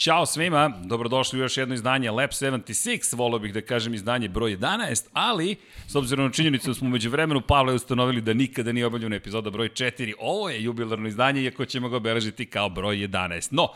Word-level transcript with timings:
Ćao 0.00 0.26
svima, 0.26 0.72
dobrodošli 0.84 1.38
u 1.38 1.42
još 1.42 1.56
jedno 1.56 1.74
izdanje 1.74 2.10
Lab 2.10 2.30
76, 2.30 3.16
volio 3.16 3.38
bih 3.38 3.52
da 3.52 3.60
kažem 3.60 3.94
izdanje 3.94 4.28
broj 4.28 4.56
11, 4.56 5.06
ali 5.12 5.56
s 5.86 5.94
obzirom 5.94 6.26
na 6.26 6.32
činjenicu 6.32 6.68
da 6.70 6.74
smo 6.74 6.88
među 6.88 7.10
vremenu 7.10 7.40
Pavle 7.40 7.74
ustanovili 7.74 8.20
da 8.20 8.34
nikada 8.34 8.72
nije 8.72 8.86
obavljena 8.86 9.16
epizoda 9.16 9.50
broj 9.50 9.68
4, 9.68 10.12
ovo 10.18 10.50
je 10.50 10.62
jubilarno 10.62 11.08
izdanje, 11.08 11.42
iako 11.42 11.64
ćemo 11.64 11.88
ga 11.88 11.96
obeležiti 11.96 12.46
kao 12.46 12.68
broj 12.68 12.96
11. 12.96 13.48
No, 13.50 13.68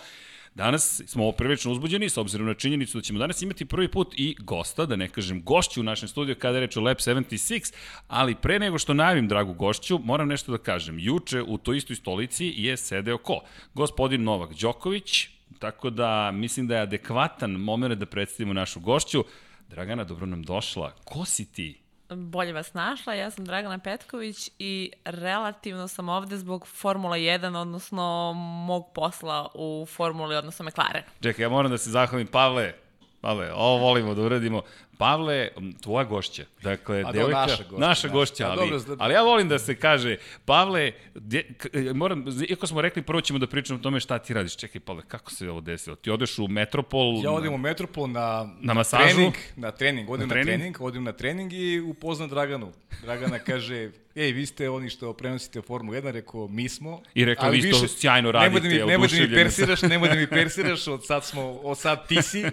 Danas 0.55 1.03
smo 1.07 1.33
prilično 1.33 1.73
uzbuđeni 1.73 2.09
s 2.09 2.17
obzirom 2.17 2.47
na 2.47 2.55
činjenicu 2.55 2.99
da 2.99 3.03
ćemo 3.03 3.19
danas 3.19 3.43
imati 3.43 3.65
prvi 3.65 3.89
put 3.89 4.15
i 4.17 4.37
gosta, 4.39 4.87
da 4.87 4.97
ne 4.97 5.09
kažem 5.09 5.43
gošću 5.43 5.81
u 5.81 5.85
našem 5.85 6.09
studiju 6.09 6.37
kada 6.39 6.57
je 6.57 6.61
reč 6.61 6.77
o 6.77 6.81
Lab 6.81 6.97
76, 6.97 7.75
ali 8.09 8.35
pre 8.35 8.59
nego 8.59 8.79
što 8.79 8.95
najavim 8.95 9.29
dragu 9.29 9.55
gošću, 9.55 9.99
moram 9.99 10.29
nešto 10.29 10.53
da 10.53 10.59
kažem. 10.59 10.99
Juče 10.99 11.43
u 11.43 11.59
toj 11.59 11.77
istoj 11.77 11.97
stolici 11.97 12.53
je 12.57 12.77
sedeo 12.77 13.19
ko? 13.19 13.41
Gospodin 13.75 14.23
Novak 14.23 14.55
Đoković, 14.55 15.34
tako 15.59 15.91
da 15.91 16.31
mislim 16.31 16.67
da 16.67 16.75
je 16.75 16.83
adekvatan 16.83 17.51
moment 17.51 17.95
da 17.95 18.07
predstavimo 18.07 18.53
našu 18.53 18.81
gošću. 18.81 19.25
Dragana, 19.69 20.05
dobro 20.05 20.27
nam 20.27 20.43
došla. 20.43 20.93
Ko 21.05 21.25
si 21.25 21.53
ti? 21.53 21.85
bolje 22.17 22.53
vas 22.53 22.75
našla. 22.75 23.15
Ja 23.15 23.31
sam 23.31 23.45
Dragana 23.45 23.79
Petković 23.79 24.51
i 24.59 24.91
relativno 25.05 25.89
sam 25.89 26.09
ovde 26.09 26.39
zbog 26.39 26.67
Formula 26.67 27.17
1, 27.17 27.57
odnosno 27.57 28.33
mog 28.67 28.85
posla 28.95 29.49
u 29.55 29.87
Formuli, 29.89 30.37
odnosno 30.37 30.65
McLaren. 30.65 31.03
Čekaj, 31.23 31.43
ja 31.43 31.49
moram 31.49 31.71
da 31.71 31.79
se 31.79 31.91
zahvalim 31.91 32.27
Pavle, 32.27 32.75
Pavle, 33.21 33.53
ovo 33.53 33.79
volimo 33.79 34.15
da 34.15 34.23
uradimo. 34.23 34.63
Pavle, 34.99 35.49
tvoja 35.81 36.05
gošća. 36.05 36.45
Dakle, 36.63 37.03
A 37.07 37.13
devojka, 37.13 37.39
naša 37.39 37.63
gošća. 37.63 37.87
Naša 37.87 38.09
gošća, 38.09 38.51
ali, 38.51 38.71
dobro, 38.71 38.97
ali 38.99 39.15
ja 39.15 39.23
volim 39.23 39.49
da 39.49 39.59
se 39.59 39.75
kaže, 39.75 40.17
Pavle, 40.45 40.93
de, 41.15 41.43
k, 41.43 41.69
moram, 41.95 42.25
iako 42.49 42.67
smo 42.67 42.81
rekli, 42.81 43.03
prvo 43.03 43.21
ćemo 43.21 43.39
da 43.39 43.47
pričamo 43.47 43.79
o 43.79 43.83
tome 43.83 44.01
šta 44.01 44.19
ti 44.19 44.35
radiš. 44.35 44.57
Čekaj, 44.57 44.81
Pavle, 44.81 45.03
kako 45.09 45.31
se 45.31 45.51
ovo 45.51 45.61
desilo? 45.61 45.97
Ti 45.97 46.11
odeš 46.11 46.39
u 46.39 46.49
Metropol? 46.49 47.25
Ja 47.25 47.31
odim 47.31 47.53
u 47.53 47.59
Metropol 47.59 48.11
na, 48.11 48.21
na, 48.21 48.55
na 48.61 48.75
masažu? 48.75 49.15
trening, 49.15 49.35
na 49.57 49.71
trening, 49.71 50.11
odim 50.11 50.29
na 50.29 50.35
trening? 50.35 50.51
na 50.51 50.59
trening, 50.59 50.81
odim 50.81 51.05
na 51.05 51.13
trening 51.13 51.53
i 51.53 51.81
upoznam 51.81 52.29
Draganu. 52.29 52.73
Dragana 53.03 53.39
kaže, 53.39 53.91
ej, 54.15 54.33
vi 54.33 54.47
ste 54.47 54.71
oni 54.71 54.91
što 54.91 55.13
prenosite 55.13 55.63
Formu 55.63 55.93
1, 55.93 56.11
rekao, 56.11 56.49
mi 56.49 56.69
smo. 56.69 57.03
I 57.15 57.25
rekao, 57.25 57.51
vi 57.51 57.73
što 57.73 57.89
sjajno 57.89 58.33
radite, 58.33 58.61
nemoj 58.61 58.79
da 58.79 58.85
mi, 58.85 58.91
nemoj 58.91 59.09
da 59.09 59.17
mi 59.17 59.35
persiraš, 59.35 59.83
nemoj 59.83 60.09
da 60.09 60.15
mi 60.15 60.27
persiraš, 60.27 60.89
od 60.89 61.07
sad 61.07 61.25
smo, 61.25 61.43
od 61.53 61.79
sad 61.79 62.09
ti 62.09 62.23
si. 62.23 62.45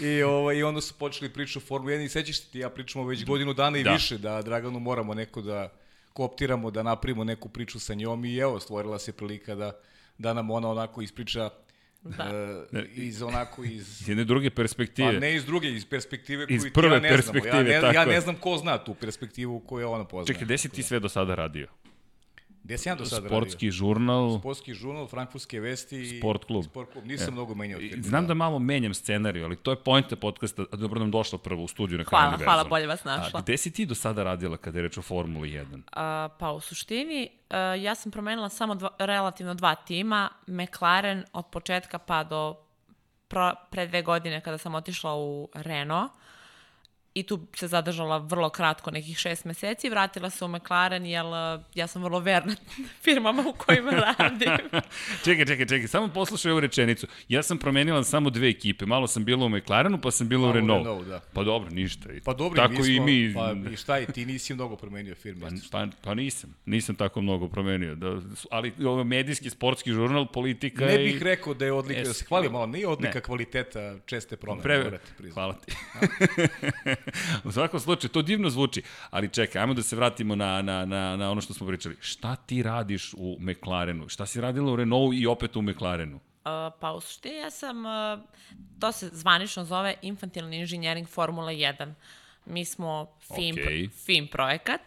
I, 0.00 0.22
ovaj, 0.22 0.56
I 0.56 0.62
onda 0.62 0.80
su 0.80 0.94
počeli 0.94 1.32
priču 1.32 1.58
o 1.58 1.62
Formula 1.62 1.92
1 1.92 2.04
i 2.04 2.08
sećaš 2.08 2.40
ti, 2.40 2.58
ja 2.58 2.70
pričamo 2.70 3.04
već 3.04 3.24
godinu 3.24 3.54
dana 3.54 3.78
i 3.78 3.84
da. 3.84 3.92
više 3.92 4.18
da 4.18 4.42
Draganu 4.42 4.80
moramo 4.80 5.14
neko 5.14 5.42
da 5.42 5.72
kooptiramo, 6.12 6.70
da 6.70 6.82
napravimo 6.82 7.24
neku 7.24 7.48
priču 7.48 7.80
sa 7.80 7.94
njom 7.94 8.24
i 8.24 8.36
evo, 8.36 8.60
stvorila 8.60 8.98
se 8.98 9.12
prilika 9.12 9.54
da, 9.54 9.72
da 10.18 10.32
nam 10.32 10.50
ona 10.50 10.70
onako 10.70 11.02
ispriča 11.02 11.50
Da. 12.02 12.64
Uh, 12.72 12.80
iz 12.94 13.22
onako 13.22 13.64
iz 13.64 14.08
jedne 14.08 14.24
druge 14.24 14.50
perspektive. 14.50 15.12
Pa 15.12 15.20
ne 15.20 15.34
iz 15.34 15.44
druge, 15.44 15.68
iz 15.68 15.84
perspektive 15.84 16.46
iz 16.48 16.62
koju 16.62 16.72
prve 16.72 16.94
ja 16.94 17.00
ne 17.00 17.08
perspektive, 17.08 17.50
znamo. 17.50 17.68
Ja 17.68 17.80
ne, 17.80 17.94
ja 17.94 18.04
ne 18.04 18.20
znam 18.20 18.36
ko 18.36 18.56
zna 18.56 18.78
tu 18.78 18.94
perspektivu 18.94 19.60
koju 19.60 19.90
ona 19.90 20.04
poznaje. 20.04 20.26
Čekaj, 20.26 20.44
gde 20.44 20.58
si 20.58 20.68
ti 20.68 20.82
sve 20.82 21.00
do 21.00 21.08
sada 21.08 21.34
radio? 21.34 21.66
Gde 22.68 22.78
sam 22.78 22.90
ja 22.90 22.94
do 22.94 23.04
sada 23.04 23.28
Sportski 23.28 23.66
radio? 23.66 23.72
žurnal. 23.72 24.38
Sportski 24.38 24.74
žurnal, 24.74 25.06
Frankfurtske 25.06 25.60
vesti 25.60 26.02
i 26.02 26.18
Sport 26.18 26.44
klub. 26.44 26.64
Sport 26.64 26.92
klub. 26.92 27.06
Nisam 27.06 27.28
e. 27.28 27.30
mnogo 27.30 27.54
menjao. 27.54 27.80
Znam 28.00 28.26
da 28.26 28.34
malo 28.34 28.58
menjam 28.58 28.94
scenariju, 28.94 29.44
ali 29.44 29.56
to 29.56 29.70
je 29.70 29.76
pojenta 29.76 30.16
podcasta. 30.16 30.64
Dobro 30.72 31.00
nam 31.00 31.10
došla 31.10 31.38
prvo 31.38 31.62
u 31.64 31.68
studiju 31.68 31.98
na 31.98 32.04
Hvala, 32.04 32.28
univerzum. 32.28 32.44
hvala, 32.44 32.64
bolje 32.64 32.86
vas 32.86 33.04
našla. 33.04 33.40
A, 33.40 33.42
gde 33.42 33.56
si 33.56 33.72
ti 33.72 33.86
do 33.86 33.94
sada 33.94 34.22
radila 34.22 34.56
kada 34.56 34.78
je 34.78 34.82
reč 34.82 34.98
o 34.98 35.02
Formuli 35.02 35.48
1? 35.48 35.80
A, 35.92 36.28
pa 36.38 36.52
u 36.52 36.60
suštini, 36.60 37.28
a, 37.50 37.58
ja 37.58 37.94
sam 37.94 38.12
promenila 38.12 38.48
samo 38.48 38.74
dva, 38.74 38.90
relativno 38.98 39.54
dva 39.54 39.74
tima. 39.74 40.28
McLaren 40.46 41.24
od 41.32 41.46
početka 41.46 41.98
pa 41.98 42.24
do 42.24 42.54
pro, 43.28 43.52
pre 43.70 43.86
dve 43.86 44.02
godine 44.02 44.40
kada 44.40 44.58
sam 44.58 44.74
otišla 44.74 45.16
u 45.16 45.48
Renault 45.54 46.10
i 47.18 47.22
tu 47.22 47.40
se 47.54 47.68
zadržala 47.68 48.18
vrlo 48.18 48.50
kratko, 48.50 48.90
nekih 48.90 49.18
šest 49.18 49.44
meseci, 49.44 49.90
vratila 49.90 50.30
se 50.30 50.44
u 50.44 50.48
McLaren, 50.48 51.06
jer 51.06 51.24
ja 51.74 51.86
sam 51.86 52.02
vrlo 52.02 52.20
verna 52.20 52.54
firmama 53.04 53.44
u 53.48 53.52
kojima 53.52 53.90
radim. 54.18 54.48
čekaj, 55.24 55.46
čekaj, 55.46 55.66
čekaj, 55.66 55.88
samo 55.88 56.08
poslušaj 56.08 56.52
ovu 56.52 56.60
rečenicu. 56.60 57.06
Ja 57.28 57.42
sam 57.42 57.58
promenila 57.58 58.04
samo 58.04 58.30
dve 58.30 58.48
ekipe, 58.48 58.86
malo 58.86 59.06
sam 59.06 59.24
bila 59.24 59.46
u 59.46 59.48
McLarenu, 59.48 60.00
pa 60.00 60.10
sam 60.10 60.28
bila 60.28 60.42
pa, 60.46 60.50
u 60.50 60.52
Renault. 60.52 60.86
Renault 60.86 61.06
da. 61.06 61.20
Pa 61.32 61.42
dobro, 61.42 61.70
ništa. 61.70 62.08
Pa 62.24 62.34
dobro, 62.34 62.56
tako 62.56 62.72
mi 62.72 62.82
smo, 62.82 62.92
i 62.92 63.00
mi. 63.00 63.34
Pa 63.34 63.70
i 63.72 63.76
šta 63.76 63.96
je, 63.96 64.06
ti 64.06 64.26
nisi 64.26 64.54
mnogo 64.54 64.76
promenio 64.76 65.14
firme. 65.14 65.40
Pa, 65.40 65.78
pa, 65.78 65.86
pa 66.02 66.14
nisam, 66.14 66.54
nisam 66.66 66.96
tako 66.96 67.20
mnogo 67.20 67.48
promenio. 67.48 67.94
Da, 67.94 68.20
ali 68.50 68.72
ovo 68.84 69.04
medijski, 69.04 69.50
sportski 69.50 69.92
žurnal, 69.92 70.26
politika 70.26 70.86
Ne 70.86 70.98
bih 70.98 71.16
i... 71.16 71.24
rekao 71.24 71.54
da 71.54 71.64
je 71.64 71.72
odlika, 71.72 72.00
es, 72.00 72.08
da 72.08 72.14
se 72.14 72.24
hvali 72.24 72.48
malo, 72.48 72.66
nije 72.66 72.88
odlika 72.88 73.14
ne. 73.14 73.20
kvaliteta 73.20 73.98
česte 74.06 74.36
promene. 74.36 74.62
Pre... 74.62 75.30
Hvala 75.34 75.54
ti. 75.54 75.72
u 77.44 77.52
svakom 77.52 77.80
slučaju, 77.80 78.10
to 78.10 78.22
divno 78.22 78.50
zvuči. 78.50 78.82
Ali 79.10 79.28
čekaj, 79.28 79.60
ajmo 79.60 79.74
da 79.74 79.82
se 79.82 79.96
vratimo 79.96 80.36
na, 80.36 80.62
na, 80.62 80.84
na, 80.84 81.16
na 81.16 81.30
ono 81.30 81.40
što 81.40 81.54
smo 81.54 81.66
pričali. 81.66 81.96
Šta 82.00 82.36
ti 82.36 82.62
radiš 82.62 83.14
u 83.16 83.36
McLarenu? 83.40 84.08
Šta 84.08 84.26
si 84.26 84.40
radila 84.40 84.72
u 84.72 84.76
Renault 84.76 85.14
i 85.14 85.26
opet 85.26 85.56
u 85.56 85.62
McLarenu? 85.62 86.20
Pa 86.80 86.92
u 86.92 87.00
suštini 87.00 87.36
ja 87.36 87.50
sam, 87.50 87.76
to 88.80 88.92
se 88.92 89.10
zvanično 89.12 89.64
zove 89.64 89.94
infantilni 90.02 90.58
inženjering 90.58 91.08
Formula 91.08 91.52
1. 91.52 91.92
Mi 92.46 92.64
smo 92.64 93.06
FIM, 93.20 93.56
okay. 93.56 93.90
FIM 94.04 94.28
projekat. 94.28 94.80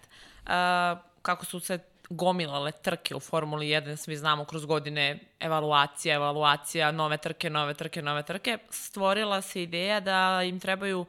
Kako 1.22 1.46
su 1.46 1.59
se 1.59 1.80
gomilale 2.09 2.72
trke 2.72 3.16
u 3.16 3.20
Formuli 3.20 3.66
1, 3.66 3.96
svi 3.96 4.18
znamo 4.18 4.46
kroz 4.46 4.66
godine 4.66 5.20
evaluacija, 5.40 6.16
evaluacija, 6.16 6.92
nove 6.92 7.18
trke, 7.18 7.50
nove 7.50 7.74
trke, 7.74 8.02
nove 8.02 8.24
trke, 8.24 8.58
stvorila 8.70 9.42
se 9.42 9.64
ideja 9.64 10.00
da 10.00 10.44
im 10.44 10.59
trebaju 10.59 11.00
uh, 11.00 11.08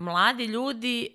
mladi 0.00 0.44
ljudi 0.44 1.14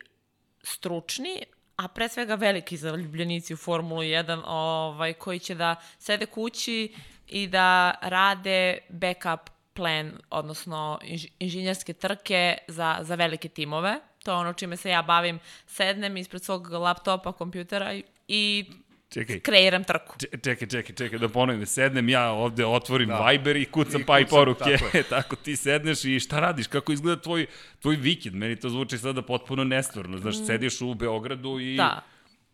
stručni, 0.63 1.44
a 1.75 1.88
pre 1.88 2.09
svega 2.09 2.35
veliki 2.35 2.78
zaljubljenici 2.78 3.53
u 3.53 3.57
Formulu 3.57 4.01
1, 4.01 4.41
ovaj, 4.46 5.13
koji 5.13 5.40
će 5.40 5.56
da 5.56 5.75
sede 6.00 6.25
kući 6.25 6.94
i 7.28 7.47
da 7.47 7.96
rade 8.01 8.78
backup 8.90 9.50
plan, 9.73 10.12
odnosno 10.29 11.00
inženjerske 11.40 11.94
trke 11.94 12.57
za, 12.68 12.97
za 13.01 13.16
velike 13.16 13.50
timove. 13.50 14.00
To 14.23 14.31
je 14.31 14.38
ono 14.38 14.53
čime 14.53 14.78
se 14.78 14.90
ja 14.90 15.02
bavim. 15.02 15.40
Sednem 15.67 16.17
ispred 16.17 16.44
svog 16.44 16.69
laptopa, 16.72 17.31
kompjutera 17.31 18.02
i 18.28 18.66
Čekaj. 19.09 19.39
Kreiram 19.39 19.83
trku. 19.83 20.16
Čekaj, 20.43 20.67
čekaj, 20.67 20.95
čekaj, 20.95 21.19
da 21.19 21.29
ponovim, 21.29 21.59
da 21.59 21.66
sednem 21.66 22.09
ja 22.09 22.31
ovde, 22.31 22.66
otvorim 22.66 23.09
da. 23.09 23.27
Viber 23.29 23.55
i 23.55 23.66
kucam 23.66 24.01
I 24.01 24.05
pa 24.05 24.19
i 24.19 24.25
poruke. 24.25 24.77
Tako, 24.77 25.03
tako, 25.16 25.35
ti 25.35 25.55
sedneš 25.55 26.05
i 26.05 26.19
šta 26.19 26.39
radiš? 26.39 26.67
Kako 26.67 26.91
izgleda 26.91 27.21
tvoj, 27.21 27.45
tvoj 27.81 27.95
vikend? 27.95 28.35
Meni 28.35 28.55
to 28.55 28.69
zvuči 28.69 28.97
sada 28.97 29.21
potpuno 29.21 29.63
nestvarno. 29.63 30.17
Znaš, 30.17 30.35
mm. 30.35 30.45
sediš 30.45 30.81
u 30.81 30.93
Beogradu 30.93 31.59
i... 31.59 31.75
Da. 31.77 32.01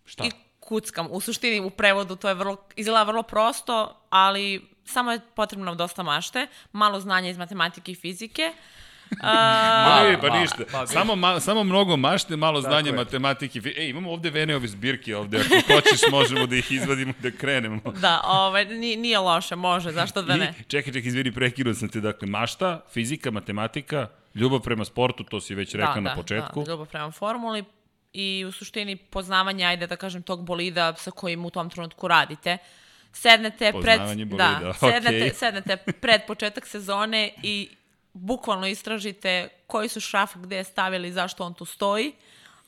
Šta? 0.05 0.25
I 0.25 0.31
kuckam. 0.59 1.07
U 1.11 1.21
suštini, 1.21 1.59
u 1.59 1.69
prevodu 1.69 2.15
to 2.15 2.29
je 2.29 2.35
vrlo, 2.35 2.57
izgleda 2.75 3.03
vrlo 3.03 3.23
prosto, 3.23 4.01
ali 4.09 4.61
samo 4.85 5.11
je 5.11 5.19
potrebno 5.35 5.75
dosta 5.75 6.03
mašte, 6.03 6.47
malo 6.71 6.99
znanja 6.99 7.29
iz 7.29 7.37
matematike 7.37 7.91
i 7.91 7.95
fizike. 7.95 8.53
A, 9.19 10.03
ne, 10.09 10.21
pa 10.21 10.39
ništa. 10.39 10.63
Pa, 10.71 10.87
samo, 10.87 11.15
ma, 11.15 11.39
samo 11.39 11.63
mnogo 11.63 11.97
mašte, 11.97 12.35
malo 12.35 12.61
znanje 12.61 12.89
je. 12.89 12.95
matematike. 12.95 13.61
Ej, 13.77 13.89
imamo 13.89 14.11
ovde 14.11 14.29
Veneove 14.29 14.67
zbirke 14.67 15.15
ovde. 15.15 15.37
Ako 15.39 15.73
hoćeš, 15.73 16.01
možemo 16.11 16.45
da 16.45 16.55
ih 16.55 16.71
izvadimo 16.71 17.13
da 17.19 17.31
krenemo. 17.31 17.81
Da, 18.01 18.21
ovaj, 18.25 18.65
nije 18.75 19.19
loše, 19.19 19.55
može, 19.55 19.91
zašto 19.91 20.21
da 20.21 20.35
ne? 20.35 20.53
I, 20.59 20.63
čekaj, 20.63 20.93
čekaj, 20.93 21.07
izvini, 21.07 21.31
prekinuo 21.31 21.73
sam 21.73 21.89
te. 21.89 22.01
Dakle, 22.01 22.27
mašta, 22.27 22.81
fizika, 22.93 23.31
matematika, 23.31 24.07
ljubav 24.35 24.59
prema 24.59 24.85
sportu, 24.85 25.23
to 25.23 25.41
si 25.41 25.55
već 25.55 25.75
rekao 25.75 25.93
da, 25.93 26.01
na 26.01 26.09
da, 26.09 26.15
početku. 26.15 26.63
Da, 26.63 26.71
ljubav 26.71 26.85
prema 26.85 27.11
formuli 27.11 27.63
i 28.13 28.45
u 28.47 28.51
suštini 28.51 28.95
poznavanje, 28.95 29.65
ajde 29.65 29.87
da 29.87 29.95
kažem, 29.95 30.21
tog 30.21 30.45
bolida 30.45 30.93
sa 30.93 31.11
kojim 31.11 31.45
u 31.45 31.49
tom 31.49 31.69
trenutku 31.69 32.07
radite 32.07 32.57
sednete 33.13 33.73
pred 33.81 34.01
bolida. 34.01 34.59
da, 34.61 34.73
sednete, 34.73 35.25
okay. 35.25 35.33
sednete 35.33 35.77
pred 35.77 36.21
početak 36.27 36.67
sezone 36.67 37.31
i 37.43 37.69
bukvalno 38.13 38.67
istražite 38.67 39.49
koji 39.67 39.89
su 39.89 39.99
šraf 39.99 40.35
gde 40.35 40.63
stavili, 40.63 41.11
zašto 41.11 41.45
on 41.45 41.53
tu 41.53 41.65
stoji, 41.65 42.13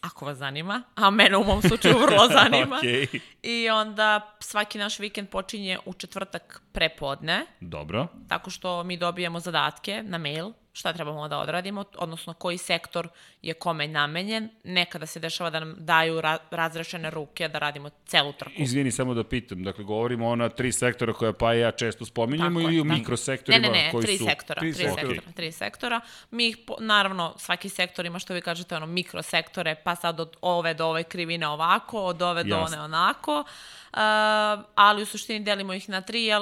ako 0.02 0.26
vas 0.26 0.38
zanima, 0.38 0.84
a 0.96 1.10
mene 1.10 1.38
u 1.38 1.44
mom 1.44 1.62
slučaju 1.62 1.98
vrlo 1.98 2.28
zanima. 2.42 2.80
okay. 2.84 3.20
I 3.44 3.70
onda 3.70 4.36
svaki 4.40 4.78
naš 4.78 5.00
vikend 5.00 5.30
počinje 5.30 5.78
u 5.86 5.94
četvrtak 5.94 6.62
prepodne. 6.72 7.46
Dobro. 7.60 8.08
Tako 8.28 8.50
što 8.50 8.84
mi 8.84 8.98
dobijemo 8.98 9.40
zadatke 9.40 10.04
na 10.04 10.18
mail 10.18 10.52
šta 10.74 10.94
trebamo 10.94 11.28
da 11.28 11.38
odradimo, 11.38 11.84
odnosno 11.98 12.34
koji 12.34 12.58
sektor 12.58 13.08
je 13.42 13.54
kome 13.54 13.88
namenjen. 13.88 14.50
Nekada 14.64 15.06
se 15.06 15.20
dešava 15.20 15.50
da 15.50 15.60
nam 15.60 15.76
daju 15.78 16.22
ra 16.22 16.38
razrešene 16.52 17.10
ruke 17.10 17.48
da 17.48 17.60
radimo 17.60 17.90
celu 18.06 18.34
trku. 18.34 18.54
Izvini, 18.56 18.92
samo 18.92 19.14
da 19.14 19.24
pitam, 19.24 19.64
dakle 19.64 19.84
govorimo 19.84 20.30
ona 20.30 20.50
tri 20.50 20.72
sektora 20.72 21.14
koja 21.14 21.34
pa 21.34 21.56
i 21.56 21.60
ja 21.60 21.72
često 21.72 22.06
spominjamo 22.06 22.62
ili 22.62 22.82
u 22.82 22.84
mikrosektorima 22.84 23.68
ne, 23.68 23.74
ne, 23.74 23.84
ne, 23.84 23.92
koji 23.92 24.06
tri 24.06 24.18
su... 24.18 24.26
Sektora, 24.26 24.60
tri, 24.60 24.74
tri 24.74 24.84
sektora, 24.84 25.08
okay. 25.08 25.34
tri 25.36 25.52
sektora. 25.52 26.02
Mi 26.32 26.48
ih, 26.48 26.58
naravno, 26.80 27.34
svaki 27.38 27.70
sektor 27.70 28.06
ima 28.06 28.20
što 28.20 28.34
vi 28.34 28.42
kažete, 28.42 28.76
ono, 28.76 28.86
mikrosektore, 28.86 29.76
pa 29.84 29.96
sad 29.96 30.20
od 30.20 30.38
ove 30.42 30.74
do 30.74 30.88
ove 30.88 31.04
krivine 31.04 31.48
ovako, 31.48 32.02
od 32.02 32.22
ove 32.22 32.40
Jasne. 32.40 32.50
do 32.50 32.58
one 32.58 32.82
onako. 32.82 33.40
Uh, 33.40 34.00
ali 34.76 35.02
u 35.02 35.06
suštini 35.06 35.40
delimo 35.40 35.74
ih 35.74 35.90
na 35.90 36.02
tri, 36.02 36.24
jer 36.24 36.42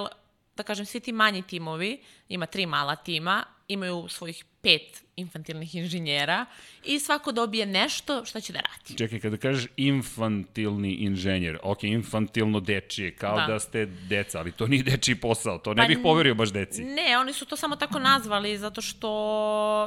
da 0.58 0.64
kažem, 0.64 0.86
svi 0.86 1.00
ti 1.00 1.12
manji 1.12 1.42
timovi, 1.42 2.02
ima 2.30 2.46
tri 2.46 2.66
mala 2.66 2.96
tima, 2.96 3.44
imaju 3.72 4.06
svojih 4.10 4.46
pet 4.62 5.04
infantilnih 5.16 5.76
inženjera 5.76 6.46
i 6.84 7.00
svako 7.00 7.32
dobije 7.32 7.66
nešto 7.66 8.26
što 8.26 8.42
će 8.42 8.54
da 8.54 8.60
radi. 8.60 8.98
Čekaj, 8.98 9.20
kada 9.20 9.38
kažeš 9.38 9.66
infantilni 9.78 10.94
inženjer, 10.94 11.60
ok, 11.64 11.84
infantilno 11.84 12.60
dečije, 12.60 13.16
kao 13.16 13.36
da, 13.38 13.46
Da. 13.48 13.60
ste 13.60 13.86
deca, 13.86 14.40
ali 14.40 14.52
to 14.52 14.68
nije 14.68 14.84
dečiji 14.84 15.16
posao, 15.16 15.58
to 15.58 15.74
ne 15.74 15.84
Pa 15.84 15.88
bih 15.88 15.98
poverio 16.04 16.36
baš 16.36 16.52
deci. 16.52 16.84
Ne, 16.84 17.18
oni 17.18 17.34
su 17.34 17.46
to 17.46 17.58
samo 17.58 17.76
tako 17.76 18.00
nazvali 18.00 18.58
zato 18.58 18.82
što 18.82 19.10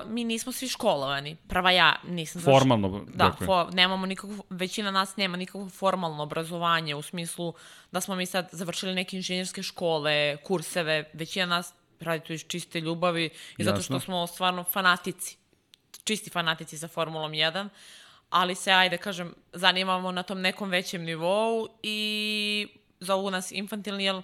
mi 0.04 0.24
nismo 0.24 0.52
svi 0.52 0.68
školovani. 0.68 1.36
Prva 1.48 1.70
ja 1.70 1.96
nisam 2.04 2.42
završila- 2.42 2.58
Formalno, 2.58 2.88
Da, 3.06 3.24
dakle. 3.24 3.46
fo, 3.46 3.70
nemamo 3.72 4.06
nikakvo, 4.06 4.44
većina 4.50 4.90
nas 4.90 5.16
nema 5.16 5.36
nikakvo 5.36 5.68
formalno 5.68 6.22
obrazovanje 6.22 6.94
u 6.94 7.02
smislu 7.02 7.54
da 7.92 8.00
smo 8.00 8.14
mi 8.16 8.26
sad 8.26 8.48
završili 8.52 8.94
neke 8.94 9.16
inženjerske 9.16 9.62
škole, 9.62 10.36
kurseve, 10.36 11.10
većina 11.12 11.46
nas 11.46 11.74
radi 12.04 12.24
to 12.26 12.32
iz 12.32 12.44
čiste 12.48 12.80
ljubavi 12.80 13.30
i 13.58 13.64
zato 13.64 13.82
što 13.82 14.00
smo 14.00 14.26
stvarno 14.26 14.64
fanatici, 14.64 15.36
čisti 16.04 16.30
fanatici 16.30 16.76
za 16.76 16.88
Formulom 16.88 17.32
1, 17.32 17.68
ali 18.30 18.54
se, 18.54 18.72
ajde 18.72 18.96
kažem, 18.96 19.34
zanimamo 19.52 20.12
na 20.12 20.22
tom 20.22 20.40
nekom 20.40 20.70
većem 20.70 21.02
nivou 21.02 21.68
i 21.82 22.68
zovu 23.00 23.30
nas 23.30 23.52
infantilni, 23.52 24.04
jer 24.04 24.22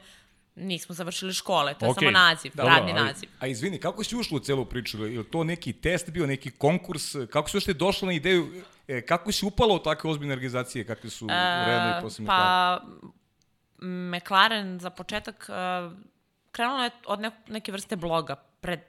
nismo 0.55 0.95
završili 0.95 1.33
škole, 1.33 1.75
to 1.75 1.87
je 1.87 1.91
Okej, 1.91 2.01
samo 2.01 2.11
naziv, 2.11 2.53
dobro, 2.55 2.75
radni 2.75 2.93
ali- 2.93 3.03
naziv. 3.03 3.29
A 3.41 3.47
izvini, 3.47 3.79
kako 3.79 4.05
si 4.05 4.17
ušla 4.17 4.37
u 4.37 4.41
celu 4.41 4.65
priču? 4.65 5.07
Je 5.07 5.19
li 5.19 5.25
to 5.25 5.45
neki 5.45 5.73
test 5.73 6.11
bio, 6.11 6.27
neki 6.27 6.51
konkurs? 6.51 7.15
Kako 7.31 7.51
si 7.51 7.57
uopšte 7.57 7.73
došla 7.73 8.07
na 8.07 8.13
ideju? 8.13 8.63
E, 8.89 9.07
kako 9.07 9.33
si 9.33 9.47
upala 9.47 9.75
u 9.75 9.79
takve 9.79 10.11
ozbiljne 10.11 10.35
organizacije 10.35 10.85
kakve 10.85 11.11
su 11.11 11.27
Renault 11.29 11.99
i 11.99 12.03
posle? 12.03 12.27
Pa, 12.27 12.81
McLaren 13.83 14.81
za 14.81 14.91
početak 14.91 15.49
uh, 15.49 15.93
krenulo 16.53 16.85
je 16.85 16.91
od 17.07 17.21
ne, 17.21 17.31
neke 17.49 17.73
vrste 17.73 17.97
bloga 17.97 18.35
pred 18.61 18.81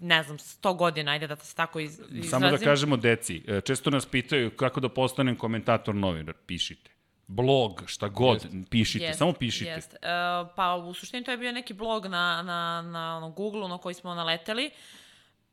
ne 0.00 0.22
znam, 0.22 0.38
100 0.38 0.76
godina, 0.76 1.12
ajde 1.12 1.26
da 1.26 1.36
se 1.36 1.56
tako 1.56 1.80
iz, 1.80 1.92
izrazim. 1.92 2.22
Samo 2.22 2.50
da 2.50 2.58
kažemo 2.58 2.96
deci, 2.96 3.42
e, 3.46 3.60
često 3.60 3.90
nas 3.90 4.06
pitaju 4.06 4.56
kako 4.56 4.80
da 4.80 4.88
postanem 4.88 5.36
komentator 5.36 5.94
novinar, 5.94 6.34
pišite. 6.46 6.90
Blog, 7.26 7.82
šta 7.86 8.08
god, 8.08 8.46
pišite, 8.70 9.04
Jest, 9.04 9.18
samo 9.18 9.32
pišite. 9.32 9.70
Jest. 9.70 9.94
E, 9.94 9.98
pa 10.56 10.74
u 10.74 10.94
suštini 10.94 11.24
to 11.24 11.30
je 11.30 11.36
bio 11.36 11.52
neki 11.52 11.74
blog 11.74 12.06
na, 12.06 12.42
na, 12.42 12.82
na 12.82 13.16
ono, 13.16 13.30
Google-u 13.30 13.68
na 13.68 13.78
koji 13.78 13.94
smo 13.94 14.14
naleteli, 14.14 14.70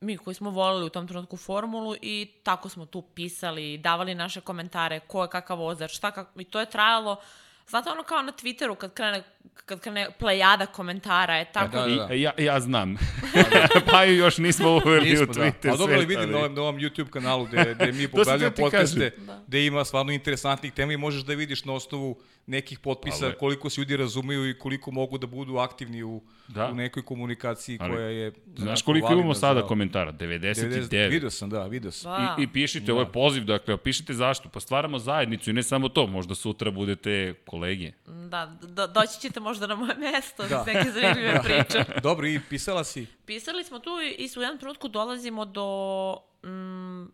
mi 0.01 0.17
koji 0.17 0.33
smo 0.33 0.49
volili 0.49 0.85
u 0.85 0.89
tom 0.89 1.07
trenutku 1.07 1.37
formulu 1.37 1.95
i 2.01 2.31
tako 2.43 2.69
smo 2.69 2.85
tu 2.85 3.01
pisali, 3.01 3.77
davali 3.77 4.15
naše 4.15 4.41
komentare, 4.41 4.99
ko 4.99 5.21
je 5.21 5.29
kakav 5.29 5.59
vozač, 5.59 5.91
šta 5.91 6.11
kako, 6.11 6.41
i 6.41 6.43
to 6.43 6.59
je 6.59 6.69
trajalo, 6.69 7.21
znate 7.67 7.89
ono 7.89 8.03
kao 8.03 8.21
na 8.21 8.31
Twitteru 8.31 8.75
kad 8.75 8.93
krene, 8.93 9.23
kad 9.65 9.79
krene 9.79 10.07
plejada 10.19 10.65
komentara, 10.65 11.35
je 11.35 11.45
tako, 11.45 11.77
da, 11.77 11.87
I, 11.87 11.95
da. 11.97 12.13
ja, 12.13 12.31
ja 12.39 12.59
znam. 12.59 12.95
pa 13.91 14.03
ju 14.03 14.15
još 14.15 14.37
nismo 14.37 14.69
uveli 14.71 15.09
Nismo, 15.09 15.23
u 15.23 15.27
da. 15.27 15.33
Twitter 15.33 15.73
A 15.73 15.77
dobro 15.77 15.97
li 15.97 16.05
vidim 16.05 16.31
na 16.31 16.37
ovom, 16.37 16.53
na 16.53 16.61
ovom 16.61 16.75
YouTube 16.77 17.09
kanalu 17.09 17.45
gde, 17.45 17.75
gde 17.75 17.91
mi 17.91 18.07
pogledamo 18.11 18.51
podcaste. 18.51 19.11
Da. 19.17 19.41
gde 19.47 19.65
ima 19.65 19.85
stvarno 19.85 20.11
interesantnih 20.11 20.73
tema 20.73 20.93
i 20.93 20.97
možeš 20.97 21.21
da 21.21 21.33
vidiš 21.33 21.65
na 21.65 21.73
osnovu 21.73 22.17
nekih 22.45 22.79
potpisa 22.79 23.25
Ali- 23.25 23.35
koliko 23.35 23.69
se 23.69 23.81
ljudi 23.81 23.97
razumeju 23.97 24.49
i 24.49 24.59
koliko 24.59 24.91
mogu 24.91 25.17
da 25.17 25.27
budu 25.27 25.57
aktivni 25.57 26.03
u, 26.03 26.21
Da. 26.47 26.67
u 26.67 26.75
nekoj 26.75 27.03
komunikaciji 27.03 27.77
Ali, 27.81 27.91
koja 27.91 28.05
je... 28.05 28.31
Znaš 28.57 28.81
koliko 28.81 29.13
imamo 29.13 29.33
sada 29.33 29.61
za- 29.61 29.67
komentara? 29.67 30.11
90, 30.11 30.53
99. 30.53 31.09
Video 31.09 31.29
sam, 31.29 31.49
da, 31.49 31.63
video 31.63 31.91
sam. 31.91 32.11
Da. 32.11 32.35
I, 32.39 32.43
I 32.43 32.47
pišite, 32.47 32.91
ovo 32.91 33.01
je 33.01 33.11
poziv, 33.11 33.43
dakle, 33.43 33.77
pišite 33.77 34.13
zašto. 34.13 34.49
Pa 34.49 34.59
stvaramo 34.59 34.99
zajednicu 34.99 35.49
i 35.49 35.53
ne 35.53 35.63
samo 35.63 35.89
to, 35.89 36.07
možda 36.07 36.35
sutra 36.35 36.71
budete 36.71 37.33
kolege. 37.45 37.91
da, 38.07 38.57
do, 38.63 38.87
doći 38.87 39.19
ćete 39.33 39.39
možda 39.39 39.67
na 39.67 39.75
moje 39.75 39.95
mesto 39.95 40.43
Da. 40.43 40.49
da. 40.57 40.63
neke 40.73 40.91
zanimljive 40.91 41.41
priče. 41.43 41.85
Dobro, 42.01 42.27
i 42.27 42.39
pisala 42.49 42.83
si... 42.83 43.07
Pisali 43.25 43.63
smo 43.63 43.79
tu 43.79 43.89
i 44.17 44.29
u 44.37 44.41
jednom 44.41 44.59
trenutku 44.59 44.87
dolazimo 44.87 45.45
do 45.45 46.17
mm, 46.45 47.05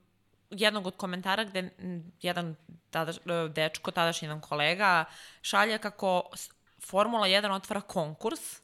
jednog 0.50 0.88
od 0.88 0.98
komentara 0.98 1.44
gde 1.44 1.62
mm, 1.62 2.12
jedan 2.22 2.56
tadaš, 2.90 3.18
e, 3.18 3.50
dečko, 3.50 3.92
tadašnji 3.92 4.26
jedan 4.26 4.42
kolega, 4.42 5.06
šalje 5.42 5.78
kako 5.78 6.24
Formula 6.90 7.28
1 7.28 7.52
otvara 7.52 7.82
konkurs 7.82 8.40
uh, 8.40 8.60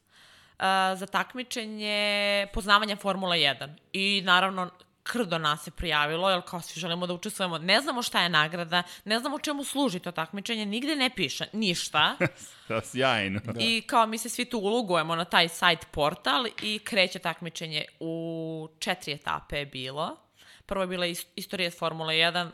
za 0.95 1.05
takmičenje 1.11 2.47
poznavanja 2.53 2.95
Formula 2.95 3.35
1. 3.35 3.69
I 3.93 4.21
naravno 4.25 4.69
krdo 5.05 5.37
nas 5.37 5.63
se 5.63 5.71
prijavilo, 5.71 6.29
jer 6.29 6.41
kao 6.41 6.61
svi 6.61 6.79
želimo 6.79 7.07
da 7.07 7.13
učestvujemo. 7.13 7.57
Ne 7.57 7.81
znamo 7.81 8.01
šta 8.01 8.21
je 8.21 8.29
nagrada, 8.29 8.83
ne 9.05 9.19
znamo 9.19 9.39
čemu 9.39 9.63
služi 9.63 9.99
to 9.99 10.11
takmičenje, 10.11 10.65
nigde 10.65 10.95
ne 10.95 11.09
piše 11.09 11.45
ništa. 11.53 12.15
Da, 12.69 12.81
sjajno. 12.81 13.39
Da. 13.43 13.53
I 13.59 13.81
kao 13.81 14.05
mi 14.07 14.17
se 14.17 14.29
svi 14.29 14.45
tu 14.45 14.57
ulogujemo 14.59 15.15
na 15.15 15.25
taj 15.25 15.49
sajt 15.49 15.85
portal 15.91 16.47
i 16.61 16.79
kreće 16.83 17.19
takmičenje 17.19 17.85
u 17.99 18.67
četiri 18.79 19.13
etape 19.13 19.57
je 19.59 19.65
bilo. 19.65 20.17
Prvo 20.65 20.83
je 20.83 20.87
bila 20.87 21.05
is- 21.05 21.25
istorija 21.35 21.71
Formule 21.71 22.13
1, 22.13 22.49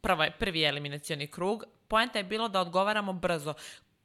prva, 0.00 0.30
prvi 0.38 0.62
eliminacioni 0.64 1.26
krug. 1.26 1.64
Poenta 1.88 2.18
je 2.18 2.24
bilo 2.24 2.48
da 2.48 2.60
odgovaramo 2.60 3.12
brzo. 3.12 3.54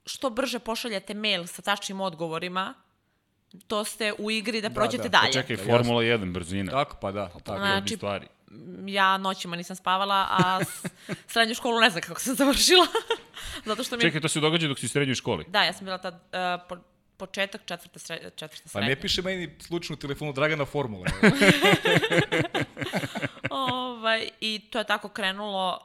Što 0.05 0.29
brže 0.29 0.59
pošaljete 0.59 1.13
mail 1.13 1.45
sa 1.45 1.61
tačnim 1.61 2.01
odgovorima, 2.01 2.73
to 3.67 3.83
ste 3.83 4.13
u 4.17 4.31
igri 4.31 4.61
da 4.61 4.69
prođete 4.69 5.03
da. 5.03 5.09
dalje. 5.09 5.33
Čekaj, 5.33 5.55
Da, 5.55 5.63
Formula 5.63 6.01
1, 6.01 6.33
brzina. 6.33 6.71
Tako, 6.71 6.97
pa 7.01 7.11
da. 7.11 7.29
Tako. 7.29 7.59
Znači, 7.59 7.95
stvari. 7.95 8.27
Ja 8.85 9.17
noćima 9.17 9.55
nisam 9.55 9.75
spavala, 9.75 10.27
a 10.29 10.59
srednju 11.27 11.55
školu 11.55 11.79
ne 11.79 11.89
znam 11.89 12.01
kako 12.01 12.21
sam 12.21 12.35
završila. 12.35 12.87
Zato 13.65 13.83
što 13.83 13.95
mi. 13.95 14.01
Čekaj, 14.01 14.21
to 14.21 14.27
se 14.27 14.39
događa 14.39 14.67
dok 14.67 14.79
si 14.79 14.85
u 14.85 14.89
srednjoj 14.89 15.15
školi. 15.15 15.45
Da, 15.47 15.63
ja 15.63 15.73
sam 15.73 15.85
bila 15.85 15.97
tad 15.97 16.13
uh, 16.13 16.19
po, 16.69 16.77
početak 17.17 17.61
četvrte, 17.65 17.99
sre, 17.99 18.19
četvrte 18.35 18.63
Pa 18.63 18.69
srednje. 18.69 18.89
ne 18.89 19.01
piše 19.01 19.21
meni 19.21 19.55
slučajno 19.59 19.97
u 19.97 19.99
telefonu 19.99 20.33
Dragana 20.33 20.65
Formula. 20.65 21.05
ovaj, 23.49 24.29
I 24.41 24.59
to 24.71 24.77
je 24.79 24.83
tako 24.83 25.09
krenulo 25.09 25.79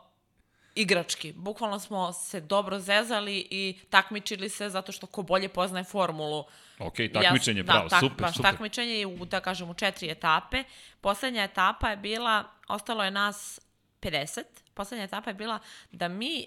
igrački. 0.75 1.33
Bukvalno 1.33 1.79
smo 1.79 2.13
se 2.13 2.41
dobro 2.41 2.79
zezali 2.79 3.47
i 3.51 3.79
takmičili 3.91 4.49
se 4.49 4.69
zato 4.69 4.93
što 4.93 5.07
ko 5.07 5.23
bolje 5.23 5.49
poznaje 5.49 5.85
formulu. 5.85 6.45
Ok, 6.79 6.95
takmičenje, 7.15 7.61
Ja- 7.61 7.65
bravo, 7.65 7.83
da, 7.83 7.89
tak, 7.89 8.01
super, 8.01 8.23
baš 8.23 8.37
super. 8.37 8.51
takmičenje 8.51 9.01
i 9.01 9.07
u, 9.07 9.25
da 9.25 9.41
kažem, 9.41 9.71
u 9.71 9.75
četiri 9.75 10.11
etape. 10.11 10.65
Poslednja 11.01 11.43
etapa 11.43 11.91
je 11.91 11.97
bila, 11.97 12.45
ostalo 12.69 13.05
je 13.05 13.11
nas 13.11 13.61
50, 14.01 14.43
poslednja 14.75 15.05
etapa 15.05 15.31
je 15.31 15.35
bila 15.35 15.59
da 15.93 16.09
mi 16.09 16.47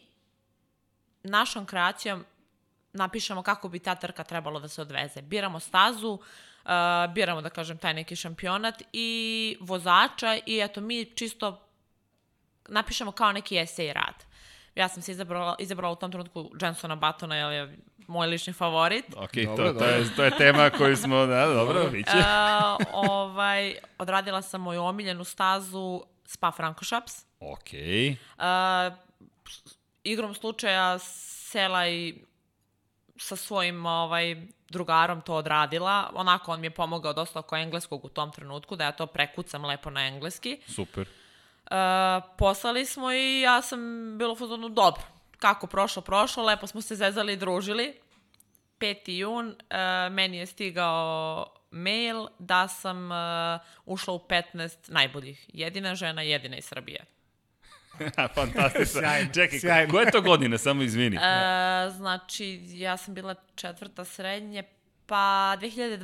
našom 1.24 1.66
kreacijom 1.66 2.26
napišemo 2.94 3.44
kako 3.44 3.70
bi 3.70 3.80
ta 3.80 3.96
trka 3.96 4.24
trebalo 4.24 4.60
da 4.60 4.68
se 4.68 4.82
odveze. 4.82 5.22
Biramo 5.22 5.60
stazu, 5.60 6.10
uh, 6.12 6.70
biramo, 7.14 7.42
da 7.42 7.50
kažem, 7.50 7.78
taj 7.78 7.94
neki 7.94 8.16
šampionat 8.16 8.84
i 8.94 9.58
vozača 9.60 10.38
i 10.46 10.60
eto, 10.60 10.82
mi 10.82 11.06
čisto 11.16 11.65
napišemo 12.68 13.12
kao 13.12 13.32
neki 13.32 13.58
esej 13.58 13.94
rad. 13.94 14.26
Ja 14.76 14.90
sam 14.90 15.02
se 15.02 15.12
izabrala, 15.12 15.56
izabrala 15.60 15.94
u 15.94 15.96
tom 15.96 16.12
trenutku 16.12 16.52
Jensona 16.62 16.96
Batona, 16.96 17.36
jer 17.36 17.52
je 17.52 17.78
moj 18.08 18.28
lični 18.28 18.54
favorit. 18.54 19.06
Ok, 19.16 19.32
Dobro, 19.46 19.74
to, 19.74 19.80
to, 19.80 19.86
je, 19.86 20.16
to 20.16 20.24
je 20.24 20.38
tema 20.38 20.70
koju 20.70 20.98
smo, 20.98 21.26
da, 21.26 21.46
dobro, 21.46 21.90
biće. 21.92 22.12
Uh, 22.18 22.86
ovaj, 22.94 23.76
odradila 23.98 24.42
sam 24.42 24.62
moju 24.62 24.82
omiljenu 24.84 25.24
stazu 25.24 26.02
Spa 26.26 26.52
Frankošaps. 26.52 27.14
Ok, 27.40 27.70
Uh, 28.38 28.94
igrom 30.04 30.34
slučaja 30.34 31.00
sela 31.00 31.88
i 31.88 32.16
sa 33.18 33.36
svojim 33.36 33.86
ovaj, 33.86 34.36
drugarom 34.70 35.22
to 35.22 35.36
odradila. 35.36 36.12
Onako, 36.14 36.52
on 36.52 36.62
mi 36.62 36.68
je 36.68 36.72
pomogao 36.72 37.14
dosta 37.14 37.40
oko 37.40 37.56
engleskog 37.56 38.06
u 38.06 38.10
tom 38.10 38.32
trenutku, 38.32 38.76
da 38.76 38.84
ja 38.84 38.92
to 38.92 39.08
prekucam 39.08 39.66
lepo 39.66 39.90
na 39.90 40.08
engleski. 40.08 40.58
super. 40.68 41.08
Poslali 42.38 42.86
smo 42.86 43.12
i 43.12 43.42
ja 43.42 43.62
sam 43.62 43.80
bila 44.18 44.32
u 44.32 44.36
fazonu 44.36 44.70
dobro. 44.70 45.04
Kako 45.38 45.68
prošlo, 45.68 46.02
prošlo, 46.02 46.44
lepo 46.44 46.68
smo 46.68 46.82
se 46.82 46.96
zezali 46.96 47.34
i 47.34 47.38
družili. 47.38 47.94
5. 48.80 49.12
jun, 49.12 49.48
uh, 49.48 50.14
meni 50.14 50.38
je 50.38 50.46
stigao 50.46 51.46
mail 51.72 52.28
da 52.40 52.68
sam 52.68 53.12
uh, 53.12 53.18
ušla 53.86 54.14
u 54.14 54.20
15 54.20 54.78
najboljih. 54.88 55.50
Jedina 55.54 55.96
žena, 55.96 56.22
jedina 56.22 56.58
iz 56.58 56.66
Srbije. 56.66 57.06
Fantastično. 58.36 59.02
Čekaj, 59.34 59.60
sjajno. 59.60 59.92
koja 59.92 60.06
je 60.06 60.12
to 60.12 60.22
godina, 60.22 60.58
samo 60.58 60.84
izvini. 60.84 61.16
E, 61.16 61.90
znači, 61.90 62.62
ja 62.64 62.98
sam 62.98 63.14
bila 63.14 63.36
četvrta 63.56 64.06
srednje, 64.06 64.64
pa 65.08 65.16
2012. 65.58 66.02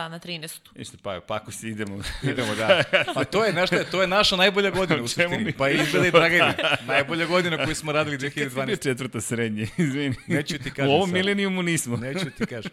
na 0.00 0.18
13. 0.18 0.58
Ništa, 0.76 0.96
pa, 1.02 1.20
pa 1.20 1.34
ako 1.34 1.52
si 1.52 1.68
idemo. 1.68 2.02
Idemo, 2.22 2.54
da. 2.54 2.82
Pa 3.14 3.24
to 3.24 3.44
je, 3.44 3.52
znaš 3.52 3.68
šta 3.68 3.84
to 3.84 4.00
je 4.00 4.08
naša 4.08 4.36
najbolja 4.36 4.70
godina 4.78 4.94
u 4.96 5.08
čemu 5.08 5.08
suštini. 5.30 5.52
Pa 5.52 5.70
i 5.70 5.74
izgleda 5.74 6.06
i 6.06 6.10
Dragani. 6.10 6.52
Najbolja 6.82 7.26
godina 7.26 7.64
koju 7.64 7.74
smo 7.74 7.92
radili 7.92 8.18
Kad 8.18 8.32
si 8.32 8.34
bio 8.36 8.48
2012. 8.50 8.82
četvrta 8.82 9.20
srednje, 9.20 9.66
izvini. 9.78 10.14
Neću 10.26 10.58
ti 10.58 10.70
kažem 10.70 10.90
U 10.90 10.94
ovom 10.94 11.08
sad. 11.08 11.14
milenijumu 11.14 11.62
nismo. 11.62 11.96
Neću 11.96 12.26
ti 12.28 12.46
kažem. 12.46 12.70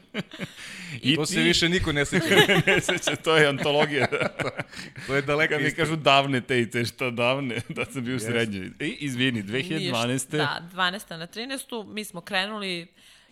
I 0.93 1.15
To 1.15 1.25
se 1.25 1.33
ti- 1.33 1.41
više 1.41 1.69
niko 1.69 1.91
ne 1.91 2.05
seća. 2.05 2.25
ne 2.67 2.81
seća, 2.81 3.15
to 3.15 3.37
je 3.37 3.47
antologija. 3.47 4.07
To 5.07 5.15
je 5.15 5.21
daleka 5.21 5.49
Kad 5.49 5.63
mi 5.63 5.71
kažu 5.71 5.95
davne 5.95 6.41
tejce, 6.41 6.85
šta 6.85 7.09
davne, 7.09 7.61
da 7.69 7.85
sam 7.85 8.03
bio 8.03 8.11
u 8.11 8.15
Jeste. 8.15 8.29
srednjoj. 8.29 8.71
I, 8.79 8.87
izvini, 8.89 9.43
2012. 9.43 10.07
Ništa. 10.07 10.37
Da, 10.37 10.61
12. 10.73 11.17
na 11.17 11.27
13. 11.27 11.59
Mi 11.85 12.05
smo 12.05 12.21
krenuli 12.21 12.87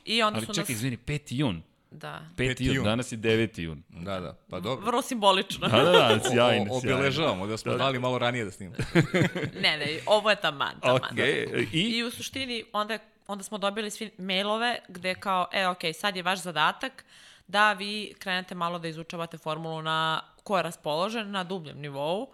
i 0.06 0.22
onda 0.22 0.38
Ali 0.38 0.46
su 0.46 0.54
čekaj, 0.54 0.64
nas... 0.64 0.70
izvini, 0.72 0.98
5. 0.98 1.20
jun. 1.30 1.62
Da. 1.92 2.22
5. 2.38 2.62
jun, 2.74 2.84
danas 2.84 3.12
je 3.12 3.18
9. 3.18 3.62
jun. 3.62 3.84
Da, 3.90 4.20
da, 4.20 4.36
pa 4.50 4.60
dobro. 4.60 4.86
Vrlo 4.86 5.02
simbolično. 5.02 5.68
Da, 5.68 5.78
da, 5.78 5.92
da, 5.92 6.20
sjajno, 6.30 6.74
o-. 6.74 6.78
Obeležavamo 6.78 7.48
da 7.48 7.58
smo 7.58 7.74
znali 7.74 8.00
malo 8.00 8.18
ranije 8.18 8.46
da 8.46 8.52
snimamo. 8.52 8.78
ne, 9.64 9.78
ne, 9.78 10.00
ovo 10.06 10.30
je 10.30 10.36
taman, 10.36 10.80
taman. 10.82 11.10
Okej, 11.12 11.68
i? 11.74 11.82
I 11.82 12.04
u 12.04 12.12
suštini 12.12 12.64
onda, 12.74 12.98
onda 13.28 13.44
smo 13.44 13.58
dobili 13.58 13.92
svi 13.92 14.12
mailove 14.18 14.80
gde 14.88 15.16
kao, 15.16 15.48
e, 15.54 15.68
ok, 15.68 15.82
sad 15.94 16.16
je 16.16 16.24
vaš 16.24 16.40
zadatak 16.40 17.06
da 17.48 17.74
vi 17.74 18.14
krenete 18.20 18.56
malo 18.56 18.80
da 18.80 18.88
izučavate 18.88 19.38
formulu 19.38 19.82
na 19.82 20.22
ko 20.44 20.58
je 20.58 20.64
raspoložen 20.64 21.32
na 21.32 21.44
dubljem 21.44 21.80
nivou. 21.80 22.28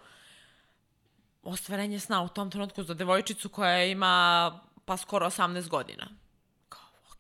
Ostvarenje 1.44 2.00
sna 2.00 2.22
u 2.22 2.30
tom 2.30 2.52
trenutku 2.52 2.84
za 2.84 2.94
devojčicu 2.94 3.50
koja 3.50 3.84
ima 3.84 4.60
pa 4.86 4.98
skoro 4.98 5.26
18 5.26 5.68
godina. 5.68 6.08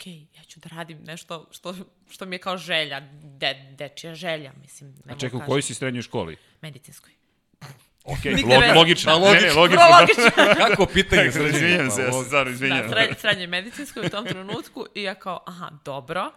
Ok, 0.04 0.08
ja 0.08 0.44
ću 0.44 0.60
da 0.60 0.70
radim 0.70 1.00
nešto 1.00 1.48
što, 1.52 1.76
što 2.10 2.26
mi 2.26 2.36
je 2.36 2.40
kao 2.40 2.58
želja, 2.58 3.00
de, 3.14 3.68
dečija 3.72 4.16
želja, 4.16 4.52
mislim. 4.56 4.96
Ne 5.06 5.14
A 5.14 5.18
čekaj, 5.18 5.38
u 5.38 5.46
kojoj 5.46 5.62
si 5.62 5.74
srednjoj 5.74 6.02
školi? 6.02 6.38
Medicinskoj. 6.62 7.12
Ok, 8.06 8.18
log, 8.26 8.76
logično. 8.76 9.12
Pa, 9.14 9.20
Ne, 9.22 9.42
ne, 9.42 9.54
logično. 9.54 9.62
logično. 9.62 9.78
Da. 9.78 10.00
logično. 10.00 10.32
Kako 10.68 10.86
pitanje 10.86 11.32
sređenje? 11.32 11.58
Izvinjam 11.58 11.88
Pa, 11.88 11.92
se, 11.92 12.02
ja 12.02 12.08
se 12.08 12.16
ovo- 12.16 12.24
stvarno 12.24 12.46
Da, 12.46 12.54
izvinjam. 12.54 12.90
sred, 12.90 13.20
srednje 13.20 13.48
medicinskoj 13.48 14.06
u 14.06 14.10
tom 14.10 14.26
trenutku 14.26 14.86
i 14.96 15.04
ja 15.04 15.16
kao, 15.16 15.44
aha, 15.46 15.70
dobro. 15.86 16.32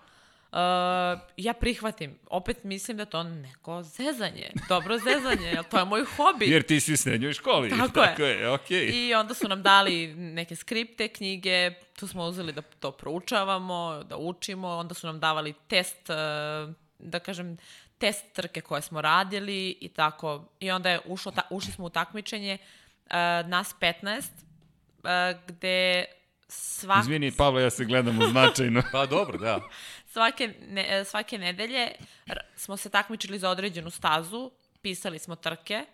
Uh, 0.57 1.21
ja 1.37 1.53
prihvatim. 1.53 2.19
Opet 2.31 2.65
mislim 2.65 2.97
da 2.97 3.03
je 3.03 3.11
to 3.11 3.23
neko 3.23 3.83
zezanje. 3.83 4.51
Dobro 4.69 4.99
zezanje, 4.99 5.47
jer 5.47 5.65
to 5.65 5.79
je 5.79 5.85
moj 5.85 6.05
hobi. 6.05 6.51
Jer 6.51 6.63
ti 6.63 6.81
si 6.81 6.93
u 6.93 6.97
srednjoj 6.97 7.33
školi. 7.33 7.71
Tako 7.71 8.01
je. 8.01 8.07
Tako 8.07 8.23
je, 8.23 8.51
okej. 8.51 8.91
I 8.93 9.15
onda 9.15 9.35
su 9.35 9.49
nam 9.49 9.63
dali 9.63 10.15
neke 10.15 10.57
skripte, 10.57 11.09
knjige, 11.09 11.71
tu 11.99 12.07
smo 12.07 12.25
uzeli 12.25 12.53
da 12.53 12.63
to 12.63 12.91
proučavamo, 12.91 14.05
da 14.09 14.17
učimo, 14.17 14.69
onda 14.69 14.95
su 14.95 15.07
nam 15.07 15.21
davali 15.21 15.55
test, 15.69 16.11
uh, 16.11 16.75
da 16.99 17.19
kažem, 17.19 17.57
test 17.99 18.25
trke 18.33 18.61
koje 18.61 18.83
smo 18.83 19.01
radili 19.01 19.79
i 19.81 19.89
tako. 19.89 20.45
I 20.61 20.71
onda 20.71 20.91
je 20.91 21.01
ušlo, 21.05 21.33
ta, 21.33 21.43
ušli 21.51 21.73
smo 21.73 21.85
u 21.85 21.91
takmičenje, 21.91 22.59
uh, 23.07 23.13
nas 23.49 23.75
15, 23.81 24.23
uh, 24.23 25.41
gde 25.47 26.05
svak, 26.49 27.01
Izvini, 27.01 27.33
Pavle, 27.33 27.63
ja 27.63 27.71
se 27.71 27.85
gledam 27.85 28.19
u 28.19 28.27
značajno. 28.27 28.83
Pa 28.93 29.07
dobro, 29.07 29.39
da. 29.39 29.61
svake, 30.07 30.55
ne, 30.63 31.05
svake 31.05 31.39
nedelje 31.39 31.89
smo 32.57 32.77
se 32.77 32.89
takmičili 32.91 33.39
za 33.39 33.51
određenu 33.51 33.91
stazu, 33.91 34.51
pisali 34.83 35.19
smo 35.19 35.37
trke 35.37 35.85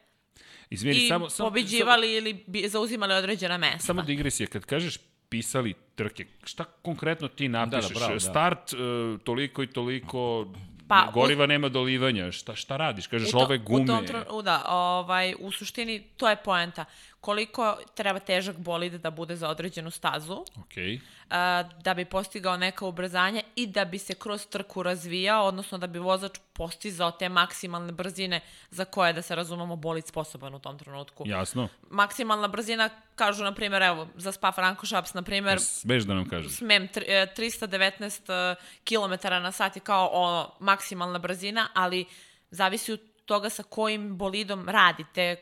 Izvini, 0.71 0.97
i 0.97 1.09
samo, 1.09 1.31
samo, 1.31 1.49
pobeđivali 1.49 2.13
ili 2.13 2.45
bi, 2.47 2.69
zauzimali 2.69 3.15
određena 3.15 3.57
mesta. 3.59 3.79
Samo 3.79 4.03
digresija, 4.03 4.47
kad 4.47 4.65
kažeš 4.65 4.99
pisali 5.29 5.75
trke, 5.95 6.27
šta 6.45 6.65
konkretno 6.65 7.29
ti 7.29 7.49
napišeš? 7.49 7.83
Da, 7.83 7.89
da, 7.91 7.99
bravo, 7.99 8.15
da. 8.15 8.21
Start, 8.21 8.73
uh, 8.73 8.79
toliko 9.21 9.63
i 9.63 9.67
toliko, 9.67 10.47
Pa, 10.89 11.11
goriva 11.15 11.47
nema 11.47 11.69
dolivanja, 11.69 12.33
šta, 12.33 12.55
šta 12.55 12.77
radiš? 12.77 13.07
Kažeš 13.07 13.29
U 13.29 13.33
to- 13.33 13.39
ove 13.39 13.57
U 13.57 13.59
gume. 13.59 13.87
tom 13.87 14.07
tren- 14.07 14.43
da, 14.43 14.63
ovaj, 14.69 15.35
u 15.39 15.53
suštini 15.53 16.03
to 16.17 16.29
je 16.29 16.37
poenta. 16.37 16.85
Koliko 17.23 17.77
treba 17.95 18.19
težak 18.19 18.57
bolid 18.59 18.93
da 18.95 19.11
bude 19.11 19.37
za 19.37 19.49
određenu 19.49 19.91
stazu, 19.91 20.45
Okej. 20.59 21.01
a, 21.31 21.63
da 21.83 21.95
bi 21.95 22.05
postigao 22.05 22.57
neka 22.57 22.87
ubrzanja 22.87 23.43
i 23.57 23.67
da 23.67 23.85
bi 23.85 23.99
se 23.99 24.15
kroz 24.15 24.47
trku 24.47 24.83
razvijao, 24.83 25.45
odnosno 25.47 25.79
da 25.79 25.87
bi 25.87 25.99
vozač 25.99 26.39
postizao 26.53 27.11
te 27.11 27.29
maksimalne 27.29 27.93
brzine 27.93 28.41
za 28.71 28.85
koje, 28.85 29.13
da 29.13 29.23
se 29.23 29.35
razumemo, 29.35 29.77
bolid 29.77 30.07
sposoban 30.07 30.55
u 30.55 30.59
tom 30.59 30.79
trenutku. 30.79 31.25
Jasno. 31.27 31.69
Maksimalna 31.91 32.49
brzina, 32.49 32.89
kažu, 33.15 33.45
na 33.45 33.55
primjer, 33.55 33.83
evo, 33.83 34.09
za 34.17 34.33
Spa 34.33 34.53
Francorchamps, 34.53 35.15
na 35.15 35.23
primjer, 35.23 35.61
Smeš 35.61 36.03
da 36.05 36.15
nam 36.15 36.29
kažeš. 36.29 36.53
smem 36.53 36.89
tri- 36.89 37.05
e, 37.09 37.27
319 37.37 38.57
km 38.85 39.29
na 39.31 39.53
sat 39.53 39.77
je 39.77 39.81
kao 39.81 40.07
ono, 40.13 40.51
maksimalna 40.61 41.19
brzina, 41.19 41.69
ali 41.75 42.05
zavisi 42.51 42.93
od 42.93 43.01
toga 43.25 43.51
sa 43.51 43.63
kojim 43.63 44.17
bolidom 44.17 44.69
radite, 44.69 45.37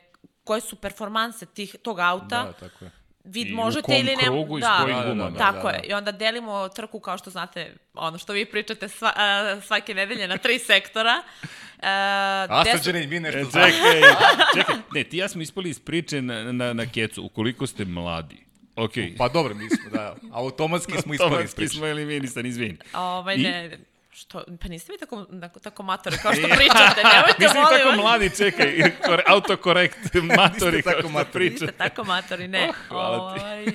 koje 0.50 0.60
su 0.60 0.76
performanse 0.76 1.46
tih, 1.46 1.76
tog 1.82 1.98
auta. 1.98 2.42
Da, 2.44 2.52
tako 2.52 2.84
je. 2.84 2.90
Vid 3.24 3.46
I 3.48 3.52
možete 3.52 3.92
ili 3.94 4.16
ne... 4.16 4.22
krugu 4.22 4.58
i 4.58 4.60
s 4.60 4.64
da, 4.64 4.78
kojim 4.82 4.96
Da, 4.96 5.02
da, 5.02 5.08
gumama. 5.08 5.30
da. 5.30 5.38
Tako 5.38 5.68
je. 5.68 5.80
I 5.82 5.92
onda 5.92 6.12
delimo 6.12 6.68
trku, 6.68 7.00
kao 7.00 7.18
što 7.18 7.30
znate, 7.30 7.74
ono 7.94 8.18
što 8.18 8.32
vi 8.32 8.44
pričate 8.44 8.88
sva, 8.88 9.12
a, 9.16 9.60
svake 9.60 9.94
nedelje 9.94 10.28
na 10.28 10.38
tri 10.38 10.58
sektora. 10.60 11.22
Uh, 11.42 11.84
Asađeni, 12.50 13.06
mi 13.06 13.20
nešto 13.20 13.38
E, 13.38 13.44
znamo. 13.44 13.66
čekaj, 13.66 14.00
čekaj. 14.56 14.76
Ne, 14.94 15.04
ti 15.04 15.16
ja 15.16 15.28
smo 15.28 15.42
ispali 15.42 15.70
iz 15.70 15.80
priče 15.80 16.22
na, 16.22 16.52
na, 16.52 16.72
na 16.72 16.86
kecu. 16.86 17.24
Ukoliko 17.24 17.66
ste 17.66 17.84
mladi, 17.84 18.36
okej. 18.76 19.14
Pa 19.18 19.28
dobro, 19.28 19.54
mi 19.54 19.68
smo, 19.68 19.90
da. 19.90 20.16
Automatski 20.32 20.92
smo 20.92 21.14
ispali 21.14 21.14
iz 21.14 21.20
Automatski 21.22 21.56
priče. 21.56 21.74
smo 21.74 21.86
eliminisan, 21.86 22.46
izvini. 22.46 22.78
Ovaj, 22.94 23.36
ne, 23.36 23.78
što, 24.10 24.44
pa 24.62 24.68
niste 24.68 24.92
vi 24.92 24.98
tako, 24.98 25.26
tako, 25.40 25.60
tako 25.60 25.82
matori 25.82 26.16
kao 26.22 26.32
što 26.32 26.42
pričate, 26.42 27.02
nemojte, 27.14 27.36
Mislim 27.38 27.62
molim 27.62 27.78
tako 27.78 27.96
mladi, 27.96 28.30
čekaj, 28.36 28.96
kore, 29.06 29.22
autokorekt, 29.26 30.14
matori, 30.36 30.76
Niste 30.76 30.90
tako 30.90 31.00
kao 31.00 31.00
što 31.00 31.08
matori. 31.08 31.32
pričate. 31.32 31.64
Niste 31.64 31.78
tako 31.78 32.04
matori, 32.04 32.48
ne. 32.48 32.68
Oh, 32.68 32.74
hvala 32.88 33.34
ti. 33.34 33.40
Ovaj, 33.40 33.66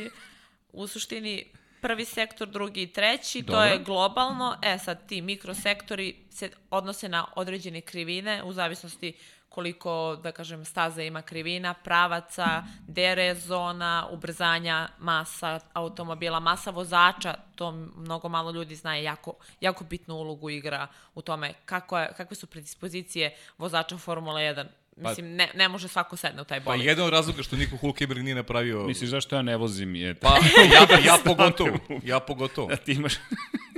u 0.73 0.87
suštini, 0.87 1.45
prvi 1.81 2.05
sektor, 2.05 2.47
drugi 2.47 2.81
i 2.81 2.87
treći, 2.93 3.41
Dobro. 3.41 3.55
to 3.61 3.65
je 3.65 3.79
globalno. 3.79 4.57
E, 4.61 4.77
sad, 4.77 5.07
ti 5.07 5.21
mikrosektori 5.21 6.15
se 6.29 6.49
odnose 6.69 7.09
na 7.09 7.25
određene 7.35 7.81
krivine, 7.81 8.43
u 8.43 8.53
zavisnosti 8.53 9.13
koliko, 9.55 10.15
da 10.23 10.31
kažem, 10.31 10.65
staza 10.65 11.03
ima 11.03 11.21
krivina, 11.21 11.73
pravaca, 11.73 12.63
dere 12.87 13.35
zona, 13.35 14.07
ubrzanja, 14.11 14.87
masa 14.99 15.59
automobila, 15.73 16.39
masa 16.39 16.71
vozača, 16.71 17.35
to 17.55 17.71
mnogo 17.95 18.29
malo 18.29 18.51
ljudi 18.51 18.75
zna, 18.75 18.95
jako, 18.95 19.33
jako 19.61 19.83
bitnu 19.83 20.15
ulogu 20.15 20.49
igra 20.49 20.87
u 21.15 21.21
tome 21.21 21.53
kako 21.65 21.97
je, 21.99 22.09
kakve 22.17 22.35
su 22.35 22.47
predispozicije 22.47 23.35
vozača 23.57 23.97
Formula 23.97 24.39
1. 24.39 24.65
Mislim, 24.97 25.35
ne, 25.35 25.51
ne 25.55 25.69
može 25.69 25.87
svako 25.87 26.15
sedne 26.15 26.41
u 26.41 26.45
taj 26.45 26.59
Pa 26.59 26.65
bolid. 26.65 26.85
jedan 26.85 27.05
od 27.05 27.13
razloga 27.13 27.43
što 27.43 27.55
niko 27.55 27.77
Hulkenberg 27.77 28.23
nije 28.23 28.35
napravio... 28.35 28.83
Misliš 28.87 29.09
zašto 29.09 29.35
ja 29.35 29.41
ne 29.41 29.57
vozim 29.57 29.95
je... 29.95 30.13
Pa, 30.15 30.37
ja, 30.73 30.99
ja 31.05 31.17
pogotovo. 31.25 31.77
Ja 32.03 32.19
pogotovo. 32.19 32.67
Da 32.67 32.75
ti 32.75 32.91
imaš... 32.91 33.13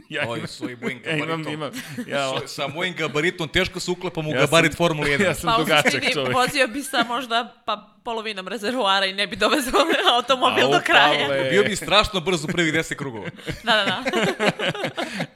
ja 0.10 0.24
Oj, 0.24 0.38
imam, 0.38 0.48
svoj 0.48 0.78
mojim 0.78 1.02
ja 1.02 1.12
imam, 1.14 1.28
gabaritom. 1.28 1.54
imam, 1.54 1.72
ja, 2.08 2.30
Sa- 2.32 2.48
Sa 2.48 2.68
mojim 2.68 2.96
gabaritom 2.96 3.48
teško 3.50 3.80
se 3.80 3.92
uklepam 3.92 4.28
u 4.28 4.32
Ja 4.32 4.40
gabarit 4.40 4.72
sam- 4.72 4.78
Formule 4.78 5.10
1. 5.10 5.22
ja 5.22 5.34
sam 5.36 5.48
Pa 5.48 5.56
u 5.56 5.60
dugačak 5.60 5.92
suštini 5.92 6.14
čovjek. 6.14 6.36
vozio 6.36 6.68
bi 6.68 6.84
sa 6.84 7.04
možda 7.06 7.54
pa 7.66 7.97
polovinom 8.08 8.48
rezervoara 8.48 9.06
i 9.06 9.14
ne 9.14 9.28
bi 9.28 9.36
dovezao 9.36 9.82
automobil 10.18 10.66
Au, 10.66 10.72
do 10.72 10.80
kraja. 10.86 11.28
Pavle. 11.28 11.50
Bio 11.50 11.64
bi 11.64 11.76
strašno 11.76 12.20
brz 12.20 12.44
u 12.44 12.48
prvih 12.48 12.74
10 12.74 12.96
krugova. 12.96 13.30
Da, 13.64 13.76
da, 13.76 13.86
da. 13.86 14.04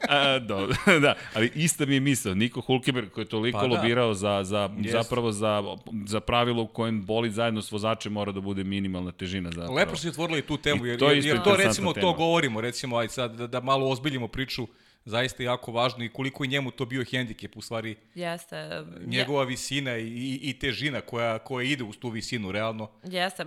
A, 0.15 0.39
dobro, 0.39 0.75
da, 0.99 1.15
ali 1.33 1.51
ista 1.55 1.85
mi 1.85 1.93
je 1.93 1.99
misao. 1.99 2.33
Niko 2.33 2.61
Hulkenberg 2.61 3.09
koji 3.11 3.23
je 3.23 3.29
toliko 3.29 3.59
Pa 3.59 3.67
da. 3.67 3.75
lobirao 3.75 4.13
za, 4.13 4.43
za, 4.43 4.69
Jest. 4.77 4.91
zapravo 4.91 5.31
za, 5.31 5.63
za 6.05 6.19
pravilo 6.19 6.63
u 6.63 6.67
kojem 6.67 7.05
bolid 7.05 7.33
zajedno 7.33 7.61
s 7.61 7.71
vozačem 7.71 8.13
mora 8.13 8.31
da 8.31 8.41
bude 8.41 8.63
minimalna 8.63 9.11
težina. 9.11 9.49
Zapravo. 9.51 9.73
Lepo 9.75 9.95
si 9.95 10.09
otvorili 10.09 10.41
tu 10.41 10.57
temu, 10.57 10.85
I 10.85 10.89
jer, 10.89 10.99
to 10.99 11.09
je 11.09 11.15
jer, 11.17 11.25
jer 11.25 11.43
to 11.43 11.55
recimo 11.55 11.93
tema. 11.93 12.01
to 12.07 12.13
govorimo, 12.13 12.61
recimo, 12.61 12.97
aj 12.97 13.07
sad 13.07 13.35
da, 13.35 13.47
da 13.47 13.59
malo 13.59 13.89
ozbiljimo 13.89 14.27
priču, 14.27 14.67
zaista 15.05 15.43
je 15.43 15.47
jako 15.47 15.71
važno 15.71 16.03
i 16.03 16.09
koliko 16.09 16.43
je 16.43 16.47
njemu 16.47 16.71
to 16.71 16.85
bio 16.85 17.03
hendikep, 17.11 17.57
u 17.57 17.61
stvari 17.61 17.95
Jeste. 18.15 18.83
njegova 19.05 19.43
visina 19.43 19.97
i, 19.97 20.07
i, 20.07 20.39
i 20.43 20.59
težina 20.59 21.01
koja, 21.01 21.39
koja 21.39 21.63
ide 21.63 21.83
uz 21.83 21.97
tu 21.97 22.09
visinu, 22.09 22.51
realno. 22.51 22.89
Jeste. 23.03 23.45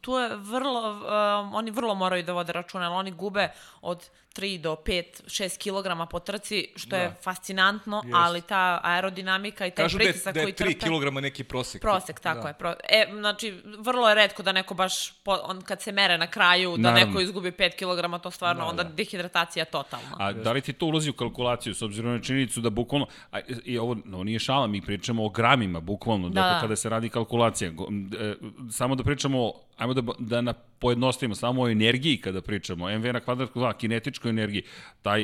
Tu 0.00 0.12
je 0.12 0.36
vrlo, 0.36 0.90
um, 0.90 1.54
oni 1.54 1.70
vrlo 1.70 1.94
moraju 1.94 2.22
da 2.22 2.32
vode 2.32 2.52
računa, 2.52 2.84
jer 2.84 2.92
oni 2.92 3.10
gube 3.10 3.48
od 3.80 4.08
3 4.36 4.60
do 4.60 4.76
5, 4.76 5.02
6 5.24 5.58
kg 6.04 6.10
po 6.10 6.18
trci, 6.20 6.68
što 6.76 6.96
je 6.96 7.08
Da. 7.08 7.14
fascinantno, 7.22 8.02
Jest. 8.04 8.14
ali 8.16 8.42
ta 8.42 8.80
aerodinamika 8.82 9.66
i 9.66 9.70
taj 9.70 9.84
Kažu 9.84 9.98
da 9.98 10.04
je, 10.04 10.08
pritisak 10.08 10.34
da 10.34 10.40
je 10.40 10.44
koji 10.44 10.52
3 10.54 10.56
trpe... 10.56 10.86
kg 11.12 11.22
neki 11.22 11.44
prosek. 11.44 11.82
Prosek, 11.82 12.20
tako 12.20 12.40
da. 12.42 12.48
je. 12.48 12.54
Pro... 12.54 12.74
E, 12.88 13.06
znači, 13.12 13.50
vrlo 13.78 14.08
je 14.08 14.14
redko 14.14 14.42
da 14.42 14.52
neko 14.52 14.74
baš, 14.74 15.10
po, 15.12 15.38
on, 15.42 15.62
kad 15.62 15.82
se 15.82 15.92
mere 15.92 16.18
na 16.18 16.26
kraju, 16.26 16.76
da 16.76 16.82
Naravno. 16.82 17.06
neko 17.06 17.20
izgubi 17.20 17.50
5 17.50 17.70
kg, 18.16 18.22
to 18.22 18.30
stvarno, 18.30 18.62
Da, 18.62 18.68
onda 18.70 18.82
da. 18.82 18.90
dehidratacija 18.92 19.64
totalna. 19.64 20.16
A 20.18 20.32
da 20.32 20.52
li 20.52 20.60
ti 20.72 20.78
to 20.78 20.86
ulazi 20.86 21.10
u 21.10 21.12
kalkulaciju, 21.12 21.74
s 21.74 21.82
obzirom 21.82 22.12
na 22.12 22.20
činjenicu 22.20 22.60
da 22.60 22.70
bukvalno, 22.70 23.06
a, 23.32 23.40
i 23.64 23.78
ovo, 23.78 23.96
ovo 24.12 24.24
nije 24.24 24.38
šala, 24.38 24.66
mi 24.66 24.80
pričamo 24.80 25.24
o 25.24 25.28
gramima, 25.28 25.80
bukvalno, 25.80 26.28
da, 26.28 26.34
Da, 26.34 26.40
dakle, 26.40 26.54
da. 26.54 26.60
kada 26.60 26.76
se 26.76 26.88
radi 26.88 27.08
kalkulacija. 27.08 27.70
E, 27.70 28.34
samo 28.70 28.94
da 28.94 29.04
pričamo, 29.04 29.52
ajmo 29.78 29.94
da, 29.94 30.02
da 30.18 30.40
na 30.40 30.52
pojednostavimo, 30.78 31.34
samo 31.34 31.62
o 31.62 31.68
energiji 31.68 32.20
kada 32.20 32.40
pričamo, 32.40 32.98
MV 32.98 33.12
na 33.12 33.20
kvadrat, 33.20 33.50
da, 33.54 33.72
kinetičkoj 33.72 34.30
energiji, 34.30 34.62
taj 35.02 35.22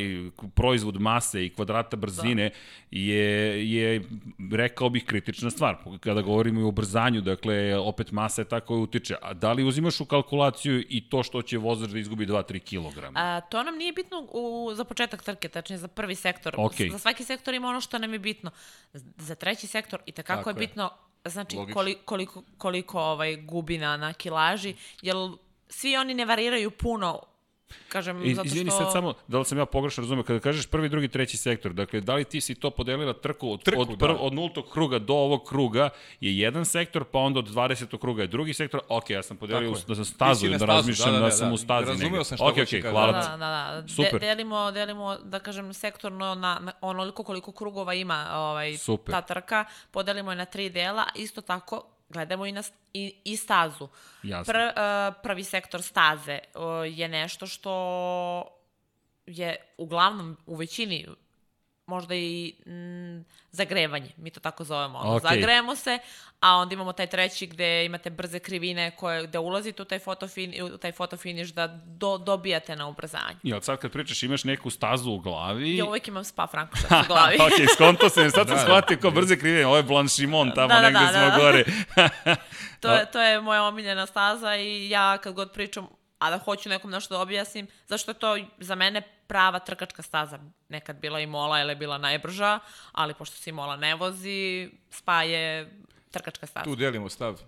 proizvod 0.54 1.00
mase 1.00 1.46
i 1.46 1.50
kvadrata 1.50 1.96
brzine 1.96 2.50
je, 2.90 3.70
je, 3.72 4.02
rekao 4.52 4.88
bih, 4.88 5.04
kritična 5.04 5.50
stvar. 5.50 5.76
Kada 6.00 6.22
govorimo 6.22 6.60
i 6.60 6.64
o 6.64 6.70
brzanju, 6.70 7.20
dakle, 7.20 7.78
opet 7.78 8.12
masa 8.12 8.42
je 8.42 8.48
tako 8.48 8.78
utiče. 8.78 9.16
A 9.22 9.34
da 9.34 9.52
li 9.52 9.64
uzimaš 9.64 10.00
u 10.00 10.04
kalkulaciju 10.04 10.84
i 10.88 11.08
to 11.08 11.22
što 11.22 11.42
će 11.42 11.58
vozač 11.58 11.90
da 11.90 11.98
izgubi 11.98 12.26
2-3 12.26 12.60
kg? 12.60 13.04
A, 13.14 13.40
to 13.40 13.62
nam 13.62 13.76
nije 13.76 13.92
bitno 13.92 14.26
u, 14.32 14.70
za 14.74 14.84
početak 14.84 15.22
trke, 15.22 15.48
tačnije 15.48 15.78
za 15.78 15.88
prvi 15.88 16.14
sektor. 16.14 16.54
Okej. 16.58 16.90
Za 16.90 16.98
svaki 16.98 17.24
sektor 17.24 17.54
ima 17.54 17.68
ono 17.68 17.80
što 17.80 17.98
nam 17.98 18.12
je 18.12 18.18
bitno. 18.18 18.50
Za 19.18 19.34
treći 19.34 19.66
sektor 19.66 20.00
i 20.06 20.12
tekako 20.12 20.38
Tako 20.38 20.50
je 20.50 20.54
je. 20.62 20.66
bitno 20.66 20.90
znači 21.24 21.56
Logično. 21.56 21.74
koliko, 21.74 22.00
koliko, 22.04 22.42
koliko 22.58 23.00
ovaj, 23.00 23.36
gubi 23.36 23.78
na, 23.78 23.96
na 23.96 24.12
kilaži, 24.12 24.74
jer 25.02 25.16
svi 25.68 25.96
oni 25.96 26.14
ne 26.14 26.24
variraju 26.24 26.70
puno 26.70 27.20
Kažem, 27.88 28.24
I, 28.24 28.34
zato 28.34 28.48
što... 28.48 28.54
Izvini 28.54 28.70
sad 28.70 28.92
samo, 28.92 29.14
da 29.28 29.38
li 29.38 29.44
sam 29.44 29.58
ja 29.58 29.66
pogrešno 29.66 30.00
razumeo, 30.00 30.24
kada 30.24 30.40
kažeš 30.40 30.66
prvi, 30.66 30.88
drugi, 30.88 31.08
treći 31.08 31.36
sektor, 31.36 31.72
dakle, 31.72 32.00
da 32.00 32.14
li 32.14 32.24
ti 32.24 32.40
si 32.40 32.54
to 32.54 32.70
podelila 32.70 33.12
trku 33.12 33.52
od, 33.52 33.62
Trku, 33.62 33.80
od, 33.80 33.88
prv, 33.98 34.12
da. 34.14 34.20
od 34.20 34.34
nultog 34.34 34.70
kruga 34.72 34.98
do 34.98 35.14
ovog 35.14 35.48
kruga 35.48 35.88
je 36.20 36.38
jedan 36.38 36.64
sektor, 36.64 37.04
pa 37.04 37.18
onda 37.18 37.38
od 37.38 37.48
20. 37.48 37.98
kruga 37.98 38.22
je 38.22 38.28
drugi 38.28 38.54
sektor, 38.54 38.80
ok, 38.88 39.10
ja 39.10 39.22
sam 39.22 39.36
podelio 39.36 39.68
je. 39.68 39.74
da 39.88 39.94
sam 39.94 40.04
stazu, 40.04 40.48
da 40.48 40.64
razmišljam 40.64 41.12
da, 41.12 41.18
da, 41.18 41.24
da, 41.24 41.30
sam 41.30 41.48
da. 41.48 41.54
u 41.54 41.56
stazi 41.56 41.86
Razumeo 41.88 42.10
negde. 42.10 42.24
sam 42.24 42.36
šta 42.36 42.46
Ok, 42.46 42.54
hoće 42.54 42.76
ok, 42.76 42.82
kaže. 42.82 42.92
hvala 42.92 43.12
Da, 43.12 43.20
ti. 43.22 43.28
da, 43.30 43.36
da. 43.36 43.88
Super. 43.88 44.12
De, 44.20 44.26
delimo, 44.26 44.70
delimo, 44.70 45.16
da 45.24 45.38
kažem, 45.38 45.74
sektorno 45.74 46.34
na, 46.34 46.58
na 46.60 46.72
onoliko 46.80 47.22
koliko 47.22 47.52
krugova 47.52 47.94
ima 47.94 48.26
ovaj, 48.32 48.76
Super. 48.76 49.12
ta 49.14 49.20
trka. 49.20 49.64
Podelimo 49.90 50.32
je 50.32 50.36
na 50.36 50.44
tri 50.44 50.70
dela. 50.70 51.04
Isto 51.14 51.40
tako, 51.40 51.93
gledamo 52.08 52.46
i, 52.46 52.52
na, 52.52 52.62
i, 52.92 53.14
i 53.24 53.36
stazu. 53.36 53.88
Jasno. 54.22 54.52
Pr, 54.52 54.58
uh, 54.58 55.14
prvi 55.22 55.44
sektor 55.44 55.82
staze 55.82 56.38
uh, 56.54 56.62
je 56.98 57.08
nešto 57.08 57.46
što 57.46 58.44
je 59.26 59.56
uglavnom 59.78 60.36
u 60.46 60.54
većini 60.54 61.06
možda 61.86 62.14
i 62.14 62.54
mm, 62.66 63.24
zagrevanje, 63.50 64.10
mi 64.16 64.30
to 64.30 64.40
tako 64.40 64.64
zovemo. 64.64 64.98
Ono, 64.98 65.16
Okej. 65.16 65.30
Zagrejemo 65.30 65.76
se, 65.76 65.98
a 66.40 66.56
onda 66.56 66.74
imamo 66.74 66.92
taj 66.92 67.06
treći 67.06 67.46
gde 67.46 67.84
imate 67.84 68.10
brze 68.10 68.38
krivine 68.38 68.90
koje, 68.96 69.26
gde 69.26 69.38
ulazite 69.38 69.82
u 69.82 69.84
taj, 69.84 69.98
fotofin, 69.98 70.54
u 70.74 70.78
taj 70.78 70.92
fotofiniš 70.92 71.48
da 71.48 71.66
do, 71.86 72.18
dobijate 72.18 72.76
na 72.76 72.88
ubrzanju. 72.88 73.36
Jel 73.42 73.60
sad 73.60 73.78
kad 73.78 73.92
pričaš 73.92 74.22
imaš 74.22 74.44
neku 74.44 74.70
stazu 74.70 75.10
u 75.10 75.18
glavi? 75.18 75.76
Ja 75.76 75.84
uvek 75.84 76.08
imam 76.08 76.24
spa 76.24 76.46
Frankošac 76.46 76.90
u 77.04 77.06
glavi. 77.06 77.36
ok, 77.36 77.70
skonto 77.74 78.08
sam, 78.08 78.30
sad 78.30 78.46
sam 78.46 78.46
Da, 78.46 78.54
da. 78.54 78.60
shvatio 78.60 78.98
kao 79.00 79.10
brze 79.10 79.38
krive, 79.38 79.66
ovo 79.66 79.76
je 79.76 79.82
Blanchimon, 79.82 80.52
tamo 80.54 80.68
Da, 80.68 80.74
da, 80.74 80.80
negde 80.82 80.98
da, 80.98 81.08
smo 81.08 81.20
da. 81.30 81.36
gore. 81.38 81.64
to, 82.80 82.92
je, 82.92 83.10
to 83.10 83.20
je 83.22 83.40
moja 83.40 83.62
omiljena 83.62 84.06
staza 84.06 84.56
i 84.56 84.90
ja 84.90 85.18
kad 85.18 85.34
god 85.34 85.52
pričam, 85.52 85.86
a 86.24 86.30
da 86.30 86.38
hoću 86.38 86.68
nekom 86.68 86.90
nešto 86.90 87.14
da 87.14 87.20
objasnim, 87.20 87.66
zašto 87.86 88.10
je 88.10 88.14
to 88.14 88.38
za 88.58 88.74
mene 88.74 89.02
prava 89.26 89.58
trkačka 89.58 90.02
staza. 90.02 90.38
Nekad 90.68 90.96
bila 90.96 91.20
i 91.20 91.26
mola, 91.26 91.58
jer 91.58 91.68
je 91.68 91.76
bila 91.76 91.98
najbrža, 91.98 92.58
ali 92.92 93.14
pošto 93.14 93.36
se 93.36 93.50
i 93.50 93.52
mola 93.52 93.76
ne 93.76 93.94
vozi, 93.94 94.70
spa 94.90 95.22
je 95.22 95.70
trkačka 96.10 96.46
staza. 96.46 96.64
Tu 96.64 96.76
delimo 96.76 97.08
stav. 97.08 97.40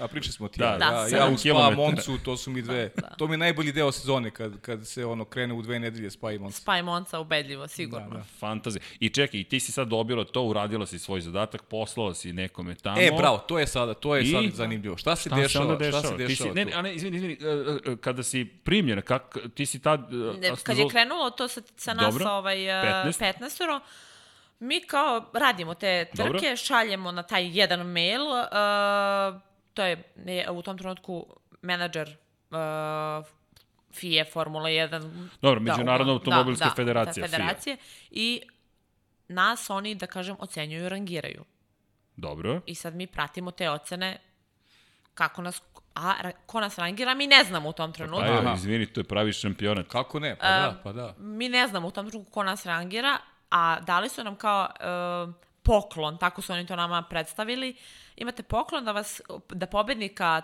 A 0.00 0.08
pričali 0.08 0.32
smo 0.32 0.48
ti. 0.48 0.58
Da, 0.58 0.64
ja, 0.64 0.78
da. 0.78 1.16
ja, 1.16 1.28
u 1.28 1.38
Spa. 1.38 1.70
Moncu, 1.70 2.18
to 2.24 2.36
su 2.36 2.50
mi 2.50 2.62
dve. 2.62 2.92
To 3.18 3.26
mi 3.26 3.34
je 3.34 3.38
najbolji 3.38 3.72
deo 3.72 3.92
sezone 3.92 4.30
kad, 4.30 4.60
kad 4.60 4.86
se 4.86 5.04
ono 5.04 5.24
krene 5.24 5.54
u 5.54 5.62
dve 5.62 5.78
nedelje 5.78 6.10
Spa 6.10 6.32
i 6.32 6.38
Monca. 6.38 6.60
Spa 6.60 6.78
i 6.78 6.82
Monca 6.82 7.20
ubedljivo, 7.20 7.68
sigurno. 7.68 8.08
Da, 8.10 8.16
da. 8.16 8.24
Fantazija. 8.38 8.82
I 9.00 9.08
čekaj, 9.08 9.44
ti 9.44 9.60
si 9.60 9.72
sad 9.72 9.88
dobila 9.88 10.24
to, 10.24 10.42
uradila 10.42 10.86
si 10.86 10.98
svoj 10.98 11.20
zadatak, 11.20 11.62
poslala 11.62 12.14
si 12.14 12.32
nekome 12.32 12.74
tamo. 12.74 13.00
E, 13.00 13.10
bravo, 13.18 13.38
to 13.38 13.58
je 13.58 13.66
sada, 13.66 13.94
to 13.94 14.16
je 14.16 14.22
I? 14.22 14.26
sad 14.26 14.44
zanimljivo. 14.52 14.96
Šta 14.96 15.16
se 15.16 15.28
Šta 15.28 15.36
se 15.36 15.42
dešava? 15.42 15.64
onda 15.64 15.84
dešava? 15.84 16.02
Šta 16.02 16.08
se 16.08 16.16
Ti 16.16 16.26
dešava 16.26 16.50
si, 16.50 16.54
ne, 16.54 16.64
ne, 16.64 16.72
a 16.72 16.82
ne, 16.82 16.94
izvini, 16.94 17.16
izvini, 17.16 17.38
e, 17.40 17.92
e, 17.92 17.96
kada 17.96 18.22
si 18.22 18.44
primljena, 18.44 19.02
kak, 19.02 19.38
ti 19.54 19.66
si 19.66 19.82
tad... 19.82 20.12
e, 20.12 20.16
Ne, 20.16 20.52
kad 20.62 20.78
je 20.78 20.88
krenulo 20.88 21.30
to 21.30 21.48
sa, 21.48 21.60
sa 21.76 21.94
nas 21.94 22.14
Dobro. 22.14 22.30
ovaj, 22.30 22.56
15. 22.56 23.20
15. 23.20 23.40
15 23.40 23.80
mi 24.60 24.80
kao 24.80 25.30
radimo 25.32 25.74
te 25.74 26.04
trke, 26.04 26.22
Dobro. 26.32 26.56
šaljemo 26.56 27.12
na 27.12 27.22
taj 27.22 27.58
jedan 27.58 27.86
mail, 27.86 28.22
uh, 28.22 29.40
to 29.80 29.84
je 29.84 30.02
ne, 30.16 30.50
u 30.50 30.62
tom 30.62 30.78
trenutku 30.78 31.26
menadžer 31.62 32.16
uh, 32.50 33.26
FIE 33.92 34.24
Formula 34.24 34.68
1. 34.68 35.28
Dobro, 35.42 35.60
Međunarodna 35.60 36.12
uglavnom, 36.12 36.16
automobilska 36.16 36.68
da, 36.68 36.74
federacija, 36.74 37.22
Da, 37.22 37.28
FIA. 37.28 37.38
federacije. 37.38 37.76
I 38.10 38.42
nas 39.28 39.70
oni, 39.70 39.94
da 39.94 40.06
kažem, 40.06 40.36
ocenjuju 40.38 40.86
i 40.86 40.88
rangiraju. 40.88 41.44
Dobro. 42.16 42.60
I 42.66 42.74
sad 42.74 42.94
mi 42.94 43.06
pratimo 43.06 43.50
te 43.50 43.70
ocene 43.70 44.18
kako 45.14 45.42
nas, 45.42 45.62
a 45.94 46.14
ra- 46.22 46.32
ko 46.46 46.60
nas 46.60 46.78
rangira, 46.78 47.14
mi 47.14 47.26
ne 47.26 47.44
znamo 47.44 47.68
u 47.68 47.72
tom 47.72 47.92
trenutku. 47.92 48.20
Pa 48.20 48.50
je, 48.50 48.54
izvini, 48.54 48.86
to 48.86 49.00
je 49.00 49.04
pravi 49.04 49.32
šampionat. 49.32 49.86
Kako 49.88 50.20
ne? 50.20 50.36
Pa 50.36 50.46
da, 50.46 50.80
pa 50.84 50.92
da. 50.92 51.14
mi 51.18 51.48
ne 51.48 51.68
znamo 51.68 51.88
u 51.88 51.90
tom 51.90 52.10
trenutku 52.10 52.32
ko 52.32 52.42
nas 52.42 52.66
rangira, 52.66 53.18
a 53.50 53.80
dali 53.80 54.08
su 54.08 54.24
nam 54.24 54.36
kao 54.36 54.68
e, 54.80 55.49
poklon, 55.70 56.18
tako 56.18 56.42
su 56.42 56.52
oni 56.52 56.66
to 56.66 56.76
nama 56.76 57.02
predstavili. 57.02 57.76
Imate 58.16 58.42
poklon 58.42 58.84
da 58.84 58.92
vas, 58.92 59.20
da 59.48 59.66
pobednika 59.66 60.42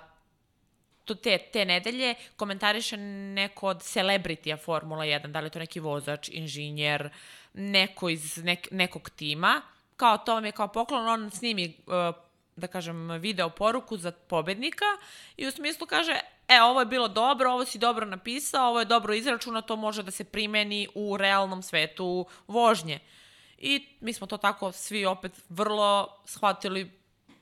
to 1.05 1.15
te, 1.15 1.39
te 1.53 1.65
nedelje 1.65 2.15
komentariše 2.37 2.97
neko 2.97 3.67
od 3.67 3.83
celebritija 3.83 4.57
Formula 4.57 5.05
1, 5.05 5.27
da 5.27 5.41
li 5.41 5.47
je 5.47 5.51
to 5.51 5.59
neki 5.59 5.81
vozač, 5.81 6.29
inženjer, 6.29 7.09
neko 7.55 8.09
iz 8.09 8.37
nek, 8.45 8.69
nekog 8.71 9.11
tima. 9.11 9.63
Kao 9.97 10.19
to 10.19 10.35
vam 10.35 10.45
je 10.45 10.53
kao 10.53 10.69
poklon, 10.69 11.09
on 11.09 11.31
snimi 11.31 11.65
e, 11.65 11.73
da 12.57 12.67
kažem, 12.67 13.11
video 13.11 13.51
poruku 13.51 13.97
za 13.97 14.13
pobednika 14.13 14.85
i 15.37 15.47
u 15.47 15.51
smislu 15.51 15.87
kaže, 15.87 16.21
e, 16.49 16.63
ovo 16.63 16.81
je 16.81 16.87
bilo 16.87 17.09
dobro, 17.09 17.51
ovo 17.53 17.65
si 17.65 17.79
dobro 17.79 18.07
napisao, 18.07 18.69
ovo 18.69 18.79
je 18.79 18.85
dobro 18.85 19.15
izračuna, 19.15 19.61
to 19.61 19.77
može 19.77 20.03
da 20.03 20.11
se 20.11 20.25
primeni 20.25 20.89
u 20.95 21.17
realnom 21.17 21.63
svetu 21.63 22.27
vožnje. 22.47 23.01
I 23.59 23.87
mi 24.01 24.13
smo 24.13 24.27
to 24.27 24.37
tako 24.37 24.73
svi 24.73 25.07
opet 25.07 25.33
vrlo 25.49 26.09
shvatili 26.25 26.91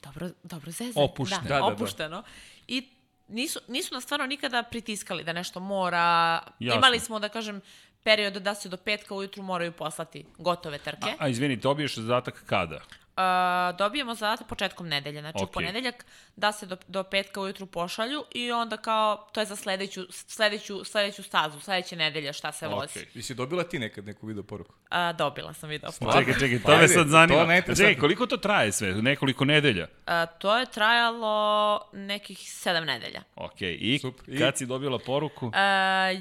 dobro, 0.05 0.31
dobro 0.42 0.70
zeze. 0.70 1.00
Opušteno. 1.00 1.42
Da, 1.42 1.48
Da, 1.48 1.55
da, 1.55 1.61
da. 1.61 1.66
opušteno. 1.66 2.22
I 2.68 2.88
nisu, 3.29 3.61
nisu 3.68 3.94
nas 3.94 4.05
stvarno 4.05 4.27
nikada 4.27 4.62
pritiskali 4.62 5.24
da 5.24 5.33
nešto 5.33 5.61
mora. 5.61 6.40
Jasno. 6.59 6.79
Imali 6.79 7.00
smo, 7.00 7.18
da 7.18 7.29
kažem, 7.29 7.61
period 8.03 8.35
da 8.35 8.55
se 8.55 8.68
do 8.68 8.77
petka 8.77 9.14
ujutru 9.14 9.42
moraju 9.42 9.72
poslati 9.72 10.24
gotove 10.38 10.79
trke. 10.79 11.11
A, 11.11 11.14
a 11.18 11.29
izvini, 11.29 11.57
dobiješ 11.57 11.94
zadatak 11.96 12.42
kada? 12.46 12.81
Uh, 13.16 13.77
dobijemo 13.79 14.14
zadatak 14.14 14.46
početkom 14.46 14.88
nedelje, 14.88 15.20
znači 15.20 15.38
Ok. 15.42 15.48
u 15.50 15.53
ponedeljak 15.53 16.05
da 16.37 16.53
se 16.53 16.66
do, 16.66 16.77
do 16.88 17.03
petka 17.03 17.40
ujutru 17.40 17.66
pošalju 17.66 18.24
i 18.35 18.53
onda 18.53 18.77
kao, 18.77 19.29
to 19.33 19.40
je 19.40 19.46
za 19.46 19.57
sledeću, 19.57 20.07
sledeću, 20.11 20.85
sledeću 20.85 21.22
stazu, 21.22 21.61
sledeće 21.61 21.96
nedelje 21.96 22.33
šta 22.33 22.53
se 22.53 22.68
vozi. 22.68 22.98
Okej. 22.98 23.07
Jesi 23.14 23.35
dobila 23.35 23.64
ti 23.64 23.79
nekad 23.79 24.05
neku 24.05 24.27
video 24.27 24.42
poruku? 24.42 24.74
Uh, 24.90 25.16
dobila 25.16 25.55
sam 25.55 25.68
video 25.68 25.90
poruku. 26.00 26.18
Čekaj, 26.18 26.35
čekaj, 26.35 26.59
to 26.62 26.77
me 26.77 26.88
sad 26.88 27.03
to 27.05 27.09
zanima. 27.09 27.44
najinteresantnije. 27.44 27.94
Čekaj, 27.94 28.00
koliko 28.00 28.27
to 28.27 28.37
traje 28.37 28.72
sve? 28.72 28.92
Nekoliko 29.03 29.44
nedelja? 29.44 29.87
Uh, 30.07 30.12
to 30.38 30.59
je 30.59 30.66
trajalo 30.66 31.81
nekih 31.92 32.38
sedam 32.38 32.85
nedelja. 32.85 33.22
Ok, 33.37 33.61
i, 33.61 33.98
Super. 33.98 34.35
I? 34.35 34.38
kad 34.38 34.59
si 34.59 34.66
dobila 34.66 34.98
poruku? 34.98 35.46
Uh, 35.46 35.53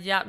ja, 0.05 0.23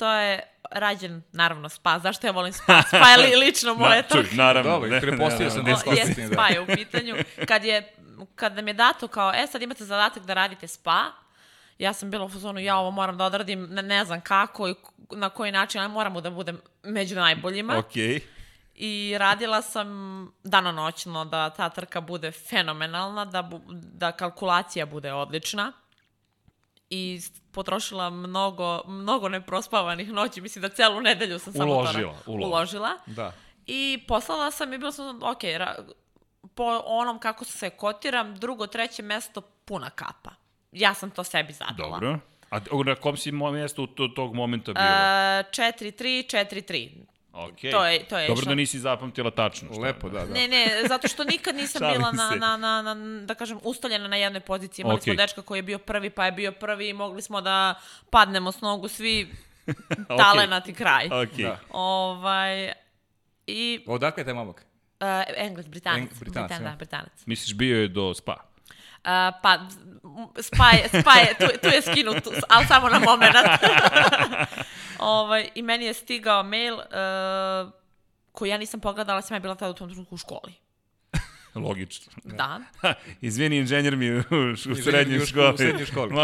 to 0.00 0.12
je 0.12 0.40
rađen, 0.70 1.22
naravno, 1.32 1.68
spa. 1.68 1.98
Zašto 1.98 2.26
ja 2.26 2.30
volim 2.30 2.52
spa? 2.52 2.82
Spa 2.82 3.08
je 3.08 3.16
li, 3.16 3.36
lično 3.46 3.74
moje 3.74 4.02
čuj, 4.12 4.22
trke. 4.22 4.36
naravno. 4.36 4.70
Dobro, 4.70 4.88
ne, 4.88 5.00
pretpostavio 5.00 5.44
ne, 5.44 5.50
sam 5.50 5.64
ne, 5.64 5.72
da 5.72 5.90
ne, 5.90 5.96
je 5.96 6.06
jeste, 6.06 6.26
spa 6.32 6.48
je 6.48 6.60
u 6.60 6.66
pitanju. 6.66 7.16
Kad, 7.48 7.64
je, 7.64 7.94
kad 8.34 8.56
nam 8.56 8.68
je 8.68 8.74
dato 8.74 9.08
kao, 9.08 9.32
e 9.34 9.46
sad 9.46 9.62
imate 9.62 9.84
zadatak 9.84 10.22
da 10.22 10.34
radite 10.34 10.68
spa, 10.68 11.04
ja 11.78 11.92
sam 11.92 12.10
bila 12.10 12.24
u 12.24 12.28
fazonu, 12.28 12.60
ja 12.60 12.76
ovo 12.76 12.90
moram 12.90 13.16
da 13.16 13.24
odradim, 13.24 13.66
ne, 13.70 13.82
ne 13.82 14.04
znam 14.04 14.20
kako 14.20 14.68
i 14.68 14.74
na 15.10 15.28
koji 15.28 15.52
način, 15.52 15.80
ali 15.80 15.92
moramo 15.92 16.20
da 16.20 16.30
budem 16.30 16.60
među 16.82 17.14
najboljima. 17.14 17.78
Ok. 17.78 17.96
I 18.74 19.14
radila 19.18 19.62
sam 19.62 19.88
danonoćno 20.44 21.24
da 21.24 21.50
ta 21.50 21.68
trka 21.68 22.00
bude 22.00 22.32
fenomenalna, 22.32 23.24
da, 23.24 23.42
bu, 23.42 23.60
da 23.72 24.12
kalkulacija 24.12 24.86
bude 24.86 25.12
odlična. 25.12 25.72
I 26.90 27.20
potrošila 27.52 28.10
mnogo, 28.10 28.80
mnogo 28.86 29.28
neprospavanih 29.28 30.12
noći. 30.12 30.40
Mislim 30.40 30.62
da 30.62 30.68
celu 30.68 31.00
nedelju 31.00 31.38
sam 31.38 31.52
samo 31.52 31.74
Uložila, 31.74 32.14
to 32.24 32.30
uložila. 32.30 32.48
uložila. 32.48 32.90
Da. 33.06 33.32
I 33.66 34.04
poslala 34.08 34.50
sam 34.50 34.72
i 34.72 34.78
bila 34.78 34.92
sam, 34.92 35.22
ok, 35.22 35.42
ra, 35.42 35.74
po 36.54 36.82
onom 36.84 37.18
kako 37.18 37.44
se 37.44 37.70
kotiram, 37.70 38.36
drugo, 38.36 38.66
treće 38.66 39.02
mesto, 39.02 39.40
puna 39.40 39.90
kapa. 39.90 40.30
Ja 40.72 40.94
sam 40.94 41.10
to 41.10 41.24
sebi 41.24 41.52
zadala. 41.52 41.98
Dobro. 41.98 42.18
A 42.50 42.60
na 42.86 42.94
kom 42.94 43.16
si 43.16 43.32
mjestu 43.32 43.86
to, 43.86 44.08
tog 44.08 44.34
momenta 44.34 44.72
bila? 44.72 44.84
E, 44.86 45.44
4-3, 45.50 46.36
4-3. 46.36 46.90
Okay. 47.32 47.70
to 47.70 47.84
je- 47.84 48.04
to 48.04 48.18
je 48.18 48.28
Dobro 48.28 48.40
išlo. 48.40 48.48
da 48.48 48.54
nisi 48.54 48.78
zapamtila 48.78 49.30
tačno. 49.32 49.68
Šta, 49.68 49.80
Lepo, 49.80 50.08
da, 50.08 50.18
da. 50.20 50.34
Ne, 50.34 50.48
ne, 50.48 50.66
zato 50.88 51.08
što 51.08 51.24
nikad 51.24 51.56
nisam 51.56 51.80
bila 51.88 52.12
na, 52.12 52.30
na, 52.30 52.56
na, 52.56 52.82
na, 52.84 52.94
da 53.20 53.34
kažem, 53.34 53.58
ustaljena 53.62 54.08
na 54.08 54.16
jednoj 54.16 54.40
poziciji. 54.42 54.82
Imali 54.82 55.00
smo 55.00 55.12
Okej. 55.12 55.16
dečka 55.16 55.42
koji 55.42 55.58
je 55.58 55.62
bio 55.64 55.78
prvi, 55.80 56.10
pa 56.10 56.24
je 56.24 56.32
bio 56.32 56.52
prvi 56.52 56.88
i 56.88 56.92
mogli 56.94 57.22
smo 57.22 57.40
da 57.40 57.74
padnemo 58.10 58.52
s 58.52 58.60
nogu 58.60 58.88
svi 58.88 59.30
talenat 60.18 60.68
i 60.68 60.74
kraj. 60.74 61.06
Ok. 61.06 61.32
Da. 61.32 61.58
Ovaj, 61.70 62.72
I 63.46 63.84
Odakle 63.86 64.20
je 64.20 64.24
taj 64.24 64.34
mamak? 64.34 64.66
uh, 65.00 65.06
Engles, 65.36 65.66
Britanac. 65.66 66.00
Eng- 66.02 66.18
Britanac, 66.20 66.48
Britan, 66.48 66.64
ja. 66.64 66.70
da, 66.70 66.76
Britanac. 66.76 67.26
Misliš 67.26 67.54
bio 67.54 67.80
je 67.80 67.88
do 67.88 68.14
spa? 68.14 68.36
Uh, 69.04 69.40
pa, 69.42 69.54
m, 69.54 70.42
spa 70.42 70.70
je, 70.70 70.88
spa 71.00 71.14
je 71.14 71.34
tu, 71.38 71.46
tu 71.62 71.68
je 71.68 71.82
skinut, 71.82 72.24
tu- 72.24 72.32
ali 72.48 72.66
samo 72.66 72.88
na 72.88 72.98
moment. 72.98 73.34
ovaj, 74.98 75.48
I 75.54 75.62
meni 75.62 75.84
je 75.84 75.94
stigao 75.94 76.42
mail 76.42 76.74
uh, 76.74 77.72
koji 78.32 78.50
ja 78.50 78.58
nisam 78.58 78.80
pogledala, 78.80 79.22
sam 79.22 79.34
ja 79.34 79.40
bila 79.40 79.54
tada 79.54 79.70
u 79.70 79.74
tom 79.74 79.88
trenutku 79.88 80.14
u 80.14 80.18
školi. 80.18 80.54
Logično. 81.54 82.12
Da. 82.24 82.60
Izvini, 83.20 83.56
inženjer 83.56 83.96
mi 83.96 84.10
u, 84.10 84.18
u 84.70 84.74
srednjoj 84.82 85.26
školi. 85.26 85.54
u 85.54 85.56
srednjoj 85.56 85.86
školi. 85.86 86.14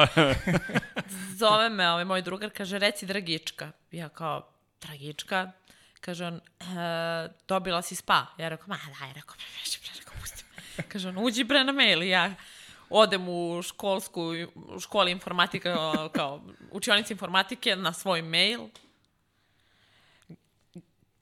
Zove 1.36 1.68
me 1.68 1.90
ovaj 1.90 2.04
moj 2.04 2.22
drugar, 2.22 2.50
kaže, 2.56 2.78
reci 2.78 3.06
Dragička. 3.06 3.72
Ja 3.90 4.08
kao, 4.08 4.48
Dragička? 4.80 5.52
Kaže 6.00 6.26
on, 6.26 6.34
e, 6.34 6.40
dobila 7.48 7.82
si 7.82 7.94
spa. 7.94 8.26
Ja 8.38 8.48
rekao, 8.48 8.66
ma 8.68 8.76
daj, 9.00 9.12
rekao, 9.12 9.34
bre, 9.36 9.46
bre, 9.52 9.78
bre, 9.82 9.98
rekao, 9.98 10.14
pusti 10.20 10.44
me. 10.56 10.82
Kaže 10.88 11.08
on, 11.08 11.18
uđi 11.18 11.44
bre 11.44 11.64
na 11.64 11.72
mail. 11.72 12.02
I 12.02 12.08
ja 12.08 12.34
odem 12.90 13.28
u 13.28 13.62
školsku, 13.62 14.22
u 14.54 14.80
školi 14.80 15.10
informatika, 15.10 15.92
kao 16.12 16.40
učionica 16.70 17.14
informatike 17.14 17.76
na 17.76 17.92
svoj 17.92 18.22
mail. 18.22 18.60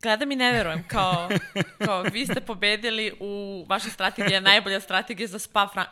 Gledam 0.03 0.33
i 0.33 0.37
ne 0.37 0.53
verujem, 0.53 0.85
kao, 0.89 1.29
kao 1.85 2.03
vi 2.03 2.27
ste 2.27 2.41
pobedili 2.41 3.13
u 3.21 3.65
vaša 3.69 3.91
strategija, 3.91 4.41
najbolja 4.41 4.81
strategija 4.81 5.27
za 5.27 5.39
spa 5.39 5.69
Fran... 5.73 5.87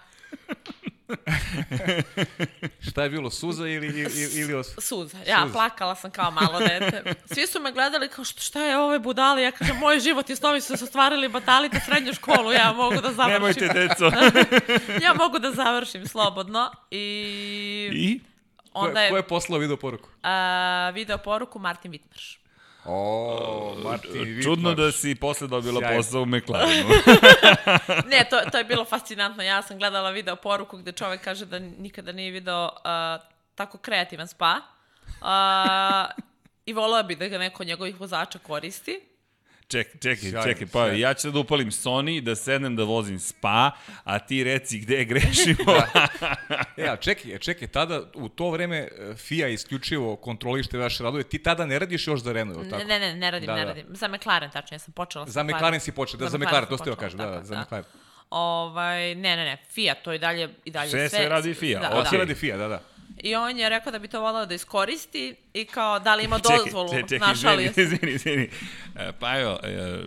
Šta 2.90 3.02
je 3.02 3.10
bilo, 3.10 3.30
suza 3.30 3.68
ili, 3.68 3.86
ili, 3.86 4.30
ili 4.34 4.54
os... 4.54 4.74
Suza. 4.78 5.18
Ja, 5.26 5.42
Suza. 5.42 5.52
plakala 5.52 5.94
sam 5.94 6.10
kao 6.10 6.30
malo 6.30 6.58
dete. 6.58 7.14
Svi 7.34 7.46
su 7.46 7.60
me 7.60 7.72
gledali 7.72 8.08
kao 8.08 8.24
šta 8.24 8.62
je 8.62 8.78
ove 8.78 8.98
budale? 8.98 9.42
Ja 9.42 9.52
kažem, 9.52 9.76
moj 9.76 10.00
život 10.00 10.30
i 10.30 10.36
snovi 10.36 10.60
su 10.60 10.76
se 10.76 10.84
ostvarili, 10.84 11.28
batalite 11.28 11.80
srednju 11.80 12.14
školu, 12.14 12.52
ja 12.52 12.72
mogu 12.72 13.00
da 13.00 13.12
završim. 13.12 13.32
Nemojte, 13.32 13.68
deco. 13.68 14.04
ja 15.06 15.14
mogu 15.14 15.38
da 15.38 15.52
završim 15.52 16.08
slobodno. 16.08 16.70
I... 16.90 16.98
I? 17.94 18.20
Onda 18.74 19.00
je, 19.00 19.10
ko 19.10 19.16
je 19.16 19.22
poslao 19.22 19.58
video 19.58 19.76
poruku? 19.76 20.08
A, 20.22 20.90
video 20.94 21.18
poruku 21.18 21.58
Martin 21.58 21.92
Wittmarš. 21.92 22.41
O, 22.84 23.74
Martin. 23.84 24.42
Čudno 24.42 24.74
da 24.74 24.92
si 24.92 25.14
posle 25.14 25.48
dobila 25.48 25.80
Sjaj. 25.80 25.96
posao 25.96 26.22
u 26.22 26.26
McLarenu. 26.26 26.88
ne, 28.10 28.26
to, 28.30 28.40
to 28.52 28.58
je 28.58 28.64
bilo 28.64 28.84
fascinantno. 28.84 29.42
Ja 29.42 29.62
sam 29.62 29.78
gledala 29.78 30.10
video 30.10 30.36
poruku 30.36 30.78
gde 30.78 30.92
čovek 30.92 31.20
kaže 31.20 31.46
da 31.46 31.58
nikada 31.58 32.12
nije 32.12 32.30
video 32.30 32.64
uh, 32.64 33.22
tako 33.54 33.78
kreativan 33.78 34.28
spa. 34.28 34.60
Uh, 35.20 36.24
I 36.66 36.72
volao 36.72 37.02
bi 37.02 37.16
da 37.16 37.28
ga 37.28 37.38
neko 37.38 37.62
od 37.62 37.66
njegovih 37.66 38.00
vozača 38.00 38.38
koristi. 38.38 39.00
Čekaj, 39.68 40.00
čekaj, 40.00 40.30
sjajno, 40.30 40.42
čekaj, 40.42 40.66
pa 40.66 40.84
sjajno. 40.84 40.98
ja 40.98 41.14
ću 41.14 41.30
da 41.30 41.38
upalim 41.38 41.70
Sony, 41.70 42.20
da 42.20 42.36
sednem 42.36 42.76
da 42.76 42.84
vozim 42.84 43.18
spa, 43.18 43.70
a 44.04 44.18
ti 44.18 44.44
reci 44.44 44.78
gde 44.78 45.04
grešimo. 45.04 45.64
da. 45.64 46.08
E, 46.76 46.88
a 46.88 46.96
čekaj, 46.96 47.38
čekaj, 47.38 47.68
tada 47.68 48.02
u 48.14 48.28
to 48.28 48.50
vreme 48.50 48.76
e, 48.78 49.14
FIA 49.16 49.48
isključivo 49.48 50.16
kontrolište 50.16 50.78
vaše 50.78 51.04
radove, 51.04 51.22
ti 51.22 51.42
tada 51.42 51.66
ne 51.66 51.78
radiš 51.78 52.06
još 52.06 52.20
za 52.20 52.32
Renault, 52.32 52.70
tako? 52.70 52.84
Ne, 52.84 52.98
ne, 52.98 53.16
ne 53.16 53.30
radim, 53.30 53.46
da, 53.46 53.54
ne 53.54 53.60
da. 53.60 53.66
radim. 53.66 53.86
Za 53.90 54.08
McLaren, 54.08 54.50
tačno, 54.50 54.74
ja 54.74 54.78
sam 54.78 54.92
počela 54.92 55.26
sa 55.26 55.32
Za 55.32 55.42
McLaren 55.42 55.80
si 55.80 55.92
počela, 55.92 56.18
da, 56.18 56.24
za, 56.24 56.30
za 56.30 56.38
McLaren, 56.38 56.68
to 56.68 56.78
ste 56.78 56.90
joj 56.90 56.96
kažem, 56.96 57.18
da, 57.18 57.26
da, 57.26 57.44
za 57.44 57.54
da. 57.54 57.60
McLaren. 57.60 57.84
Ovaj, 58.30 59.14
ne, 59.14 59.36
ne, 59.36 59.44
ne, 59.44 59.56
FIA, 59.70 59.94
to 59.94 60.12
je 60.12 60.18
dalje, 60.18 60.48
i 60.64 60.70
dalje 60.70 60.90
sve. 60.90 61.08
Sve 61.08 61.18
se 61.18 61.28
radi 61.28 61.54
FIA. 61.54 61.80
Da, 61.80 61.88
da. 62.10 62.18
radi 62.18 62.34
FIA, 62.34 62.56
da, 62.56 62.68
da. 62.68 62.80
I 63.18 63.34
on 63.34 63.58
je 63.58 63.68
rekao 63.68 63.92
da 63.92 63.98
bi 63.98 64.08
to 64.08 64.20
volao 64.20 64.46
da 64.46 64.54
iskoristi 64.54 65.34
i 65.54 65.64
kao 65.64 65.98
da 65.98 66.14
li 66.14 66.24
ima 66.24 66.38
dozvolu, 66.38 66.88
čekaj, 66.88 67.08
čekaj, 67.08 67.28
našali 67.28 67.64
izvini, 67.64 67.84
izvini, 67.86 68.12
izvini. 68.12 68.48
E, 68.96 69.12
pa 69.20 69.40
evo, 69.40 69.58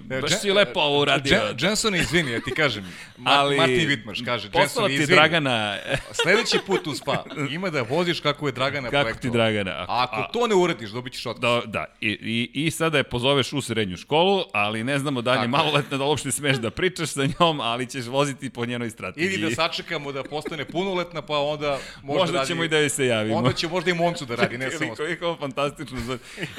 e, 0.09 0.19
baš 0.21 0.39
si 0.41 0.51
lepo 0.51 0.79
ovo 0.79 1.01
uradio. 1.01 1.41
Jenson, 1.59 1.95
izvini, 1.95 2.31
ja 2.31 2.39
ti 2.39 2.51
kažem, 2.51 2.85
Ali, 3.25 3.57
Martin 3.57 3.89
Wittmarš 3.89 4.25
kaže, 4.25 4.49
Jenson, 4.53 4.91
izvini. 4.91 5.15
Dragana... 5.15 5.77
Sledeći 6.23 6.59
put 6.67 6.87
u 6.87 6.93
spa 6.93 7.23
ima 7.51 7.69
da 7.69 7.81
voziš 7.81 8.19
kako 8.19 8.47
je 8.47 8.51
Dragana 8.51 8.89
kako 8.89 9.03
projektova. 9.03 9.31
ti 9.31 9.37
Dragana. 9.37 9.71
A, 9.71 9.85
ako 9.87 10.15
a, 10.15 10.27
to 10.33 10.47
ne 10.47 10.55
uradiš, 10.55 10.89
dobit 10.89 11.13
ćeš 11.13 11.25
otkaz. 11.25 11.41
Da, 11.41 11.61
da. 11.65 11.85
I, 12.01 12.09
i, 12.53 12.65
I 12.65 12.71
sada 12.71 12.97
je 12.97 13.03
pozoveš 13.03 13.53
u 13.53 13.61
srednju 13.61 13.97
školu, 13.97 14.43
ali 14.53 14.83
ne 14.83 14.99
znamo 14.99 15.21
da 15.21 15.33
je 15.33 15.47
maloletna 15.47 15.97
da 15.97 16.03
uopšte 16.03 16.31
smeš 16.31 16.57
da 16.57 16.69
pričaš 16.69 17.09
sa 17.09 17.25
njom, 17.39 17.61
ali 17.61 17.87
ćeš 17.87 18.05
voziti 18.05 18.49
po 18.49 18.65
njenoj 18.65 18.89
strategiji. 18.89 19.33
Ili 19.33 19.49
da 19.49 19.55
sačekamo 19.55 20.11
da 20.11 20.23
postane 20.23 20.65
punoletna, 20.65 21.21
pa 21.21 21.39
onda 21.39 21.79
možda, 22.03 22.21
možda 22.21 22.37
radi... 22.37 22.47
ćemo 22.47 22.63
i 22.63 22.67
da 22.67 22.77
joj 22.77 22.89
se 22.89 23.05
javimo. 23.05 23.37
Onda 23.37 23.53
će 23.53 23.67
možda 23.67 23.91
i 23.91 23.93
momcu 23.93 24.25
da 24.25 24.35
radi, 24.35 24.57
ne 24.57 24.71
samo... 24.71 24.95
Koliko 24.95 25.34
fantastično. 25.39 25.97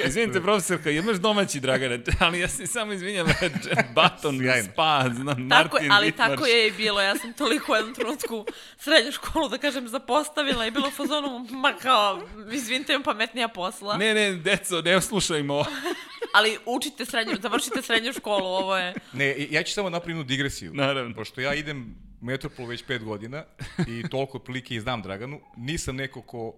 Izvinite, 0.06 0.40
profesorka, 0.40 0.90
imaš 0.90 1.16
domaći 1.16 1.60
Dragane, 1.60 2.00
ali 2.20 2.40
ja 2.40 2.48
se 2.48 2.66
samo 2.66 2.92
izvinjam, 2.92 3.26
Baton, 3.94 4.40
Spa, 4.72 5.04
znam, 5.14 5.48
tako, 5.48 5.74
Martin, 5.74 5.92
Ali 5.92 6.12
Wittmarš. 6.12 6.16
tako 6.16 6.46
je 6.46 6.68
i 6.68 6.70
bilo, 6.70 7.00
ja 7.00 7.16
sam 7.16 7.32
toliko 7.32 7.72
u 7.72 7.74
jednom 7.74 7.94
trenutku 7.94 8.46
srednju 8.78 9.12
školu, 9.12 9.48
da 9.48 9.58
kažem, 9.58 9.88
zapostavila 9.88 10.66
i 10.66 10.70
bilo 10.70 10.90
fazonu, 10.90 11.46
ma 11.50 11.72
kao, 11.72 12.22
izvinite, 12.52 12.92
imam 12.92 13.02
pametnija 13.02 13.48
posla. 13.48 13.96
Ne, 13.96 14.14
ne, 14.14 14.32
deco, 14.32 14.82
ne 14.82 15.00
slušajmo. 15.00 15.64
ali 16.36 16.58
učite 16.66 17.04
srednju, 17.04 17.36
završite 17.42 17.82
srednju 17.82 18.12
školu, 18.12 18.46
ovo 18.46 18.76
je... 18.76 18.94
Ne, 19.12 19.46
ja 19.50 19.62
ću 19.62 19.72
samo 19.72 19.90
napraviti 19.90 20.24
digresiju. 20.24 20.74
Naravno. 20.74 21.14
Pošto 21.14 21.40
ja 21.40 21.54
idem 21.54 21.94
Metropol 22.20 22.66
već 22.66 22.84
pet 22.84 23.04
godina 23.04 23.44
i 23.88 24.08
toliko 24.10 24.38
prilike 24.38 24.74
i 24.74 24.80
znam 24.80 25.02
Draganu, 25.02 25.40
nisam 25.56 25.96
neko 25.96 26.22
ko 26.22 26.54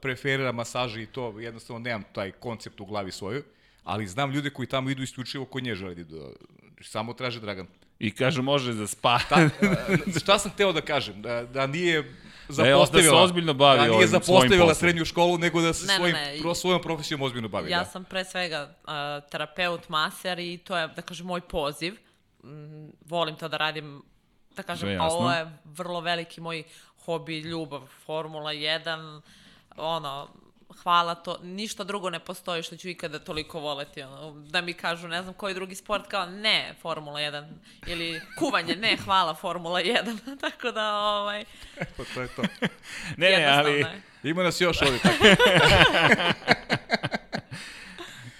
preferira 0.00 0.52
masaže 0.52 1.02
i 1.02 1.06
to, 1.06 1.40
jednostavno 1.40 1.78
nemam 1.78 2.04
taj 2.12 2.30
koncept 2.30 2.80
u 2.80 2.84
glavi 2.84 3.12
svoju, 3.12 3.42
ali 3.84 4.06
znam 4.06 4.30
ljude 4.30 4.50
koji 4.50 4.68
tamo 4.68 4.90
idu 4.90 5.02
isključivo 5.02 5.44
kod 5.44 5.62
nje 5.62 5.74
žele 5.74 5.94
da 5.94 6.30
samo 6.82 7.12
traže 7.12 7.40
Dragan. 7.40 7.66
I 7.98 8.14
kažu 8.14 8.42
može 8.42 8.72
za 8.72 8.86
spa. 8.86 9.18
Ta, 9.28 9.48
šta 10.20 10.38
sam 10.38 10.50
teo 10.56 10.72
da 10.72 10.80
kažem? 10.80 11.22
Da, 11.22 11.44
da 11.44 11.66
nije 11.66 12.14
zapostavila, 12.48 13.12
da 13.12 13.18
se 13.18 13.24
ozbiljno 13.24 13.54
bavi 13.54 13.88
da 13.88 13.94
nije 13.96 14.06
zapostavila 14.06 14.74
srednju 14.74 15.04
školu, 15.04 15.38
nego 15.38 15.60
da 15.60 15.72
se 15.72 15.86
ne, 15.86 15.96
svojim, 15.96 16.16
ne, 16.16 16.32
ne. 16.32 16.40
Pro, 16.40 16.54
svojom 16.54 16.82
profesijom 16.82 17.22
ozbiljno 17.22 17.48
bavi. 17.48 17.70
Ja 17.70 17.78
da. 17.78 17.84
sam 17.84 18.04
pre 18.04 18.24
svega 18.24 18.74
uh, 18.84 19.30
terapeut, 19.30 19.88
maser 19.88 20.38
i 20.38 20.58
to 20.58 20.76
je, 20.76 20.88
da 20.88 21.02
kažem, 21.02 21.26
moj 21.26 21.40
poziv. 21.40 21.96
Mm, 22.44 22.88
volim 23.04 23.36
to 23.36 23.48
da 23.48 23.56
radim, 23.56 24.02
da 24.56 24.62
kažem, 24.62 25.00
a 25.00 25.08
ovo 25.08 25.32
je 25.32 25.50
vrlo 25.64 26.00
veliki 26.00 26.40
moj 26.40 26.62
hobi, 27.04 27.38
ljubav, 27.38 27.86
Formula 28.06 28.52
1, 28.52 29.20
ono, 29.76 30.28
hvala 30.82 31.14
to, 31.14 31.38
ništa 31.42 31.84
drugo 31.84 32.10
ne 32.10 32.18
postoji 32.18 32.62
što 32.62 32.76
ću 32.76 32.88
ikada 32.88 33.18
toliko 33.18 33.60
voleti, 33.60 34.02
ono, 34.02 34.32
da 34.32 34.60
mi 34.60 34.72
kažu, 34.72 35.08
ne 35.08 35.22
znam, 35.22 35.34
koji 35.34 35.54
drugi 35.54 35.74
sport, 35.74 36.06
kao 36.06 36.26
ne, 36.26 36.74
Formula 36.82 37.20
1, 37.20 37.52
ili 37.86 38.20
kuvanje, 38.38 38.76
ne, 38.76 38.96
hvala, 38.96 39.34
Formula 39.34 39.80
1, 39.80 40.18
tako 40.50 40.70
da, 40.70 40.94
ovaj... 40.96 41.44
Eto, 41.76 42.04
to 42.14 42.22
je 42.22 42.28
to. 42.28 42.42
ne, 43.16 43.30
ne, 43.30 43.44
ali... 43.46 43.72
Je. 43.72 44.02
Ima 44.22 44.42
nas 44.42 44.60
još 44.60 44.82
ovdje, 44.82 44.98
tako. 44.98 45.24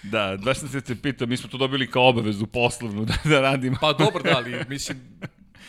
Da, 0.03 0.37
baš 0.45 0.59
sam 0.59 0.69
se 0.69 0.81
te 0.81 0.95
pitao, 0.95 1.27
mi 1.27 1.37
smo 1.37 1.49
to 1.49 1.57
dobili 1.57 1.91
kao 1.91 2.09
obavezu 2.09 2.45
poslovnu 2.45 3.05
da, 3.05 3.13
da 3.23 3.41
radimo. 3.41 3.77
Pa 3.81 3.93
dobro, 3.93 4.23
da, 4.23 4.37
ali 4.37 4.65
mislim, 4.69 5.19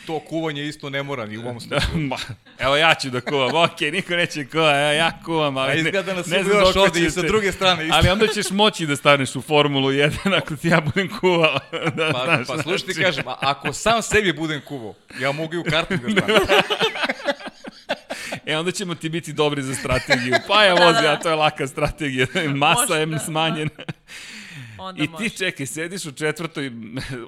to 0.07 0.19
kuvanje 0.19 0.67
isto 0.67 0.89
ne 0.89 1.03
mora 1.03 1.25
ni 1.25 1.37
u 1.37 1.41
ovom 1.41 1.59
slučaju. 1.59 2.07
Da, 2.09 2.17
evo 2.59 2.75
ja 2.75 2.95
ću 2.95 3.09
da 3.09 3.21
kuvam, 3.21 3.55
ok, 3.55 3.81
niko 3.81 4.15
neće 4.15 4.45
kuva, 4.45 4.79
evo 4.79 4.91
ja 4.91 5.11
kuvam, 5.25 5.57
ali 5.57 5.71
A 5.71 5.75
izgleda 5.75 6.13
nas 6.13 6.27
ne 6.27 6.43
znam 6.43 6.59
još 6.59 6.75
ovdje 6.75 7.05
i 7.05 7.11
sa 7.11 7.21
druge 7.21 7.51
strane 7.51 7.83
isto. 7.83 7.97
Ali 7.97 8.09
onda 8.09 8.27
ćeš 8.27 8.49
moći 8.49 8.85
da 8.85 8.95
staneš 8.95 9.35
u 9.35 9.41
Formulu 9.41 9.89
1 9.89 10.37
ako 10.37 10.55
ti 10.55 10.67
ja 10.67 10.81
budem 10.81 11.09
kuvao. 11.19 11.59
Da, 11.95 12.11
pa, 12.13 12.25
znaš, 12.25 12.47
pa 12.47 12.63
slušaj 12.63 12.87
ti 12.87 12.93
znači. 12.93 13.01
kažem, 13.01 13.23
ako 13.39 13.73
sam 13.73 14.01
sebi 14.01 14.33
budem 14.33 14.61
kuvao, 14.67 14.93
ja 15.19 15.31
mogu 15.31 15.53
i 15.53 15.57
u 15.57 15.63
kartu 15.63 15.93
da 15.97 16.11
stanem. 16.11 16.41
E, 18.45 18.57
onda 18.57 18.71
ćemo 18.71 18.95
ti 18.95 19.09
biti 19.09 19.33
dobri 19.33 19.61
za 19.61 19.75
strategiju. 19.75 20.33
Pa 20.47 20.63
ja 20.63 20.73
vozi, 20.73 21.07
a 21.07 21.19
to 21.19 21.29
je 21.29 21.35
laka 21.35 21.67
strategija. 21.67 22.27
Masa 22.55 22.95
je 22.95 23.19
smanjena. 23.25 23.69
Onda 24.83 25.03
I 25.03 25.07
ti 25.07 25.11
može. 25.11 25.29
čekaj, 25.29 25.65
sediš 25.65 26.05
u 26.05 26.11
četvrtoj 26.11 26.71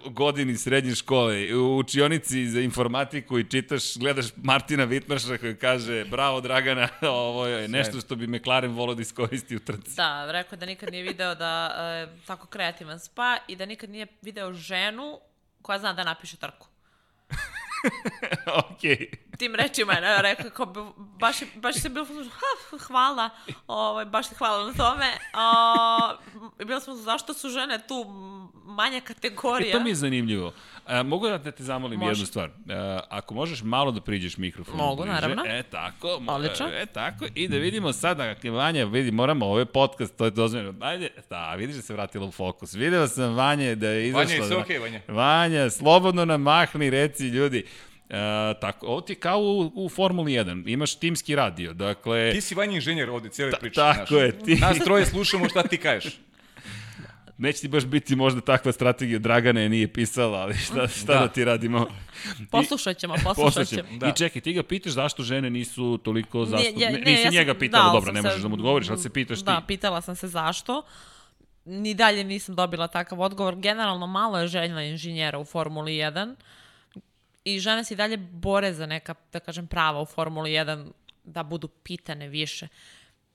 godini 0.06 0.58
srednje 0.58 0.96
škole, 0.96 1.56
u 1.56 1.78
učionici 1.78 2.48
za 2.50 2.62
informatiku 2.62 3.40
i 3.40 3.50
čitaš, 3.50 3.98
gledaš 3.98 4.26
Martina 4.36 4.84
Vitmaša 4.84 5.38
koji 5.38 5.56
kaže 5.56 6.06
bravo 6.06 6.42
Dragana, 6.42 6.88
ovo 7.10 7.46
je 7.46 7.68
nešto 7.68 8.00
što 8.00 8.16
bi 8.16 8.28
McLaren 8.28 8.72
volao 8.72 8.96
da 8.96 9.02
iskoristi 9.02 9.56
u 9.56 9.60
trci. 9.60 9.96
Da, 9.96 10.32
rekao 10.32 10.58
da 10.58 10.66
nikad 10.66 10.92
nije 10.92 11.04
video 11.04 11.36
da 11.36 11.66
je 11.66 12.18
tako 12.26 12.48
kreativan 12.48 13.00
spa 13.00 13.38
i 13.48 13.56
da 13.56 13.66
nikad 13.66 13.90
nije 13.90 14.08
video 14.22 14.54
ženu 14.54 15.20
koja 15.62 15.80
zna 15.80 15.94
da 15.94 16.04
napiše 16.04 16.38
trku. 16.38 16.68
ok. 18.70 18.82
Tim 19.38 19.56
rečima 19.56 19.94
je 19.94 20.22
rekao, 20.22 20.50
kao, 20.50 20.94
baš, 20.98 21.38
baš 21.56 21.76
se 21.76 21.90
bilo, 21.90 22.06
hvala, 22.88 23.30
ovaj, 23.68 24.06
baš 24.06 24.30
ti 24.30 24.36
hvala 24.36 24.68
na 24.68 24.74
tome. 24.74 25.06
O, 25.34 26.66
bilo 26.66 26.80
smo, 26.80 26.96
zašto 26.96 27.34
su 27.34 27.50
žene 27.50 27.80
tu 27.88 28.06
manja 28.66 29.02
kategorija? 29.02 29.70
E, 29.70 29.72
to 29.72 29.80
mi 29.80 29.90
je 29.90 29.96
zanimljivo. 29.96 30.54
E, 30.88 31.04
mogu 31.04 31.28
da 31.28 31.52
te 31.52 31.64
zamolim 31.64 32.00
Može. 32.00 32.12
jednu 32.12 32.26
stvar? 32.26 32.50
E, 32.50 32.52
ako 33.10 33.34
možeš 33.34 33.64
malo 33.64 33.92
da 33.92 34.02
priđeš 34.02 34.38
mikrofonu. 34.38 34.78
Mogu, 34.78 35.04
bliže, 35.04 35.14
naravno. 35.14 35.44
E, 35.46 35.64
tako. 35.64 36.22
Odlično. 36.28 36.68
E, 36.68 36.86
tako. 36.86 37.26
I 37.36 37.48
da 37.48 37.58
vidimo 37.58 37.94
sada, 37.94 38.36
Vanja, 38.44 38.86
vidi, 38.86 39.12
moramo, 39.12 39.46
ovo 39.46 39.60
je 39.60 39.66
podcast, 39.66 40.18
to 40.18 40.26
je 40.26 40.32
dozvoljeno. 40.32 40.74
Ajde, 40.82 41.10
da, 41.30 41.56
vidiš 41.56 41.76
da 41.76 41.82
se 41.82 41.94
vratila 41.94 42.28
u 42.28 42.32
fokus. 42.32 42.74
Video 42.74 43.08
sam 43.08 43.36
Vanje 43.36 43.76
da 43.76 43.88
je 43.88 44.08
izašla. 44.08 44.24
Vanja, 44.24 44.36
je 44.36 44.48
sve 44.48 44.58
okej, 44.58 44.78
okay, 44.78 44.82
Vanja. 44.82 45.02
Vanja, 45.08 45.70
slobodno 45.70 46.26
nam 46.26 46.42
mahni, 46.42 46.90
reci 46.90 47.28
ljudi. 47.28 47.66
E, 48.10 48.54
tako, 48.62 48.88
ovo 48.88 49.02
ti 49.02 49.14
je 49.14 49.18
kao 49.18 49.40
u, 49.40 49.72
u 49.76 49.90
Formuli 49.90 50.32
1, 50.32 50.64
imaš 50.68 50.96
timski 50.96 51.36
radio, 51.36 51.74
dakle... 51.74 52.32
Ti 52.32 52.42
si 52.42 52.56
vanji 52.56 52.76
inženjer 52.76 53.10
ovde, 53.10 53.30
cijele 53.30 53.52
ta, 53.52 53.58
priče. 53.58 53.76
Tako 53.76 54.14
naš. 54.14 54.24
je. 54.24 54.40
Ti... 54.40 54.56
Nas 54.56 54.78
troje 54.78 55.06
slušamo 55.06 55.50
šta 55.50 55.64
ti 55.64 55.78
kažeš. 55.78 56.18
Neće 57.38 57.62
ti 57.62 57.68
baš 57.68 57.86
biti 57.86 58.16
možda 58.16 58.42
takva 58.42 58.72
strategija, 58.72 59.20
Dragana 59.20 59.62
je 59.62 59.70
nije 59.70 59.94
pisala, 59.94 60.38
ali 60.38 60.54
šta, 60.54 60.88
šta 60.88 61.14
da. 61.14 61.20
da 61.20 61.28
ti 61.28 61.46
radimo? 61.46 61.88
Poslušat 62.52 62.98
ćemo, 62.98 63.16
poslušat 63.24 63.68
ćemo. 63.68 63.90
Da. 63.98 64.08
I 64.08 64.14
čekaj, 64.16 64.42
ti 64.42 64.54
ga 64.54 64.64
pitaš 64.64 64.92
zašto 64.92 65.24
žene 65.24 65.50
nisu 65.50 65.98
toliko 65.98 66.46
zastupne. 66.46 66.86
Ne, 66.86 66.92
ne, 66.92 67.12
Nisi 67.12 67.24
ja 67.24 67.32
njega 67.32 67.54
pitala, 67.54 67.86
da, 67.86 67.92
dobro, 67.92 68.12
ne 68.12 68.22
možeš 68.22 68.36
se, 68.36 68.42
da 68.42 68.48
mu 68.48 68.54
odgovoriš, 68.54 68.90
ali 68.90 69.00
se 69.00 69.10
pitaš 69.10 69.40
da, 69.40 69.56
ti. 69.56 69.62
Da, 69.62 69.68
pitala 69.68 70.02
sam 70.02 70.16
se 70.16 70.28
zašto. 70.28 70.84
Ni 71.66 71.94
dalje 71.94 72.24
nisam 72.24 72.56
dobila 72.56 72.88
takav 72.88 73.22
odgovor. 73.22 73.56
Generalno 73.56 74.08
malo 74.08 74.40
je 74.40 74.48
željna 74.48 74.84
inženjera 74.84 75.40
u 75.40 75.46
Formuli 75.46 75.92
1 75.92 76.36
i 77.46 77.60
žene 77.60 77.84
se 77.84 77.94
i 77.94 77.98
dalje 77.98 78.18
bore 78.18 78.74
za 78.74 78.86
neka, 78.86 79.16
da 79.34 79.40
kažem, 79.40 79.68
prava 79.68 80.02
u 80.02 80.06
Formuli 80.06 80.50
1, 80.50 80.92
da 81.24 81.44
budu 81.44 81.68
pitane 81.68 82.28
više. 82.28 82.68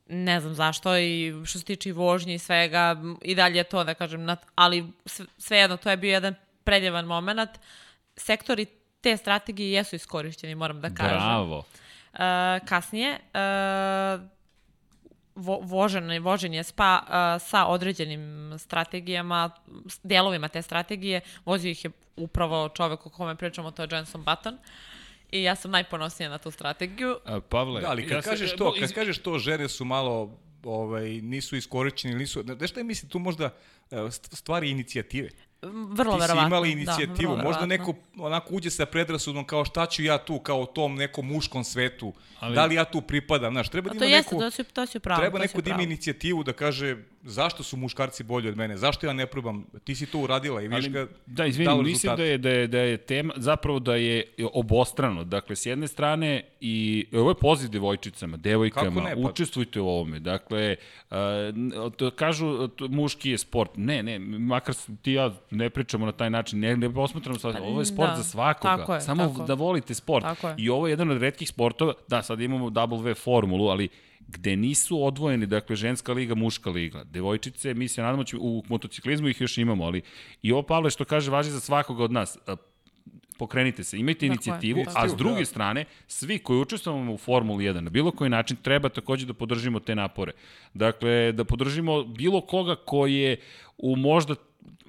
Ne 0.09 0.41
znam 0.41 0.55
zašto 0.55 0.99
i 0.99 1.35
što 1.45 1.59
se 1.59 1.65
tiče 1.65 1.89
i 1.89 1.93
vožnje 1.93 2.35
i 2.35 2.39
svega, 2.39 2.97
i 3.23 3.35
dalje 3.35 3.57
je 3.59 3.65
to, 3.65 3.85
da 3.85 3.95
kažem, 3.95 4.25
na, 4.25 4.37
ali 4.55 4.93
svejedno, 5.39 5.77
to 5.77 5.91
je 5.91 5.97
bio 5.97 6.13
jedan 6.13 6.35
predjevan 6.65 7.05
moment. 7.05 7.51
Sektori 8.17 8.67
te 9.01 9.17
strategije 9.17 9.73
jesu 9.73 9.97
iskorišćeni, 9.97 10.55
moram 10.55 10.81
da 10.81 10.95
kažem. 10.95 11.19
Bravo. 11.19 11.59
Uh, 11.59 12.19
kasnije, 12.69 13.13
uh, 13.13 14.21
vo, 15.41 15.61
vožen, 15.63 16.23
vožen 16.23 16.55
je 16.55 16.65
spa 16.65 17.01
uh, 17.03 17.43
sa 17.49 17.67
određenim 17.67 18.55
strategijama, 18.59 19.51
delovima 20.03 20.49
te 20.49 20.63
strategije, 20.63 21.21
vozio 21.45 21.71
ih 21.71 21.85
je 21.85 21.91
upravo 22.17 22.69
čovek 22.69 23.07
o 23.07 23.11
kome 23.11 23.37
pričamo, 23.37 23.71
to 23.71 23.83
je 23.83 23.89
Jenson 23.93 24.25
Button. 24.25 24.59
I 25.33 25.43
ja 25.43 25.55
sam 25.55 25.71
najponosnija 25.71 26.31
na 26.31 26.39
tu 26.39 26.51
strategiju. 26.51 27.17
A, 27.25 27.41
Pavle, 27.41 27.81
da, 27.81 27.91
ali 27.91 28.03
kad 28.03 28.17
ja 28.17 28.23
kažeš 28.23 28.51
se, 28.51 28.57
to, 28.57 28.75
kad 28.81 28.93
kažeš 28.93 29.19
to, 29.19 29.39
žene 29.39 29.69
su 29.69 29.85
malo 29.85 30.39
ovaj, 30.65 31.09
nisu 31.09 31.57
iskorišćeni, 31.57 32.15
nisu, 32.15 32.43
da 32.43 32.67
šta 32.67 32.81
je 32.81 32.85
mislim, 32.85 33.11
tu 33.11 33.19
možda 33.19 33.51
stvari 34.19 34.71
inicijative. 34.71 35.31
Vrlo 35.63 35.93
Ti 36.13 36.21
verovatno. 36.21 36.27
si 36.35 36.47
imala 36.47 36.67
inicijativu, 36.67 37.37
da, 37.37 37.43
možda 37.43 37.67
neko 37.67 37.95
onako 38.19 38.55
uđe 38.55 38.71
sa 38.71 38.87
predrasudom 38.87 39.45
kao 39.45 39.65
šta 39.65 39.87
ću 39.87 40.03
ja 40.03 40.19
tu, 40.19 40.39
kao 40.39 40.67
tom 40.67 40.95
nekom 40.95 41.27
muškom 41.27 41.65
svetu, 41.65 42.13
Ali- 42.41 42.55
da 42.55 42.67
li 42.67 42.75
ja 42.75 42.85
tu 42.85 43.01
pripadam, 43.01 43.53
znaš, 43.53 43.69
treba 43.69 43.91
da 43.91 43.99
To 43.99 44.05
ima 44.05 44.17
jeste, 44.17 44.35
neko, 44.35 44.45
to 44.45 44.51
si, 44.51 44.65
to 44.65 44.87
si 44.87 44.99
pravo. 44.99 45.21
treba 45.21 45.39
to 45.39 45.43
neko 45.43 45.61
da 45.61 45.71
ima 45.71 45.83
inicijativu 45.83 46.43
da 46.43 46.53
kaže 46.53 46.97
zašto 47.23 47.63
su 47.63 47.77
muškarci 47.77 48.23
bolji 48.25 48.49
od 48.49 48.57
mene, 48.57 48.77
zašto 48.77 49.07
ja 49.07 49.13
ne 49.13 49.27
probam, 49.27 49.67
ti 49.85 49.95
si 49.95 50.07
to 50.07 50.19
uradila 50.19 50.63
i 50.63 50.69
vidiš 50.69 50.85
Ali, 50.85 50.93
ga 50.93 51.07
da, 51.27 51.47
izvini, 51.47 51.65
dalo 51.67 51.83
mislim 51.83 52.11
rezultate. 52.11 52.23
da 52.23 52.29
je, 52.29 52.39
da, 52.39 52.51
je, 52.51 52.67
da 52.67 52.79
je 52.79 52.97
tema, 52.97 53.35
zapravo 53.37 53.79
da 53.79 53.95
je 53.95 54.25
obostrano. 54.53 55.25
Dakle, 55.25 55.57
s 55.57 55.67
jedne 55.67 55.89
strane, 55.89 56.43
i 56.61 57.07
ovo 57.13 57.31
je 57.31 57.35
poziv 57.35 57.71
devojčicama, 57.71 58.37
devojkama, 58.37 59.01
ne, 59.03 59.15
pa- 59.23 59.29
učestvujte 59.29 59.81
u 59.81 59.89
ovome. 59.89 60.21
Dakle, 60.21 60.77
uh, 61.11 61.17
to, 61.97 62.11
kažu, 62.11 62.69
to, 62.69 62.89
muški 62.89 63.31
je 63.31 63.39
sport. 63.39 63.71
Ne, 63.77 64.03
ne, 64.03 64.19
makar 64.19 64.75
ti 65.03 65.13
ja 65.13 65.35
ne 65.51 65.71
pričamo 65.71 66.07
na 66.07 66.13
taj 66.13 66.31
način, 66.31 66.61
ne, 66.61 66.77
ne 66.77 66.95
posmatramo 66.95 67.39
sad, 67.39 67.57
ovo 67.63 67.81
je 67.81 67.87
sport 67.87 68.11
da, 68.11 68.17
za 68.17 68.23
svakoga. 68.25 68.77
tako 68.77 68.95
je, 68.95 69.01
Samo 69.01 69.29
tako. 69.29 69.45
da 69.45 69.55
volite 69.55 69.95
sport. 69.95 70.25
Tako 70.25 70.49
je. 70.49 70.55
I 70.59 70.69
ovo 70.69 70.87
je 70.87 70.93
jedan 70.93 71.11
od 71.11 71.23
redkih 71.23 71.49
sportova, 71.49 71.95
da, 72.09 72.23
sad 72.23 72.41
imamo 72.41 72.71
W 72.71 73.15
formulu, 73.15 73.69
ali 73.69 73.89
gde 74.29 74.57
nisu 74.57 75.05
odvojeni, 75.05 75.47
dakle, 75.47 75.77
ženska 75.77 76.13
liga, 76.13 76.35
muška 76.35 76.71
liga. 76.71 77.05
Devojčice, 77.05 77.75
mi 77.75 77.89
se 77.89 78.03
nadamo, 78.03 78.25
će, 78.25 78.37
u 78.41 78.63
motociklizmu 78.69 79.29
ih 79.29 79.41
još 79.41 79.59
imamo, 79.59 79.85
ali 79.85 80.03
i 80.43 80.53
ovo, 80.53 80.63
Pavle, 80.63 80.91
što 80.91 81.05
kaže, 81.05 81.31
važi 81.31 81.51
za 81.51 81.61
svakoga 81.61 82.05
od 82.05 82.13
nas. 82.13 82.39
Pokrenite 83.39 83.85
se, 83.85 83.99
imajte 83.99 84.19
Tako 84.19 84.25
je, 84.25 84.27
inicijativu, 84.27 84.85
tako 84.85 84.99
a 84.99 85.09
s 85.09 85.15
druge 85.15 85.39
da. 85.39 85.45
strane, 85.45 85.85
svi 86.07 86.39
koji 86.39 86.61
učestvujemo 86.61 87.15
u 87.15 87.19
Formuli 87.19 87.65
1 87.65 87.81
na 87.81 87.91
bilo 87.91 88.11
koji 88.11 88.31
način, 88.31 88.57
treba 88.57 88.89
takođe 88.89 89.27
da 89.27 89.35
podržimo 89.35 89.81
te 89.81 89.95
napore. 89.95 90.33
Dakle, 90.75 91.33
da 91.33 91.45
podržimo 91.45 92.05
bilo 92.05 92.41
koga 92.41 92.77
koji 92.77 93.15
je 93.15 93.41
u 93.79 93.97
možda 93.97 94.35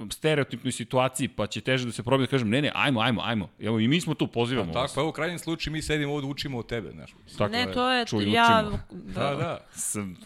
stereotipnoj 0.10 0.72
situaciji, 0.72 1.28
pa 1.28 1.48
će 1.48 1.62
teže 1.62 1.86
da 1.86 1.92
se 1.92 2.04
probije 2.04 2.28
da 2.28 2.32
kažem, 2.32 2.50
ne, 2.50 2.62
ne, 2.62 2.72
ajmo, 2.76 3.02
ajmo, 3.02 3.22
ajmo. 3.26 3.50
Evo, 3.60 3.80
i 3.80 3.88
mi 3.88 4.02
smo 4.02 4.14
tu, 4.14 4.28
pozivamo 4.28 4.74
Tako, 4.74 4.82
vas. 4.82 4.96
pa 4.96 5.02
evo 5.02 5.10
u 5.10 5.14
krajnjem 5.14 5.40
slučaju 5.40 5.72
mi 5.72 5.82
sedimo 5.82 6.14
ovde 6.14 6.28
učimo 6.28 6.60
od 6.60 6.68
tebe, 6.68 6.92
znaš. 6.92 7.12
Tako 7.38 7.52
ne, 7.52 7.72
to 7.74 7.92
je, 7.92 8.06
Čuj, 8.06 8.32
ja... 8.32 8.64
učimo. 8.68 8.80
Da, 8.92 9.36
da. 9.36 9.66
Sam... 9.74 10.18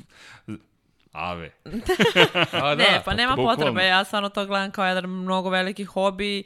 Ave. 1.12 1.52
A, 2.52 2.76
da. 2.76 2.76
ne, 2.76 3.02
pa 3.06 3.14
nema 3.14 3.36
bukvalno. 3.36 3.58
potrebe, 3.58 3.86
ja 3.86 4.04
stvarno 4.04 4.30
to 4.30 4.46
gledam 4.46 4.72
kao 4.72 4.86
jedan 4.86 5.10
mnogo 5.10 5.50
veliki 5.50 5.84
hobi, 5.84 6.44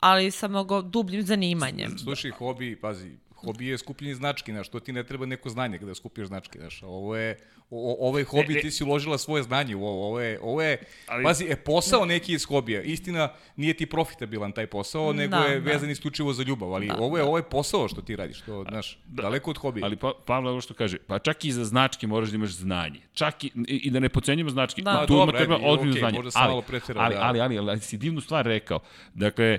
ali 0.00 0.30
sa 0.30 0.48
mnogo 0.48 0.82
dubljim 0.82 1.22
zanimanjem. 1.22 1.98
Slušaj, 1.98 2.30
hobi, 2.30 2.76
pazi, 2.76 3.16
hobi 3.46 3.66
je 3.66 3.78
skupljenje 3.78 4.14
znački, 4.14 4.52
znaš, 4.52 4.68
to 4.68 4.80
ti 4.80 4.92
ne 4.92 5.02
treba 5.02 5.26
neko 5.26 5.48
znanje 5.48 5.78
kada 5.78 5.94
skupiš 5.94 6.26
značke, 6.26 6.58
znaš, 6.58 6.82
ovo 6.82 7.16
je, 7.16 7.38
o, 7.70 7.92
o- 7.92 8.08
ovaj 8.08 8.24
hobi 8.24 8.48
Ne, 8.48 8.54
ne. 8.54 8.60
ti 8.60 8.70
si 8.70 8.84
uložila 8.84 9.18
svoje 9.18 9.42
znanje 9.42 9.76
u 9.76 9.84
ovo, 9.84 10.06
ovo 10.06 10.20
je, 10.20 10.38
ovo 10.42 10.62
je, 10.62 10.78
Ali- 11.06 11.24
pazi, 11.24 11.44
je 11.44 11.56
posao 11.56 12.04
neki 12.04 12.32
iz 12.32 12.44
hobija, 12.44 12.82
istina, 12.82 13.28
nije 13.56 13.74
ti 13.74 13.86
profitabilan 13.86 14.52
taj 14.52 14.66
posao, 14.66 15.12
nego 15.12 15.30
Da, 15.32 15.44
je 15.44 15.60
da. 15.60 15.66
vezan 15.66 15.90
isključivo 15.90 16.32
za 16.32 16.42
ljubav, 16.42 16.74
ali 16.74 16.90
ovo 16.90 17.16
je, 17.18 17.24
ovo 17.24 17.36
je 17.36 17.42
posao 17.44 17.88
što 17.88 18.00
ti 18.02 18.16
radiš, 18.16 18.40
to, 18.40 18.64
znaš, 18.64 18.98
daleko 19.06 19.50
od 19.50 19.58
hobija. 19.58 19.86
Ali 19.86 19.96
pa, 19.96 20.12
Pavle, 20.26 20.50
ovo 20.50 20.60
što 20.60 20.74
kaže, 20.74 20.98
pa 20.98 21.18
čak 21.18 21.44
i 21.44 21.52
za 21.52 21.64
značke 21.64 22.06
moraš 22.06 22.28
da 22.28 22.36
imaš 22.36 22.50
znanje. 22.52 23.00
Čak 23.12 23.44
i, 23.44 23.50
i 23.58 23.90
da 23.90 24.00
ne 24.00 24.08
pocenjujemo 24.08 24.50
značke. 24.50 24.82
Da. 24.82 24.90
Da. 24.92 24.98
Pa 24.98 25.06
Tu 25.06 25.14
ima 25.14 25.32
treba 25.34 25.54
ajde, 25.54 25.66
ozbiljno 25.66 25.92
okej, 25.92 26.00
znanje. 26.00 26.14
možda 26.14 26.30
sam 26.30 26.42
ali, 26.42 26.50
malo 26.50 26.62
preterao, 26.62 27.02
ali, 27.02 27.14
da. 27.14 27.20
ali, 27.20 27.40
ali, 27.40 27.58
ali, 27.58 27.70
ali, 27.70 27.80
si 27.80 27.96
divnu 27.96 28.20
stvar 28.20 28.44
rekao. 28.46 28.80
Dakle, 29.14 29.58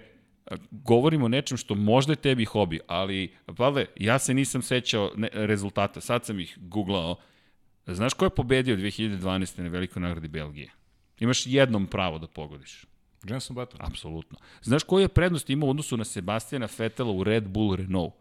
govorimo 0.72 1.26
o 1.26 1.30
nečem 1.30 1.58
što 1.58 1.76
možda 1.76 2.12
je 2.12 2.16
tebi 2.16 2.46
hobi, 2.46 2.80
ali, 2.88 3.34
Pavle, 3.58 3.86
ja 3.96 4.20
se 4.20 4.34
nisam 4.34 4.62
sećao 4.62 5.12
ne, 5.16 5.30
rezultata, 5.34 6.02
sad 6.02 6.26
sam 6.26 6.40
ih 6.40 6.58
googlao. 6.62 7.16
Znaš 7.88 8.14
ko 8.14 8.26
je 8.26 8.30
pobedio 8.30 8.78
2012. 8.78 9.62
na 9.62 9.70
velikoj 9.70 10.02
nagradi 10.02 10.28
Belgije? 10.28 10.72
Imaš 11.20 11.48
jednom 11.48 11.88
pravo 11.88 12.20
da 12.20 12.28
pogodiš. 12.28 12.86
Jenson 13.24 13.56
Button. 13.56 13.80
Apsolutno. 13.82 14.38
Znaš 14.62 14.84
koju 14.84 15.02
je 15.02 15.08
prednost 15.08 15.50
imao 15.50 15.68
u 15.68 15.70
odnosu 15.70 15.98
na 15.98 16.06
Sebastijana 16.06 16.68
Fetela 16.68 17.12
u 17.12 17.24
Red 17.24 17.48
Bull 17.48 17.76
Renault? 17.76 18.14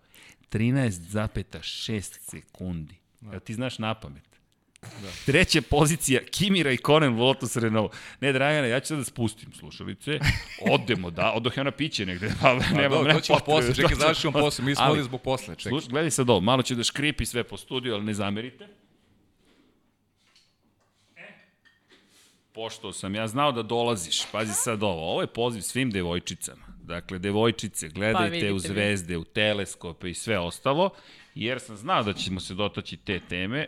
13,6 0.50 2.00
sekundi. 2.00 2.94
Ja 3.32 3.40
ti 3.40 3.54
znaš 3.54 3.78
na 3.78 3.94
pamet. 3.94 4.35
Da. 4.82 5.08
Treća 5.26 5.62
pozicija, 5.62 6.20
Kimi 6.30 6.62
Raikkonen, 6.62 7.16
Lotus 7.18 7.56
Renault. 7.56 7.92
Ne, 8.20 8.32
Dragana, 8.32 8.66
ja 8.66 8.80
ću 8.80 8.86
sad 8.86 8.98
da 8.98 9.04
spustim 9.04 9.52
slušalice. 9.52 10.18
Odemo, 10.70 11.10
da, 11.10 11.32
odoh 11.32 11.56
ja 11.56 11.62
na 11.62 11.70
piće 11.70 12.06
negde. 12.06 12.32
Pa, 12.42 12.54
nema, 12.54 12.88
dobro, 12.88 13.08
nema 13.08 13.20
to 13.20 13.20
ćemo 13.20 13.38
posle, 13.46 13.74
čekaj, 13.74 13.96
završimo 13.96 14.32
posle, 14.32 14.64
mi 14.64 14.74
smo 14.74 14.84
Ali, 14.84 15.02
zbog 15.02 15.22
posle, 15.22 15.54
čekaj. 15.54 15.70
Slušaj, 15.70 15.88
gledaj 15.88 16.10
sad 16.10 16.30
ovo, 16.30 16.40
malo 16.40 16.62
će 16.62 16.74
da 16.74 16.84
škripi 16.84 17.26
sve 17.26 17.44
po 17.44 17.56
studiju, 17.56 17.94
ali 17.94 18.04
ne 18.04 18.14
zamerite. 18.14 18.68
Pošto 22.52 22.92
sam 22.92 23.14
ja 23.14 23.26
znao 23.28 23.52
da 23.52 23.62
dolaziš, 23.62 24.22
pazi 24.32 24.52
sad 24.52 24.82
ovo, 24.82 25.10
ovo 25.12 25.20
je 25.20 25.26
poziv 25.26 25.60
svim 25.60 25.90
devojčicama. 25.90 26.66
Dakle, 26.82 27.18
devojčice, 27.18 27.88
gledajte 27.88 28.30
vidite 28.30 28.52
u 28.52 28.54
vi. 28.54 28.60
zvezde, 28.60 29.16
u 29.16 29.24
teleskope 29.24 30.10
i 30.10 30.14
sve 30.14 30.38
ostalo, 30.38 30.90
jer 31.36 31.60
sam 31.60 31.76
znao 31.76 32.02
da 32.02 32.12
ćemo 32.12 32.40
se 32.40 32.54
dotaći 32.54 32.96
te 32.96 33.20
teme 33.28 33.58
e, 33.58 33.66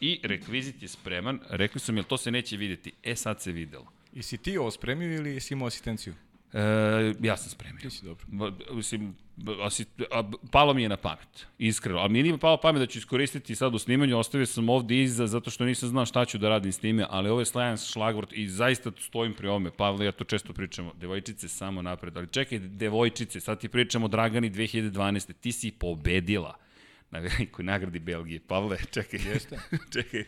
i 0.00 0.20
rekvizit 0.22 0.82
je 0.82 0.88
spreman. 0.88 1.40
Rekli 1.48 1.80
su 1.80 1.92
mi, 1.92 2.02
to 2.02 2.16
se 2.16 2.30
neće 2.30 2.56
videti? 2.56 2.92
E, 3.02 3.16
sad 3.16 3.40
se 3.40 3.52
videlo. 3.52 3.86
I 4.14 4.22
si 4.22 4.38
ti 4.38 4.58
ovo 4.58 4.70
spremio 4.70 5.16
ili 5.16 5.40
si 5.40 5.54
imao 5.54 5.66
asistenciju? 5.66 6.14
E, 6.52 7.14
ja 7.22 7.36
sam 7.36 7.50
spremio. 7.50 7.80
Ti 7.80 7.90
si 7.90 8.04
dobro. 8.04 8.24
Ba, 8.28 8.52
mislim, 8.72 9.14
asi, 9.62 9.84
a, 10.10 10.30
palo 10.50 10.74
mi 10.74 10.82
je 10.82 10.88
na 10.88 10.96
pamet, 10.96 11.46
iskreno. 11.58 11.98
A 11.98 12.08
mi 12.08 12.22
nije 12.22 12.38
palo 12.38 12.56
pamet 12.56 12.80
da 12.80 12.86
ću 12.86 12.98
iskoristiti 12.98 13.54
sad 13.54 13.74
u 13.74 13.78
snimanju, 13.78 14.18
ostavio 14.18 14.46
sam 14.46 14.68
ovde 14.68 15.02
iza 15.02 15.26
zato 15.26 15.50
što 15.50 15.64
nisam 15.64 15.88
znao 15.88 16.06
šta 16.06 16.24
ću 16.24 16.38
da 16.38 16.48
radim 16.48 16.72
s 16.72 16.78
time, 16.78 17.06
ali 17.10 17.30
ovo 17.30 17.40
je 17.40 17.46
slajan 17.46 17.76
šlagvort 17.76 18.32
i 18.32 18.48
zaista 18.48 18.90
stojim 19.00 19.34
pri 19.34 19.48
ovome. 19.48 19.70
Pavle, 19.70 20.06
ja 20.06 20.12
to 20.12 20.24
često 20.24 20.52
pričamo, 20.52 20.92
devojčice 21.00 21.48
samo 21.48 21.82
napred. 21.82 22.16
Ali 22.16 22.26
čekaj, 22.26 22.58
devojčice, 22.58 23.40
sad 23.40 23.60
ti 23.60 23.68
pričamo 23.68 24.08
Dragani 24.08 24.50
2012. 24.50 25.32
Ti 25.40 25.52
si 25.52 25.70
pobedila 25.70 26.67
na 27.10 27.18
velikoj 27.18 27.64
nagradi 27.64 27.98
Belgije. 27.98 28.40
Pavle, 28.40 28.76
čekaj. 28.90 29.20
Jeste. 29.32 29.58
čekaj. 29.92 30.24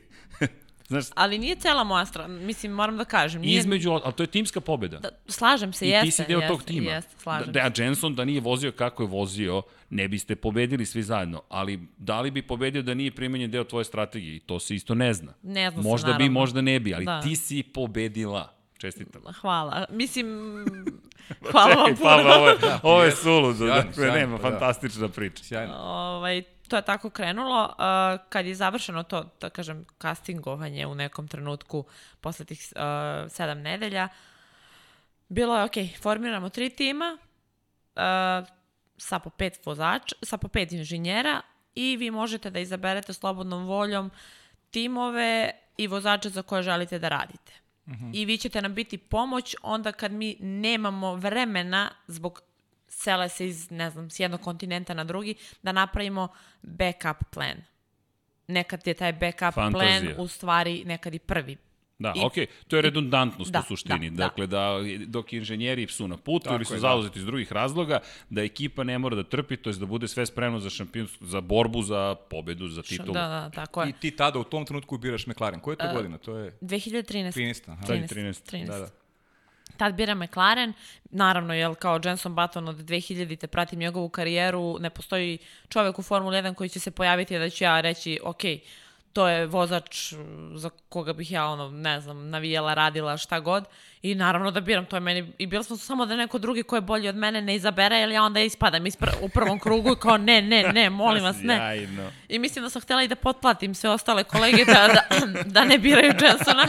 Znaš, 0.88 1.04
Ali 1.14 1.38
nije 1.38 1.56
cela 1.56 1.84
moja 1.84 2.06
strana, 2.06 2.38
mislim, 2.40 2.72
moram 2.72 2.96
da 2.96 3.04
kažem. 3.04 3.40
Nije, 3.40 3.58
između, 3.58 3.90
ali 3.90 4.12
to 4.12 4.22
je 4.22 4.26
timska 4.26 4.60
pobeda. 4.60 4.98
Da, 4.98 5.08
slažem 5.28 5.72
se, 5.72 5.86
I 5.86 5.88
jeste. 5.88 6.04
ti 6.06 6.10
si 6.10 6.24
deo 6.28 6.38
jeste, 6.38 6.48
tog 6.48 6.62
tima. 6.62 6.90
Jeste, 6.90 7.14
slažem 7.18 7.52
da, 7.52 7.68
da 7.68 7.82
Jenson 7.82 8.14
da 8.14 8.24
nije 8.24 8.40
vozio 8.40 8.72
kako 8.72 9.02
je 9.02 9.06
vozio, 9.06 9.62
ne 9.90 10.08
biste 10.08 10.36
pobedili 10.36 10.86
svi 10.86 11.02
zajedno, 11.02 11.42
ali 11.48 11.80
da 11.96 12.20
li 12.20 12.30
bi 12.30 12.42
pobedio 12.42 12.82
da 12.82 12.94
nije 12.94 13.10
primenjen 13.10 13.50
deo 13.50 13.64
tvoje 13.64 13.84
strategije? 13.84 14.36
I 14.36 14.40
to 14.40 14.60
se 14.60 14.74
isto 14.74 14.94
ne 14.94 15.14
zna. 15.14 15.32
Ne 15.42 15.70
zna 15.70 15.82
se, 15.82 15.88
možda 15.88 16.06
bi, 16.06 16.12
naravno. 16.12 16.40
možda 16.40 16.60
ne 16.60 16.80
bi, 16.80 16.94
ali 16.94 17.04
Da. 17.04 17.20
ti 17.20 17.36
si 17.36 17.62
pobedila. 17.62 18.54
Čestitam. 18.78 19.22
se. 19.22 19.32
Hvala. 19.40 19.86
Mislim, 19.90 20.26
hvala 21.52 21.74
vam 21.74 21.88
Čekaj, 21.88 22.02
Pavle, 22.04 22.34
ovo 22.34 22.48
je, 22.48 22.56
ovo 22.82 23.02
je 23.02 23.10
suludo. 23.12 23.54
Sjajno, 23.56 23.74
Dakle, 23.74 23.92
sjajno, 23.94 24.14
nema, 24.14 24.38
pa 24.38 24.42
da. 24.42 24.50
fantastična 24.50 25.08
priča. 25.08 25.44
Sjajno. 25.44 25.74
ovaj, 25.76 26.42
to 26.70 26.76
je 26.76 26.82
tako 26.82 27.10
krenulo. 27.10 27.64
Uh, 27.64 28.20
kad 28.28 28.46
je 28.46 28.54
završeno 28.54 29.02
to, 29.02 29.24
da 29.40 29.50
kažem, 29.50 29.84
castingovanje 30.02 30.86
u 30.86 30.94
nekom 30.94 31.28
trenutku 31.28 31.84
posle 32.20 32.44
tih 32.44 32.72
uh, 32.76 33.30
sedam 33.30 33.60
nedelja, 33.60 34.08
bilo 35.28 35.58
je, 35.58 35.64
ok, 35.64 35.74
formiramo 36.02 36.48
tri 36.48 36.70
tima, 36.70 37.18
uh, 37.18 38.48
sa 38.96 39.18
po 39.18 39.30
pet 39.30 39.66
vozača, 39.66 40.16
sa 40.22 40.36
po 40.36 40.48
pet 40.48 40.72
inženjera 40.72 41.40
i 41.74 41.96
vi 41.96 42.10
možete 42.10 42.50
da 42.50 42.60
izaberete 42.60 43.12
slobodnom 43.12 43.66
voljom 43.66 44.10
timove 44.70 45.50
i 45.76 45.86
vozače 45.86 46.28
za 46.28 46.42
koje 46.42 46.62
želite 46.62 46.98
da 46.98 47.08
radite. 47.08 47.52
I 48.12 48.24
vi 48.24 48.38
ćete 48.38 48.62
nam 48.62 48.74
biti 48.74 48.98
pomoć 48.98 49.56
onda 49.62 49.92
kad 49.92 50.12
mi 50.12 50.36
nemamo 50.40 51.14
vremena 51.14 51.90
zbog 52.06 52.40
sele 53.00 53.28
se 53.28 53.46
iz, 53.46 53.70
ne 53.70 53.90
znam, 53.90 54.10
s 54.10 54.20
jednog 54.20 54.40
kontinenta 54.40 54.94
na 54.94 55.04
drugi, 55.04 55.34
da 55.62 55.72
napravimo 55.72 56.28
backup 56.62 57.16
plan. 57.30 57.56
Nekad 58.48 58.86
je 58.86 58.94
taj 58.94 59.12
backup 59.12 59.54
Fantazija. 59.54 60.00
plan 60.00 60.14
u 60.18 60.28
stvari 60.28 60.82
nekad 60.86 61.14
i 61.14 61.18
prvi 61.18 61.56
Da, 61.98 62.12
I- 62.16 62.20
okej, 62.24 62.46
to 62.68 62.76
je 62.76 62.82
redundantnost 62.82 63.52
Da, 63.52 63.58
u 63.58 63.62
suštini. 63.62 64.10
da, 64.10 64.16
da. 64.16 64.24
dakle, 64.24 64.46
da, 64.46 64.68
dok 65.06 65.32
inženjeri 65.32 65.86
su 65.86 66.08
na 66.08 66.16
putu 66.16 66.44
Tako 66.44 66.54
ili 66.54 66.64
su 66.64 66.72
je, 66.72 66.76
da. 66.76 66.80
zauzeti 66.80 67.18
iz 67.18 67.24
drugih 67.24 67.52
razloga, 67.52 68.00
da 68.30 68.42
ekipa 68.42 68.84
ne 68.84 68.98
mora 68.98 69.16
da 69.16 69.22
trpi, 69.24 69.56
to 69.56 69.70
je 69.70 69.76
da 69.76 69.86
bude 69.86 70.08
sve 70.08 70.26
spremno 70.26 70.58
za 70.58 70.70
šampionsku, 70.70 71.26
za 71.26 71.40
borbu, 71.40 71.82
za 71.82 72.14
pobedu, 72.30 72.68
za 72.68 72.82
titulu. 72.82 73.12
Da, 73.12 73.28
da, 73.28 73.50
tako 73.52 73.82
je. 73.82 73.88
I 73.88 73.92
ti 73.92 74.10
tada 74.10 74.38
u 74.38 74.44
tom 74.44 74.64
trenutku 74.66 74.98
biraš 74.98 75.26
McLaren. 75.26 75.60
Koja 75.60 75.72
je 75.72 75.78
to 75.78 75.92
godina? 75.94 76.18
To 76.18 76.36
je 76.36 76.52
2013. 76.60 77.32
13. 77.32 77.62
Aha. 77.66 77.86
Sad 77.86 77.96
je 77.96 78.02
13. 78.02 78.42
13. 78.42 78.42
13. 78.46 78.66
Da, 78.66 78.78
da. 78.78 78.88
Tad 79.80 79.94
bira 79.94 80.14
McLaren, 80.14 80.72
naravno, 81.10 81.54
jel, 81.54 81.74
kao 81.74 82.00
Jenson 82.04 82.34
Button 82.34 82.68
od 82.68 82.76
2000-te 82.76 83.46
pratim 83.46 83.78
njegovu 83.78 84.08
karijeru, 84.08 84.76
ne 84.80 84.90
postoji 84.90 85.38
čovek 85.68 85.98
u 85.98 86.02
Formuli 86.02 86.36
1 86.36 86.54
koji 86.54 86.68
će 86.68 86.80
se 86.80 86.90
pojaviti 86.90 87.38
da 87.38 87.50
ću 87.50 87.64
ja 87.64 87.80
reći, 87.80 88.20
ok, 88.22 88.40
to 89.12 89.28
je 89.28 89.46
vozač 89.46 90.12
mm, 90.12 90.56
za 90.56 90.70
koga 90.88 91.12
bih 91.12 91.32
ja, 91.32 91.46
ono, 91.46 91.70
ne 91.70 92.00
znam, 92.00 92.28
navijela, 92.30 92.74
radila, 92.74 93.16
šta 93.16 93.40
god. 93.40 93.64
I 94.02 94.14
naravno 94.14 94.50
da 94.50 94.60
biram, 94.60 94.86
to 94.86 94.96
je 94.96 95.00
meni, 95.00 95.32
i 95.38 95.46
bilo 95.46 95.62
smo 95.62 95.76
samo 95.76 96.06
da 96.06 96.16
neko 96.16 96.38
drugi 96.38 96.62
ko 96.62 96.76
je 96.76 96.80
bolji 96.80 97.08
od 97.08 97.16
mene 97.16 97.42
ne 97.42 97.54
izabere, 97.54 97.96
jer 97.96 98.10
ja 98.10 98.22
onda 98.22 98.40
ispadam 98.40 98.86
iz 98.86 98.96
pr 98.96 99.08
u 99.22 99.28
prvom 99.28 99.60
krugu 99.60 99.92
i 99.92 100.00
kao 100.00 100.16
ne, 100.16 100.42
ne, 100.42 100.62
ne, 100.62 100.90
molim 100.90 101.24
vas, 101.24 101.36
ne. 101.42 101.88
I 102.28 102.38
mislim 102.38 102.64
da 102.64 102.70
sam 102.70 102.82
htjela 102.82 103.02
i 103.02 103.08
da 103.08 103.16
potplatim 103.16 103.74
sve 103.74 103.90
ostale 103.90 104.24
kolege 104.24 104.64
da, 104.64 104.88
da, 104.88 105.16
da 105.44 105.64
ne 105.64 105.78
biraju 105.78 106.12
Jensona. 106.22 106.66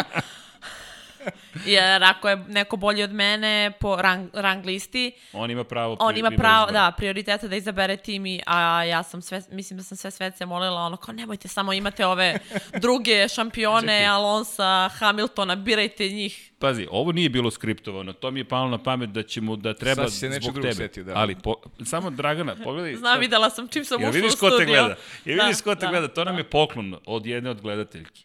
Jer 1.66 2.04
ako 2.04 2.30
je 2.30 2.38
neko 2.38 2.78
bolji 2.78 3.04
od 3.04 3.14
mene 3.14 3.42
po 3.80 3.96
rang, 3.98 4.30
rang 4.34 4.66
listi, 4.66 5.12
On 5.34 5.52
ima 5.52 5.64
pravo... 5.64 5.98
on 6.00 6.10
pri- 6.10 6.20
ima 6.20 6.28
ima 6.28 6.38
pravo, 6.38 6.66
izbora. 6.66 6.82
da, 6.82 6.92
prioriteta 6.92 7.48
da 7.48 7.56
izabere 7.56 7.98
tim 7.98 8.26
i, 8.26 8.42
a 8.46 8.60
ja 8.84 9.04
sam 9.04 9.22
sve, 9.22 9.42
mislim 9.50 9.78
da 9.78 9.84
sam 9.84 9.98
sve 9.98 10.12
svece 10.12 10.46
molila, 10.46 10.82
ono 10.82 10.98
kao 10.98 11.14
nemojte 11.14 11.48
samo 11.48 11.74
imate 11.74 12.06
ove 12.06 12.40
druge 12.74 13.28
šampione. 13.28 14.06
Alonsa, 14.06 14.62
Hamiltona, 14.90 15.56
birajte 15.56 16.10
njih. 16.10 16.52
Pazi, 16.60 16.88
ovo 16.92 17.12
nije 17.12 17.30
bilo 17.30 17.52
skriptovano, 17.52 18.14
to 18.14 18.32
mi 18.32 18.40
je 18.40 18.46
palo 18.46 18.70
na 18.70 18.78
pamet 18.78 19.10
da 19.10 19.24
ćemo 19.24 19.56
da 19.56 19.74
treba 19.74 20.04
Sad 20.04 20.14
se 20.14 20.30
zbog 20.32 20.54
tebe. 20.56 20.74
setio, 20.74 21.04
da. 21.04 21.14
Ali 21.16 21.36
po, 21.36 21.54
samo 21.84 22.10
Dragana, 22.12 22.56
pogledaj. 22.56 22.96
Znam, 22.96 23.14
sad- 23.14 23.20
videla 23.20 23.50
sam 23.50 23.68
čim 23.68 23.86
sam 23.86 23.98
ušla 23.98 24.10
u 24.10 24.12
vidiš 24.12 24.32
studio. 24.32 24.50
ko 24.50 24.60
te 24.60 24.66
gleda? 24.66 24.96
Jel 25.26 25.38
Da, 25.38 25.44
vidiš 25.44 25.62
ko 25.62 25.76
te 25.76 25.82
da, 25.82 25.92
gleda? 25.92 26.08
To 26.08 26.24
nam 26.24 26.36
da. 26.36 26.40
je 26.40 26.44
poklon 26.46 26.96
od 27.06 27.26
jedne 27.26 27.50
od 27.50 27.62
gledateljki. 27.62 28.24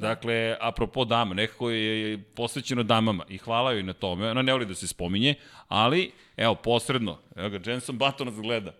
Dakle, 0.00 0.56
apropo 0.60 1.04
dama, 1.04 1.34
nekako 1.34 1.70
je 1.70 2.18
posvećeno 2.34 2.82
damama 2.82 3.24
i 3.28 3.38
hvala 3.38 3.72
joj 3.72 3.82
na 3.82 3.92
tome. 3.92 4.30
Ona 4.30 4.42
ne 4.42 4.52
voli 4.52 4.66
da 4.66 4.74
se 4.74 4.86
spominje, 4.86 5.34
ali, 5.68 6.12
evo, 6.36 6.54
posredno, 6.54 7.18
evo 7.36 7.48
ga, 7.48 7.60
Jenson 7.64 7.98
Button 7.98 8.26
nas 8.26 8.36
gleda. 8.36 8.72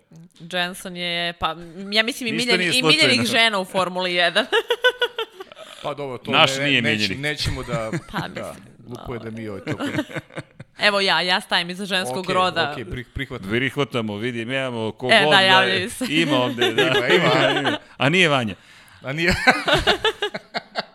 Jenson 0.53 0.97
je, 0.97 1.33
pa, 1.33 1.57
ja 1.93 2.03
mislim 2.03 2.29
i, 2.29 2.33
miljen, 2.33 2.61
i 2.63 2.83
miljenih 2.83 3.25
žena 3.25 3.59
u 3.59 3.65
Formuli 3.65 4.11
1. 4.11 4.45
Pa 5.83 5.95
dobro, 5.95 6.19
to 6.19 6.31
Naš 6.31 6.57
ne, 6.59 6.65
nije 6.65 6.83
neć, 6.83 7.11
nećemo 7.19 7.63
da... 7.63 7.91
Pa, 8.13 8.29
da, 8.29 8.55
mislim, 8.55 8.65
glupo 8.79 9.15
je 9.15 9.21
da 9.21 9.31
mi 9.31 9.49
ovaj 9.49 9.61
to... 9.61 9.73
Evo 10.87 11.01
ja, 11.01 11.21
ja 11.21 11.41
stavim 11.41 11.71
iza 11.71 11.85
ženskog 11.87 12.19
Okej, 12.19 12.35
roda. 12.35 12.71
okej, 12.73 12.85
prih, 12.85 13.07
prihvatam. 13.15 13.49
Prihvatamo, 13.51 14.17
vidi, 14.17 14.45
mi 14.45 14.55
imamo 14.55 14.93
ko 14.93 15.09
E, 15.13 15.21
god 15.25 15.33
da, 15.33 15.41
je- 15.41 15.47
javljaju 15.47 15.91
se. 15.91 16.05
Ima 16.09 16.37
ovde, 16.37 16.73
da. 16.73 16.83
Ima, 17.07 17.61
ima. 17.61 17.79
A 17.97 18.09
nije 18.09 18.29
Vanja. 18.29 18.55
A 19.03 19.13
nije... 19.13 19.35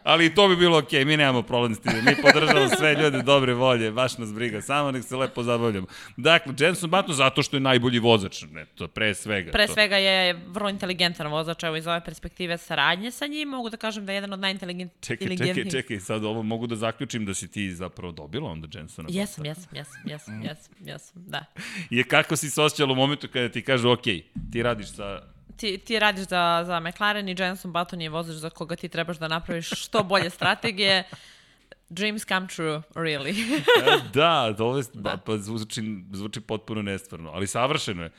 Ali 0.06 0.26
i 0.26 0.36
to 0.36 0.48
bi 0.48 0.56
bilo 0.56 0.78
okej, 0.78 1.06
mi 1.06 1.18
nemamo 1.18 1.42
problem 1.42 1.76
s 1.76 1.80
tim. 1.80 1.94
Mi 2.06 2.16
podržavamo 2.22 2.70
sve 2.78 2.94
ljude 2.94 3.22
dobre 3.22 3.54
volje, 3.54 3.92
baš 3.92 4.18
nas 4.18 4.34
briga, 4.34 4.62
samo 4.62 4.92
nek 4.92 5.04
se 5.04 5.16
lepo 5.16 5.44
zabavljamo. 5.44 5.88
Dakle, 6.18 6.54
Jenson 6.60 6.90
Button 6.90 7.14
zato 7.16 7.44
što 7.44 7.56
je 7.56 7.62
najbolji 7.62 8.00
vozač, 8.00 8.44
ne, 8.52 8.66
to 8.66 8.88
pre 8.88 9.16
svega. 9.16 9.52
Pre 9.52 9.68
to. 9.68 9.74
svega 9.74 9.98
je 9.98 10.34
vrlo 10.48 10.70
inteligentan 10.70 11.28
vozač, 11.28 11.64
evo 11.64 11.76
iz 11.76 11.88
ove 11.88 12.02
perspektive 12.06 12.58
saradnje 12.58 13.12
sa 13.12 13.28
njim, 13.28 13.50
mogu 13.50 13.70
da 13.70 13.78
kažem 13.78 14.06
da 14.06 14.12
je 14.12 14.16
jedan 14.16 14.34
od 14.34 14.40
najinteligentnijih. 14.40 15.20
Čekaj, 15.20 15.38
čekaj, 15.38 15.72
čekaj, 15.72 16.00
sad 16.00 16.26
ovo 16.26 16.44
mogu 16.44 16.68
da 16.68 16.76
zaključim 16.76 17.26
da 17.26 17.34
si 17.34 17.48
ti 17.52 17.72
zapravo 17.76 18.12
dobila 18.12 18.52
onda 18.52 18.68
Jensona. 18.74 19.10
Jesam, 19.12 19.46
jesam, 19.46 19.70
jesam, 19.76 20.02
jesam, 20.06 20.36
Mm. 20.40 20.44
jesam, 20.44 20.74
jesam, 20.86 21.24
da. 21.28 21.46
Je 21.90 22.04
kako 22.04 22.36
si 22.36 22.50
se 22.50 22.62
osjećala 22.62 22.92
u 22.92 22.96
momentu 22.96 23.28
kada 23.34 23.50
ti 23.50 23.62
kažu, 23.62 23.90
ok, 23.90 24.04
ti 24.52 24.64
radiš 24.64 24.88
sa... 24.88 25.35
Ti, 25.58 25.78
ti 25.78 26.00
radiš 26.00 26.28
za, 26.28 26.64
za 26.66 26.80
McLaren 26.80 27.30
i 27.30 27.36
Jenson 27.40 27.74
Button 27.74 28.02
je 28.02 28.10
vozač 28.10 28.36
za 28.36 28.50
koga 28.50 28.76
ti 28.76 28.90
trebaš 28.90 29.18
da 29.18 29.28
napraviš 29.28 29.70
što 29.70 30.04
bolje 30.04 30.30
strategije. 30.30 31.04
Dreams 31.90 32.26
come 32.26 32.48
true, 32.48 32.82
really. 32.96 33.36
E, 33.86 34.10
da, 34.14 34.56
ovo 34.60 34.78
je, 34.78 34.84
da. 34.94 35.18
pa 35.26 35.38
zvuči, 35.38 35.82
zvuči 36.12 36.42
potpuno 36.42 36.82
nestvarno, 36.82 37.32
ali 37.32 37.48
savršeno 37.48 38.04
je. 38.04 38.12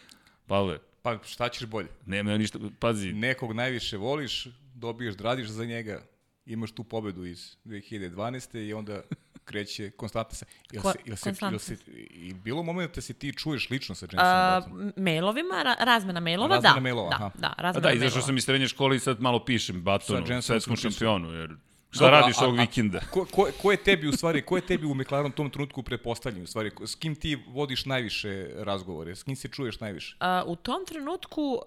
Pavle, 0.47 0.79
Pa 1.07 1.19
šta 1.25 1.49
ćeš 1.49 1.67
bolje? 1.67 1.89
nema 2.07 2.39
ništa, 2.39 2.59
pazi, 2.79 3.13
Nekog 3.13 3.53
najviše 3.53 3.97
voliš, 3.97 4.47
dobiješ 4.75 5.15
da 5.15 5.25
radiš 5.25 5.49
za 5.49 5.65
njega, 5.65 6.03
imaš 6.47 6.71
tu 6.71 6.85
pobedu 6.85 7.25
iz 7.25 7.57
2012. 7.65 8.59
i 8.59 8.73
onda 8.73 9.03
kreće 9.45 9.91
konstantno 9.97 10.35
se... 10.35 10.45
Jel 10.73 10.83
se, 10.83 10.99
jel 11.05 11.17
se, 11.17 11.33
jel 11.43 11.59
se, 11.59 11.77
i 12.11 12.35
bilo 12.35 12.63
momenta 12.63 12.95
da 12.95 13.01
se 13.01 13.13
ti 13.13 13.33
čuješ 13.33 13.71
lično 13.71 13.95
sa 13.95 14.07
Uh, 14.07 14.13
Jensonom 14.13 14.63
Buttonom? 14.63 14.93
mailovima, 14.97 15.63
ra, 15.63 15.77
razmena 15.81 16.21
mailova, 16.21 16.55
Razmena 16.55 16.75
da. 16.75 16.81
mailova, 16.81 17.09
da, 17.11 17.17
aha. 17.17 17.31
da, 17.37 17.47
A 17.49 17.63
razmena 17.63 17.81
da, 17.81 17.89
mailova. 17.89 18.07
izašao 18.07 18.23
sam 18.23 18.37
iz 18.37 18.45
srednje 18.45 18.69
škole 18.69 18.97
i 18.97 19.01
sad 19.01 19.21
malo 19.21 19.45
pišem 19.45 19.83
Batonu, 19.83 20.19
Jensonom 20.19 20.43
svetskom 20.43 20.77
šampionu, 20.77 21.31
jer 21.31 21.51
šta 21.91 22.05
Dobro, 22.05 22.21
radiš 22.21 22.37
a- 22.39 22.45
ovog 22.45 22.59
a- 22.59 22.61
vikenda? 22.61 23.01
Ko, 23.03 23.25
ko, 23.27 23.49
ko 23.63 23.71
je 23.71 23.77
tebi 23.79 24.09
u 24.09 24.13
stvari, 24.13 24.43
ko 24.43 24.57
je 24.57 24.63
tebi 24.63 24.87
u 24.87 24.95
McLarenu 24.95 25.29
u 25.29 25.33
tom 25.33 25.51
trenutku 25.51 25.83
prepostavljen 25.83 26.43
u 26.43 26.47
stvari? 26.47 26.71
S 26.83 26.95
kim 26.95 27.15
ti 27.15 27.39
vodiš 27.49 27.85
najviše 27.85 28.31
razgovore? 28.55 29.15
S 29.15 29.23
kim 29.23 29.37
se 29.37 29.49
čuješ 29.49 29.81
najviše? 29.81 30.17
Uh, 30.17 30.49
u 30.49 30.57
tom 30.57 30.85
trenutku 30.87 31.43
uh, 31.43 31.61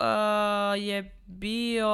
je 0.78 1.16
bio 1.28 1.90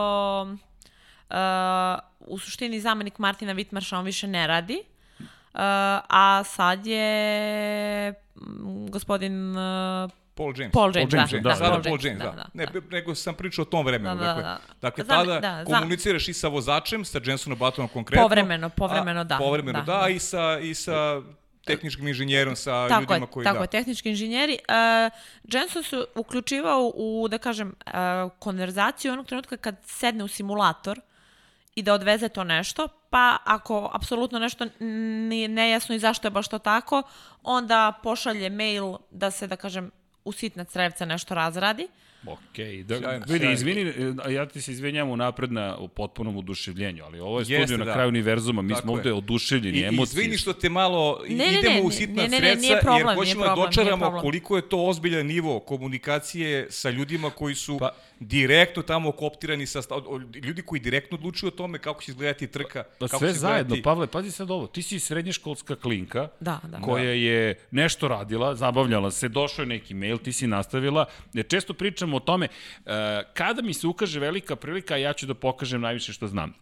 u 2.19 2.39
suštini 2.39 2.79
zamenik 2.79 3.19
Martina 3.19 3.53
Vitmarša, 3.53 3.97
on 3.97 4.05
više 4.05 4.27
ne 4.27 4.47
radi. 4.47 4.83
Uh, 5.19 5.61
a 6.09 6.43
sad 6.45 6.87
je 6.87 8.13
mm, 8.35 8.87
gospodin 8.89 9.57
uh, 9.57 10.11
Paul 10.35 10.53
James. 10.57 10.73
Paul 10.73 10.91
James, 10.95 11.09
da, 11.09 11.17
James, 11.17 11.43
da, 11.43 11.55
Sada 11.55 11.77
da, 11.77 11.89
Paul 11.89 11.97
James, 12.01 12.19
da, 12.19 12.25
da. 12.25 12.31
da, 12.31 12.45
ne, 12.53 12.65
da. 12.65 12.79
nego 12.91 13.15
sam 13.15 13.35
pričao 13.35 13.61
o 13.61 13.65
tom 13.65 13.85
vremenu. 13.85 14.15
Da, 14.15 14.25
da, 14.25 14.33
dakle, 14.33 14.43
da. 14.43 14.59
dakle 14.81 15.03
Zame- 15.03 15.25
tada 15.25 15.39
da, 15.39 15.63
komuniciraš 15.65 16.27
i 16.27 16.33
sa 16.33 16.47
vozačem, 16.47 17.05
sa 17.05 17.19
Jensonom 17.25 17.59
Buttonom 17.59 17.89
konkretno. 17.89 18.23
Povremeno, 18.23 18.69
povremeno, 18.69 19.19
a, 19.19 19.23
da, 19.23 19.37
Povremeno, 19.37 19.79
da, 19.79 19.93
da, 19.93 19.99
da. 19.99 20.09
i 20.09 20.19
sa, 20.19 20.59
i 20.59 20.73
sa 20.73 21.21
tehničkim 21.65 22.07
inženjerom, 22.07 22.55
sa 22.55 22.87
tako 22.87 23.01
ljudima 23.01 23.25
je, 23.25 23.31
koji 23.31 23.43
tako 23.43 23.57
da. 23.57 23.63
je, 23.63 23.67
tehnički 23.67 24.09
inženjeri. 24.09 24.57
Uh, 24.69 25.11
Jenson 25.53 25.83
se 25.83 26.03
uključivao 26.15 26.91
u, 26.95 27.27
da 27.31 27.37
kažem, 27.37 27.75
uh, 27.85 27.93
konverzaciju 28.39 29.13
onog 29.13 29.25
trenutka 29.25 29.57
kad 29.57 29.75
sedne 29.85 30.23
u 30.23 30.27
simulator 30.27 30.99
i 31.75 31.83
da 31.83 31.93
odveze 31.93 32.29
to 32.29 32.43
nešto, 32.43 32.87
pa 33.09 33.37
ako 33.43 33.91
apsolutno 33.93 34.39
nešto 34.39 34.65
nije 34.79 35.47
nejasno 35.47 35.95
i 35.95 35.99
zašto 35.99 36.27
je 36.27 36.31
baš 36.31 36.47
to 36.47 36.59
tako, 36.59 37.03
onda 37.43 37.93
pošalje 38.03 38.49
mail 38.49 38.95
da 39.11 39.31
se, 39.31 39.47
da 39.47 39.55
kažem, 39.55 39.91
u 40.25 40.31
sitna 40.31 40.63
crevca 40.63 41.05
nešto 41.05 41.35
razradi. 41.35 41.87
Okej, 42.27 42.83
da, 42.83 42.97
Sjajno, 42.97 43.25
vidi, 43.27 43.39
sjajno. 43.39 43.51
izvini, 43.51 43.81
e, 44.25 44.33
ja 44.33 44.45
ti 44.45 44.61
se 44.61 44.71
izvinjam 44.71 45.09
unapred 45.09 45.51
na 45.51 45.77
u 45.77 45.87
potpunom 45.87 46.37
oduševljenju, 46.37 47.03
ali 47.03 47.19
ovo 47.19 47.39
je 47.39 47.41
Jeste, 47.41 47.55
studio 47.57 47.77
na 47.77 47.85
da. 47.85 47.93
kraju 47.93 48.09
univerzuma, 48.09 48.61
mi 48.61 48.69
Tako 48.69 48.81
smo 48.81 48.91
je. 48.91 48.97
ovde 48.97 49.13
oduševljeni, 49.13 49.77
I, 49.77 49.81
i 49.81 49.83
emocije. 49.83 50.03
izvini 50.03 50.37
što 50.37 50.53
te 50.53 50.69
malo 50.69 51.21
Ne, 51.29 51.35
ne, 51.37 51.59
idemo 51.59 51.75
ne, 51.75 51.81
u 51.81 51.85
ne, 51.85 51.91
sitna 51.91 52.15
ne, 52.15 52.29
ne, 52.29 52.37
sredstva, 52.37 52.61
nije 52.63 52.79
problem, 52.81 53.07
jer 53.07 53.15
hoćemo 53.17 53.43
da 53.45 53.55
dočaramo 53.55 54.19
koliko 54.21 54.55
je 54.55 54.69
to 54.69 54.77
ozbiljan 54.79 55.25
nivo 55.27 55.59
komunikacije 55.59 56.67
sa 56.69 56.89
ljudima 56.89 57.29
koji 57.29 57.55
su 57.55 57.77
Pa- 57.79 57.91
direktno 58.19 58.83
tamo 58.83 59.11
koptirani, 59.11 59.65
sa, 59.65 59.81
ljudi 60.35 60.61
koji 60.61 60.79
direktno 60.81 61.17
odlučuju 61.17 61.47
o 61.47 61.51
tome 61.51 61.77
kako 61.79 62.01
će 62.01 62.11
izgledati 62.11 62.47
trka, 62.47 62.83
Pa 62.99 63.07
kako 63.07 63.19
sve 63.19 63.27
će 63.27 63.33
zajedno, 63.33 63.59
izgledati... 63.59 63.81
Pavle, 63.83 64.07
pazi 64.07 64.31
sad 64.31 64.51
ovo, 64.51 64.67
ti 64.67 64.81
si 64.81 64.99
srednješkolska 64.99 65.75
klinka, 65.75 66.27
Da, 66.39 66.59
da. 66.63 66.79
koja 66.79 67.03
je 67.05 67.55
nešto 67.71 68.07
radila, 68.07 68.55
zabavljala 68.55 69.11
se, 69.11 69.27
došao 69.29 69.63
je 69.63 69.67
neki 69.67 69.93
mail, 69.93 70.17
ti 70.17 70.33
si 70.33 70.47
nastavila. 70.47 71.05
Jer 71.33 71.47
često 71.47 71.73
pričamo 71.73 72.14
o 72.15 72.19
tome, 72.19 72.47
e, 72.85 73.23
kada 73.33 73.61
mi 73.61 73.73
se 73.73 73.87
ukaže 73.87 74.19
velika 74.19 74.55
prilika, 74.55 74.97
ja 74.97 75.13
ću 75.13 75.25
da 75.25 75.33
pokažem 75.33 75.81
najviše 75.81 76.13
što 76.13 76.27
znam. 76.27 76.53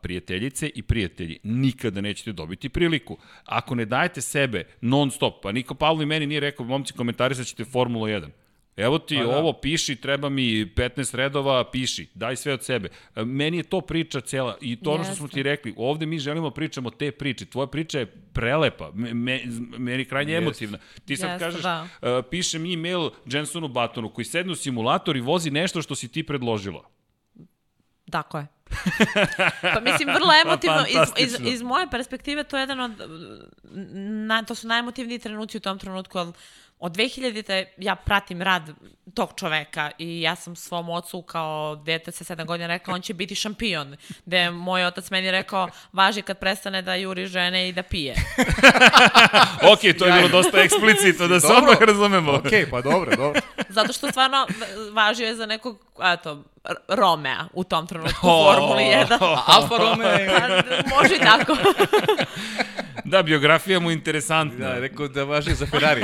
Prijateljice 0.00 0.70
i 0.74 0.82
prijatelji, 0.82 1.38
nikada 1.42 2.00
nećete 2.00 2.32
dobiti 2.32 2.68
priliku. 2.68 3.18
Ako 3.44 3.74
ne 3.74 3.84
dajete 3.84 4.20
sebe 4.20 4.64
non 4.80 5.10
stop, 5.10 5.42
pa 5.42 5.52
niko 5.52 5.74
Pavlo 5.74 6.02
i 6.02 6.06
meni 6.06 6.26
nije 6.26 6.40
rekao, 6.40 6.66
momci, 6.66 6.92
komentarisat 6.92 7.46
ćete 7.46 7.64
Formulu 7.64 8.06
1. 8.06 8.28
Evo 8.76 8.98
ti 8.98 9.16
Pa 9.16 9.22
da. 9.22 9.36
ovo, 9.36 9.52
piši, 9.52 9.96
treba 9.96 10.28
mi 10.28 10.42
15 10.42 11.14
redova, 11.14 11.70
piši, 11.70 12.08
daj 12.14 12.36
sve 12.36 12.52
od 12.52 12.64
sebe. 12.64 12.88
E, 13.16 13.24
Meni 13.24 13.56
je 13.56 13.62
to 13.62 13.80
priča 13.80 14.20
cela 14.20 14.56
i 14.60 14.76
to 14.76 14.90
ono 14.90 15.04
što 15.04 15.14
smo 15.14 15.28
ti 15.28 15.42
rekli, 15.42 15.74
ovde 15.76 16.06
mi 16.06 16.18
želimo 16.18 16.50
pričamo 16.50 16.90
te 16.90 17.12
priče. 17.12 17.44
Tvoja 17.46 17.66
priča 17.66 17.98
je 17.98 18.06
prelepa, 18.06 18.90
me, 18.94 19.14
me, 19.14 19.40
meni 19.78 20.04
krajnje 20.04 20.32
Jeste. 20.32 20.44
emotivna. 20.44 20.78
Ti 21.04 21.16
sad 21.16 21.30
Jeste, 21.30 21.44
kažeš, 21.44 21.62
da. 21.62 21.82
uh, 22.02 22.24
pišem 22.30 22.72
e-mail 22.72 23.10
Jensonu 23.26 23.68
Batonu 23.68 24.08
koji 24.08 24.24
sedne 24.24 24.52
u 24.52 24.56
simulator 24.56 25.16
i 25.16 25.20
vozi 25.20 25.50
nešto 25.50 25.82
što 25.82 25.94
si 25.94 26.08
ti 26.08 26.22
predložila. 26.22 26.84
Tako 28.10 28.38
je. 28.38 28.46
pa 29.74 29.80
mislim, 29.80 30.08
vrlo 30.08 30.32
emotivno, 30.44 30.84
iz, 30.88 31.26
iz, 31.26 31.52
iz 31.52 31.62
moje 31.62 31.90
perspektive 31.90 32.44
to 32.44 32.56
je 32.56 32.62
jedan 32.62 32.80
od, 32.80 32.92
na, 34.26 34.42
to 34.42 34.54
su 34.54 34.68
najemotivniji 34.68 35.18
trenuci 35.18 35.56
u 35.56 35.60
tom 35.60 35.78
trenutku, 35.78 36.18
ali 36.18 36.32
od 36.78 36.96
2000-te 36.96 37.66
ja 37.76 37.94
pratim 37.94 38.42
rad 38.42 38.70
tog 39.14 39.32
čoveka 39.36 39.90
i 39.98 40.20
ja 40.20 40.36
sam 40.36 40.56
svom 40.56 40.90
ocu 40.90 41.22
kao 41.22 41.76
dete 41.76 42.12
sa 42.12 42.24
sedam 42.24 42.46
godina 42.46 42.66
rekla 42.66 42.94
on 42.94 43.00
će 43.00 43.14
biti 43.14 43.34
šampion, 43.34 43.96
gde 44.26 44.38
je 44.38 44.50
moj 44.50 44.84
otac 44.84 45.10
meni 45.10 45.30
rekao 45.30 45.68
važi 45.92 46.22
kad 46.22 46.38
prestane 46.38 46.82
da 46.82 46.94
juri 46.94 47.26
žene 47.26 47.68
i 47.68 47.72
da 47.72 47.82
pije. 47.82 48.14
ok, 49.72 49.80
to 49.98 50.06
je 50.06 50.12
bilo 50.12 50.28
dosta 50.28 50.60
eksplicitno, 50.60 51.28
da 51.28 51.40
se 51.40 51.52
odmah 51.52 51.82
razumemo. 51.82 52.32
Ok, 52.32 52.50
pa 52.70 52.80
dobro, 52.80 53.16
dobro. 53.16 53.40
Zato 53.68 53.92
što 53.92 54.10
stvarno 54.10 54.46
važio 54.92 55.26
je 55.26 55.36
za 55.36 55.46
nekog, 55.46 55.78
eto, 56.14 56.44
Romea 56.88 57.44
u 57.52 57.64
tom 57.64 57.86
trenutku 57.86 58.26
u 58.26 58.30
Formuli 58.30 58.82
1. 58.82 59.38
Alfa 59.46 59.76
Romeo. 59.76 60.40
Može 60.96 61.14
i 61.16 61.18
tako. 61.18 61.56
Da, 63.04 63.22
biografija 63.22 63.80
mu 63.80 63.90
interesantna. 63.90 64.68
Da, 64.68 64.78
rekao 64.78 65.08
da 65.08 65.24
važi 65.24 65.54
za 65.54 65.66
Ferrari, 65.66 66.00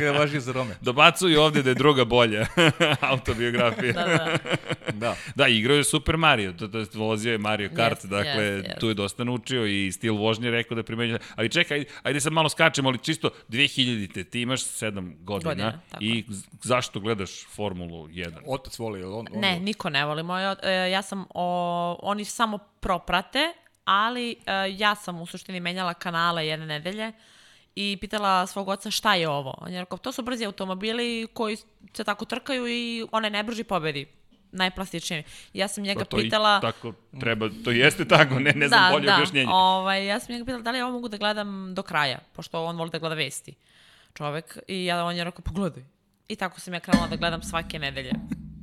da 0.00 0.12
važi 0.12 0.40
za 0.40 0.52
Rome. 0.52 0.74
Dobacuju 0.80 1.40
ovde 1.40 1.62
da 1.62 1.70
je 1.70 1.74
druga 1.74 2.04
bolja 2.04 2.46
autobiografija. 3.00 3.92
da, 3.92 4.04
da. 4.06 4.38
Da. 4.92 5.16
Da, 5.34 5.48
igrao 5.48 5.76
je 5.76 5.84
Super 5.84 6.16
Mario, 6.16 6.52
to, 6.52 6.68
to 6.68 6.84
vozio 6.94 7.32
je 7.32 7.38
Mario 7.38 7.70
Kart, 7.76 8.04
Yes, 8.04 8.08
dakle, 8.08 8.42
yes, 8.42 8.62
yes. 8.62 8.80
tu 8.80 8.88
je 8.88 8.94
dosta 8.94 9.24
naučio 9.24 9.66
i 9.66 9.92
stil 9.92 10.14
vožnje 10.14 10.50
rekao 10.50 10.74
da 10.74 10.82
primenjuje. 10.82 11.18
Ali 11.36 11.48
čekaj, 11.48 11.84
ajde, 12.02 12.20
sad 12.20 12.32
malo 12.32 12.48
skačemo, 12.48 12.88
ali 12.88 12.98
čisto 12.98 13.30
2000-te, 13.48 14.24
ti 14.24 14.40
imaš 14.40 14.64
7 14.64 15.24
godina, 15.24 15.48
Godina, 15.50 15.80
i 16.00 16.24
zašto 16.62 17.00
gledaš 17.00 17.46
Formulu 17.46 18.08
1? 18.08 18.32
Otac 18.46 18.78
voli, 18.78 19.02
on, 19.04 19.12
on 19.12 19.26
Ne, 19.40 19.60
niko 19.74 19.90
ne 19.90 20.04
voli. 20.06 20.22
Moj, 20.22 20.42
ot- 20.42 20.62
e, 20.62 20.90
ja 20.90 21.02
sam, 21.02 21.26
o, 21.34 21.98
oni 22.02 22.24
samo 22.24 22.58
proprate, 22.80 23.52
ali 23.84 24.30
e, 24.30 24.36
ja 24.78 24.94
sam 24.94 25.20
u 25.20 25.26
suštini 25.26 25.60
menjala 25.60 25.94
kanale 25.94 26.46
jedne 26.46 26.66
nedelje 26.66 27.12
i 27.76 27.98
pitala 28.00 28.46
svog 28.46 28.68
oca 28.68 28.90
šta 28.90 29.14
je 29.14 29.28
ovo. 29.28 29.54
On 29.60 29.72
je 29.72 29.80
rekao, 29.80 29.98
to 29.98 30.12
su 30.12 30.22
brzi 30.22 30.44
automobili 30.46 31.26
koji 31.34 31.56
se 31.92 32.04
tako 32.04 32.24
trkaju 32.24 32.66
i 32.68 33.04
onaj 33.12 33.30
najbrži 33.30 33.64
pobedi. 33.64 34.06
Najplastičniji. 34.52 35.24
Ja 35.52 35.68
sam 35.68 35.84
njega 35.84 35.98
Pa 35.98 36.04
to 36.04 36.16
pitala... 36.16 36.60
tako 36.60 36.92
treba, 37.20 37.48
to 37.64 37.70
jeste 37.70 38.04
tako, 38.08 38.38
ne, 38.38 38.52
ne 38.52 38.68
znam 38.68 38.82
da, 38.82 38.92
bolje 38.92 39.06
da. 39.06 39.14
objašnjenje. 39.14 39.50
Ovaj, 39.50 40.06
ja 40.06 40.20
sam 40.20 40.32
njega 40.32 40.44
pitala 40.44 40.62
da 40.62 40.70
li 40.70 40.78
ja 40.78 40.86
ovo 40.86 40.92
mogu 40.94 41.08
da 41.08 41.16
gledam 41.16 41.74
do 41.74 41.82
kraja, 41.82 42.18
pošto 42.32 42.64
on 42.64 42.76
voli 42.76 42.90
da 42.90 42.98
gleda 42.98 43.14
vesti. 43.14 43.54
Čovek. 44.14 44.58
I 44.68 44.84
ja, 44.84 45.04
on 45.04 45.16
je 45.16 45.24
rekao, 45.24 45.42
pogledaj. 45.42 45.82
I 46.28 46.36
tako 46.36 46.60
sam 46.60 46.74
ja 46.74 46.80
krenula 46.80 47.06
da 47.08 47.16
gledam 47.16 47.42
svake 47.42 47.78
nedelje. 47.78 48.12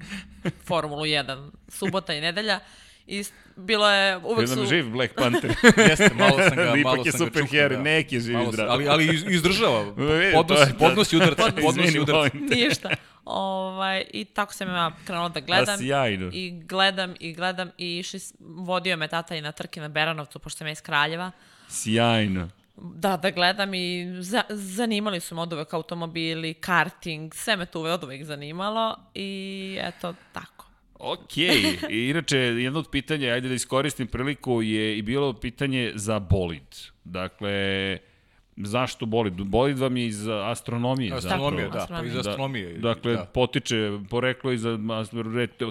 Formulu 0.67 1.01
1, 1.01 1.51
subota 1.67 2.13
i 2.13 2.21
nedelja. 2.21 2.59
I 3.07 3.23
bilo 3.55 3.89
je, 3.89 4.17
uvek 4.17 4.49
Jedan 4.49 4.57
su... 4.57 4.65
živ 4.65 4.89
Black 4.89 5.13
Panther. 5.15 5.51
Jeste, 5.89 6.09
malo 6.15 6.37
sam 6.39 6.55
ga, 6.55 6.63
Ipak 6.63 6.83
malo 6.83 6.95
sam 6.95 7.03
ga 7.03 7.11
super 7.17 7.45
heroj, 7.51 7.77
da. 7.77 7.83
neki 7.83 8.15
je 8.15 8.21
živ 8.21 8.31
i 8.31 8.33
Malo 8.33 8.51
zdrav. 8.51 8.71
Ali, 8.71 8.87
ali 8.87 9.05
iz- 9.05 9.25
izdržava. 9.27 9.83
Vidi, 9.97 10.31
Podnosi, 10.33 10.73
podnosi 10.79 11.15
udarce, 11.15 11.43
podnosi 11.61 11.99
te. 12.05 12.55
Ništa. 12.55 12.89
Ovaj, 13.25 14.03
I 14.13 14.25
tako 14.25 14.53
sam 14.53 14.67
ja 14.67 14.91
krenula 15.05 15.29
da 15.29 15.39
gledam. 15.39 15.77
sjajno. 15.77 16.29
I 16.33 16.61
gledam, 16.65 17.13
i 17.19 17.33
gledam, 17.33 17.71
i 17.77 17.97
išli, 17.97 18.19
vodio 18.39 18.97
me 18.97 19.07
tata 19.07 19.35
i 19.35 19.41
na 19.41 19.51
trke 19.51 19.81
na 19.81 19.87
Beranovcu, 19.87 20.39
pošto 20.39 20.57
sam 20.57 20.67
ja 20.67 20.71
iz 20.71 20.81
Kraljeva. 20.81 21.31
Sjajno. 21.69 22.49
Da, 22.83 23.17
da 23.17 23.31
gledam 23.31 23.73
i 23.73 24.15
za, 24.19 24.43
zanimali 24.49 25.19
su 25.19 25.35
me 25.35 25.41
od 25.41 25.53
uvek 25.53 25.73
automobili, 25.73 26.53
karting, 26.53 27.33
sve 27.35 27.55
me 27.55 27.65
to 27.65 27.81
od 27.81 28.03
uvek 28.03 28.23
zanimalo 28.23 28.95
i 29.13 29.77
eto, 29.81 30.13
tako. 30.33 30.65
Ok, 30.99 31.37
I 31.89 32.09
inače, 32.09 32.37
jedno 32.37 32.79
od 32.79 32.89
pitanja, 32.91 33.33
ajde 33.33 33.47
da 33.47 33.53
iskoristim 33.53 34.07
priliku, 34.07 34.61
je 34.61 34.97
i 34.97 35.01
bilo 35.01 35.33
pitanje 35.33 35.91
za 35.95 36.19
bolid. 36.19 36.75
Dakle, 37.03 37.97
zašto 38.57 39.05
bolid? 39.05 39.33
Bolid 39.33 39.79
vam 39.79 39.97
je 39.97 40.05
iz 40.07 40.27
astronomije. 40.27 41.13
Astronomija, 41.13 41.69
zapravo. 41.71 41.87
da, 41.87 42.01
pa 42.01 42.05
iz 42.05 42.15
astronomije. 42.15 42.77
Dakle, 42.77 43.13
da. 43.13 43.25
potiče 43.25 43.99
poreklo 44.09 44.51
iz 44.51 44.61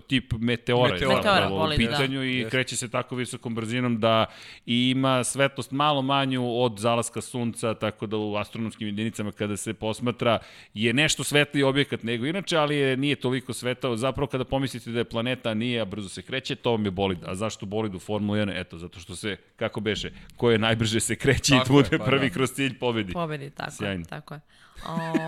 tip 0.07 0.33
meteora, 0.33 0.93
Meteora, 0.93 1.17
je 1.17 1.23
zapravo 1.23 1.49
da. 1.49 1.55
u 1.55 1.59
bolid, 1.59 1.81
da. 1.81 1.87
pitanju 1.87 2.25
i 2.25 2.37
Jeste. 2.37 2.51
kreće 2.51 2.77
se 2.77 2.89
tako 2.89 3.17
visokom 3.17 3.55
brzinom 3.55 4.01
da 4.01 4.27
ima 4.67 5.25
svetlost 5.25 5.71
malo 5.71 6.03
manju 6.03 6.63
od 6.63 6.79
zalaska 6.79 7.21
sunca, 7.21 7.75
tako 7.75 8.07
da 8.07 8.17
u 8.17 8.37
astronomskim 8.37 8.89
jedinicama 8.89 9.33
kada 9.33 9.57
se 9.57 9.75
posmatra 9.75 10.39
je 10.75 10.93
nešto 10.93 11.25
svetliji 11.25 11.63
objekat 11.63 12.03
nego 12.03 12.27
inače, 12.27 12.57
ali 12.57 12.77
je, 12.77 12.97
nije 12.97 13.17
toliko 13.17 13.53
svetao. 13.53 13.97
Zapravo 13.97 14.27
kada 14.27 14.45
pomislite 14.45 14.91
da 14.91 14.99
je 14.99 15.05
planeta, 15.05 15.55
nije, 15.55 15.81
a 15.81 15.85
brzo 15.85 16.09
se 16.09 16.23
kreće, 16.23 16.55
to 16.55 16.71
vam 16.71 16.85
je 16.85 16.91
bolid. 16.91 17.19
A 17.25 17.35
zašto 17.35 17.67
bolid 17.67 17.95
u 17.95 17.99
Formula 17.99 18.39
1? 18.39 18.61
Eto, 18.61 18.79
zato 18.79 19.01
što 19.01 19.17
se, 19.17 19.37
kako 19.57 19.81
beše, 19.81 20.11
ko 20.37 20.51
je 20.51 20.59
najbrže 20.59 21.01
se 21.01 21.17
kreće 21.17 21.53
Tako 21.53 21.67
i 21.67 21.73
bude 21.73 21.89
je, 21.93 21.99
pa 21.99 22.05
prvi 22.05 22.29
da. 22.29 22.35
kroz 22.35 22.53
cilj 22.53 22.70
pobedi. 22.75 23.13
Pobedi, 23.13 23.51
tako 23.51 23.71
Sjajno. 23.71 24.05
Tako 24.05 24.35
je. 24.35 24.41
Ovaj, 24.87 25.21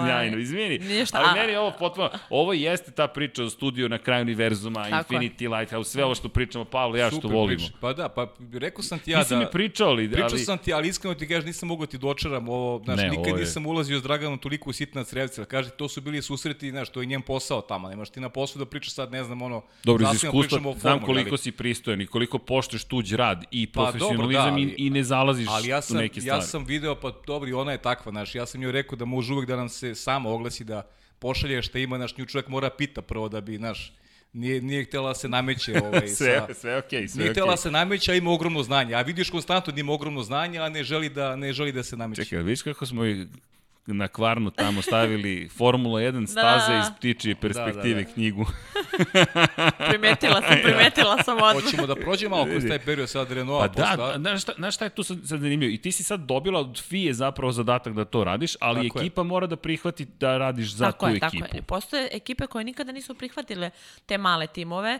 Sjajno, 0.00 0.38
izvini. 0.38 0.78
Ništa, 0.78 1.18
ali 1.20 1.40
meni 1.40 1.52
je 1.52 1.58
ovo 1.58 1.72
potpuno, 1.72 2.10
ovo 2.30 2.52
jeste 2.52 2.90
ta 2.90 3.08
priča 3.08 3.44
o 3.44 3.50
studiju 3.50 3.88
na 3.88 3.98
kraju 3.98 4.22
univerzuma, 4.22 4.90
Tako 4.90 5.14
je. 5.14 5.20
Infinity 5.20 5.50
Lighthouse, 5.50 5.90
sve 5.90 6.04
ovo 6.04 6.14
što 6.14 6.28
pričamo, 6.28 6.64
Pavle, 6.64 7.00
ja 7.00 7.08
što 7.08 7.16
Super 7.16 7.30
volimo. 7.32 7.58
priča. 7.58 7.72
Pa 7.80 7.92
da, 7.92 8.08
pa 8.08 8.26
rekao 8.52 8.82
sam 8.82 8.98
ti 8.98 9.10
ja 9.10 9.18
Nisi 9.18 9.30
da... 9.30 9.38
mi 9.38 9.46
pričao, 9.46 9.88
ali... 9.88 10.08
Pričao 10.08 10.28
ali... 10.30 10.38
sam 10.40 10.58
ti, 10.58 10.72
ali 10.72 10.88
iskreno 10.88 11.14
ti 11.14 11.28
kažeš, 11.28 11.44
nisam 11.44 11.68
mogao 11.68 11.86
ti 11.86 11.98
dočaram 11.98 12.48
ovo, 12.48 12.82
znaš, 12.84 12.96
Ne, 12.96 13.04
nikad 13.04 13.26
ovo 13.26 13.28
je- 13.28 13.40
nisam 13.40 13.66
ulazio 13.66 13.98
s 13.98 14.02
Draganom 14.02 14.38
toliko 14.38 14.70
u 14.70 14.72
sitna 14.72 15.04
crevca, 15.04 15.44
kaže, 15.44 15.70
to 15.70 15.88
su 15.88 16.00
bili 16.00 16.22
susreti, 16.22 16.70
znaš, 16.70 16.88
to 16.88 17.00
je 17.00 17.06
njen 17.06 17.22
posao 17.22 17.60
tamo, 17.60 17.88
nemaš 17.88 18.10
ti 18.10 18.20
na 18.20 18.28
poslu 18.28 18.58
da 18.58 18.64
pričaš 18.64 18.92
sad, 18.92 19.12
ne 19.12 19.24
znam, 19.24 19.42
ono, 19.42 19.62
Dobro, 19.84 20.06
iz 20.06 20.14
iskustva 20.16 20.58
znam 20.60 20.74
formuli, 20.74 21.04
koliko 21.04 21.30
ali- 21.30 21.38
si 21.38 21.52
pristojan 21.52 22.00
i 22.00 22.06
koliko 22.06 22.38
poštuješ 22.38 22.84
tuđ 22.84 23.12
rad 23.14 23.44
i 23.50 23.66
Pa, 23.66 23.80
dobro, 23.80 23.92
profesionalizam 23.92 24.44
da, 24.46 24.52
ali- 24.52 24.62
i, 24.64 24.74
i 24.78 24.90
ne 24.90 25.02
zalaziš 25.04 25.48
Ali 25.50 25.68
ja 25.68 25.78
u 25.78 25.82
sam, 25.82 25.96
neke 25.96 26.20
stvari. 26.20 26.38
ja 26.38 26.42
sam 26.42 26.64
video, 26.64 26.94
pa 26.94 27.12
dobro, 27.26 27.48
i 27.48 27.54
ona 27.54 27.72
je 27.72 27.78
takva, 27.78 28.12
znaš, 28.12 28.34
ja 28.34 28.46
sam 28.46 28.62
joj 28.62 28.72
rekao 28.72 28.93
da 28.96 29.04
može 29.04 29.32
uvek 29.32 29.48
da 29.48 29.56
nam 29.56 29.68
se 29.68 29.94
sama 29.94 30.30
oglasi, 30.30 30.64
da 30.64 30.90
pošalje 31.18 31.62
šta 31.62 31.78
ima, 31.78 31.96
znaš, 31.96 32.16
nju 32.16 32.26
čovjek 32.26 32.48
mora 32.48 32.70
pita 32.70 33.02
prvo 33.02 33.28
da 33.28 33.40
bi, 33.40 33.56
znaš, 33.56 33.92
nije, 34.32 34.62
nije 34.62 34.84
htjela 34.84 35.08
da 35.08 35.14
se 35.14 35.28
nameće 35.28 35.80
ovaj, 35.84 36.08
sve, 36.08 36.44
sa... 36.46 36.54
sve 36.54 36.78
okej, 36.78 37.02
okay, 37.02 37.08
sve 37.08 37.18
Nije 37.18 37.30
htjela 37.30 37.50
da 37.50 37.56
se 37.56 37.70
nameće, 37.70 38.12
a 38.12 38.14
ima 38.14 38.30
ogromno 38.30 38.62
znanje. 38.62 38.94
A 38.94 39.00
vidiš 39.00 39.30
konstantno 39.30 39.72
da 39.72 39.80
ima 39.80 39.92
ogromno 39.92 40.22
znanje, 40.22 40.58
a 40.58 40.68
ne 40.68 40.84
želi 40.84 41.08
da, 41.08 41.36
ne 41.36 41.52
želi 41.52 41.72
da 41.72 41.82
se 41.82 41.96
nameće. 41.96 42.24
Čekaj, 42.24 42.42
vidiš 42.42 42.62
kako 42.62 42.86
smo 42.86 43.06
i 43.06 43.26
na 43.86 44.08
kvarnu 44.08 44.50
tamo 44.50 44.82
stavili 44.82 45.48
Formula 45.48 46.00
1 46.00 46.26
staze 46.26 46.72
Da. 46.72 46.78
iz 46.78 46.86
ptičije 46.98 47.34
perspektive 47.34 47.94
Da, 47.94 48.00
da, 48.00 48.02
da. 48.02 48.12
knjigu. 48.12 48.46
Primetila 49.88 50.42
sam, 50.42 50.56
primetila 50.64 51.22
sam 51.22 51.36
odmah. 51.38 51.64
Hoćemo 51.64 51.86
da 51.86 51.94
prođemo 51.96 52.36
malo 52.36 52.46
kroz 52.46 52.64
taj 52.68 52.78
period 52.78 53.10
sad 53.10 53.32
Renault. 53.32 53.60
Pa 53.74 53.96
da, 53.96 54.14
znaš 54.18 54.42
šta, 54.42 54.52
znaš 54.52 54.74
šta 54.74 54.84
je 54.84 54.90
tu 54.90 55.02
sad, 55.02 55.18
sad 55.18 55.40
zanimljivo? 55.40 55.72
I 55.72 55.78
ti 55.78 55.92
si 55.92 56.02
sad 56.02 56.20
dobila 56.20 56.60
od 56.60 56.82
FIE 56.82 57.12
zapravo 57.14 57.52
zadatak 57.52 57.92
da 57.92 58.04
to 58.04 58.24
radiš, 58.24 58.56
ali 58.60 58.88
Tako 58.88 58.98
je. 58.98 59.02
ekipa 59.02 59.22
mora 59.22 59.46
da 59.46 59.56
prihvati 59.56 60.04
da 60.04 60.38
radiš 60.38 60.72
za 60.72 60.84
tako 60.84 61.06
tu 61.06 61.12
je, 61.12 61.16
ekipu. 61.18 61.42
Tako 61.42 61.56
je. 61.56 61.62
Postoje 61.62 62.08
ekipe 62.12 62.46
koje 62.46 62.64
nikada 62.64 62.92
nisu 62.92 63.14
prihvatile 63.14 63.70
te 64.06 64.18
male 64.18 64.46
timove, 64.46 64.98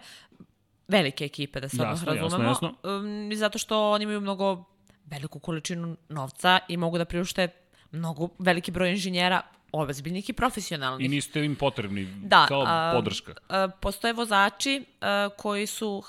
velike 0.88 1.24
ekipe, 1.24 1.60
da 1.60 1.68
se 1.68 1.76
odmah 1.76 1.90
Jasno, 1.90 2.12
jasno, 2.12 2.22
razumemo. 2.22 2.50
jasno. 2.50 2.74
Um, 2.84 3.32
i 3.32 3.36
zato 3.36 3.58
što 3.58 3.90
oni 3.90 4.02
imaju 4.02 4.20
mnogo 4.20 4.64
veliku 5.04 5.38
količinu 5.38 5.96
novca 6.08 6.58
i 6.68 6.76
mogu 6.76 6.98
da 6.98 7.04
priušte 7.04 7.48
mnogo 7.94 8.28
veliki 8.38 8.70
broj 8.70 8.90
inženjera 8.90 9.42
ozbiljnih 9.72 10.30
i 10.30 10.32
profesionalnih. 10.32 11.06
I 11.06 11.08
niste 11.08 11.44
im 11.44 11.56
potrebni 11.56 12.04
Da, 12.22 12.46
kao 12.46 12.64
a, 12.66 12.92
podrška. 12.94 13.34
a, 13.48 13.68
postoje 13.80 14.12
vozači 14.12 14.84
a, 15.00 15.28
koji 15.36 15.66
su 15.66 16.02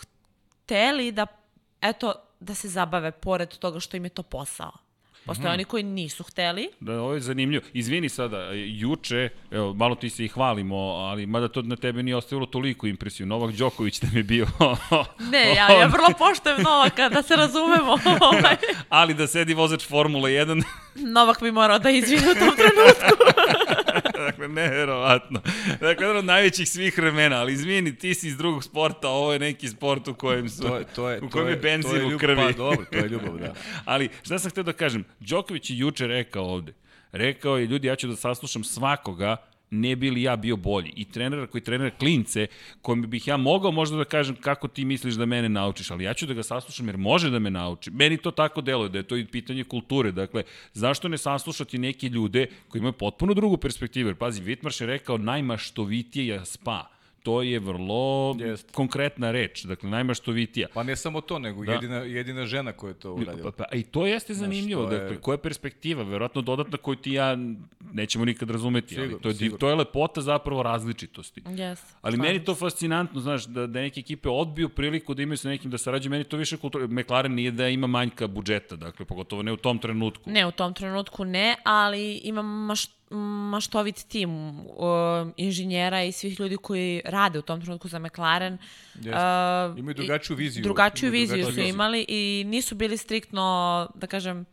hteli 0.64 1.12
da, 1.12 1.28
eto, 1.82 2.14
da 2.40 2.56
se 2.56 2.70
zabave 2.70 3.12
pored 3.12 3.58
toga 3.58 3.80
što 3.80 3.98
im 3.98 4.04
je 4.06 4.10
to 4.10 4.24
posao. 4.24 4.85
Postoje 5.26 5.54
oni 5.54 5.64
koji 5.64 5.84
nisu 5.84 6.24
hteli. 6.24 6.70
Da, 6.80 7.02
ovo 7.02 7.14
je 7.14 7.20
zanimljivo. 7.20 7.66
Izvini 7.74 8.10
sada, 8.10 8.50
juče, 8.54 9.30
evo, 9.52 9.74
malo 9.74 9.96
ti 9.96 10.10
se 10.10 10.26
i 10.26 10.28
hvalimo, 10.28 10.76
ali 10.78 11.26
mada 11.26 11.48
to 11.48 11.62
na 11.62 11.76
tebe 11.76 12.04
nije 12.04 12.16
ostavilo 12.16 12.46
toliko 12.46 12.88
impresiju. 12.88 13.26
Novak 13.26 13.56
Đoković 13.56 14.02
nam 14.02 14.18
je 14.18 14.24
bio... 14.24 14.48
Ne, 15.32 15.56
ja, 15.56 15.72
ja 15.72 15.88
vrlo 15.88 16.08
poštujem 16.20 16.62
Novaka, 16.62 17.10
da 17.10 17.24
se 17.24 17.36
razumemo. 17.36 17.92
Ovaj, 18.32 18.56
ali 18.90 19.14
da 19.14 19.28
sedi 19.28 19.54
vozač 19.54 19.88
Formula 19.88 20.30
1, 20.30 20.64
Novak 20.96 21.42
bi 21.42 21.52
morao 21.52 21.80
da 21.80 21.90
izvine 21.90 22.32
u 22.32 22.34
tom 22.34 22.56
trenutku. 22.56 23.25
Dakle, 24.48 24.64
neverovatno. 24.64 25.42
Dakle, 25.70 26.04
jedan 26.06 26.18
od 26.18 26.26
najvećih 26.26 26.70
svih 26.70 26.98
vremena, 26.98 27.36
ali 27.36 27.54
izvini, 27.54 27.96
ti 27.96 28.14
si 28.14 28.28
iz 28.28 28.38
drugog 28.38 28.64
sporta, 28.64 29.10
ovo 29.10 29.34
je 29.34 29.40
neki 29.40 29.68
sport 29.68 30.08
u 30.08 30.14
kojem 30.14 30.50
su... 30.50 30.62
To 30.62 30.78
je, 30.78 30.86
to 30.96 31.10
je, 31.10 31.18
u 31.18 31.22
to 31.22 31.30
kojem 31.30 31.48
je 31.48 31.56
to 31.56 31.62
benzin 31.62 31.92
u 31.92 31.96
ljubav, 31.96 32.20
krvi. 32.20 32.36
Pa 32.36 32.52
dobro, 32.52 32.86
to 32.92 32.98
je 32.98 33.10
ljubav, 33.10 33.38
da. 33.38 33.54
Ali, 33.86 34.10
šta 34.24 34.40
sam 34.40 34.52
htio 34.52 34.64
da 34.64 34.74
kažem, 34.74 35.04
Đoković 35.20 35.70
je 35.70 35.78
juče 35.78 36.08
rekao 36.08 36.46
ovde, 36.46 36.74
rekao 37.12 37.58
je, 37.58 37.66
ljudi, 37.66 37.88
ja 37.88 37.96
ću 37.96 38.08
da 38.08 38.16
saslušam 38.16 38.64
svakoga, 38.64 39.38
ne 39.82 39.96
bi 39.96 40.10
li 40.10 40.22
ja 40.22 40.36
bio 40.36 40.56
bolji. 40.56 40.94
I 40.96 41.06
trenera 41.06 41.48
koji 41.48 41.62
trenera 41.62 41.92
klince, 41.98 42.48
kojem 42.82 43.10
bih 43.10 43.28
ja 43.28 43.38
mogao 43.38 43.72
možda 43.72 43.98
da 43.98 44.06
kažem 44.06 44.36
kako 44.36 44.68
ti 44.68 44.86
misliš 44.86 45.14
da 45.14 45.26
mene 45.26 45.50
naučiš, 45.50 45.92
ali 45.92 46.04
ja 46.04 46.14
ću 46.14 46.26
da 46.26 46.34
ga 46.34 46.44
saslušam 46.44 46.88
jer 46.88 46.98
može 46.98 47.30
da 47.30 47.40
me 47.40 47.52
nauči. 47.52 47.92
Meni 47.92 48.18
to 48.18 48.32
tako 48.32 48.62
deluje, 48.62 48.90
da 48.90 48.98
je 48.98 49.08
to 49.08 49.18
i 49.18 49.26
pitanje 49.26 49.64
kulture. 49.64 50.12
Dakle, 50.12 50.44
zašto 50.74 51.08
ne 51.08 51.18
saslušati 51.18 51.78
neke 51.78 52.10
ljude 52.10 52.48
koji 52.68 52.80
imaju 52.80 52.94
potpuno 52.94 53.34
drugu 53.34 53.58
perspektivu? 53.58 54.10
Jer 54.10 54.16
pazi, 54.16 54.42
Vitmarš 54.42 54.82
je 54.82 54.88
rekao 54.88 55.18
najmaštovitije 55.18 56.36
je 56.36 56.46
spa 56.46 56.95
to 57.26 57.42
je 57.42 57.60
vrlo 57.60 58.36
Jest. 58.40 58.72
konkretna 58.72 59.32
reč, 59.32 59.64
dakle 59.64 59.90
najmaštovitija. 59.90 60.68
Pa 60.70 60.84
ne 60.84 60.96
samo 60.96 61.22
to, 61.22 61.40
nego 61.40 61.66
Da. 61.66 61.72
jedina, 61.74 61.96
jedina 61.98 62.46
žena 62.46 62.72
koja 62.72 62.90
je 62.90 62.96
to 62.96 63.14
uradila. 63.14 63.52
Pa, 63.52 63.64
pa, 63.64 63.76
I 63.76 63.84
to 63.84 64.06
jeste 64.06 64.34
zanimljivo, 64.36 64.86
to 64.86 64.92
je- 64.92 65.00
dakle, 65.00 65.18
koja 65.18 65.34
je 65.34 65.38
perspektiva, 65.40 66.04
verovatno 66.04 66.42
dodatna 66.44 66.78
koju 66.78 66.96
ti 66.98 67.12
ja 67.14 67.38
nećemo 67.94 68.26
nikad 68.26 68.50
razumeti, 68.50 68.96
ali 68.96 69.04
Sigurno, 69.04 69.20
to 69.20 69.30
je, 69.30 69.36
sigurno. 69.36 69.58
to 69.58 69.70
je 69.70 69.76
lepota 69.76 70.22
zapravo 70.22 70.64
različitosti. 70.64 71.42
Yes, 71.42 71.80
Ali 72.02 72.18
meni 72.18 72.44
to 72.44 72.56
fascinantno, 72.56 73.22
znaš, 73.22 73.46
da, 73.46 73.68
da 73.68 73.82
neke 73.82 74.00
ekipe 74.00 74.30
odbiju 74.30 74.70
priliku 74.70 75.14
da 75.14 75.22
imaju 75.22 75.38
sa 75.38 75.50
nekim 75.50 75.72
da 75.72 75.78
sarađuju, 75.78 76.12
meni 76.12 76.24
to 76.24 76.38
više 76.38 76.58
kultura. 76.58 76.88
McLaren 76.88 77.34
nije 77.34 77.52
da 77.52 77.68
ima 77.70 77.88
manjka 77.88 78.28
budžeta, 78.28 78.76
dakle, 78.76 79.06
pogotovo 79.06 79.42
ne 79.42 79.52
u 79.52 79.58
tom 79.58 79.80
trenutku. 79.80 80.30
Ne, 80.30 80.46
u 80.46 80.52
tom 80.52 80.74
trenutku 80.74 81.26
ne, 81.26 81.56
ali 81.64 82.14
imam 82.16 82.66
maš, 82.66 82.88
maštovit 83.50 83.96
tim 84.08 84.30
uh, 84.60 84.66
inženjera 85.38 86.04
i 86.04 86.12
svih 86.12 86.40
ljudi 86.40 86.58
koji 86.58 87.02
rade 87.06 87.40
u 87.40 87.42
tom 87.42 87.62
trenutku 87.62 87.88
za 87.88 88.00
McLaren. 88.00 88.58
Jeste. 88.96 89.10
Uh, 89.10 89.80
Imaju 89.80 89.94
drugačiju 89.94 90.36
viziju. 90.36 90.64
Drugačiju 90.64 91.08
Imaju 91.08 91.22
viziju 91.22 91.36
su 91.36 91.42
drugačiju 91.42 91.56
viziju. 91.58 91.74
imali 91.76 92.06
i 92.08 92.44
nisu 92.48 92.76
bili 92.76 92.98
striktno, 92.98 93.44
da 93.96 94.08
kažem, 94.08 94.46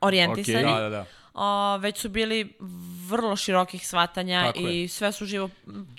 orijentisani. 0.00 0.58
Okej. 0.58 0.72
Da, 0.72 0.80
da, 0.80 0.88
da. 0.88 1.04
O, 1.34 1.76
već 1.78 1.98
su 1.98 2.08
bili 2.08 2.52
vrlo 3.08 3.36
širokih 3.36 3.86
shvatanja 3.86 4.42
Tako 4.46 4.58
i 4.60 4.80
je. 4.80 4.88
sve 4.88 5.12
su 5.12 5.26
živo 5.26 5.50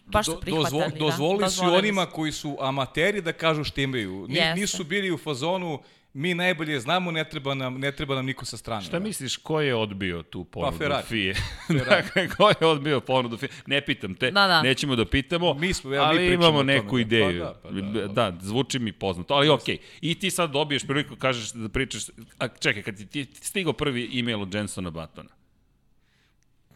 baš 0.05 0.25
su 0.25 0.39
prihvatali. 0.41 0.81
dozvo- 0.81 0.99
dozvolili 0.99 1.39
da. 1.39 1.49
su 1.49 1.63
onima 1.65 2.05
koji 2.05 2.31
su 2.31 2.57
amateri 2.59 3.21
da 3.21 3.33
kažu 3.33 3.63
šta 3.63 3.81
imaju. 3.81 4.25
Ni, 4.29 4.39
nisu 4.55 4.83
bili 4.83 5.11
u 5.11 5.17
fazonu 5.17 5.79
mi 6.15 6.33
najbolje 6.33 6.79
znamo, 6.79 7.11
ne 7.11 7.23
treba 7.25 7.53
nam, 7.53 7.75
ne 7.75 7.91
treba 7.91 8.15
nam 8.15 8.25
niko 8.25 8.45
sa 8.45 8.57
strane. 8.57 8.81
Šta 8.81 8.99
misliš, 8.99 9.37
ko 9.37 9.61
je 9.61 9.75
odbio 9.75 10.23
tu 10.23 10.43
ponudu 10.45 10.77
Ferrari. 10.77 11.03
FIE? 11.03 11.33
Ferrari. 11.67 11.89
dakle, 12.03 12.29
ko 12.29 12.49
je 12.51 12.67
odbio 12.67 12.99
ponudu 13.01 13.37
FIE? 13.37 13.49
Ne 13.65 13.81
pitam 13.81 14.15
te, 14.15 14.31
Da, 14.31 14.47
da. 14.47 14.61
nećemo 14.61 14.95
da 14.95 15.05
pitamo, 15.05 15.53
Mi 15.53 15.73
smo- 15.73 15.89
mi 15.89 15.97
ali 15.97 16.17
pričamo 16.17 16.33
imamo 16.35 16.47
o 16.49 16.61
tome, 16.61 16.73
neku 16.73 16.95
da. 16.95 17.01
ideju. 17.01 17.43
Pa 17.63 17.69
da, 17.71 17.81
pa 17.81 17.99
da, 17.99 18.31
da, 18.31 18.37
zvuči 18.39 18.79
mi 18.79 18.91
poznato, 18.93 19.33
ali 19.33 19.49
okej. 19.49 19.77
I 20.01 20.15
ti 20.15 20.31
sad 20.31 20.51
dobiješ 20.51 20.83
priliku, 20.83 21.15
kažeš 21.15 21.51
da 21.51 21.69
pričaš, 21.69 22.03
a 22.37 22.47
čekaj, 22.49 22.83
kad 22.83 22.97
ti, 22.97 23.05
ti 23.05 23.35
stigao 23.35 23.73
prvi 23.73 24.19
e-mail 24.19 24.41
od 24.41 24.53
Jensona 24.53 24.89
Batona, 24.91 25.29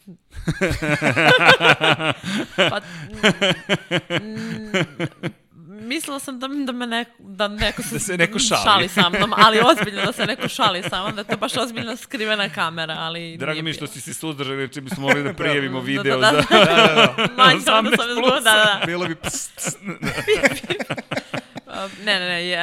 Pa, 2.55 2.79
mislila 5.89 6.19
sam 6.19 6.39
da, 6.39 6.47
da 6.47 6.71
me 6.71 6.87
neko, 6.87 7.11
da 7.19 7.47
neko 7.47 7.81
Da 7.91 7.99
se 7.99 8.17
neko 8.17 8.39
šali. 8.39 8.61
šali 8.63 8.87
sa 8.89 9.09
mnom, 9.09 9.33
ali 9.37 9.59
ozbiljno 9.61 10.05
da 10.05 10.11
se 10.11 10.25
neko 10.25 10.47
šali 10.49 10.83
sa 10.83 11.01
mnom, 11.01 11.15
da 11.15 11.21
je 11.21 11.25
to 11.25 11.37
baš 11.37 11.57
ozbiljno 11.57 11.95
skrivena 11.97 12.49
kamera, 12.49 12.95
ali 12.95 13.37
Drago 13.37 13.61
mi 13.61 13.69
je 13.69 13.73
što 13.73 13.87
si 13.87 14.01
se 14.01 14.13
suzdržali, 14.13 14.61
jer 14.63 14.81
bismo 14.81 15.01
mogli 15.01 15.23
da 15.23 15.33
prijavimo 15.33 15.79
Da, 15.79 15.85
video 15.85 16.17
da, 16.17 16.31
da. 16.31 16.41
za... 16.41 16.57
Da, 16.57 16.65
da, 16.65 17.15
da. 17.17 17.33
Manje 17.37 17.59
sam 17.59 17.85
da 17.85 17.91
18 17.91 17.97
sam 17.97 18.09
izgubila, 18.09 18.39
da, 18.39 18.51
da. 18.51 18.81
Bilo 18.85 19.05
bi 19.05 19.15
pst, 19.17 19.51
pst. 19.57 19.77
Uh, 19.77 19.93
Ne, 21.99 22.19
ne, 22.19 22.27
ne, 22.27 22.53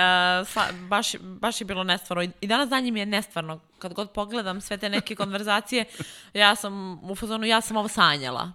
uh, 0.41 0.49
sva, 0.49 0.63
baš, 0.81 1.07
baš 1.17 1.61
je 1.61 1.65
bilo 1.65 1.85
nestvarno. 1.85 2.23
I- 2.23 2.31
I 2.41 2.47
danas 2.47 2.69
danje 2.69 2.91
mi 2.91 3.01
je 3.01 3.07
nestvarno. 3.07 3.61
Kad 3.79 3.95
god 3.95 4.11
pogledam 4.11 4.61
sve 4.61 4.77
te 4.77 4.89
neke 4.89 5.15
konverzacije, 5.17 5.85
ja 6.35 6.55
sam 6.55 6.75
u 7.03 7.15
fazonu, 7.15 7.47
ja 7.47 7.61
sam 7.61 7.77
ovo 7.77 7.89
sanjala. 7.89 8.53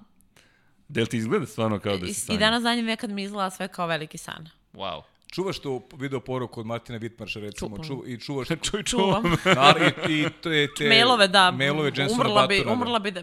Del 0.88 1.06
ti 1.06 1.18
izgleda 1.18 1.46
stvarno 1.46 1.80
kao 1.80 1.98
da 1.98 2.06
I, 2.06 2.08
si 2.08 2.12
I 2.12 2.14
sanjao? 2.16 2.40
danas 2.40 2.64
danje 2.64 2.82
nekad 2.82 3.10
mi 3.10 3.24
izgleda 3.24 3.50
sve 3.50 3.68
kao 3.68 3.88
veliki 3.88 4.18
san. 4.18 4.50
Wow. 4.74 5.02
Čuvaš 5.32 5.60
tu 5.60 5.82
video 5.98 6.20
poruku 6.20 6.60
od 6.60 6.66
Martina 6.66 6.98
Vitmarša, 6.98 7.40
recimo, 7.40 7.78
Čupam. 7.78 7.88
ču, 7.88 8.04
i 8.08 8.18
čuvaš... 8.20 8.48
Čuj, 8.72 8.84
Čuvam. 8.84 9.24
Naravno, 9.46 9.92
i, 10.10 10.22
i 10.22 10.26
te, 10.44 10.68
te 10.78 10.90
Mailove, 10.90 11.28
da. 11.28 11.52
Mailove 11.52 11.92
Jensona 11.96 12.22
umrla 12.22 12.48
bi, 12.48 12.64
da. 12.66 12.72
umrla 12.72 13.00
bi, 13.00 13.12
da, 13.12 13.22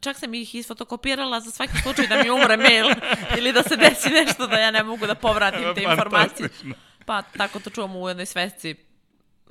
čak 0.00 0.18
sam 0.18 0.34
ih 0.34 0.54
isfotokopirala 0.54 1.40
za 1.40 1.50
svaki 1.50 1.72
slučaj 1.82 2.06
da 2.06 2.22
mi 2.22 2.30
umre 2.30 2.56
mail 2.56 2.86
ili 3.38 3.52
da 3.52 3.62
se 3.62 3.76
desi 3.76 4.10
nešto 4.10 4.46
da 4.46 4.56
ja 4.56 4.70
ne 4.70 4.82
mogu 4.82 5.06
da 5.06 5.14
povratim 5.14 5.74
te 5.74 5.82
informacije. 5.82 6.48
Fantastično. 6.48 6.74
Pa 7.06 7.22
tako 7.22 7.60
to 7.60 7.70
čuvam 7.70 7.96
u 7.96 8.08
jednoj 8.08 8.26
svesci, 8.26 8.74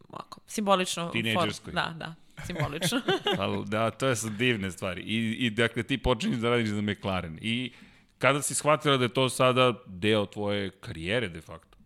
ovako, 0.09 0.41
simbolično. 0.47 1.09
Tinejdžerskoj. 1.09 1.73
Da, 1.73 1.93
da, 1.97 2.15
simbolično. 2.45 3.01
Ali 3.39 3.65
da, 3.65 3.91
to 3.91 4.15
su 4.15 4.29
divne 4.29 4.71
stvari. 4.71 5.01
I, 5.01 5.45
i 5.45 5.49
dakle, 5.49 5.83
ti 5.83 5.97
počinješ 5.97 6.39
da 6.39 6.49
radiš 6.49 6.69
za 6.69 6.81
McLaren. 6.81 7.39
I 7.41 7.71
kada 8.19 8.41
si 8.41 8.55
shvatila 8.55 8.97
da 8.97 9.03
je 9.03 9.13
to 9.13 9.29
sada 9.29 9.73
deo 9.85 10.25
tvoje 10.25 10.69
karijere, 10.69 11.29
de 11.29 11.41
facto? 11.41 11.77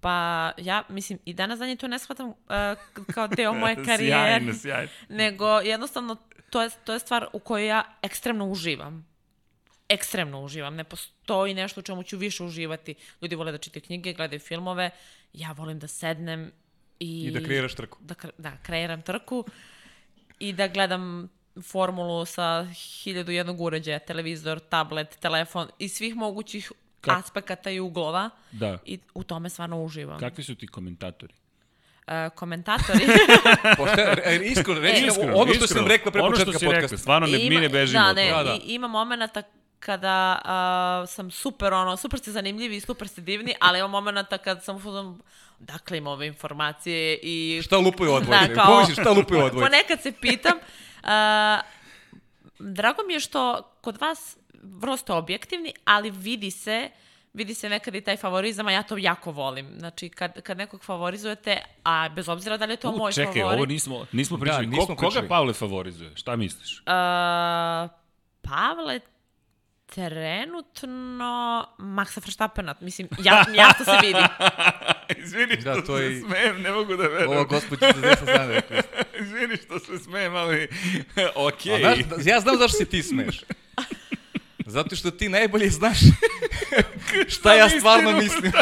Pa 0.00 0.52
ja, 0.56 0.82
mislim, 0.88 1.18
i 1.24 1.34
danas 1.34 1.58
danje 1.58 1.76
to 1.76 1.88
ne 1.88 1.98
shvatam 1.98 2.28
uh, 2.28 2.34
kao 3.14 3.28
deo 3.28 3.54
moje 3.60 3.84
karijere. 3.84 4.40
sjajno, 4.40 4.54
sjajno. 4.54 4.90
nego 5.08 5.46
jednostavno 5.46 6.16
to 6.50 6.62
je, 6.62 6.70
to 6.84 6.92
je 6.92 6.98
stvar 6.98 7.26
u 7.32 7.38
kojoj 7.38 7.66
ja 7.66 7.84
ekstremno 8.02 8.46
uživam. 8.46 9.08
Ekstremno 9.88 10.42
uživam. 10.42 10.74
Ne 10.74 10.84
postoji 10.84 11.54
nešto 11.54 11.80
u 11.80 11.82
čemu 11.82 12.02
ću 12.02 12.16
više 12.16 12.44
uživati. 12.44 12.94
Ljudi 13.22 13.34
vole 13.34 13.52
da 13.52 13.58
čitaju 13.58 13.82
knjige, 13.82 14.12
gledaju 14.12 14.40
filmove. 14.40 14.90
Ja 15.32 15.52
volim 15.52 15.78
da 15.78 15.86
sednem 15.86 16.52
i... 17.00 17.24
I 17.24 17.30
da 17.30 17.44
kreiraš 17.44 17.74
trku. 17.74 17.98
Da, 18.00 18.14
da 18.38 18.52
kreiram 18.62 19.02
trku 19.02 19.44
i 20.38 20.52
da 20.52 20.68
gledam 20.68 21.28
formulu 21.62 22.24
sa 22.24 22.66
hiljadu 23.02 23.32
jednog 23.32 23.60
uređaja, 23.60 23.98
televizor, 23.98 24.58
tablet, 24.60 25.16
telefon 25.20 25.68
i 25.78 25.88
svih 25.88 26.14
mogućih 26.16 26.72
Kak- 27.00 27.18
aspekata 27.18 27.70
i 27.70 27.80
uglova. 27.80 28.30
Da. 28.52 28.78
I 28.84 28.98
u 29.14 29.22
tome 29.22 29.48
stvarno 29.50 29.82
uživam. 29.82 30.18
Kakvi 30.20 30.44
su 30.44 30.54
ti 30.54 30.66
komentatori? 30.66 31.34
E, 32.06 32.30
komentatori... 32.34 32.98
Pošte, 33.78 34.02
e, 34.24 34.40
iskreno, 34.44 34.80
reći, 34.80 35.06
Iskreno, 35.06 35.36
ono 35.36 35.54
što 35.54 35.64
iskreno. 35.64 35.80
sam 35.82 35.86
rekla 35.88 36.12
pre 36.12 36.22
ono 36.22 36.36
što 36.36 36.44
početka 36.44 36.58
si 36.58 36.64
rekla, 36.64 36.76
podcasta. 36.76 36.96
stvarno 36.98 37.26
ne, 37.26 37.38
mi 37.38 37.56
ne 37.56 37.68
bežimo 37.68 38.02
da, 38.04 38.10
od 38.10 38.16
ne, 38.16 38.30
toga. 38.30 38.42
Da, 38.42 38.50
da. 38.50 38.54
i, 38.54 38.74
ima 38.74 38.88
momenata 38.88 39.42
kada 39.80 40.40
a, 40.44 41.04
sam 41.08 41.30
super, 41.30 41.72
ono, 41.72 41.96
super 41.96 42.18
ste 42.20 42.32
zanimljivi 42.32 42.76
i 42.76 42.80
super 42.80 43.08
ste 43.08 43.20
divni, 43.20 43.54
ali 43.60 43.78
ima 43.78 43.88
momenata 43.88 44.38
kad 44.38 44.64
sam 44.64 44.76
u 44.76 44.80
fazonu, 44.80 45.18
dakle 45.58 45.98
ima 45.98 46.10
ove 46.10 46.26
informacije 46.26 47.18
i... 47.22 47.60
Šta 47.64 47.76
lupaju 47.78 48.12
odvoje? 48.12 48.48
Da, 48.48 48.54
kao- 48.54 48.66
Pomisliš, 48.66 48.98
šta 48.98 49.10
lupaju 49.10 49.44
odvoje? 49.46 49.64
Ponekad 49.66 50.02
se 50.02 50.12
pitam, 50.12 50.52
drago 52.58 53.02
mi 53.06 53.12
je 53.12 53.20
što 53.20 53.62
kod 53.80 54.00
vas 54.00 54.36
vrlo 54.62 54.96
ste 54.96 55.12
objektivni, 55.12 55.72
ali 55.84 56.10
vidi 56.10 56.50
se 56.50 56.90
vidi 57.32 57.54
se 57.54 57.68
nekad 57.68 57.94
i 57.94 58.00
taj 58.00 58.16
favorizam, 58.16 58.66
a 58.66 58.72
ja 58.72 58.82
to 58.82 58.96
jako 58.96 59.32
volim. 59.32 59.66
Znači, 59.78 60.08
kad, 60.08 60.42
kad 60.42 60.58
nekog 60.58 60.84
favorizujete, 60.84 61.62
a 61.84 62.08
bez 62.08 62.28
obzira 62.28 62.56
da 62.56 62.64
li 62.64 62.72
je 62.72 62.76
to 62.76 62.90
U, 62.90 62.96
moj 62.96 63.12
čekaj, 63.12 63.42
favorit... 63.42 63.56
ovo 63.56 63.66
nismo, 63.66 64.06
nismo 64.12 64.38
pričali. 64.38 64.66
nismo 64.66 64.86
Ko, 64.86 64.94
koga 64.94 65.08
pričali. 65.08 65.28
Pavle 65.28 65.52
favorizuje? 65.52 66.16
Šta 66.16 66.36
misliš? 66.36 66.78
Uh, 66.78 67.90
Pavle 68.42 69.00
trenutno 69.88 71.30
Maxa 71.78 72.20
Verstappena, 72.20 72.74
mislim, 72.80 73.08
ja, 73.18 73.44
ja 73.54 73.72
to 73.72 73.84
se 73.84 73.90
vidi. 74.02 74.20
Izvini 75.24 75.52
što 75.54 75.64
Da, 75.66 75.82
to 75.82 75.96
se 75.98 76.04
je- 76.04 76.20
smijem, 76.20 76.62
ne 76.62 76.70
mogu 76.70 76.96
da 76.96 77.02
verujem. 77.02 77.30
Ova 77.30 77.44
gospođa 77.44 77.92
sa 77.92 78.00
desna 78.00 78.16
strana 78.16 78.46
rekla. 78.46 78.76
Izvini 79.20 79.56
što 79.56 79.78
se 79.78 79.98
smijem, 79.98 80.34
ali 80.34 80.68
okej. 81.48 81.74
A 81.76 81.78
znaš, 81.78 81.98
da- 81.98 82.16
ja 82.24 82.40
znam 82.40 82.56
zašto 82.56 82.76
se 82.76 82.84
ti 82.84 83.02
smeš. 83.02 83.40
Zato 84.66 84.96
što 84.96 85.10
ti 85.10 85.28
najbolje 85.28 85.70
znaš 85.70 85.98
šta 87.28 87.54
ja 87.54 87.68
stvarno 87.70 88.12
mislim. 88.12 88.52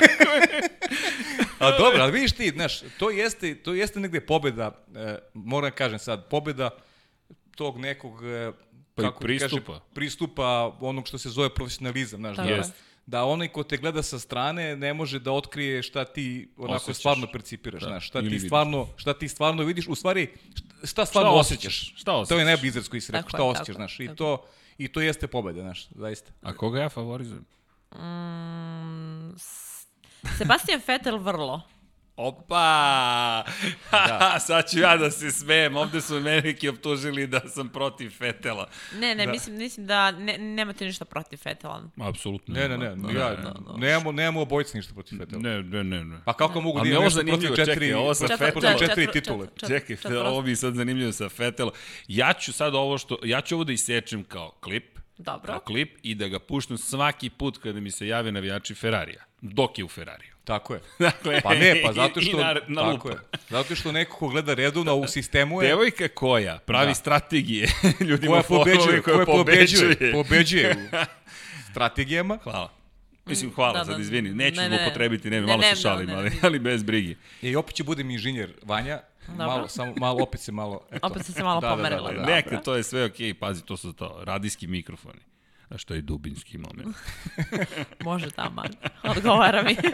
A 1.59 1.71
dobro, 1.71 2.03
ali 2.03 2.13
vidiš 2.13 2.33
ti, 2.33 2.51
znaš, 2.51 2.81
to 2.99 3.11
jeste, 3.11 3.55
to 3.55 3.75
jeste 3.75 4.01
negde 4.01 4.21
pobeda, 4.21 4.85
e, 4.97 5.19
moram 5.35 5.71
kažem 5.71 5.99
sad, 5.99 6.29
pobeda 6.29 6.71
tog 7.57 7.79
nekog 7.79 8.25
e, 8.25 8.53
Pa 8.97 9.03
i 9.03 9.07
kako 9.07 9.21
pristupa. 9.21 9.73
Kažem, 9.73 9.87
pristupa 9.95 10.49
onog 10.81 11.09
što 11.09 11.19
se 11.19 11.29
zove 11.31 11.49
profesionalizam, 11.51 12.21
znaš, 12.21 12.37
da, 12.37 12.43
je. 12.43 12.63
da 13.07 13.25
onaj 13.25 13.49
ko 13.49 13.63
te 13.63 13.77
gleda 13.77 14.03
sa 14.03 14.19
strane 14.19 14.77
ne 14.77 14.95
može 14.95 15.19
da 15.19 15.33
otkrije 15.33 15.83
šta 15.83 16.05
ti 16.05 16.27
onako 16.57 16.75
Osjećaš. 16.77 16.99
stvarno 16.99 17.27
percipiraš, 17.27 17.83
Da, 17.83 17.89
znaš, 17.89 18.07
šta 18.07 18.19
ili 18.19 18.29
ti 18.29 18.33
vidiš. 18.33 18.49
stvarno, 18.49 18.89
šta 18.97 19.15
ti 19.15 19.29
stvarno 19.29 19.63
vidiš, 19.63 19.89
u 19.89 19.95
stvari 19.95 20.29
šta 20.85 21.07
stvarno 21.07 21.31
Šta 21.31 21.41
osjećaš. 21.41 21.67
osjećaš? 21.77 21.95
Šta 21.97 22.05
To 22.05 22.39
je 22.39 22.45
osjećaš? 22.45 22.65
izraz 22.65 22.89
koji 22.89 23.01
si 23.01 23.13
rekao, 23.13 23.23
Tako 23.23 23.29
šta 23.31 23.39
je, 23.39 23.43
osjećaš, 23.45 23.67
tako 23.67 23.77
znaš, 23.77 24.01
i 24.01 24.07
tako 24.07 24.17
to 24.17 24.45
i 24.79 24.89
to 24.89 25.01
jeste 25.01 25.27
pobeda, 25.27 25.61
znaš, 25.61 25.89
zaista. 25.91 26.31
A 26.43 26.53
koga 26.55 26.81
ja 26.81 26.89
favorizujem? 26.89 27.45
Mm, 27.93 29.37
Sebastian 30.39 30.81
Vettel 30.87 31.19
vrlo. 31.19 31.63
Opa! 32.17 33.45
Da. 33.91 34.37
Sad 34.47 34.71
ću 34.71 34.79
ja 34.79 34.97
da 34.97 35.11
se 35.11 35.31
smejem. 35.31 35.77
Ovde 35.77 36.01
su 36.01 36.21
me 36.21 36.41
neki 36.41 36.69
optužili 36.69 37.27
da 37.27 37.41
sam 37.41 37.69
protiv 37.69 38.11
Fetela. 38.11 38.69
Ne, 38.95 39.15
ne, 39.15 39.27
Da. 39.27 39.33
mislim, 39.33 39.57
mislim 39.57 39.87
da 39.87 40.11
ne, 40.11 40.39
nemate 40.39 40.85
ništa 40.85 41.05
protiv 41.05 41.39
Vettela. 41.39 41.83
Apsolutno. 42.01 42.55
Ne, 42.55 42.69
ne, 42.69 42.79
ne, 42.79 42.97
Da, 42.97 43.11
ja, 43.21 43.35
da, 43.35 43.55
da. 43.67 43.77
nemamo, 43.77 44.13
nemamo 44.13 44.47
ništa 44.75 44.95
protiv 44.95 45.19
Fetela. 45.19 45.43
Ne, 45.43 45.63
ne, 45.63 45.85
ne, 45.85 46.05
ne. 46.05 46.19
Pa 46.25 46.33
kako 46.33 46.61
mogu 46.61 46.79
A 46.79 46.83
da 46.83 46.89
imam 46.89 47.03
nešto 47.03 47.23
protiv 47.27 47.49
četiri, 47.49 47.75
čekaj, 47.75 47.95
ovo 47.95 48.15
sa 48.15 48.27
protiv 48.27 48.45
Vettelom. 48.47 48.79
četiri 48.79 49.07
četvr- 49.07 49.13
titule? 49.13 49.47
Čekaj, 49.69 49.97
ovo 50.17 50.43
mi 50.43 50.51
je 50.51 50.57
sad 50.57 50.75
zanimljivo 50.75 51.13
sa 51.13 51.29
Fetelom. 51.29 51.73
Ja 52.09 52.33
ću 52.33 52.53
sad 52.53 52.75
ovo 52.75 52.99
što, 52.99 53.19
ja 53.25 53.41
ću 53.41 53.55
ovo 53.55 53.65
da 53.65 53.73
isečem 53.73 54.25
kao 54.25 54.51
klip, 54.61 54.99
Dobro. 55.19 55.47
kao 55.47 55.61
klip 55.61 55.97
i 56.03 56.15
da 56.15 56.29
ga 56.29 56.39
puštam 56.39 56.79
svaki 56.79 57.31
put 57.31 57.59
kada 57.59 57.81
mi 57.81 57.91
se 57.91 58.07
jave 58.07 58.33
navijači 58.33 58.75
Ferrarija, 58.75 59.25
dok 59.41 59.79
je 59.79 59.85
u 59.85 59.89
Ferrariju. 59.89 60.36
Tako 60.47 60.75
je. 60.75 60.81
Dakle, 61.01 61.41
Pa 61.41 61.55
ne, 61.55 61.83
pa 61.85 61.93
zato 61.93 62.21
i- 62.21 62.23
i 62.23 62.27
što, 62.27 62.37
na, 62.37 62.55
na 62.69 62.83
tako 62.83 62.91
lupa. 62.93 63.09
je. 63.11 63.17
Zato 63.51 63.75
što 63.75 63.93
neko 63.93 64.17
ko 64.17 64.29
gleda 64.29 64.55
redovno 64.55 64.95
u 64.97 65.07
sistemu 65.07 65.63
je, 65.63 65.69
Devojka 65.69 66.09
koja 66.09 66.59
pravi 66.59 66.87
Da. 66.87 66.95
strategije 66.95 67.69
ljudima 68.01 68.33
koja 68.35 68.43
pobeđuje, 68.45 69.03
koja 69.03 69.25
pobeđuje, 69.27 69.95
pobeđuje. 69.95 70.13
pobeđuje 70.15 70.77
u 70.93 70.97
strategijama, 71.71 72.39
Hvala. 72.43 72.73
Mislim, 73.27 73.53
hvala, 73.53 73.73
Da, 73.73 73.79
da, 73.79 73.85
da. 73.85 73.93
sad 73.93 74.01
izvini, 74.01 74.31
neću 74.31 74.57
Ne, 74.57 74.63
ne, 74.63 74.69
ne, 74.69 74.77
ne. 74.77 74.87
upotrebiti, 74.87 75.31
ne, 75.31 75.41
Ne, 75.41 75.47
malo 75.47 75.61
ne, 75.61 75.75
se 75.75 75.83
šalim, 75.83 76.07
ne, 76.07 76.13
ne, 76.13 76.19
ali, 76.19 76.33
ali 76.43 76.59
bez 76.59 76.83
brigi. 76.83 77.17
E, 77.43 77.49
I 77.49 77.57
opet 77.57 77.75
će 77.75 77.85
budem 77.85 78.11
inženjer, 78.11 78.53
Vanja. 78.63 79.01
Malo, 79.29 79.69
samo, 79.69 79.95
malo, 79.97 80.23
opet 80.23 80.41
se 80.41 80.53
malo... 80.53 80.81
Eto. 80.93 81.07
Opet 81.07 81.27
se 81.27 81.43
malo 81.43 81.61
Da, 81.61 81.67
da, 81.67 81.71
da, 81.71 81.77
pomerila. 81.77 82.11
da, 82.13 82.21
da. 82.21 82.27
Neka, 82.27 82.61
to 82.61 82.75
je 82.75 82.83
sve 82.83 83.05
okej, 83.05 83.35
pazi, 83.35 83.63
to 83.63 83.77
su 83.77 83.93
to, 83.93 84.21
radijski 84.21 84.67
mikrofoni. 84.67 85.21
A 85.71 85.79
što 85.79 85.95
je 85.95 86.01
dubinski 86.01 86.59
moment. 86.59 86.97
Može 88.05 88.31
taman. 88.31 88.69
Odgovara 89.03 89.63
mi. 89.63 89.77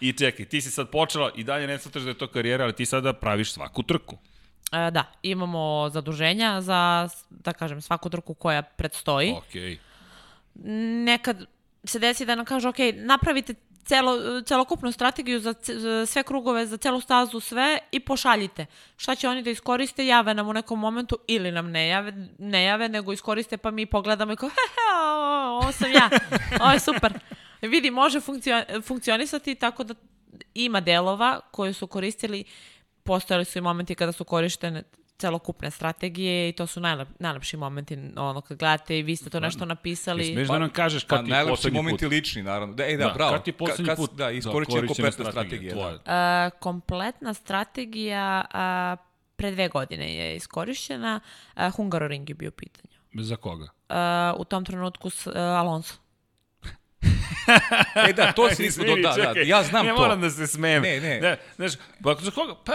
I 0.00 0.12
čekaj, 0.12 0.46
ti 0.46 0.60
si 0.60 0.70
sad 0.70 0.90
počela 0.90 1.30
i 1.36 1.44
dalje 1.44 1.66
ne 1.66 1.78
shvataš 1.78 2.02
da 2.02 2.08
je 2.08 2.18
to 2.18 2.26
karijera, 2.26 2.64
ali 2.64 2.72
ti 2.72 2.86
sada 2.86 3.12
praviš 3.12 3.52
svaku 3.52 3.82
trku. 3.82 4.18
E, 4.72 4.90
da, 4.90 5.12
imamo 5.22 5.90
zaduženja 5.92 6.60
za, 6.60 7.08
da 7.30 7.52
kažem, 7.52 7.80
svaku 7.80 8.10
trku 8.10 8.34
koja 8.34 8.62
predstoji. 8.62 9.32
Okej. 9.36 9.78
Nekad 11.04 11.46
se 11.84 11.98
desi 11.98 12.26
da 12.26 12.34
nam 12.34 12.44
kažu, 12.44 12.68
ok, 12.68 12.76
napravite 12.94 13.54
celo, 13.84 14.42
celokupnu 14.42 14.92
strategiju 14.92 15.40
za, 15.40 15.54
sve 16.06 16.22
krugove, 16.22 16.66
za 16.66 16.76
celu 16.76 17.00
stazu, 17.00 17.40
sve 17.40 17.78
i 17.92 18.00
pošaljite. 18.00 18.66
Šta 18.96 19.14
će 19.14 19.28
oni 19.28 19.42
da 19.42 19.50
iskoriste, 19.50 20.06
jave 20.06 20.34
nam 20.34 20.48
u 20.48 20.52
nekom 20.52 20.78
momentu 20.78 21.18
ili 21.26 21.52
nam 21.52 21.70
ne 21.70 21.88
jave, 21.88 22.12
ne 22.38 22.64
jave 22.64 22.88
nego 22.88 23.12
iskoriste 23.12 23.56
pa 23.56 23.70
mi 23.70 23.86
pogledamo 23.86 24.32
i 24.32 24.36
kao, 24.36 24.48
hehe, 24.48 24.80
ovo, 25.04 25.58
ovo 25.58 25.72
sam 25.72 25.92
ja, 25.92 26.10
ovo 26.62 26.70
je 26.70 26.80
super. 26.80 27.18
Vidi, 27.62 27.90
može 27.90 28.20
funkcio, 28.20 28.64
funkcionisati 28.82 29.54
tako 29.54 29.84
da 29.84 29.94
ima 30.54 30.80
delova 30.80 31.40
koje 31.50 31.72
su 31.72 31.86
koristili, 31.86 32.44
postojali 33.02 33.44
su 33.44 33.58
i 33.58 33.62
momenti 33.62 33.94
kada 33.94 34.12
su 34.12 34.24
korištene 34.24 34.82
celokupne 35.20 35.70
strategije 35.70 36.48
i 36.48 36.52
to 36.52 36.66
su 36.66 36.80
najlep, 36.80 37.08
najlepši 37.18 37.56
momenti 37.56 37.98
ono 38.16 38.40
kad 38.40 38.58
gledate 38.58 38.98
i 38.98 39.02
vi 39.02 39.16
ste 39.16 39.30
to 39.30 39.40
nešto 39.40 39.64
napisali. 39.64 40.24
Smeš 40.24 40.48
da 40.48 40.58
nam 40.58 40.70
kažeš 40.70 41.04
kad 41.04 41.18
Pa, 41.18 41.24
ti 41.24 41.30
najlepši 41.30 41.50
poslednji 41.52 41.78
momenti 41.78 42.04
put? 42.04 42.10
lični, 42.10 42.42
naravno. 42.42 42.74
Da, 42.74 42.84
ej, 42.84 42.96
da, 42.96 43.08
bravo. 43.08 43.32
Kad 43.32 43.44
ti 43.44 43.52
poslednji 43.52 43.86
Kad- 43.86 43.96
put 43.96 44.10
Da, 44.12 44.30
iskoričena 44.30 44.86
kompletna 44.86 45.24
strategija. 45.24 45.72
tvoja? 45.72 45.96
Da. 45.96 46.12
E, 46.46 46.58
kompletna 46.60 47.34
strategija 47.34 48.44
a, 48.52 48.96
pre 49.36 49.50
dve 49.50 49.68
godine 49.68 50.14
je 50.14 50.36
iskorišćena. 50.36 51.20
A, 51.54 51.70
Hungaroring 51.70 52.28
je 52.28 52.34
bio 52.34 52.48
u 52.48 52.52
pitanju. 52.52 52.94
Za 53.14 53.36
koga? 53.36 53.68
A, 53.88 54.34
u 54.38 54.44
tom 54.44 54.64
trenutku 54.64 55.10
s 55.10 55.26
a, 55.26 55.30
Alonso. 55.34 55.94
E 58.08 58.12
da, 58.12 58.32
to 58.32 58.50
si 58.50 58.62
nismo 58.62 58.84
do... 58.84 58.96
Da, 58.96 59.32
da, 59.34 59.40
ja 59.40 59.62
znam 59.62 59.86
ne 59.86 59.92
to. 59.92 60.00
moram 60.00 60.20
da 60.20 60.30
se 60.30 60.46
smijem. 60.46 60.82
Ne, 60.82 61.00
ne. 61.00 61.20
ne 61.20 61.36
znaš, 61.56 61.72
pa 62.02 62.14
za 62.20 62.30
koga? 62.30 62.54
Pa 62.64 62.72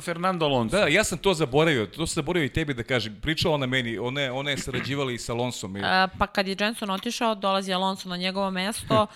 Fernando 0.00 0.46
Alonso. 0.46 0.76
Da, 0.76 0.86
ja 0.86 1.04
sam 1.04 1.18
to 1.18 1.34
zaboravio. 1.34 1.86
To 1.86 2.06
sam 2.06 2.14
zaboravio 2.14 2.46
i 2.46 2.52
tebi 2.52 2.74
da 2.74 2.82
kažem. 2.82 3.16
Pričala 3.22 3.54
ona 3.54 3.66
meni, 3.66 3.98
ona 3.98 4.20
je, 4.20 4.32
ona 4.32 4.50
je 4.50 4.58
sarađivala 4.58 5.12
i 5.12 5.18
sa 5.18 5.32
Alonsom. 5.32 5.76
I... 5.76 5.80
A, 5.84 6.08
pa 6.18 6.26
kad 6.26 6.48
je 6.48 6.56
Jenson 6.60 6.90
otišao, 6.90 7.34
dolazi 7.34 7.72
Alonso 7.72 8.08
na 8.08 8.16
njegovo 8.16 8.50
mesto 8.50 9.06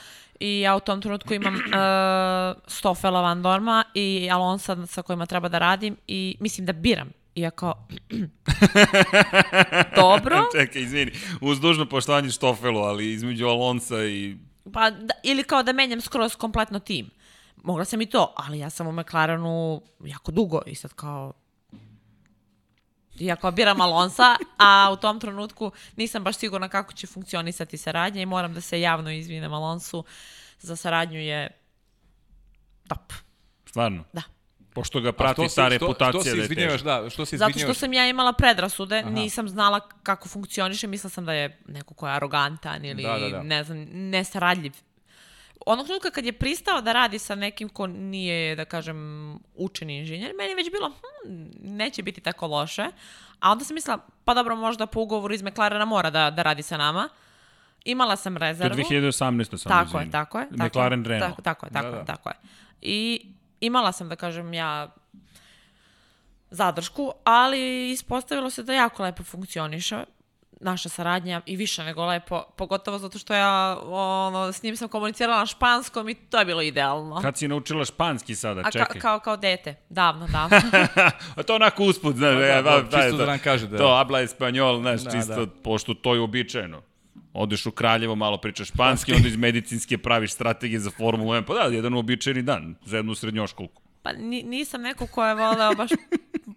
i 0.41 0.61
ja 0.61 0.77
u 0.77 0.81
tom 0.81 1.01
trenutku 1.01 1.35
imam 1.35 1.55
uh, 1.55 1.61
Stoffela 2.67 3.21
Van 3.21 3.43
Dorma 3.43 3.85
i 3.95 4.29
Alonsa 4.33 4.87
sa 4.87 5.03
kojima 5.03 5.27
treba 5.27 5.49
da 5.49 5.59
radim 5.59 5.97
i 6.07 6.37
mislim 6.41 6.67
da 6.67 6.73
biram. 6.73 7.11
I 7.35 7.41
ja 7.41 7.51
kao, 7.51 7.87
dobro, 9.97 10.49
Čekaj, 10.59 10.83
izvini, 10.83 11.13
uz 11.41 11.61
dužno 11.61 11.87
poštovanje 11.87 12.31
Štofelu, 12.31 12.81
ali 12.81 13.13
između 13.13 13.47
Alonsa 13.47 14.05
i... 14.05 14.37
Pa, 14.73 14.91
da, 14.91 15.15
ili 15.23 15.45
kao 15.45 15.63
da 15.63 15.73
menjam 15.73 16.01
skroz 16.01 16.37
kompletno 16.37 16.79
tim. 16.79 17.11
Mogla 17.57 17.85
sam 17.85 18.01
i 18.01 18.07
to, 18.07 18.35
ali 18.37 18.59
ja 18.59 18.71
sam 18.71 18.87
u 18.87 18.93
McLarenu 18.93 19.83
jako 20.05 20.33
dugo 20.33 20.63
i 20.67 20.75
sad 20.75 20.93
kao... 20.95 21.33
Ja 23.15 23.37
kao 23.37 23.51
biram 23.51 23.81
Alonsa, 23.81 24.37
a 24.59 24.91
u 24.93 24.97
tom 24.97 25.21
trenutku 25.21 25.73
nisam 25.97 26.25
baš 26.25 26.37
sigurna 26.37 26.69
kako 26.69 26.93
će 26.93 27.07
funkcionisati 27.07 27.77
saradnja 27.77 28.23
i 28.23 28.27
moram 28.27 28.55
da 28.55 28.61
se 28.61 28.81
javno 28.81 29.11
izvinem 29.11 29.53
Alonsu. 29.53 30.05
Za 30.59 30.77
saradnju 30.77 31.21
je 31.21 31.51
top. 32.89 33.13
Stvarno? 33.67 34.05
Da. 34.13 34.23
Pošto 34.73 35.01
ga 35.01 35.13
prati 35.13 35.35
što 35.35 35.49
si- 35.49 35.57
ta 35.57 35.63
što- 35.63 35.69
reputacija 35.71 36.21
što 36.23 36.23
se 36.23 36.55
da 36.55 36.61
je 36.61 36.69
teška. 36.69 37.01
da, 37.01 37.11
što 37.11 37.25
se 37.25 37.37
Zato 37.37 37.59
što 37.59 37.75
sam 37.75 37.93
ja 37.93 38.09
imala 38.09 38.33
predrasude, 38.33 39.03
nisam 39.05 39.49
znala 39.49 39.81
kako 40.03 40.29
funkcioniše, 40.29 40.87
mislila 40.87 41.11
sam 41.11 41.25
da 41.27 41.33
je 41.33 41.59
neko 41.67 41.95
ko 41.95 42.07
je 42.09 42.15
arogantan 42.15 42.85
ili 42.85 43.03
Da, 43.03 43.19
da, 43.19 43.29
da. 43.29 43.43
ne 43.43 43.65
znam, 43.65 43.79
nesaradljiv. 43.91 44.73
Onog 45.67 45.87
trenutka 45.87 46.11
kad 46.11 46.25
je 46.25 46.33
pristao 46.33 46.81
da 46.81 46.93
radi 46.93 47.19
sa 47.19 47.35
nekim 47.35 47.69
ko 47.69 47.87
nije, 47.87 48.57
da 48.57 48.65
kažem, 48.65 48.97
učeni 49.57 49.99
inženjer, 49.99 50.33
meni 50.39 50.51
je 50.51 50.57
već 50.57 50.71
bilo, 50.71 50.89
hm, 50.91 51.45
neće 51.61 52.03
biti 52.03 52.21
tako 52.21 52.47
loše. 52.47 52.87
A 53.41 53.53
onda 53.53 53.65
sam 53.65 53.75
mislila, 53.75 53.99
pa 54.25 54.35
dobro, 54.35 54.57
možda 54.57 54.87
po 54.87 55.01
ugovoru 55.01 55.35
iz 55.35 55.43
McLarena 55.43 55.85
mora 55.85 56.11
da, 56.11 56.31
da 56.31 56.43
radi 56.43 56.63
sa 56.63 56.77
nama. 56.77 57.09
Imala 57.85 58.17
sam 58.17 58.35
To 58.35 58.45
je 58.45 58.49
rezervu. 58.49 58.77
2018. 58.77 59.59
samo 59.59 59.75
Tako 59.75 59.99
je, 59.99 60.11
tako 60.11 60.39
je. 60.39 60.47
Tako 60.49 60.65
McLaren 60.65 61.05
Renault. 61.05 61.31
Tako, 61.31 61.43
tako 61.43 61.67
je, 61.67 61.73
tako 61.73 61.91
Da, 61.91 61.97
da. 61.97 62.05
tako 62.05 62.29
je. 62.29 62.35
I 62.83 63.27
imala 63.63 63.93
sam, 63.93 64.09
da 64.09 64.17
kažem, 64.17 64.55
ja 64.55 64.95
zadršku, 66.51 67.13
ali 67.25 67.61
ispostavilo 67.91 68.51
se 68.51 68.63
da 68.63 68.73
jako 68.75 69.03
lepo 69.03 69.23
funkcioniše 69.23 70.05
naša 70.61 70.89
saradnja 70.89 71.41
i 71.47 71.57
više 71.57 71.85
nego 71.85 72.05
lepo, 72.05 72.43
pogotovo 72.57 72.99
zato 72.99 73.19
što 73.19 73.35
ja 73.35 73.79
ono, 73.83 74.53
s 74.53 74.63
njim 74.63 74.77
sam 74.77 74.89
komunicirala 74.89 75.39
na 75.39 75.47
španskom 75.47 76.09
i 76.09 76.15
to 76.15 76.39
je 76.39 76.45
bilo 76.45 76.63
idealno. 76.63 77.21
Kad 77.21 77.37
si 77.37 77.49
naučila 77.49 77.85
španski 77.85 78.35
sada, 78.35 78.61
A 78.61 78.63
ka, 78.63 78.71
čekaj. 78.71 79.01
kao, 79.01 79.21
kao 79.21 79.37
dete, 79.37 79.75
davno, 79.89 80.27
davno. 80.29 80.57
A 81.37 81.43
to 81.43 81.55
onako 81.55 81.85
usput, 81.85 82.17
znaš, 82.17 82.35
da, 82.35 82.43
e, 82.43 82.55
da, 82.55 82.63
ba- 82.63 82.83
čisto 82.83 83.11
to- 83.11 83.17
da 83.17 83.27
nam 83.27 83.39
kaže 83.39 83.67
da- 83.67 83.79
To, 83.79 83.89
abla 83.91 84.21
espanjol, 84.21 84.81
znaš, 84.81 85.01
Da, 85.01 85.11
čisto, 85.11 85.47
da. 85.47 85.53
pošto 85.55 85.95
to 85.95 86.15
je 86.15 86.21
uobičajeno. 86.21 86.83
Odeš 87.33 87.67
u 87.67 87.71
Kraljevo, 87.71 88.15
malo 88.15 88.39
pričaš 88.39 88.69
španski, 88.69 89.13
onda 89.13 89.29
iz 89.29 89.37
medicinske 89.37 89.99
praviš 89.99 90.33
strategije 90.33 90.81
za 90.81 90.91
Formulu 90.91 91.33
1. 91.33 91.43
Pa 91.43 91.55
da, 91.55 91.61
jedan 91.61 91.95
uobičajeni 91.95 92.43
dan 92.43 92.75
za 92.85 92.97
jednu 92.97 93.15
srednjoškolku. 93.15 93.83
Pa 94.03 94.13
ni, 94.13 94.43
nisam 94.43 94.83
neko 94.83 95.07
ko 95.07 95.25
je 95.25 95.35
voleo 95.35 95.75
baš 95.75 95.91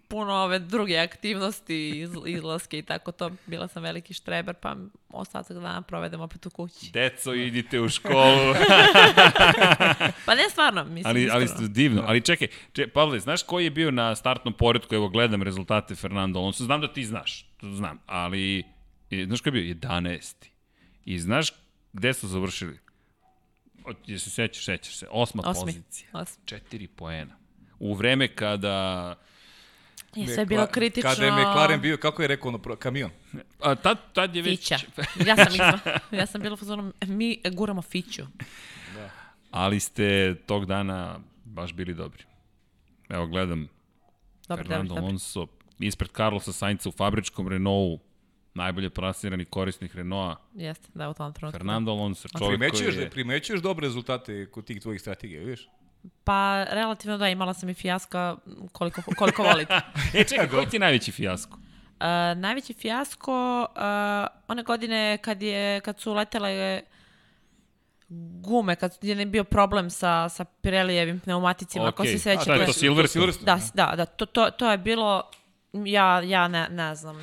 puno 0.07 0.33
ove 0.33 0.59
druge 0.59 0.97
aktivnosti, 0.97 1.89
iz, 1.89 2.09
izlaske 2.25 2.77
i 2.77 2.81
tako 2.81 3.11
to. 3.11 3.31
Bila 3.45 3.67
sam 3.67 3.83
veliki 3.83 4.13
štreber, 4.13 4.55
pa 4.55 4.75
ostatak 5.09 5.57
dana 5.57 5.81
provedem 5.81 6.21
opet 6.21 6.45
u 6.45 6.49
kući. 6.49 6.91
Deco, 6.91 7.33
idite 7.33 7.81
u 7.81 7.89
školu. 7.89 8.53
Pa 10.25 10.35
ne 10.35 10.49
stvarno, 10.49 10.83
mislim 10.83 11.05
ali, 11.05 11.29
ali 11.31 11.47
ste 11.47 11.67
divno. 11.67 12.03
Ali 12.07 12.21
čekaj, 12.21 12.47
če, 12.73 12.87
Pavle, 12.87 13.19
znaš 13.19 13.43
koji 13.43 13.63
je 13.63 13.71
bio 13.71 13.91
na 13.91 14.15
startnom 14.15 14.53
poredku? 14.53 14.95
Evo, 14.95 15.09
gledam 15.09 15.43
rezultate 15.43 15.95
Fernando 15.95 16.39
Alonso. 16.39 16.63
Znam 16.63 16.81
da 16.81 16.93
ti 16.93 17.05
znaš, 17.05 17.43
to 17.57 17.71
znam, 17.71 17.99
ali 18.05 18.63
znaš 19.25 19.41
koji 19.41 19.53
je 19.53 19.61
bio? 19.61 19.89
11. 19.89 20.54
I 21.05 21.19
znaš 21.19 21.53
gde 21.93 22.13
su 22.13 22.27
završili? 22.27 22.79
O, 23.85 23.91
je 24.05 24.19
se 24.19 24.29
sećaš, 24.29 24.65
sećaš 24.65 24.97
se. 24.97 25.07
Osma 25.11 25.43
Osmi. 25.45 25.61
pozicija. 25.61 26.09
Osmi. 26.13 26.43
Četiri 26.45 26.87
poena. 26.87 27.35
U 27.79 27.93
vreme 27.93 28.27
kada... 28.35 29.15
Je 30.15 30.27
sve 30.27 30.45
bilo 30.45 30.67
kritično. 30.67 31.09
Kada 31.09 31.25
je 31.25 31.31
McLaren 31.31 31.81
bio, 31.81 31.97
kako 31.97 32.21
je 32.21 32.27
rekao 32.27 32.49
ono, 32.49 32.75
kamion? 32.75 33.11
A, 33.61 33.75
tad, 33.75 33.97
tad 34.13 34.35
je 34.35 34.41
već... 34.41 34.59
Fića. 34.59 34.77
Ja 35.25 35.35
sam, 35.35 35.53
izma, 35.53 35.79
ja 36.11 36.25
sam 36.25 36.41
bila 36.41 36.53
u 36.53 36.57
fazonu, 36.57 36.93
mi 37.01 37.41
guramo 37.51 37.81
Fiću. 37.81 38.23
Ali 39.51 39.79
ste 39.79 40.35
tog 40.45 40.65
dana 40.65 41.19
baš 41.43 41.73
bili 41.73 41.93
dobri. 41.93 42.23
Evo, 43.09 43.27
gledam 43.27 43.67
Dobro, 44.47 44.63
dobro, 44.63 44.63
Fernando. 44.63 44.95
Alonso 44.95 45.47
ispred 45.79 46.11
Carlosa 46.11 46.53
Sainca 46.53 46.89
u 46.89 46.91
fabričkom 46.91 47.47
Renaultu, 47.47 48.03
najbolje 48.55 48.89
plasirani 48.89 49.45
korisnik 49.45 49.95
Renaulta, 49.95 50.41
Jeste, 50.53 50.87
da, 50.93 51.09
u 51.09 51.13
tom 51.13 51.33
trenutku. 51.33 51.57
Fernando 51.57 51.91
Alonso, 51.91 52.27
čovjek 52.27 52.39
koji 52.39 52.57
Primećuješ, 52.57 52.95
je... 52.95 53.03
da, 53.03 53.09
primećuješ 53.09 53.61
dobre 53.61 53.87
rezultate 53.87 54.51
kod 54.51 54.65
tih 54.65 54.81
tvojih 54.81 55.01
strategija, 55.01 55.39
vidiš? 55.39 55.69
Pa, 56.23 56.63
relativno 56.69 57.17
da, 57.17 57.29
imala 57.29 57.53
sam 57.53 57.69
i 57.69 57.73
fijaska 57.73 58.37
koliko, 58.71 59.01
koliko 59.17 59.43
volite. 59.43 59.81
E, 60.13 60.23
čekaj, 60.23 60.47
koji 60.47 60.65
ti 60.65 60.75
je 60.75 60.79
najveći 60.79 61.11
fijasko? 61.11 61.57
Uh, 61.57 62.01
najveći 62.37 62.73
fijasko 62.73 63.67
uh, 63.75 64.27
one 64.47 64.63
godine 64.63 65.17
kad 65.21 65.41
je 65.41 65.79
kad 65.79 65.99
su 65.99 66.13
letele 66.13 66.81
gume, 68.41 68.75
kad 68.75 68.97
je 69.01 69.25
bio 69.25 69.43
problem 69.43 69.89
sa, 69.89 70.29
sa 70.29 70.45
Pirelijevim 70.45 71.19
pneumaticima, 71.19 71.87
ako 71.87 72.03
Okej. 72.03 72.17
se 72.17 72.31
A, 72.31 72.41
šta 72.41 72.53
je 72.53 72.59
sećate. 72.59 72.65
to, 72.65 72.73
Silverstone? 72.73 73.31
Da, 73.41 73.59
da, 73.73 73.95
da, 73.95 74.05
to, 74.05 74.25
to, 74.25 74.49
to 74.49 74.71
je 74.71 74.77
bilo, 74.77 75.31
ja, 75.85 76.21
ja 76.21 76.47
ne, 76.47 76.67
ne 76.69 76.95
znam, 76.95 77.17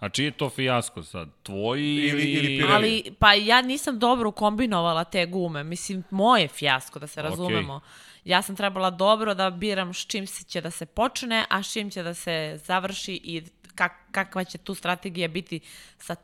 A 0.00 0.08
čiji 0.08 0.24
je 0.24 0.30
to 0.30 0.50
fijasko 0.50 1.02
sad? 1.02 1.28
Tvoji 1.42 1.96
ili... 1.96 2.22
Ili- 2.22 2.46
Pirelli? 2.46 2.74
ali 2.74 3.14
pa 3.18 3.34
ja 3.34 3.62
nisam 3.62 3.98
dobro 3.98 4.30
kombinovala 4.30 5.04
te 5.04 5.26
gume, 5.26 5.64
mislim, 5.64 6.04
moje 6.10 6.48
fijasko, 6.48 6.98
da 6.98 7.06
se 7.06 7.22
razumemo. 7.22 7.80
Ja 8.24 8.42
sam 8.42 8.56
trebala 8.56 8.90
dobro 8.90 9.34
da 9.34 9.50
biram 9.50 9.94
s 9.94 10.06
čim 10.06 10.26
se 10.26 10.44
će 10.44 10.60
da 10.60 10.70
se 10.70 10.86
počne, 10.86 11.44
a 11.48 11.62
s 11.62 11.72
čim 11.72 11.90
će 11.90 12.02
da 12.02 12.14
se 12.14 12.60
završi 12.64 13.20
i 13.24 13.42
kak, 13.74 13.92
kakva 14.10 14.44
će 14.44 14.58
tu 14.58 14.74
strategija 14.74 15.28
biti 15.28 15.60
sa 15.98 16.16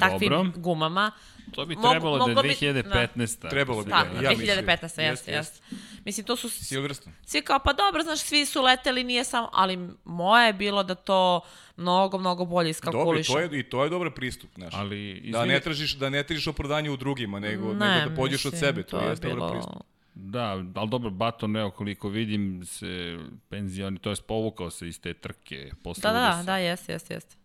takvim 0.00 0.30
Dobro. 0.30 0.52
gumama. 0.56 1.10
To 1.50 1.66
bi 1.66 1.76
trebalo 1.82 2.18
da 2.18 2.24
je 2.24 2.28
moglo 2.28 2.42
bi- 2.42 2.48
2015. 2.50 3.48
Trebalo 3.50 3.82
bi 3.82 3.90
Da, 3.90 4.04
da, 4.10 4.20
ja 4.20 4.30
mislim. 4.30 4.48
2015. 4.48 4.82
jeste, 4.82 5.02
Jeste, 5.02 5.32
jeste. 5.32 5.60
Mislim, 6.04 6.26
to 6.26 6.36
su 6.36 6.50
Silverstone. 6.50 7.16
svi 7.22 7.42
kao, 7.42 7.58
pa 7.58 7.72
dobro, 7.72 8.02
znaš, 8.02 8.20
svi 8.20 8.46
su 8.46 8.62
leteli, 8.62 9.04
nije 9.04 9.24
samo, 9.24 9.48
ali 9.52 9.78
moje 10.04 10.46
je 10.46 10.52
bilo 10.52 10.82
da 10.82 10.94
to 10.94 11.40
mnogo, 11.76 12.18
mnogo 12.18 12.44
bolje 12.44 12.52
Dobro, 12.52 12.68
i 12.68 12.70
iskalkuliše. 12.70 13.32
to 13.32 13.38
je, 13.40 13.60
i 13.60 13.62
to 13.62 13.84
je 13.84 13.90
dobar 13.90 14.10
pristup, 14.10 14.50
znaš. 14.54 14.74
Ali, 14.74 15.12
Da 15.12 15.28
izvini, 15.28 15.46
ne 15.46 15.60
tražiš, 15.60 15.92
da 15.92 16.10
ne 16.10 16.22
tražiš 16.22 16.46
opravdanje 16.46 16.90
u 16.90 16.96
drugima, 16.96 17.40
nego, 17.40 17.74
Ne, 17.74 17.88
nego 17.90 18.10
da 18.10 18.16
pođeš 18.16 18.46
od 18.46 18.52
mislim, 18.52 18.68
sebe, 18.68 18.82
to, 18.82 19.00
je 19.00 19.08
jeste 19.08 19.28
dobar 19.28 19.38
bilo- 19.40 19.50
pristup. 19.52 19.82
Da, 20.14 20.42
ali 20.74 20.88
dobro, 20.88 21.10
Baton, 21.10 21.56
evo 21.56 21.70
koliko 21.70 22.08
vidim, 22.08 22.62
se 22.66 23.18
penzioni, 23.48 23.98
to 23.98 24.10
je 24.10 24.16
povukao 24.18 24.70
se 24.70 24.88
iz 24.88 25.00
te 25.00 25.14
trke 25.14 25.70
posle 25.82 26.02
Da, 26.02 26.12
da, 26.12 26.36
da, 26.36 26.42
da, 26.42 26.56
jeste, 26.56 26.92
jeste, 26.92 27.14
jeste. 27.14 27.36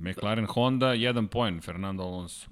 McLaren 0.00 0.46
Honda, 0.46 0.92
jedan 0.92 1.28
poen, 1.28 1.60
Fernando 1.60 2.02
Alonso. 2.02 2.46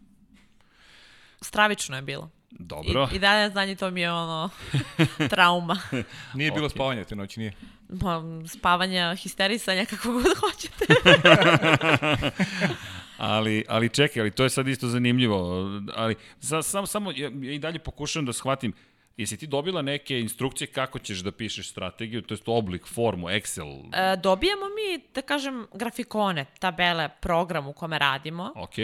Stravično 1.41 1.97
je 1.97 2.03
bilo. 2.03 2.31
Dobro. 2.51 3.09
I, 3.13 3.17
I 3.17 3.19
dalje 3.19 3.51
znanje 3.51 3.75
to 3.77 3.91
mi 3.91 4.01
je 4.01 4.13
ono 4.13 4.51
trauma. 5.31 5.77
Nije 6.35 6.51
bilo 6.51 6.67
Ok. 6.67 6.73
spavanja 6.73 7.05
te 7.05 7.17
noći, 7.17 7.41
nije. 7.41 7.53
Ma, 7.89 8.23
Spavanja, 8.49 9.15
histerisanja, 9.15 9.85
kako 9.85 10.13
god 10.13 10.25
hoćete. 10.41 10.87
Ali, 13.19 13.65
ali 13.69 13.89
čekaj, 13.89 14.21
ali 14.21 14.31
to 14.31 14.43
je 14.43 14.51
sad 14.51 14.69
isto 14.69 14.89
zanimljivo. 14.89 15.67
Ali 15.95 16.15
sa, 16.41 16.63
sam, 16.63 16.87
samo, 16.87 17.11
ja, 17.11 17.31
ja 17.41 17.53
i 17.53 17.59
dalje 17.59 17.79
pokušavam 17.79 18.27
da 18.27 18.33
shvatim, 18.33 18.73
jesi 19.17 19.37
ti 19.37 19.47
dobila 19.47 19.83
neke 19.83 20.21
instrukcije 20.21 20.67
kako 20.67 20.99
ćeš 20.99 21.19
da 21.19 21.33
pišeš 21.33 21.71
strategiju, 21.71 22.23
to 22.23 22.35
je 22.35 22.41
oblik, 22.47 22.87
formu, 22.87 23.27
Excel, 23.29 23.85
E, 23.93 24.17
dobijamo 24.17 24.65
mi, 24.67 25.05
da 25.15 25.23
kažem, 25.23 25.67
grafikone, 25.75 26.45
tabele, 26.59 27.09
program 27.21 27.67
u 27.67 27.73
kome 27.73 27.99
radimo. 27.99 28.53
ok, 28.57 28.79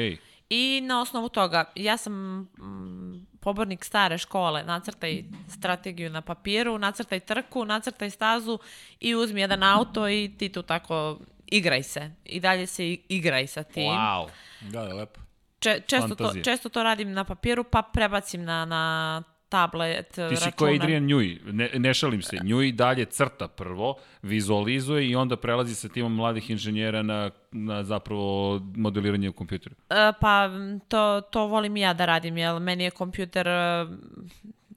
I 0.51 0.81
na 0.81 1.01
osnovu 1.01 1.29
toga, 1.29 1.65
ja 1.75 1.97
sam 1.97 2.13
mm, 2.59 3.27
pobornik 3.41 3.85
stare 3.85 4.19
škole, 4.19 4.63
nacrtaj 4.65 5.25
strategiju 5.49 6.11
na 6.11 6.21
papiru, 6.21 6.79
nacrtaj 6.79 7.21
trku, 7.21 7.65
nacrtaj 7.65 8.11
stazu 8.11 8.59
i 9.01 9.15
uzmi 9.15 9.41
jedan 9.41 9.63
auto 9.63 10.09
i 10.09 10.31
ti 10.39 10.49
tu 10.49 10.63
tako 10.63 11.19
igraj 11.47 11.83
se. 11.83 12.11
I 12.25 12.41
dalje 12.41 12.67
se 12.67 12.93
igraj 12.93 13.47
sa 13.47 13.63
tim. 13.63 13.93
wow. 13.93 14.29
Da, 14.61 14.85
da, 14.85 14.95
lepo. 14.95 15.21
Če, 15.61 15.81
često, 15.87 16.09
to, 16.09 16.25
Fantazija. 16.25 16.45
često 16.45 16.69
to 16.69 16.83
radim 16.83 17.13
na 17.13 17.25
papiru, 17.25 17.65
pa 17.65 17.83
prebacim 17.83 18.45
na, 18.45 18.65
na 18.65 19.23
tablet, 19.49 20.09
Ti 20.09 20.37
si 20.37 20.51
ko 20.53 20.67
Adrian 20.67 21.03
Njuj, 21.03 21.41
ne, 21.45 21.71
ne 21.75 21.95
šalim 21.95 22.23
se, 22.23 22.37
Njuj 22.43 22.73
dalje 22.73 23.05
crta 23.05 23.49
prvo, 23.49 23.95
vizualizuje 24.23 25.09
i 25.09 25.17
onda 25.17 25.37
prelazi 25.37 25.75
sa 25.75 25.89
timom 25.89 26.15
mladih 26.15 26.51
inženjera 26.51 27.03
na, 27.03 27.31
na 27.53 27.85
zapravo 27.85 28.61
modeliranje 28.77 29.29
u 29.29 29.33
kompjuteru. 29.33 29.75
E, 29.91 30.13
Pa 30.21 30.51
to, 30.89 31.21
to 31.21 31.47
volim 31.47 31.77
i 31.77 31.81
ja 31.81 31.95
da 31.95 32.07
radim, 32.07 32.37
jer 32.37 32.61
meni 32.61 32.85
je 32.85 32.91
kompjuter, 32.91 33.49
e, 33.49 33.87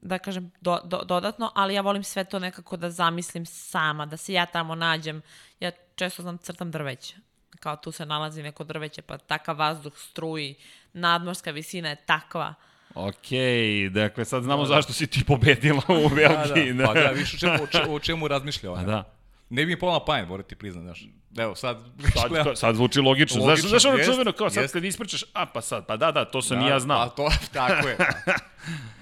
da 0.02 0.18
kažem, 0.18 0.50
do, 0.60 0.78
do, 0.84 1.02
dodatno, 1.04 1.52
ali 1.54 1.74
ja 1.74 1.80
volim 1.80 2.02
sve 2.02 2.24
to 2.24 2.38
nekako 2.38 2.76
da 2.76 2.90
zamislim 2.90 3.46
sama, 3.46 4.06
da 4.06 4.16
se 4.16 4.32
ja 4.32 4.46
tamo 4.46 4.74
nađem. 4.74 5.22
Ja 5.60 5.70
često 5.94 6.22
znam 6.22 6.38
crtam 6.38 6.70
drveće. 6.70 7.14
Kao 7.60 7.76
tu 7.76 7.92
se 7.92 8.06
nalazi 8.06 8.42
neko 8.42 8.64
drveće, 8.64 9.02
pa 9.02 9.18
takav 9.18 9.58
vazduh 9.58 9.92
struji, 9.96 10.54
nadmorska 10.92 11.50
visina 11.50 11.88
je 11.88 11.96
takva. 11.96 12.54
Ok, 12.94 13.28
dakle 13.90 14.24
sad 14.24 14.42
znamo 14.42 14.64
zašto 14.64 14.92
si 14.92 15.06
ti 15.06 15.24
pobedila 15.24 15.82
u 15.88 16.08
Da, 16.08 16.14
Belgiji. 16.14 16.72
da, 16.72 16.84
pa 16.86 16.94
da, 16.94 17.08
viš 17.08 17.34
o 17.34 17.38
čemu, 17.38 17.54
o 17.54 17.66
čemu, 17.66 17.94
o 17.94 17.98
čemu 17.98 18.28
razmišlja 18.28 18.70
A 18.70 18.72
ona. 18.72 18.82
da. 18.82 19.21
Ne 19.52 19.66
bi 19.66 19.66
mi 19.66 19.78
palo 19.78 19.92
na 19.92 20.04
pamet, 20.04 20.28
moram 20.28 20.46
ti 20.46 20.54
priznat, 20.54 20.84
znaš. 20.84 21.04
Evo, 21.38 21.54
sad... 21.54 21.78
Sad, 22.14 22.30
sad 22.60 22.74
zvuči 22.76 23.00
logično. 23.00 23.44
Logično, 23.44 23.68
znaš, 23.68 23.70
znaš 23.70 23.84
ono 23.84 23.96
jest, 23.98 24.10
čuveno, 24.10 24.32
kao 24.32 24.50
sad 24.50 24.62
jest. 24.62 24.74
kad 24.74 24.84
ispričaš, 24.84 25.24
a 25.32 25.46
pa 25.46 25.60
sad, 25.60 25.86
pa 25.86 25.96
da, 25.96 26.12
da, 26.12 26.24
to 26.24 26.42
sam 26.42 26.58
Da, 26.58 26.66
i 26.66 26.68
ja 26.68 26.78
znao. 26.78 27.00
A 27.02 27.08
to, 27.08 27.28
tako 27.52 27.88
je. 27.88 27.96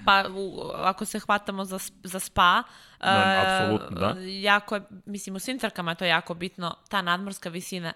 Pa 0.05 0.23
u, 0.29 0.61
ako 0.75 1.05
se 1.05 1.19
hvatamo 1.19 1.65
za, 1.65 1.79
za 2.03 2.19
spa, 2.19 2.63
Da, 2.99 3.07
e, 3.07 3.45
apsolutno, 3.45 3.99
da. 3.99 4.15
jako 4.21 4.75
je, 4.75 4.81
mislim 5.05 5.35
u 5.35 5.39
svim 5.39 5.59
trkama 5.59 5.91
je 5.91 5.95
to 5.95 6.05
jako 6.05 6.33
bitno, 6.33 6.75
ta 6.89 7.01
nadmorska 7.01 7.49
visina, 7.49 7.93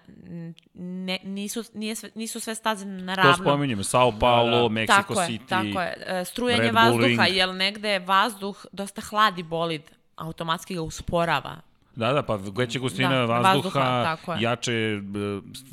ne, 0.74 1.18
nisu, 1.24 1.64
nije 1.74 1.94
sve, 1.94 2.10
nisu 2.14 2.40
sve 2.40 2.54
staze 2.54 2.86
na 2.86 3.14
To 3.14 3.22
ravnom. 3.22 3.46
spominjemo, 3.46 3.82
Sao 3.82 4.12
Paulo, 4.20 4.50
Da, 4.50 4.62
da. 4.62 4.68
Mexico 4.68 4.86
tako 4.86 5.20
je, 5.20 5.28
City. 5.28 5.48
tako 5.48 5.80
je. 5.80 5.94
E, 6.06 6.24
Strujanje 6.24 6.62
Red 6.62 6.72
Bull 6.72 6.84
vazduha, 6.84 7.24
Ring. 7.24 7.36
jer 7.36 7.54
negde 7.54 7.90
je 7.90 7.98
vazduh 7.98 8.66
dosta 8.72 9.00
hladi 9.00 9.42
bolid, 9.42 9.82
automatski 10.16 10.74
ga 10.74 10.82
usporava. 10.82 11.56
Da, 11.96 12.12
da, 12.12 12.22
pa 12.22 12.36
veća 12.56 12.78
gustina 12.78 13.08
Da, 13.08 13.24
vazduha, 13.24 13.52
vazduha, 13.54 14.02
tako 14.04 14.32
je. 14.32 14.42
jače, 14.42 15.00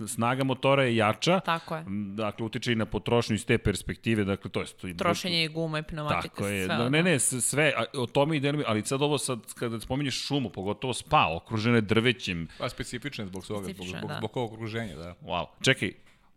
snaga 0.07 0.43
motora 0.43 0.83
je 0.83 0.95
jača. 0.95 1.39
Tako 1.39 1.75
je. 1.75 1.83
Dakle, 2.15 2.45
utiče 2.45 2.71
i 2.71 2.75
na 2.75 2.85
potrošnju 2.85 3.35
iz 3.35 3.45
te 3.45 3.57
perspektive, 3.57 4.23
dakle, 4.23 4.51
to 4.51 4.61
je... 4.61 4.97
Trošenje 4.97 5.43
i 5.43 5.47
gume, 5.47 5.83
pneumatika, 5.83 6.35
Tako 6.35 6.47
je, 6.47 6.65
sve. 6.65 6.75
da, 6.77 6.89
ne, 6.89 7.03
ne, 7.03 7.19
sve, 7.19 7.73
a, 7.77 7.83
o 7.97 8.05
tome 8.05 8.37
i 8.37 8.39
delimi, 8.39 8.63
ali 8.67 8.85
sad 8.85 9.01
ovo 9.01 9.17
sad, 9.17 9.39
kada 9.53 9.79
spominješ 9.79 10.25
šumu, 10.27 10.49
pogotovo 10.49 10.93
spa, 10.93 11.27
okružene 11.35 11.81
drvećem, 11.81 12.47
Pa 12.59 12.69
specifično 12.69 13.23
je 13.23 13.27
zbog 13.27 13.47
toga, 13.47 13.73
zbog, 13.73 13.87
zbog, 13.87 14.07
da. 14.09 14.17
zbog 14.17 14.37
ovog 14.37 14.53
okruženja, 14.53 14.95
da. 14.95 15.15
wow, 15.21 15.45
čekaj, 15.61 15.91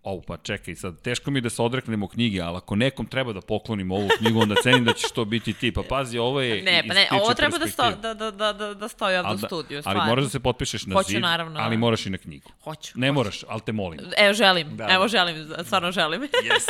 Ovo, 0.07 0.21
pa 0.23 0.37
čekaj, 0.37 0.75
sad, 0.75 1.01
teško 1.03 1.31
mi 1.31 1.39
je 1.39 1.43
da 1.43 1.51
se 1.51 1.63
odreknemo 1.63 2.09
knjige, 2.09 2.41
ali 2.41 2.57
ako 2.57 2.77
nekom 2.77 3.07
treba 3.07 3.33
da 3.33 3.41
poklonim 3.41 3.91
ovu 3.91 4.09
knjigu, 4.19 4.41
onda 4.41 4.55
cenim 4.57 4.85
da 4.85 4.93
ćeš 4.93 5.11
to 5.11 5.25
biti 5.25 5.53
ti. 5.53 5.73
Pa 5.73 5.83
pazi, 5.83 6.19
ovo 6.19 6.41
je 6.41 6.63
Ne, 6.63 6.85
pa 6.89 6.95
ne, 6.95 7.09
ovo 7.13 7.35
treba 7.35 7.59
da, 7.59 7.67
sto, 7.67 7.91
da, 7.93 8.15
da, 8.15 8.31
da, 8.31 8.53
da, 8.53 8.75
da 8.75 8.89
stoji 8.89 9.17
ovde 9.17 9.29
Ali 9.29 9.35
u 9.35 9.41
da- 9.41 9.47
studiju, 9.47 9.77
Ali 9.77 9.83
stvarno. 9.83 10.05
moraš 10.05 10.25
da 10.25 10.31
se 10.31 10.41
potpišeš 10.41 10.87
na 10.87 10.95
Hoću, 10.95 11.09
zid, 11.09 11.21
naravno, 11.21 11.61
ali 11.61 11.77
da. 11.77 11.81
moraš 11.81 12.07
i 12.07 12.11
na 12.11 12.19
knjigu. 12.19 12.51
Hoću. 12.63 12.93
Ne 12.95 13.13
moraš, 13.13 13.45
ali 13.49 13.61
te 13.61 13.73
molim. 13.73 14.01
Evo, 14.19 14.35
želim, 14.35 14.77
Da. 14.77 14.87
evo 14.91 15.09
želim, 15.09 15.37
stvarno 15.65 15.93
želim. 15.93 16.21
Yes. 16.47 16.67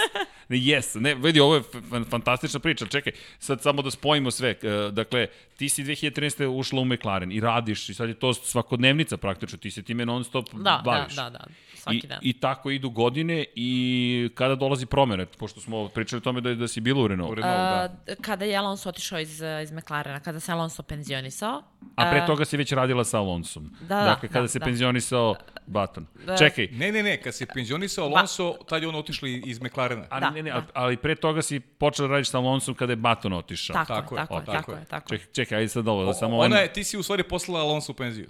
Yes. 0.51 1.01
Ne, 1.01 1.15
vidi, 1.15 1.41
ovo 1.41 1.55
je 1.55 1.63
fantastična 2.05 2.61
priča. 2.61 2.85
ali 2.85 2.91
Čekaj, 2.91 3.13
sad 3.39 3.63
samo 3.63 3.83
da 3.83 3.91
spojimo 3.91 4.31
sve. 4.31 4.51
E, 4.53 4.57
Dakle, 4.93 5.27
ti 5.57 5.69
si 5.69 5.85
2013. 5.85 6.47
ušla 6.49 6.81
u 6.81 6.85
McLaren 6.85 7.33
i 7.33 7.41
radiš 7.41 7.89
i 7.89 7.95
sad 7.95 8.09
je 8.09 8.15
to 8.15 8.35
svakodnevnica 8.35 9.17
praktično. 9.17 9.59
Ti 9.59 9.71
se 9.71 9.83
time 9.83 10.07
non 10.07 10.25
stop 10.25 10.47
Da, 10.55 10.83
baviš. 10.85 11.15
da, 11.15 11.23
da, 11.23 11.31
da, 11.31 11.45
svaki 11.75 11.97
I, 11.99 12.03
dan. 12.03 12.19
I 12.23 12.33
tako 12.33 12.71
idu 12.71 12.91
godine 12.91 13.26
i 13.55 14.31
kada 14.35 14.55
dolazi 14.55 14.87
promene, 14.87 15.27
pošto 15.27 15.61
smo 15.61 15.89
pričali 15.89 16.19
o 16.19 16.21
tome 16.21 16.41
da, 16.41 16.55
da 16.55 16.69
si 16.69 16.81
bila 16.81 17.03
u 17.03 17.09
Renault. 17.09 17.33
U 17.33 17.35
Renault, 17.35 17.57
da. 17.57 18.13
Uh, 18.13 18.19
kada 18.21 18.45
je 18.45 18.57
Alonso 18.57 18.89
otišao 18.89 19.21
iz, 19.21 19.43
iz 19.63 19.73
McLarena, 19.73 20.21
kada 20.21 20.41
se 20.41 20.53
Alonso 20.53 20.83
penzionisao. 20.83 21.63
A 21.97 22.11
pre 22.11 22.21
uh, 22.21 22.27
toga 22.27 22.45
si 22.45 22.57
već 22.57 22.73
radila 22.73 23.05
sa 23.05 23.19
Alonsom. 23.19 23.71
Da, 23.81 23.87
da, 23.97 24.05
dakle, 24.05 24.29
kada 24.29 24.41
da, 24.43 24.49
se 24.49 24.59
da. 24.59 24.65
penzionisao 24.65 25.35
Button. 25.67 26.07
Da. 26.27 26.37
Čekaj, 26.37 26.69
Ne, 26.73 26.93
ne, 26.93 27.03
ne, 27.03 27.23
kad 27.23 27.35
se 27.35 27.47
penzionisao 27.47 28.05
Alonso, 28.05 28.57
tad 28.69 28.83
je 28.83 28.89
on 28.89 28.95
otišli 28.95 29.43
iz 29.47 29.61
McLarena. 29.63 30.05
ali, 30.11 30.21
Da, 30.21 30.31
ne, 30.31 30.43
ne, 30.43 30.51
da. 30.51 30.67
ali 30.75 30.97
pre 30.97 31.15
toga 31.15 31.43
si 31.43 31.61
počela 31.61 32.09
radiš 32.09 32.31
sa 32.31 32.39
Alonsom 32.39 32.75
kada 32.75 32.93
je 32.93 32.97
Button 32.97 33.33
otišao. 33.33 33.75
Tako, 33.75 33.95
Tako 33.95 34.15
je, 34.15 34.19
tako, 34.21 34.35
je, 34.35 34.39
o, 34.39 34.45
tako, 34.45 34.53
tako 34.53 34.73
je, 34.73 34.79
je. 34.79 34.85
tako 34.85 35.15
je. 35.15 35.19
Čekaj, 35.19 35.33
čekaj, 35.33 35.59
ajde 35.59 35.69
sad 35.69 35.89
ovo, 35.89 36.05
da 36.05 36.15
samo... 36.15 36.37
Ona 36.37 36.47
ovaj- 36.47 36.63
je, 36.63 36.73
ti 36.73 36.85
si 36.85 36.99
u 36.99 37.03
stvari 37.03 37.23
poslala 37.23 37.61
Alonso 37.61 37.93
u 37.93 37.95
penziju. 37.95 38.29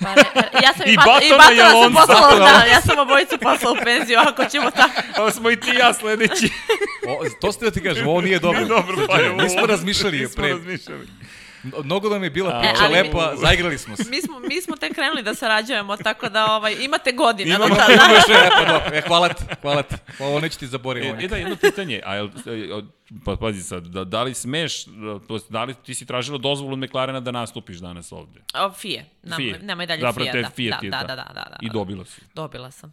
Pa, 0.00 0.08
ne, 0.08 0.22
ja 0.62 0.72
sam 0.74 0.86
I 0.86 0.92
i, 0.92 0.96
bat, 0.96 1.22
i 1.22 1.30
Batona 1.30 1.52
i 1.52 1.56
Batona 1.56 1.82
sam 1.82 1.92
poslala, 1.94 2.38
da, 2.38 2.64
ja 2.66 2.80
sam 2.80 2.98
obojicu 2.98 3.38
poslala 3.38 3.72
u 3.72 3.84
penziju, 3.84 4.18
ako 4.20 4.44
ćemo 4.44 4.70
tako. 4.70 5.02
Ovo 5.18 5.30
smo 5.30 5.50
i 5.50 5.56
ti 5.56 5.70
i 5.70 5.76
ja 5.76 5.94
sledeći. 5.94 6.48
O, 7.08 7.24
to 7.40 7.52
ste 7.52 7.64
da 7.64 7.70
ti 7.70 7.82
kažem, 7.82 8.08
ovo 8.08 8.20
nije 8.20 8.38
dobro. 8.38 8.58
Nije 8.58 8.68
dobro, 8.68 9.06
pa 9.08 9.16
je 9.16 9.30
ovo- 9.30 9.42
Nismo 9.42 9.66
razmišljali 9.66 10.18
Nismo 10.18 10.42
pre. 10.42 10.52
razmišljali. 10.52 11.06
Mnogo 11.84 12.08
nam 12.08 12.24
je 12.24 12.30
bila 12.30 12.50
A, 12.50 12.60
priča 12.60 12.84
ali- 12.84 12.92
lepa, 12.94 13.32
zaigrali 13.36 13.78
smo 13.78 13.96
se. 13.96 14.10
Mi 14.10 14.22
smo, 14.22 14.40
mi 14.40 14.60
smo 14.60 14.76
tek 14.76 14.94
krenuli 14.94 15.22
da 15.22 15.34
sarađujemo, 15.34 15.96
tako 15.96 16.28
da 16.28 16.46
ovaj, 16.46 16.76
imate 16.80 17.12
godine. 17.12 17.50
Imamo- 17.50 17.74
tada. 17.76 17.92
Imamo 17.92 18.14
još 18.14 18.24
sve, 18.24 18.34
e, 18.36 18.48
pa 18.50 18.72
dobro, 18.72 18.96
e, 18.96 19.00
hvala 19.00 19.28
ti, 19.28 19.44
hvala 19.62 19.82
ti. 19.82 19.94
Ovo 20.20 20.40
neću 20.40 20.58
ti 20.58 20.66
zaboraviti. 20.66 21.22
E, 21.22 21.24
e 21.24 21.28
da, 21.28 21.36
jedno 21.36 21.56
pitanje, 21.56 22.00
a 22.04 22.14
jel, 22.14 22.26
e, 22.26 22.30
pa 23.24 23.36
pazi 23.36 23.62
sad, 23.62 23.86
da, 23.86 24.04
da 24.04 24.22
li 24.22 24.34
smeš, 24.34 24.84
to 25.28 25.34
jest, 25.34 25.50
da 25.50 25.64
li 25.64 25.74
ti 25.74 25.94
si 25.94 26.06
tražila 26.06 26.38
dozvolu 26.38 26.72
od 26.72 26.78
McLarena 26.78 27.20
da 27.20 27.30
nastupiš 27.30 27.76
danas 27.76 28.12
ovde? 28.12 28.40
O, 28.54 28.72
Fije. 28.72 29.06
Nam, 29.22 29.36
Fije. 29.36 29.58
Nema 29.58 29.82
i 29.84 29.86
dalje 29.86 30.00
Zapravo 30.00 30.24
Fije. 30.24 30.32
te 30.32 30.42
Da, 30.42 30.50
Fiat 30.50 30.80
da, 30.80 30.86
je 30.86 30.90
da, 30.90 31.00
ta. 31.00 31.06
da, 31.06 31.14
da, 31.14 31.22
da, 31.24 31.46
da. 31.50 31.56
I 31.60 31.70
dobila 31.70 32.04
si. 32.04 32.20
Dobila 32.34 32.70
sam. 32.70 32.92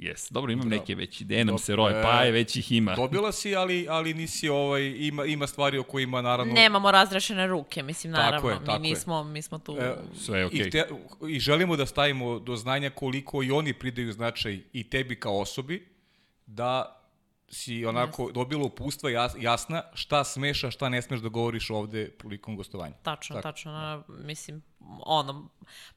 Jes, 0.00 0.30
dobro, 0.30 0.52
imam 0.52 0.68
Da. 0.68 0.76
neke 0.76 0.94
već 0.94 1.20
ideje, 1.20 1.44
nam 1.44 1.58
se 1.58 1.76
roje, 1.76 2.00
e, 2.00 2.02
pa 2.02 2.22
je 2.22 2.32
već 2.32 2.56
ih 2.56 2.72
ima. 2.72 2.94
Dobila 2.94 3.32
si, 3.32 3.56
ali, 3.56 3.86
ali 3.90 4.14
nisi 4.14 4.48
ovaj, 4.48 4.94
ima, 4.96 5.24
ima 5.24 5.46
stvari 5.46 5.78
o 5.78 5.82
kojima 5.82 6.22
naravno... 6.22 6.52
Nemamo 6.54 6.90
razrešene 6.90 7.46
ruke, 7.46 7.82
mislim, 7.82 8.12
Tako 8.12 8.24
naravno. 8.24 8.50
je, 8.50 8.56
tako 8.64 8.78
mi 8.78 8.88
je. 8.88 8.94
nismo, 8.94 9.24
mi 9.24 9.42
smo 9.42 9.58
tu... 9.58 9.76
E, 9.80 9.96
Sve 10.14 10.38
je 10.38 10.46
okej. 10.46 10.60
I, 10.60 10.70
te, 10.70 10.84
I 11.28 11.40
želimo 11.40 11.76
da 11.76 11.86
stavimo 11.86 12.38
do 12.38 12.56
znanja 12.56 12.90
koliko 12.90 13.42
i 13.42 13.50
oni 13.50 13.72
pridaju 13.72 14.12
značaj 14.12 14.60
i 14.72 14.90
tebi 14.90 15.20
kao 15.20 15.38
osobi, 15.40 15.88
da 16.46 16.96
si 17.48 17.84
onako 17.86 18.32
dobila 18.32 18.64
upustva 18.64 19.10
jas, 19.10 19.32
jasna 19.40 19.82
šta 19.94 20.24
smeš, 20.24 20.64
a 20.64 20.70
šta 20.70 20.88
ne 20.88 21.02
smeš 21.02 21.20
da 21.20 21.28
govoriš 21.28 21.70
ovde 21.70 22.10
prilikom 22.10 22.56
gostovanja. 22.56 22.94
Tačno, 23.02 23.36
Tako. 23.36 23.48
tačno. 23.48 23.72
a, 23.72 24.02
Mislim, 24.08 24.62
ono, 25.06 25.48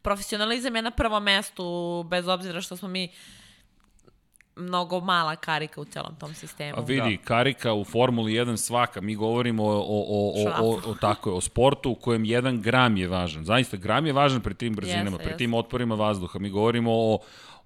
profesionalizam 0.02 0.76
je 0.76 0.82
na 0.82 0.92
prvom 0.92 1.24
mestu, 1.24 2.04
bez 2.10 2.28
obzira 2.28 2.62
što 2.62 2.78
smo 2.78 2.88
mi 2.88 3.12
mnogo 4.56 5.00
mala 5.00 5.36
karika 5.36 5.82
u 5.82 5.86
celom 5.86 6.16
tom 6.16 6.34
sistemu. 6.34 6.78
A 6.78 6.82
vidi, 6.82 7.18
da. 7.18 7.24
karika 7.24 7.74
u 7.74 7.84
Formuli 7.84 8.34
1 8.34 8.58
svaka, 8.58 9.02
mi 9.02 9.16
govorimo 9.16 9.64
o, 9.64 9.70
o, 9.70 10.34
o, 10.36 10.52
o, 10.60 10.82
o, 10.86 10.96
tako 11.02 11.30
je, 11.30 11.36
o 11.36 11.42
sportu 11.42 11.92
u 11.92 11.96
kojem 11.96 12.26
jedan 12.26 12.62
gram 12.62 12.98
je 12.98 13.08
važan. 13.08 13.46
Zaista, 13.46 13.78
gram 13.78 14.06
je 14.06 14.14
važan 14.14 14.42
pri 14.42 14.54
tim 14.54 14.76
brzinama, 14.76 15.18
jeste, 15.18 15.24
pri 15.24 15.38
tim 15.38 15.54
otporima 15.54 15.96
vazduha. 15.96 16.40
Mi 16.40 16.50
govorimo 16.50 16.92
o, 16.92 17.14
o, 17.14 17.20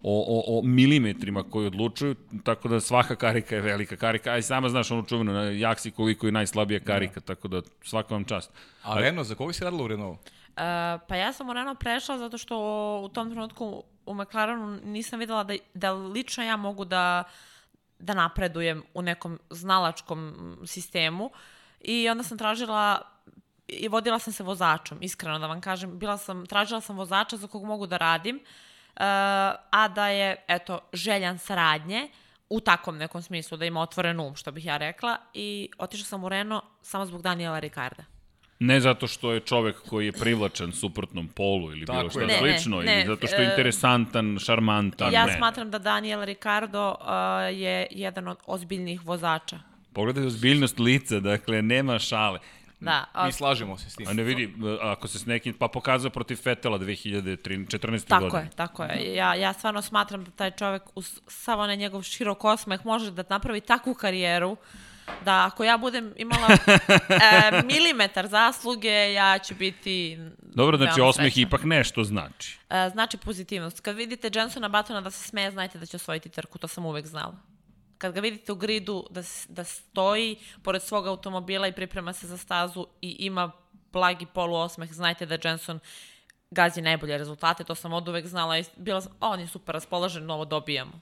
o, 0.03 0.59
o 0.59 0.61
milimetrima 0.63 1.43
koji 1.43 1.67
odlučuju, 1.67 2.15
tako 2.43 2.67
da 2.67 2.79
svaka 2.79 3.15
karika 3.15 3.55
je 3.55 3.61
velika 3.61 3.95
karika. 3.95 4.31
Aj, 4.31 4.41
sama 4.41 4.69
znaš 4.69 4.91
onu 4.91 5.05
čuvenu, 5.05 5.33
na 5.33 5.43
jaksi 5.43 5.91
koliko 5.91 6.25
je 6.25 6.31
najslabija 6.31 6.79
karika, 6.79 7.19
da. 7.19 7.25
tako 7.25 7.47
da 7.47 7.61
svaka 7.83 8.13
vam 8.13 8.23
čast. 8.23 8.51
A 8.83 8.99
Renault, 8.99 9.27
za 9.27 9.35
koga 9.35 9.53
si 9.53 9.63
radila 9.63 9.83
u 9.83 9.88
Renault? 9.88 10.19
Uh, 10.57 10.63
pa 11.07 11.15
ja 11.15 11.33
sam 11.33 11.51
Renault 11.51 11.79
prešla 11.79 12.17
zato 12.17 12.37
što 12.37 12.57
u 13.03 13.09
tom 13.09 13.29
trenutku 13.29 13.83
u 14.05 14.13
McLarenu 14.13 14.79
nisam 14.83 15.19
videla 15.19 15.43
da, 15.43 15.53
da 15.73 15.91
lično 15.91 16.43
ja 16.43 16.55
mogu 16.57 16.85
da, 16.85 17.23
da 17.99 18.13
napredujem 18.13 18.83
u 18.93 19.01
nekom 19.01 19.39
znalačkom 19.49 20.57
sistemu 20.65 21.31
i 21.81 22.09
onda 22.09 22.23
sam 22.23 22.37
tražila 22.37 23.01
i 23.67 23.87
vodila 23.87 24.19
sam 24.19 24.33
se 24.33 24.43
vozačom, 24.43 24.97
iskreno 25.01 25.39
da 25.39 25.47
vam 25.47 25.61
kažem. 25.61 25.99
Bila 25.99 26.17
sam, 26.17 26.45
tražila 26.45 26.81
sam 26.81 26.97
vozača 26.97 27.37
za 27.37 27.47
kog 27.47 27.63
mogu 27.63 27.87
da 27.87 27.97
radim, 27.97 28.35
uh, 28.35 29.01
a 29.69 29.87
da 29.95 30.07
je, 30.07 30.45
eto, 30.47 30.79
željan 30.93 31.37
saradnje 31.37 32.09
u 32.49 32.59
takvom 32.59 32.97
nekom 32.97 33.21
smislu, 33.21 33.57
da 33.57 33.65
ima 33.65 33.81
otvoren 33.81 34.19
um, 34.19 34.35
što 34.35 34.51
bih 34.51 34.65
ja 34.65 34.77
rekla, 34.77 35.17
i 35.33 35.69
otišla 35.77 36.05
sam 36.05 36.23
u 36.23 36.29
Renault 36.29 36.63
samo 36.81 37.05
zbog 37.05 37.21
Daniela 37.21 37.59
Ricarda. 37.59 38.16
Ne 38.59 38.79
zato 38.79 39.07
što 39.07 39.31
je 39.31 39.39
čovek 39.39 39.75
koji 39.89 40.05
je 40.05 40.11
privlačan 40.11 40.71
suprotnom 40.71 41.27
polu 41.27 41.71
ili 41.71 41.85
Tako 41.85 41.99
bilo 41.99 42.09
šta 42.09 42.19
ne, 42.19 42.37
slično, 42.39 42.81
ne, 42.81 42.95
ili 42.95 43.05
zato 43.05 43.27
što 43.27 43.35
je 43.35 43.49
interesantan, 43.49 44.37
šarmantan. 44.39 45.13
Ja 45.13 45.25
ne. 45.25 45.35
smatram 45.37 45.71
da 45.71 45.79
Daniel 45.79 46.23
Ricardo 46.23 46.89
uh, 46.89 47.07
je 47.57 47.87
jedan 47.91 48.27
od 48.27 48.37
ozbiljnih 48.45 49.05
vozača. 49.05 49.59
Pogledaj 49.93 50.25
ozbiljnost 50.25 50.79
lica, 50.79 51.19
dakle, 51.19 51.61
nema 51.61 51.99
šale. 51.99 52.39
Da. 52.79 53.05
A... 53.13 53.25
Mi 53.25 53.31
slažemo 53.31 53.77
se 53.77 53.89
s 53.89 53.95
tim. 53.95 54.07
A 54.07 54.13
ne 54.13 54.23
vidi, 54.23 54.53
ako 54.81 55.07
se 55.07 55.19
s 55.19 55.25
nekim, 55.25 55.53
pa 55.53 55.67
pokazuje 55.67 56.11
protiv 56.11 56.35
Fetela 56.35 56.79
2014. 56.79 58.07
Tako 58.07 58.25
godine. 58.25 58.43
je, 58.43 58.49
tako 58.49 58.83
je. 58.83 59.15
Ja, 59.15 59.35
ja 59.35 59.53
stvarno 59.53 59.81
smatram 59.81 60.23
da 60.23 60.31
taj 60.31 60.51
čovek, 60.51 60.83
uz 60.95 61.19
samo 61.27 61.67
na 61.67 61.75
njegov 61.75 62.03
širok 62.03 62.43
osmeh, 62.43 62.85
može 62.85 63.11
da 63.11 63.23
napravi 63.29 63.61
takvu 63.61 63.93
karijeru 63.93 64.57
da 65.25 65.45
ako 65.45 65.63
ja 65.63 65.77
budem 65.77 66.13
imala 66.17 66.47
e, 67.09 67.61
milimetar 67.63 68.27
zasluge, 68.27 69.13
ja 69.13 69.39
ću 69.39 69.55
biti... 69.55 70.17
Dobro, 70.41 70.77
znači 70.77 71.01
osmeh 71.01 71.33
srećna. 71.33 71.41
ipak 71.41 71.63
nešto 71.63 72.03
znači. 72.03 72.59
E, 72.69 72.89
znači 72.89 73.17
pozitivnost. 73.17 73.79
Kad 73.79 73.95
vidite 73.95 74.29
Jensona 74.33 74.69
Batona 74.69 75.01
da 75.01 75.11
se 75.11 75.29
smeje, 75.29 75.51
znajte 75.51 75.79
da 75.79 75.85
će 75.85 75.97
osvojiti 75.97 76.29
trku, 76.29 76.57
to 76.57 76.67
sam 76.67 76.85
uvek 76.85 77.07
znala. 77.07 77.35
Kad 77.97 78.13
ga 78.13 78.19
vidite 78.19 78.51
u 78.51 78.55
gridu 78.55 79.07
da, 79.09 79.21
da 79.47 79.63
stoji 79.63 80.35
pored 80.63 80.81
svog 80.81 81.07
automobila 81.07 81.67
i 81.67 81.71
priprema 81.71 82.13
se 82.13 82.27
za 82.27 82.37
stazu 82.37 82.87
i 83.01 83.15
ima 83.19 83.51
blagi 83.93 84.25
poluosmeh, 84.25 84.93
znajte 84.93 85.25
da 85.25 85.49
Jenson 85.49 85.79
gazi 86.51 86.81
najbolje 86.81 87.17
rezultate, 87.17 87.63
to 87.63 87.75
sam 87.75 87.93
od 87.93 88.07
uvek 88.07 88.25
znala 88.25 88.57
i 88.57 88.63
bila 88.77 89.01
sam, 89.01 89.11
on 89.19 89.39
je 89.39 89.47
super 89.47 89.73
raspoložen, 89.73 90.25
novo 90.25 90.45
dobijamo. 90.45 90.99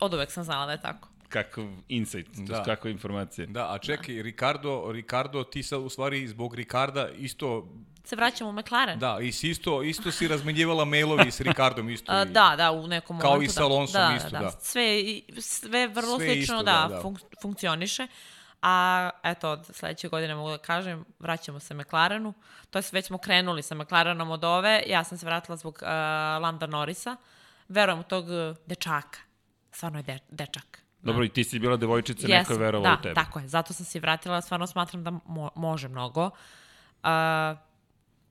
Od 0.00 0.14
uvek 0.14 0.30
sam 0.30 0.44
znala 0.44 0.66
da 0.66 0.72
je 0.72 0.80
tako 0.80 1.09
kakav 1.30 1.64
insight, 1.88 2.30
da. 2.36 2.58
to 2.58 2.64
kakva 2.64 2.90
informacija. 2.90 3.46
Da, 3.46 3.74
a 3.74 3.78
čekaj, 3.78 4.14
da. 4.14 4.22
Ricardo, 4.22 4.92
Ricardo, 4.92 5.44
ti 5.44 5.62
sad 5.62 5.80
u 5.80 5.88
stvari 5.88 6.28
zbog 6.28 6.54
Ricarda 6.54 7.08
isto 7.08 7.68
se 8.04 8.16
vraćamo 8.16 8.50
u 8.50 8.52
McLaren. 8.52 8.98
Da, 8.98 9.18
i 9.22 9.32
si 9.32 9.50
isto, 9.50 9.82
isto 9.82 10.10
si 10.10 10.28
razmenjivala 10.28 10.84
mailovi 10.84 11.30
s 11.30 11.40
Ricardom 11.40 11.90
isto. 11.90 12.12
A, 12.14 12.24
da, 12.24 12.54
da, 12.56 12.70
u 12.72 12.86
nekom 12.86 13.18
kao 13.20 13.30
momentu. 13.30 13.54
Kao 13.56 13.64
i 13.64 13.68
sa 13.68 13.74
Alonsom 13.74 14.00
da, 14.00 14.16
isto, 14.16 14.30
da. 14.30 14.38
da. 14.38 14.50
Sve, 14.50 15.02
sve 15.38 15.88
vrlo 15.88 16.16
sve 16.16 16.26
slično, 16.26 16.54
isto, 16.54 16.62
da, 16.62 16.86
da, 16.88 16.94
da. 16.94 17.02
Funk, 17.02 17.18
funkcioniše. 17.42 18.06
A 18.62 19.10
eto, 19.22 19.50
od 19.50 19.66
sledeće 19.72 20.08
godine 20.08 20.34
mogu 20.34 20.50
da 20.50 20.58
kažem, 20.58 21.04
vraćamo 21.18 21.60
se 21.60 21.74
McLarenu. 21.74 22.34
To 22.70 22.78
je 22.78 22.82
već 22.92 23.06
smo 23.06 23.18
krenuli 23.18 23.62
sa 23.62 23.74
McLarenom 23.74 24.30
od 24.30 24.44
ove. 24.44 24.82
Ja 24.86 25.04
sam 25.04 25.18
se 25.18 25.26
vratila 25.26 25.56
zbog 25.56 25.78
uh, 25.82 25.88
Landa 26.42 26.66
Norisa. 26.66 27.16
Verujem 27.68 28.00
u 28.00 28.02
tog 28.02 28.24
dečaka. 28.66 29.18
Stvarno 29.72 29.98
je 29.98 30.02
de, 30.02 30.18
dečak. 30.30 30.82
Dobro, 31.02 31.24
i 31.24 31.28
ti 31.28 31.44
si 31.44 31.58
bila 31.58 31.76
devojčica, 31.76 32.26
yes, 32.26 32.30
neko 32.30 32.52
je 32.52 32.58
verovao 32.58 32.90
da, 32.90 32.98
u 33.00 33.02
tebe. 33.02 33.14
Da, 33.14 33.24
tako 33.24 33.38
je. 33.38 33.48
Zato 33.48 33.72
sam 33.72 33.86
se 33.86 34.00
vratila. 34.00 34.40
Stvarno 34.40 34.66
smatram 34.66 35.04
da 35.04 35.10
mo 35.10 35.50
može 35.54 35.88
mnogo. 35.88 36.30
Uh, 37.02 37.10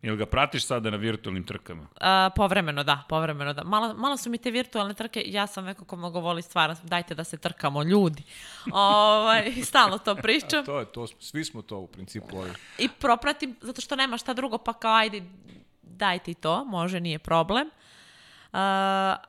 Jel 0.02 0.16
ga 0.16 0.26
pratiš 0.26 0.66
sada 0.66 0.90
na 0.90 0.98
virtualnim 0.98 1.44
trkama? 1.44 1.82
Uh, 1.82 2.34
povremeno, 2.36 2.84
da, 2.84 3.04
povremeno, 3.10 3.54
da. 3.54 3.64
Malo, 3.64 3.94
malo 3.94 4.18
su 4.18 4.30
mi 4.30 4.38
te 4.38 4.52
virtualne 4.52 4.94
trke, 4.94 5.24
ja 5.26 5.48
sam 5.48 5.66
neko 5.66 5.86
ko 5.86 5.96
mnogo 5.96 6.20
voli 6.20 6.42
stvar, 6.42 6.76
dajte 6.84 7.16
da 7.16 7.24
se 7.24 7.38
trkamo, 7.38 7.84
ljudi. 7.84 8.24
ovaj, 8.74 9.52
stalno 9.64 9.98
to 9.98 10.16
pričam. 10.16 10.60
A 10.60 10.66
to 10.66 10.80
je, 10.80 10.86
to, 10.86 11.08
svi 11.08 11.46
smo 11.46 11.62
to 11.62 11.78
u 11.78 11.88
principu. 11.88 12.38
Ovaj. 12.38 12.52
I 12.78 12.90
propratim, 13.00 13.56
zato 13.62 13.82
što 13.82 13.96
nema 13.96 14.18
šta 14.18 14.34
drugo, 14.34 14.58
pa 14.58 14.74
kao 14.74 14.94
ajde, 14.94 15.24
dajte 15.82 16.32
i 16.32 16.36
to, 16.36 16.66
može, 16.66 17.00
nije 17.00 17.20
problem. 17.20 17.70
Uh, 18.54 18.60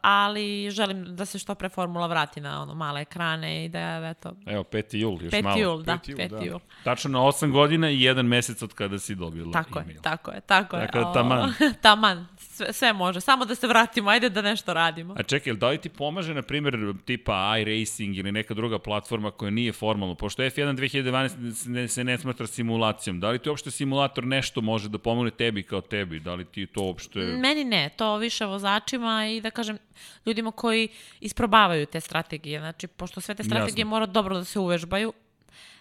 ali 0.00 0.70
želim 0.70 1.16
da 1.16 1.24
se 1.24 1.38
što 1.38 1.54
pre 1.54 1.68
formula 1.68 2.06
vrati 2.06 2.40
na 2.40 2.62
ono 2.62 2.74
male 2.74 3.00
ekrane 3.00 3.64
i 3.64 3.68
da 3.68 4.08
eto 4.10 4.32
Evo 4.46 4.64
5. 4.64 4.96
jul 4.96 5.22
još 5.22 5.32
5. 5.32 5.42
malo. 5.42 5.58
Jul, 5.60 5.82
da, 5.82 5.92
5. 5.92 6.10
jul, 6.10 6.18
5. 6.18 6.28
da. 6.28 6.44
jul. 6.44 6.58
Tačno 6.84 7.10
na 7.10 7.18
8 7.18 7.52
godina 7.52 7.90
i 7.90 8.02
jedan 8.02 8.26
mesec 8.26 8.62
od 8.62 8.74
kada 8.74 8.98
si 8.98 9.14
dobila 9.14 9.52
tako 9.52 9.78
email. 9.78 9.96
Je, 9.96 10.02
tako 10.02 10.30
je, 10.30 10.40
tako 10.40 10.76
je. 10.76 10.86
Tako 10.86 10.98
je, 10.98 11.14
taman. 11.14 11.52
taman, 11.82 12.26
sve, 12.60 12.72
sve 12.72 12.92
može. 12.92 13.20
Samo 13.20 13.44
da 13.44 13.54
se 13.54 13.66
vratimo, 13.66 14.10
ajde 14.10 14.28
da 14.28 14.42
nešto 14.42 14.74
radimo. 14.74 15.14
A 15.18 15.22
čekaj, 15.22 15.54
da 15.54 15.68
li 15.68 15.78
ti 15.78 15.88
pomaže, 15.88 16.34
na 16.34 16.42
primjer, 16.42 16.94
tipa 17.04 17.58
iRacing 17.58 18.16
ili 18.16 18.32
neka 18.32 18.54
druga 18.54 18.78
platforma 18.78 19.30
koja 19.30 19.50
nije 19.50 19.72
formalno, 19.72 20.14
pošto 20.14 20.42
F1 20.42 20.76
2012 20.76 21.68
ne, 21.68 21.88
se 21.88 22.04
ne 22.04 22.18
smatra 22.18 22.46
simulacijom, 22.46 23.20
da 23.20 23.30
li 23.30 23.38
ti 23.38 23.48
uopšte 23.48 23.70
simulator 23.70 24.24
nešto 24.24 24.60
može 24.60 24.88
da 24.88 24.98
pomogne 24.98 25.30
tebi 25.30 25.62
kao 25.62 25.80
tebi? 25.80 26.20
Da 26.20 26.34
li 26.34 26.44
ti 26.44 26.66
to 26.66 26.82
uopšte... 26.82 27.18
Meni 27.18 27.64
ne, 27.64 27.90
to 27.96 28.16
više 28.16 28.44
vozačima 28.44 29.26
i 29.26 29.40
da 29.40 29.50
kažem 29.50 29.78
ljudima 30.26 30.52
koji 30.52 30.88
isprobavaju 31.20 31.86
te 31.86 32.00
strategije. 32.00 32.60
Znači, 32.60 32.86
pošto 32.86 33.20
sve 33.20 33.34
te 33.34 33.44
strategije 33.44 33.82
Jasno. 33.82 33.90
mora 33.90 34.06
dobro 34.06 34.36
da 34.36 34.44
se 34.44 34.58
uvežbaju, 34.58 35.12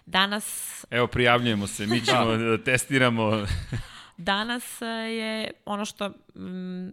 danas... 0.06 0.86
Evo, 0.90 1.08
prijavljujemo 1.08 1.68
se, 1.68 1.88
mi 1.88 2.02
ćemo 2.06 2.26
da, 2.26 2.38
da 2.38 2.64
testiramo... 2.64 3.32
Danas 4.20 4.82
e, 4.82 4.86
je 4.86 5.52
ono 5.66 5.86
što 5.86 6.12
m, 6.36 6.92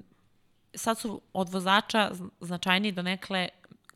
sad 0.74 0.99
su 0.99 1.20
od 1.33 1.49
vozača 1.49 2.11
značajniji 2.41 2.93
do 2.93 3.03
nekle 3.03 3.49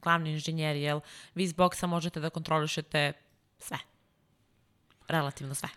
glavni 0.02 0.30
inženjeri, 0.30 0.82
jel 0.82 1.00
vi 1.34 1.44
iz 1.44 1.52
boksa 1.52 1.86
možete 1.86 2.20
da 2.20 2.30
kontrolišete 2.30 3.12
sve. 3.58 3.78
Relativno 5.08 5.54
sve. 5.54 5.68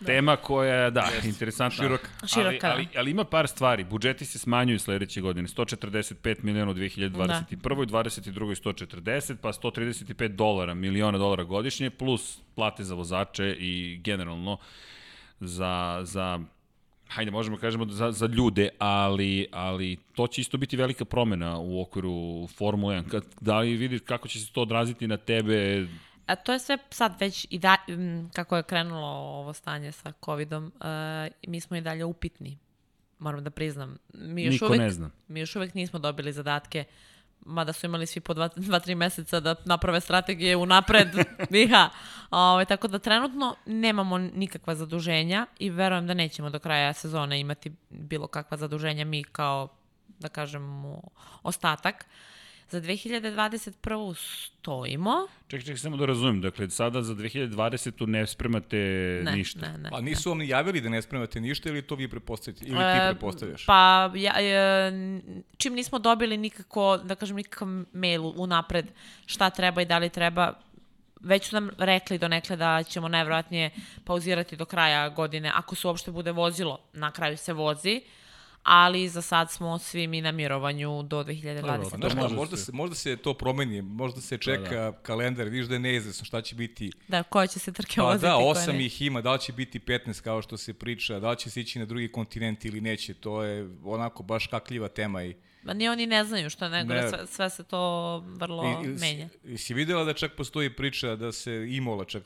Da. 0.00 0.06
Tema 0.06 0.36
koja 0.36 0.74
je, 0.74 0.90
da, 0.90 1.00
yes. 1.00 1.28
interesantna. 1.28 1.84
Široka. 1.84 2.08
Široka, 2.26 2.66
ali, 2.66 2.88
ali, 2.88 2.88
ali 2.96 3.10
ima 3.10 3.24
par 3.24 3.48
stvari. 3.48 3.84
Budžeti 3.84 4.24
se 4.24 4.38
smanjuju 4.38 4.78
sledeće 4.78 5.20
godine. 5.20 5.48
145 5.48 6.36
miliona 6.42 6.70
u 6.70 6.74
2021. 6.74 7.26
Da. 7.26 7.44
22. 7.50 8.62
140, 8.62 9.36
pa 9.36 9.52
135 9.52 10.28
dolara, 10.28 10.74
miliona 10.74 11.18
dolara 11.18 11.44
godišnje, 11.44 11.90
plus 11.90 12.40
plate 12.54 12.84
za 12.84 12.94
vozače 12.94 13.56
i 13.58 14.00
generalno 14.04 14.58
za, 15.40 16.00
za 16.02 16.40
hajde 17.08 17.30
možemo 17.30 17.56
da 17.56 17.60
kažemo 17.60 17.86
za, 17.86 18.12
za 18.12 18.26
ljude, 18.26 18.68
ali, 18.78 19.46
ali 19.52 19.96
to 20.14 20.26
će 20.26 20.40
isto 20.40 20.56
biti 20.56 20.76
velika 20.76 21.04
promena 21.04 21.58
u 21.58 21.80
okviru 21.82 22.46
Formule 22.46 22.96
1. 22.96 23.08
Kad, 23.08 23.24
da 23.40 23.58
li 23.58 23.76
vidiš 23.76 24.00
kako 24.04 24.28
će 24.28 24.40
se 24.40 24.52
to 24.52 24.62
odraziti 24.62 25.06
na 25.06 25.16
tebe? 25.16 25.86
A 26.26 26.36
to 26.36 26.52
je 26.52 26.58
sve 26.58 26.78
sad 26.90 27.20
već 27.20 27.46
i 27.50 27.58
da, 27.58 27.76
kako 28.32 28.56
je 28.56 28.62
krenulo 28.62 29.06
ovo 29.06 29.52
stanje 29.52 29.92
sa 29.92 30.12
covidom, 30.24 30.64
uh, 30.64 31.50
mi 31.50 31.60
smo 31.60 31.76
i 31.76 31.80
dalje 31.80 32.04
upitni. 32.04 32.58
Moram 33.18 33.44
da 33.44 33.50
priznam. 33.50 33.96
Mi 34.14 34.44
još 34.44 34.54
Niko 34.54 34.66
uvek, 34.66 34.78
ne 34.78 34.90
zna. 34.90 35.10
Mi 35.28 35.40
još 35.40 35.56
uvek 35.56 35.74
nismo 35.74 35.98
dobili 35.98 36.32
zadatke 36.32 36.84
mada 37.40 37.72
su 37.72 37.86
imali 37.86 38.06
svi 38.06 38.20
po 38.20 38.34
dva, 38.34 38.48
dva 38.56 38.80
tri 38.80 38.94
meseca 38.94 39.40
da 39.40 39.54
naprave 39.64 40.00
strategije 40.00 40.56
unapred, 40.56 41.08
Miha. 41.50 41.90
Ove, 42.30 42.42
ovaj, 42.42 42.64
tako 42.64 42.88
da 42.88 42.98
trenutno 42.98 43.56
nemamo 43.66 44.18
nikakva 44.18 44.74
zaduženja 44.74 45.46
i 45.58 45.70
verujem 45.70 46.06
da 46.06 46.14
nećemo 46.14 46.50
do 46.50 46.58
kraja 46.58 46.92
sezone 46.92 47.40
imati 47.40 47.72
bilo 47.90 48.26
kakva 48.26 48.56
zaduženja 48.56 49.04
mi 49.04 49.24
kao, 49.24 49.68
da 50.18 50.28
kažemo, 50.28 51.00
ostatak. 51.42 52.06
Za 52.70 52.80
2021. 52.80 54.14
stojimo. 54.14 55.26
Čekaj, 55.48 55.64
čekaj, 55.64 55.76
samo 55.76 55.96
da 55.96 56.06
razumem. 56.06 56.40
Dakle, 56.40 56.70
sada 56.70 57.02
za 57.02 57.14
2020. 57.14 58.06
ne 58.06 58.26
spremate 58.26 58.76
ne, 59.24 59.32
ništa. 59.32 59.60
Ne, 59.60 59.78
ne, 59.78 59.90
A 59.92 60.00
nisu 60.00 60.30
vam 60.30 60.42
javili 60.42 60.80
da 60.80 60.88
ne 60.88 61.02
spremate 61.02 61.40
ništa 61.40 61.68
ili 61.68 61.82
to 61.82 61.94
vi 61.94 62.08
prepostavite? 62.08 62.64
Ili 62.64 62.76
ti 62.76 62.82
e, 62.82 63.10
prepostavljaš? 63.10 63.66
Pa, 63.66 64.10
ja, 64.14 64.34
e, 64.38 64.92
čim 65.56 65.74
nismo 65.74 65.98
dobili 65.98 66.36
nikako, 66.36 66.96
da 66.96 67.14
kažem, 67.14 67.36
nikakav 67.36 67.68
mail 67.92 68.26
unapred 68.36 68.86
šta 69.26 69.50
treba 69.50 69.82
i 69.82 69.86
da 69.86 69.98
li 69.98 70.08
treba, 70.08 70.52
već 71.20 71.48
su 71.48 71.56
nam 71.56 71.70
rekli 71.78 72.18
do 72.18 72.28
nekle 72.28 72.56
da 72.56 72.82
ćemo 72.82 73.08
najvjerojatnije 73.08 73.70
pauzirati 74.04 74.56
do 74.56 74.64
kraja 74.64 75.08
godine, 75.08 75.52
ako 75.54 75.74
se 75.74 75.86
uopšte 75.86 76.10
bude 76.10 76.32
vozilo, 76.32 76.78
na 76.92 77.10
kraju 77.10 77.36
se 77.36 77.52
vozi, 77.52 78.00
ali 78.66 79.08
za 79.08 79.22
sad 79.22 79.52
smo 79.52 79.78
svi 79.78 80.06
mi 80.06 80.20
na 80.20 80.32
mirovanju 80.32 81.02
do 81.02 81.24
2020. 81.24 81.62
Pa, 81.62 81.96
znaš 81.96 82.12
šta, 82.12 82.22
može 82.22 82.34
možda 82.34 82.56
se- 82.56 82.72
možda 82.72 82.96
se 82.96 83.16
to 83.16 83.34
promeni, 83.34 83.82
možda 83.82 84.20
se 84.20 84.38
čeka 84.38 84.92
kalendar, 84.92 85.48
vidiš 85.48 85.66
da 85.66 85.74
je 85.74 85.80
neizvesno 85.80 86.24
šta 86.24 86.42
će 86.42 86.54
biti. 86.54 86.90
Da, 87.08 87.22
koje 87.22 87.48
će 87.48 87.58
se 87.58 87.72
trke 87.72 87.94
Pa 87.96 88.02
voziti, 88.02 88.22
da, 88.22 88.34
koje 88.34 88.46
osam 88.46 88.80
ih 88.80 89.02
ima, 89.02 89.20
da 89.20 89.32
li 89.32 89.40
će 89.40 89.52
biti 89.52 89.78
15 89.80 90.22
kao 90.22 90.42
što 90.42 90.56
se 90.56 90.72
priča, 90.74 91.20
da 91.20 91.30
li 91.30 91.36
će 91.36 91.50
se 91.50 91.60
ići 91.60 91.78
na 91.78 91.84
drugi 91.84 92.12
kontinent 92.12 92.64
ili 92.64 92.80
neće, 92.80 93.14
to 93.14 93.42
je 93.42 93.68
onako 93.84 94.22
baš 94.22 94.46
kakljiva 94.46 94.88
tema 94.88 95.24
i 95.24 95.34
Ma 95.66 95.72
ni 95.72 95.88
oni 95.88 96.06
ne 96.06 96.24
znaju 96.24 96.50
što 96.50 96.68
nego, 96.68 96.94
Ne. 96.94 97.08
sve, 97.08 97.26
sve 97.26 97.50
se 97.50 97.64
to 97.64 97.78
vrlo 98.18 98.80
I- 98.82 98.86
i- 98.86 98.88
menja. 98.88 99.28
I 99.44 99.58
si 99.58 99.74
videla 99.74 100.04
da 100.04 100.12
čak 100.12 100.32
postoji 100.32 100.70
priča 100.70 101.16
da 101.16 101.32
se 101.32 101.66
Imola 101.70 102.04
čak, 102.04 102.22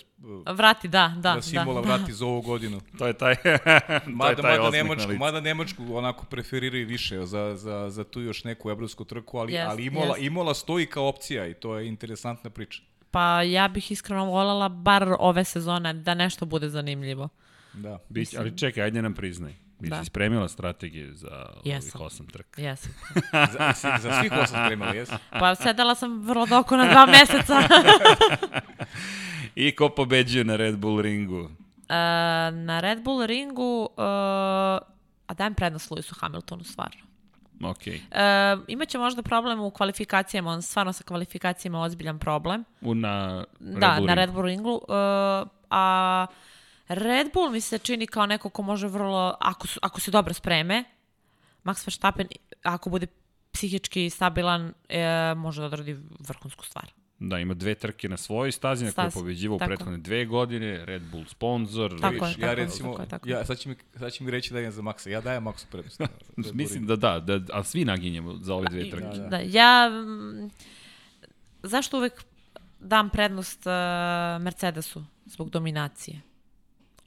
uh, 0.46 0.56
Vrati, 0.56 0.88
da, 0.88 1.14
da, 1.16 1.34
da 1.34 1.42
se 1.42 1.54
da. 1.56 1.62
Imola 1.62 1.80
vrati 1.80 2.12
za 2.20 2.26
ovu 2.26 2.40
godinu. 2.42 2.80
To 2.98 3.06
je 3.06 3.12
taj, 3.12 3.34
to 3.42 3.48
je 3.48 3.58
Mada, 4.06 4.42
taj 4.42 4.58
mada, 4.58 4.70
Nemačku, 4.70 5.08
licu. 5.08 5.18
mada 5.18 5.40
Nemačku 5.40 5.96
onako 5.96 6.24
preferiraju 6.26 6.86
više 6.86 7.26
za, 7.26 7.56
za, 7.56 7.90
za 7.90 8.04
tu 8.04 8.20
još 8.20 8.44
neku 8.44 8.70
evropsku 8.70 9.04
trku, 9.04 9.38
ali, 9.38 9.52
Jest, 9.52 9.70
ali 9.70 9.84
Imola, 9.84 10.06
jest. 10.06 10.20
Imola 10.20 10.54
stoji 10.54 10.86
kao 10.86 11.08
opcija 11.08 11.46
i 11.46 11.54
to 11.54 11.76
je 11.78 11.88
interesantna 11.88 12.50
priča. 12.50 12.82
Pa 13.10 13.42
ja 13.42 13.68
bih 13.68 13.90
iskreno 13.92 14.24
voljela 14.24 14.68
bar 14.68 15.08
ove 15.18 15.44
sezone 15.44 15.92
da 15.94 16.14
nešto 16.14 16.46
bude 16.46 16.68
zanimljivo. 16.68 17.28
Da. 17.72 17.98
Bić, 18.08 18.34
ali 18.34 18.58
čekaj, 18.58 18.82
ajde 18.82 19.02
nam 19.02 19.14
priznaj. 19.14 19.54
Bi 19.80 19.88
Da. 19.88 19.98
si 19.98 20.04
spremila 20.04 20.48
strategiju 20.48 21.14
za 21.14 21.46
Jesam. 21.64 21.90
ovih 21.94 22.06
osam 22.06 22.26
trka? 22.26 22.62
Jesam. 22.62 22.92
Za, 23.52 23.72
si- 23.74 24.02
za 24.02 24.12
svih 24.12 24.32
osam 24.32 24.64
spremali, 24.64 24.96
jes? 24.96 25.10
Pa 25.30 25.54
sedela 25.54 25.94
sam 25.94 26.22
vrlo 26.22 26.46
doko 26.46 26.76
na 26.76 26.86
dva 26.86 27.06
meseca. 27.08 27.58
I 29.56 29.72
ko 29.72 29.88
pobeđuje 29.88 30.44
na 30.44 30.56
Red 30.56 30.76
Bull 30.76 31.00
ringu? 31.00 31.50
E, 31.88 31.94
na 32.52 32.80
Red 32.80 33.02
Bull 33.02 33.22
ringu, 33.22 33.88
e, 33.90 34.02
a 35.26 35.34
dajem 35.34 35.54
prednost 35.54 35.90
Lewisu 35.90 36.14
Hamiltonu, 36.14 36.64
stvarno. 36.64 37.00
Ok. 37.62 37.86
E, 37.86 38.00
imaće 38.68 38.98
možda 38.98 39.22
problem 39.22 39.60
u 39.60 39.70
kvalifikacijama, 39.70 40.50
on 40.50 40.62
stvarno 40.62 40.92
sa 40.92 41.04
kvalifikacijama 41.04 41.80
ozbiljan 41.80 42.18
problem. 42.18 42.64
U, 42.80 42.94
na 42.94 43.44
Red 43.60 43.78
da, 43.78 43.94
Bull 43.96 44.06
na 44.06 44.14
ringu. 44.14 44.16
Red 44.16 44.30
Bull 44.30 44.44
ringu. 44.44 44.80
e, 44.88 44.92
a 45.70 46.26
Red 46.90 47.26
Bull 47.34 47.50
mi 47.50 47.60
se 47.60 47.78
čini 47.78 48.06
kao 48.06 48.26
neko 48.26 48.48
ko 48.48 48.62
može 48.62 48.88
vrlo, 48.88 49.36
ako, 49.40 49.66
su, 49.66 49.80
ako 49.82 50.00
se 50.00 50.10
dobro 50.10 50.34
spreme, 50.34 50.84
Max 51.64 51.86
Verstappen, 51.86 52.26
ako 52.62 52.90
bude 52.90 53.06
psihički 53.52 54.10
stabilan, 54.10 54.72
e, 54.88 55.34
može 55.36 55.60
da 55.60 55.66
odradi 55.66 55.98
vrhunsku 56.18 56.64
stvar. 56.64 56.92
Da, 57.18 57.38
ima 57.38 57.54
dve 57.54 57.74
trke 57.74 58.08
na 58.08 58.16
svojoj 58.16 58.52
stazi 58.52 58.84
na 58.84 58.92
kojoj 58.92 59.06
je 59.06 59.10
pobeđivao 59.10 59.58
prethodne 59.58 59.98
dve 59.98 60.24
godine, 60.24 60.84
Red 60.84 61.02
Bull 61.02 61.24
sponsor. 61.26 62.00
Tako 62.00 62.14
vidiš, 62.14 62.38
je, 62.38 62.42
ja 62.42 62.48
tako 62.48 62.54
recimo, 62.54 62.90
tako 62.90 63.02
je, 63.02 63.08
tako. 63.08 63.28
ja, 63.28 63.44
sad, 63.44 63.58
će 63.58 63.68
mi, 63.68 63.76
sad 63.98 64.12
će 64.12 64.24
mi 64.24 64.30
reći 64.30 64.52
da 64.52 64.60
je 64.60 64.70
za 64.70 64.82
Maksa. 64.82 65.10
Ja 65.10 65.20
dajem 65.20 65.42
Maksu 65.42 65.66
prednost. 65.70 66.00
Mislim 66.54 66.86
da 66.86 66.96
da, 66.96 67.20
da, 67.20 67.40
a 67.52 67.64
svi 67.64 67.84
naginjemo 67.84 68.36
za 68.36 68.54
ove 68.54 68.66
dve 68.70 68.90
trke. 68.90 69.04
Da, 69.04 69.22
da. 69.22 69.28
Da, 69.28 69.38
ja... 69.38 69.90
mm, 69.90 70.50
Zašto 71.62 71.98
uvek 71.98 72.24
dam 72.80 73.10
prednost 73.10 73.66
uh, 73.66 74.42
Mercedesu 74.42 75.04
zbog 75.26 75.50
dominacije? 75.50 76.20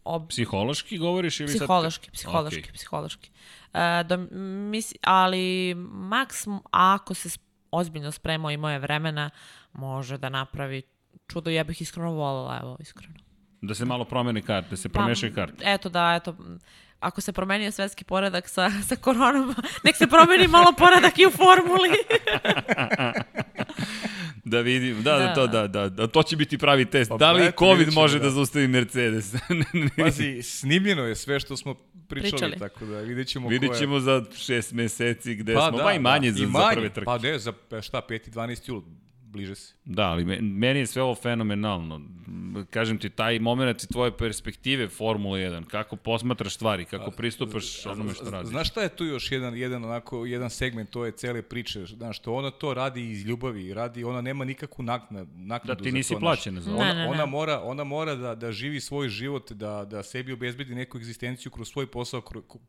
Ob, 0.05 0.29
Psihološki 0.29 0.97
govoriš 0.97 1.39
ili 1.39 1.49
sad... 1.49 1.57
psihološki, 1.57 2.11
psihološki, 2.11 2.69
Ok. 2.69 2.73
psihološki. 2.73 3.29
Uh, 3.73 3.79
dom, 4.07 4.27
mis, 4.69 4.93
ali 5.01 5.75
Max, 5.87 6.59
ako 6.71 7.13
se 7.13 7.29
ozbiljno 7.71 8.11
spremao 8.11 8.51
i 8.51 8.57
moje 8.57 8.79
vremena, 8.79 9.29
može 9.73 10.17
da 10.17 10.29
napravi 10.29 10.81
čudo. 11.27 11.49
Ja 11.49 11.63
bih 11.63 11.81
iskreno 11.81 12.11
voljela, 12.11 12.59
evo, 12.61 12.77
iskreno. 12.79 13.13
Da 13.61 13.75
se 13.75 13.85
malo 13.85 14.05
promene 14.05 14.41
karte, 14.41 14.69
da 14.69 14.77
se 14.77 14.89
Pa, 14.89 14.99
promešaju 14.99 15.33
karte. 15.35 15.63
Eto 15.65 15.89
da, 15.89 16.13
eto, 16.15 16.35
ako 16.99 17.21
se 17.21 17.31
promenio 17.33 17.71
svetski 17.71 18.03
poredak 18.03 18.49
sa, 18.49 18.69
sa 18.89 18.95
koronom, 18.95 19.55
nek 19.83 19.95
se 19.95 20.07
promeni 20.07 20.47
malo 20.47 20.73
poredak 20.77 21.19
i 21.19 21.25
u 21.25 21.31
formuli. 21.31 21.89
Da 24.45 24.59
vidim, 24.59 24.95
da, 24.97 25.11
da, 25.11 25.19
Da. 25.19 25.33
to, 25.33 25.47
da, 25.47 25.67
da, 25.67 25.89
da, 25.89 26.07
to 26.07 26.23
će 26.23 26.35
biti 26.35 26.57
pravi 26.57 26.85
test. 26.85 27.09
Pa, 27.09 27.17
da 27.17 27.31
li 27.31 27.43
eto, 27.43 27.57
COVID 27.59 27.93
može 27.93 28.19
da, 28.19 28.23
da. 28.23 28.29
zaustavi 28.29 28.67
Mercedes? 28.67 29.33
Pazi, 29.99 30.41
snimljeno 30.43 31.03
je 31.03 31.15
sve 31.15 31.39
što 31.39 31.57
smo 31.57 31.73
pričali, 32.07 32.31
Pričali. 32.31 32.59
tako 32.59 32.85
da 32.85 32.99
vidjet 32.99 33.27
ćemo 33.27 33.49
Vidjet 33.49 33.71
je. 33.71 33.77
ćemo 33.77 33.99
za 33.99 34.23
šest 34.37 34.71
meseci 34.71 35.35
gde 35.35 35.53
smo, 35.53 35.77
pa 35.77 35.93
i 35.93 35.99
manje 35.99 36.31
za, 36.31 36.37
I 36.37 36.41
za 36.41 36.47
manje. 36.49 36.75
prve 36.75 36.89
trke. 36.89 37.05
Pa 37.05 37.17
ne, 37.17 37.39
za 37.39 37.51
pa 37.69 37.81
šta, 37.81 38.01
5. 38.09 38.29
12. 38.29 38.69
jul, 38.69 38.81
bliže 39.33 39.55
se. 39.55 39.73
Da, 39.85 40.03
ali 40.03 40.25
me- 40.25 40.41
meni 40.41 40.79
je 40.79 40.87
sve 40.87 41.01
ovo 41.01 41.15
fenomenalno. 41.15 42.01
Kažem 42.69 42.97
ti, 42.97 43.09
taj 43.09 43.39
moment 43.39 43.83
i 43.83 43.87
tvoje 43.87 44.17
perspektive 44.17 44.87
Formula 44.87 45.37
1, 45.37 45.65
kako 45.65 45.95
posmatraš 45.95 46.55
stvari, 46.55 46.85
kako 46.85 47.11
pristupaš 47.11 47.85
onome 47.85 48.13
što 48.13 48.29
radiš. 48.29 48.49
Znaš 48.49 48.69
šta 48.69 48.81
je 48.81 48.89
tu 48.89 49.05
još 49.05 49.31
jedan, 49.31 49.57
jedan, 49.57 49.83
onako, 49.83 50.25
jedan 50.25 50.49
segment 50.49 50.89
to 50.89 51.05
je 51.05 51.11
cele 51.11 51.41
priče, 51.41 51.85
znaš, 51.85 52.17
što 52.19 52.33
ona 52.33 52.51
to 52.51 52.73
radi 52.73 53.11
iz 53.11 53.25
ljubavi, 53.25 53.73
radi, 53.73 54.03
ona 54.03 54.21
nema 54.21 54.45
nikakvu 54.45 54.83
naknadu, 54.83 55.29
naknadu 55.35 55.79
Da, 55.79 55.83
ti 55.83 55.89
za 55.91 55.97
nisi 55.97 56.13
to, 56.13 56.19
plaćena 56.19 56.61
za. 56.61 56.71
Ona, 56.75 56.85
ne, 56.85 56.93
ne. 56.93 57.07
ona 57.07 57.25
mora, 57.25 57.61
ona 57.63 57.83
mora 57.83 58.15
da, 58.15 58.35
da 58.35 58.51
živi 58.51 58.79
svoj 58.81 59.09
život, 59.09 59.51
da, 59.51 59.85
da 59.85 60.03
sebi 60.03 60.33
obezbedi 60.33 60.75
neku 60.75 60.97
egzistenciju 60.97 61.51
kroz 61.51 61.69
svoj 61.69 61.87
posao 61.87 62.21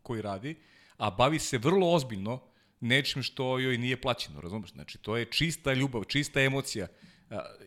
koji 0.02 0.22
radi, 0.22 0.56
a 0.96 1.10
bavi 1.10 1.38
se 1.38 1.58
vrlo 1.58 1.92
ozbiljno 1.92 2.40
nečim 2.84 3.22
što 3.22 3.58
joj 3.58 3.78
nije 3.78 3.96
plaćeno, 3.96 4.40
razumeš? 4.40 4.70
Znači, 4.70 4.98
to 4.98 5.16
je 5.16 5.24
čista 5.24 5.72
ljubav, 5.72 6.04
čista 6.04 6.40
emocija. 6.40 6.86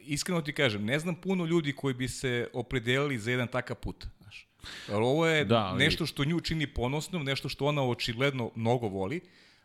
Iskreno 0.01 0.41
ti 0.41 0.53
kažem, 0.53 0.85
ne 0.85 0.99
znam 0.99 1.15
puno 1.15 1.45
ljudi 1.45 1.73
koji 1.73 1.93
bi 1.93 2.07
se 2.07 2.47
opredelili 2.53 3.19
za 3.19 3.31
jedan 3.31 3.47
takav 3.47 3.75
put. 3.75 4.05
Znaš. 4.17 4.47
Jer 4.87 4.97
ovo 4.97 5.27
je 5.27 5.45
Da, 5.45 5.57
ali- 5.57 5.83
nešto 5.83 6.05
što 6.05 6.25
nju 6.25 6.39
čini 6.39 6.67
ponosnom, 6.67 7.23
nešto 7.23 7.49
što 7.49 7.65
ona 7.65 7.83
očigledno 7.83 8.51
mnogo 8.55 8.87
voli, 8.87 9.21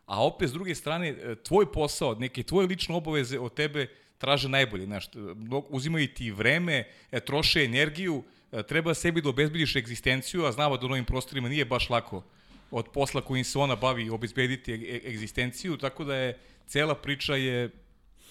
a 0.07 0.25
opet 0.25 0.49
s 0.49 0.53
druge 0.53 0.75
strane, 0.75 1.09
e, 1.09 1.35
tvoj 1.37 1.73
posao, 1.73 2.15
neke 2.15 2.43
tvoje 2.43 2.67
lične 2.67 2.95
obaveze 2.95 3.39
od 3.39 3.55
tebe 3.55 3.87
traže 4.19 4.49
najbolje. 4.49 4.85
Znaš, 4.85 5.05
mno- 5.15 5.65
uzimaju 5.69 6.09
ti 6.09 6.31
vreme, 6.31 6.77
e, 7.13 7.21
troše 7.21 7.65
energiju, 7.65 8.23
e, 8.53 8.63
treba 8.63 8.95
sebi 8.95 9.23
da 9.23 9.29
obezbediš 9.29 9.77
egzistenciju, 9.77 10.45
a 10.45 10.53
znamo 10.53 10.77
da 10.77 10.87
u 10.87 10.89
novim 10.89 11.05
prostorima 11.05 11.49
nije 11.49 11.65
baš 11.65 11.91
lako 11.91 12.25
od 12.73 12.89
posla 12.89 13.21
kojim 13.21 13.45
se 13.45 13.59
ona 13.59 13.77
bavi 13.77 14.11
obezbediti 14.11 14.73
e- 14.73 14.75
e- 14.75 15.11
egzistenciju, 15.11 15.77
tako 15.77 16.05
da 16.05 16.17
je 16.17 16.39
cela 16.67 16.95
priča 16.95 17.37
je 17.37 17.71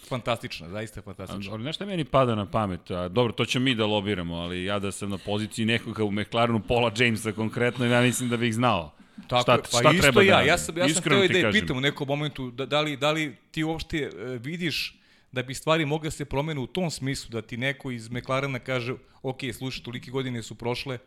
fantastična, 0.07 0.69
zaista 0.69 1.01
fantastična. 1.01 1.53
Ali 1.53 1.63
nešto 1.63 1.85
meni 1.85 2.05
pada 2.05 2.35
na 2.35 2.45
pamet, 2.45 2.91
a, 2.91 3.07
dobro, 3.07 3.33
to 3.33 3.45
ćemo 3.45 3.65
mi 3.65 3.75
da 3.75 3.85
lobiramo, 3.85 4.35
ali 4.35 4.65
ja 4.65 4.79
da 4.79 4.91
sam 4.91 5.09
na 5.09 5.17
poziciji 5.17 5.65
nekoga 5.65 6.03
u 6.03 6.11
McLarenu, 6.11 6.61
Paula 6.67 6.91
Jamesa 6.97 7.31
konkretno, 7.31 7.85
ja 7.85 8.01
mislim 8.01 8.29
da 8.29 8.37
bih 8.37 8.53
znao. 8.53 8.91
Tako, 9.27 9.41
šta, 9.41 9.57
pa 9.57 9.79
šta 9.79 9.91
isto 9.91 10.01
treba 10.01 10.21
ja, 10.21 10.35
da 10.35 10.41
ja 10.41 10.57
sam, 10.57 10.77
ja 10.77 10.89
sam 10.89 11.01
htio 11.01 11.27
da 11.27 11.37
je 11.37 11.51
pitam 11.51 11.77
u 11.77 11.81
nekom 11.81 12.07
momentu 12.07 12.51
da, 12.51 12.65
da, 12.65 12.81
li, 12.81 12.97
da 12.97 13.11
li 13.11 13.35
ti 13.51 13.63
uopšte 13.63 13.97
e, 13.97 14.09
vidiš 14.37 14.97
da 15.31 15.43
bi 15.43 15.53
stvari 15.53 15.85
mogle 15.85 16.07
da 16.07 16.11
se 16.11 16.25
promene 16.25 16.59
u 16.59 16.67
tom 16.67 16.91
smislu, 16.91 17.29
da 17.29 17.41
ti 17.41 17.57
neko 17.57 17.91
iz 17.91 18.09
McLarena 18.09 18.59
kaže, 18.59 18.95
ok, 19.21 19.39
slušaj, 19.53 19.83
tolike 19.83 20.11
godine 20.11 20.43
su 20.43 20.55
prošle, 20.55 20.97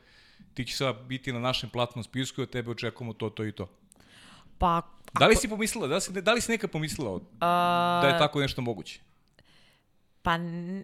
ti 0.55 0.65
će 0.65 0.77
sad 0.77 0.97
biti 0.99 1.33
na 1.33 1.41
našem 1.41 1.71
platnom 1.71 2.05
spisku 2.05 2.41
i 2.41 2.45
od 2.45 2.51
tebe 2.51 2.71
očekujemo 2.71 3.13
to, 3.13 3.31
to 3.31 3.45
i 3.45 3.53
to. 3.53 3.69
Pa, 4.59 4.83
Da 5.13 5.27
li 5.27 5.37
si 5.37 5.49
pomislila, 5.49 5.87
da 5.87 5.95
li 5.95 6.01
si, 6.01 6.13
da 6.13 6.33
li 6.33 6.41
si 6.41 6.53
nekad 6.53 6.71
pomislila 6.71 7.11
o- 7.11 7.21
da 8.03 8.09
je 8.09 8.19
tako 8.19 8.41
nešto 8.41 8.63
moguće? 8.63 9.01
Pa 10.23 10.37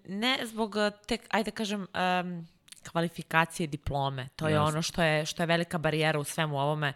ne 0.04 0.38
zbog 0.44 0.74
uh, 0.76 0.92
tek, 1.06 1.20
ajde 1.30 1.50
kažem, 1.50 1.86
um, 2.20 2.46
kvalifikacije 2.90 3.66
diplome. 3.66 4.28
To 4.36 4.48
je 4.48 4.54
Jasno. 4.54 4.66
ono 4.66 4.82
što 4.82 5.02
je, 5.02 5.26
što 5.26 5.42
je 5.42 5.46
velika 5.46 5.78
barijera 5.78 6.18
u 6.18 6.24
svemu 6.24 6.60
ovome. 6.60 6.92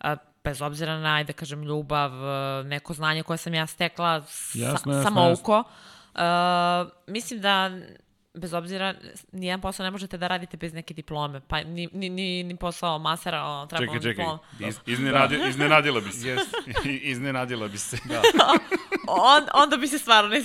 Uh, 0.00 0.10
bez 0.44 0.62
obzira 0.62 0.98
na, 0.98 1.14
ajde 1.14 1.32
kažem, 1.32 1.62
ljubav, 1.62 2.12
uh, 2.12 2.66
neko 2.66 2.94
znanje 2.94 3.22
koje 3.22 3.36
sam 3.38 3.54
ja 3.54 3.66
stekla 3.66 4.22
sa, 4.22 4.58
Jasno, 4.58 4.92
jasno, 4.92 5.02
samouko. 5.02 5.58
Uh, 6.14 6.20
mislim 7.06 7.40
da 7.40 7.70
bez 8.34 8.52
obzira, 8.54 8.94
nijedan 9.32 9.60
posao 9.60 9.84
ne 9.84 9.90
možete 9.90 10.18
da 10.18 10.28
radite 10.28 10.56
bez 10.56 10.72
neke 10.72 10.94
diplome, 10.94 11.40
pa 11.40 11.62
ni, 11.62 11.88
ni, 11.92 12.08
ni, 12.08 12.42
ni 12.42 12.56
posao 12.56 12.98
masera, 12.98 13.42
ono, 13.42 13.66
treba 13.66 13.84
Čekaj, 13.84 13.96
čekaj, 13.96 14.10
diploma. 14.10 14.38
Iz, 14.60 14.76
iznenadi, 14.86 15.38
iznenadila 15.48 16.00
bi 16.00 16.12
se. 16.12 16.18
Yes. 16.28 16.40
iznenadila 17.12 17.68
bi 17.68 17.78
se. 17.78 17.96
Da. 18.04 18.22
On, 19.06 19.42
onda 19.54 19.76
bi 19.76 19.86
se 19.88 19.98
stvarno 19.98 20.30
ne 20.30 20.36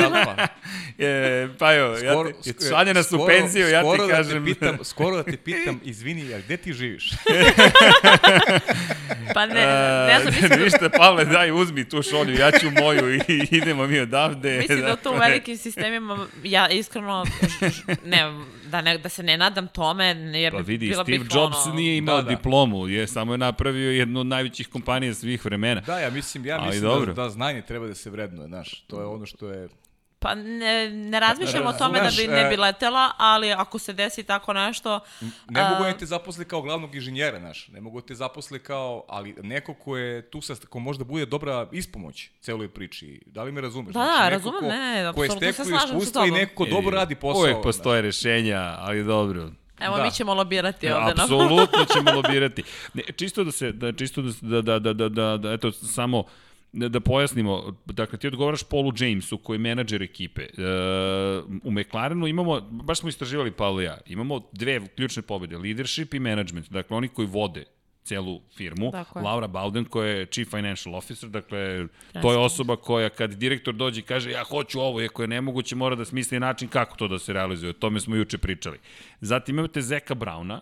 Jel 0.00 0.10
pa? 0.10 0.46
E, 0.98 1.48
pa 1.58 1.72
jo, 1.72 1.92
ja 1.94 2.12
Skoro- 2.12 2.32
ti, 2.32 2.52
sk- 2.52 2.68
šalje 2.70 2.94
nas 2.94 3.06
u 3.06 3.08
skoro- 3.08 3.26
penziju, 3.26 3.68
ja 3.68 3.82
ti 3.82 3.98
da 3.98 4.08
kažem... 4.08 4.44
Te 4.44 4.52
pitam, 4.54 4.78
skoro 4.84 5.16
da 5.16 5.22
te 5.22 5.36
pitam, 5.36 5.80
izvini, 5.84 6.34
a 6.34 6.38
gde 6.38 6.56
ti 6.56 6.72
živiš? 6.72 7.10
Pa 9.34 9.46
ne, 9.46 9.54
ne, 9.54 9.60
ja 10.10 10.20
sam 10.20 10.32
mislila, 10.32 10.56
Ništa, 10.56 10.90
Pavle, 10.90 11.24
daj, 11.24 11.50
uzmi 11.52 11.88
tu 11.88 12.02
šolju, 12.02 12.34
ja 12.34 12.50
ću 12.50 12.70
moju 12.72 13.14
i 13.14 13.20
idemo 13.50 13.86
mi 13.86 14.00
odavde. 14.00 14.58
Mislim 14.58 14.80
da 14.80 14.92
u 14.92 14.96
tu 14.96 15.10
Dakle, 15.10 15.28
velikim 15.28 15.56
sistemima, 15.56 16.26
ja 16.44 16.68
iskreno, 16.68 17.24
ne, 18.04 18.18
da, 18.64 18.80
ne, 18.80 18.98
da 18.98 19.08
se 19.08 19.22
ne 19.22 19.36
nadam 19.36 19.68
tome, 19.68 20.06
jer 20.34 20.52
Pa 20.52 20.58
bi- 20.58 20.64
vidi, 20.64 20.88
bila 20.88 21.04
Steve 21.04 21.18
bih 21.18 21.28
Jobs 21.32 21.56
ono, 21.58 21.74
nije 21.74 21.96
imao 21.96 22.16
Da, 22.16 22.22
da. 22.22 22.28
diplomu, 22.28 22.88
je 22.88 23.06
samo 23.06 23.34
je 23.34 23.38
napravio 23.38 23.90
jednu 23.90 24.20
od 24.20 24.26
najvećih 24.26 24.68
kompanija 24.68 25.14
svih 25.14 25.44
vremena. 25.44 25.80
Da, 25.80 25.98
ja 25.98 26.10
mislim, 26.10 26.46
ja 26.46 26.56
Ali 26.56 26.66
mislim 26.66 26.82
dobro. 26.84 27.14
da, 27.14 27.22
da 27.22 27.30
znanje 27.30 27.62
treba 27.62 27.86
da 27.86 27.94
se 27.94 28.10
vrednuje, 28.10 28.48
znaš. 28.48 28.80
To 28.80 29.00
je 29.00 29.06
ono 29.06 29.26
što 29.26 29.48
je 29.48 29.68
Pa 30.20 30.34
ne, 30.34 30.90
ne 30.90 31.20
razmišljam 31.20 31.66
o 31.66 31.72
tome 31.72 31.98
Znaš, 31.98 32.16
da 32.16 32.22
bi 32.22 32.28
ne 32.28 32.40
e- 32.40 32.48
bi 32.48 32.56
letela, 32.56 33.10
ali 33.16 33.52
ako 33.52 33.78
se 33.78 33.92
desi 33.92 34.22
tako 34.22 34.52
nešto... 34.52 35.00
Ne 35.48 35.62
mogu 35.62 35.84
oni 35.84 35.98
te 35.98 36.06
zaposli 36.06 36.44
kao 36.44 36.62
glavnog 36.62 36.94
inženjera, 36.94 37.38
znaš. 37.38 37.68
Ne 37.68 37.80
mogu 37.80 38.00
te 38.00 38.14
zaposli 38.14 38.58
kao, 38.58 39.04
ali 39.08 39.34
neko 39.42 39.74
ko 39.74 39.96
je 39.96 40.30
tu 40.30 40.40
sa, 40.40 40.54
ko 40.68 40.78
možda 40.78 41.04
bude 41.04 41.26
dobra 41.26 41.68
ispomoć 41.72 42.30
celoj 42.40 42.68
priči. 42.68 43.20
Da 43.26 43.42
li 43.42 43.52
me 43.52 43.60
razumeš? 43.60 43.94
Da, 43.94 44.00
da, 44.00 44.06
neko 44.10 44.30
razumem, 44.30 44.60
ko, 44.60 44.66
ne, 44.66 45.12
ko 45.14 45.22
je 45.22 45.28
apsolutno 45.28 45.34
se 45.46 45.52
stekao 45.52 45.64
slažem 45.66 45.88
sa 45.88 45.96
iskustvo 45.96 46.24
i 46.24 46.30
neko 46.30 46.54
ko 46.54 46.70
dobro 46.70 46.96
radi 46.96 47.14
posao. 47.14 47.40
Uvijek 47.40 47.62
postoje 47.62 48.02
rešenja, 48.02 48.74
ali 48.78 49.04
dobro. 49.04 49.50
Evo, 49.80 49.96
Da. 49.96 50.02
mi 50.02 50.10
ćemo 50.10 50.34
lobirati 50.34 50.90
ovde. 50.90 51.14
na- 51.14 51.22
Apsolutno 51.22 51.84
ćemo 51.92 52.12
lobirati. 52.12 52.62
Ne, 52.94 53.02
čisto 53.16 53.44
da 53.44 53.52
se, 53.52 53.72
da, 53.72 53.92
čisto 53.92 54.22
da, 54.40 54.62
da, 54.62 54.78
da, 54.78 54.92
da, 54.92 55.08
da, 55.08 55.36
da 55.36 55.52
eto, 55.52 55.72
samo 55.72 56.22
da, 56.22 56.28
da 56.72 57.00
pojasnimo, 57.00 57.76
dakle 57.86 58.18
ti 58.18 58.26
odgovaraš 58.26 58.62
Paulu 58.62 58.92
Jamesu 58.98 59.38
koji 59.38 59.54
je 59.54 59.58
menadžer 59.58 60.02
ekipe. 60.02 60.42
E, 60.42 60.48
u 61.62 61.70
McLarenu 61.70 62.26
imamo, 62.26 62.60
baš 62.60 62.98
smo 62.98 63.08
istraživali 63.08 63.50
Paolo 63.50 63.80
i 63.80 63.84
ja, 63.84 63.98
imamo 64.06 64.40
dve 64.52 64.86
ključne 64.96 65.22
pobede, 65.22 65.58
leadership 65.58 66.14
i 66.14 66.18
management, 66.18 66.70
dakle 66.70 66.96
oni 66.96 67.08
koji 67.08 67.28
vode 67.28 67.64
celu 68.08 68.40
firmu. 68.56 68.90
Tako 68.90 69.18
je. 69.18 69.24
Laura 69.24 69.48
Bowden 69.48 69.88
koja 69.88 70.10
je 70.10 70.26
chief 70.26 70.48
financial 70.50 70.94
officer, 70.94 71.28
dakle 71.28 71.86
to 72.22 72.32
je 72.32 72.38
osoba 72.38 72.76
koja 72.76 73.08
kad 73.08 73.34
direktor 73.34 73.74
dođe 73.74 74.00
i 74.00 74.02
kaže 74.02 74.30
ja 74.30 74.44
hoću 74.44 74.80
ovo, 74.80 75.00
iako 75.02 75.22
je 75.22 75.28
nemoguće, 75.28 75.76
mora 75.76 75.96
da 75.96 76.04
smisli 76.04 76.40
način 76.40 76.68
kako 76.68 76.96
to 76.96 77.08
da 77.08 77.18
se 77.18 77.32
realizuje. 77.32 77.70
O 77.70 77.80
tome 77.80 78.00
smo 78.00 78.16
juče 78.16 78.38
pričali. 78.38 78.78
Zatim 79.20 79.58
imate 79.58 79.82
Zeka 79.82 80.14
Brauna, 80.14 80.60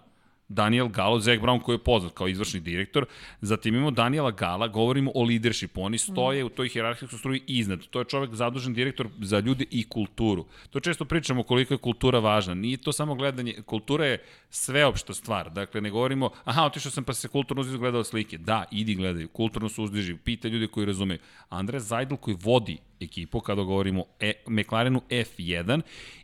Daniel 0.48 0.88
Galo, 0.88 1.20
Zek 1.20 1.40
Brown 1.40 1.62
koji 1.62 1.74
je 1.74 1.84
poznat 1.84 2.12
kao 2.12 2.28
izvršni 2.28 2.60
direktor, 2.60 3.06
zatim 3.40 3.74
imamo 3.74 3.90
Daniela 3.90 4.30
Gala, 4.30 4.68
govorimo 4.68 5.10
o 5.14 5.24
leadershipu, 5.24 5.82
oni 5.82 5.98
stoje 5.98 6.44
u 6.44 6.48
toj 6.48 6.68
hjerarhijskoj 6.68 7.18
struji 7.18 7.42
iznad, 7.46 7.86
to 7.90 7.98
je 7.98 8.04
čovek 8.04 8.34
zadužen 8.34 8.74
direktor 8.74 9.08
za 9.20 9.38
ljude 9.38 9.64
i 9.70 9.88
kulturu. 9.88 10.46
To 10.70 10.80
često 10.80 11.04
pričamo 11.04 11.42
koliko 11.42 11.74
je 11.74 11.78
kultura 11.78 12.18
važna, 12.18 12.54
nije 12.54 12.76
to 12.76 12.92
samo 12.92 13.14
gledanje, 13.14 13.54
kultura 13.66 14.06
je 14.06 14.22
sveopšta 14.50 15.14
stvar, 15.14 15.50
dakle 15.50 15.80
ne 15.80 15.90
govorimo, 15.90 16.30
aha, 16.44 16.64
otišao 16.64 16.92
sam 16.92 17.04
pa 17.04 17.14
se 17.14 17.28
kulturno 17.28 17.60
uzdižu 17.60 17.78
gledao 17.78 18.04
slike, 18.04 18.38
da, 18.38 18.64
idi 18.70 18.94
gledaju, 18.94 19.28
kulturno 19.28 19.68
se 19.68 19.80
uzdiži, 19.80 20.16
pita 20.16 20.48
ljudi 20.48 20.68
koji 20.68 20.86
razumeju. 20.86 21.18
Andres 21.48 21.82
Zajdl 21.82 22.14
koji 22.14 22.36
vodi 22.42 22.78
ekipu 23.00 23.40
kada 23.40 23.62
govorimo 23.62 24.04
e, 24.20 24.32
McLarenu 24.48 25.00
F1, 25.10 25.80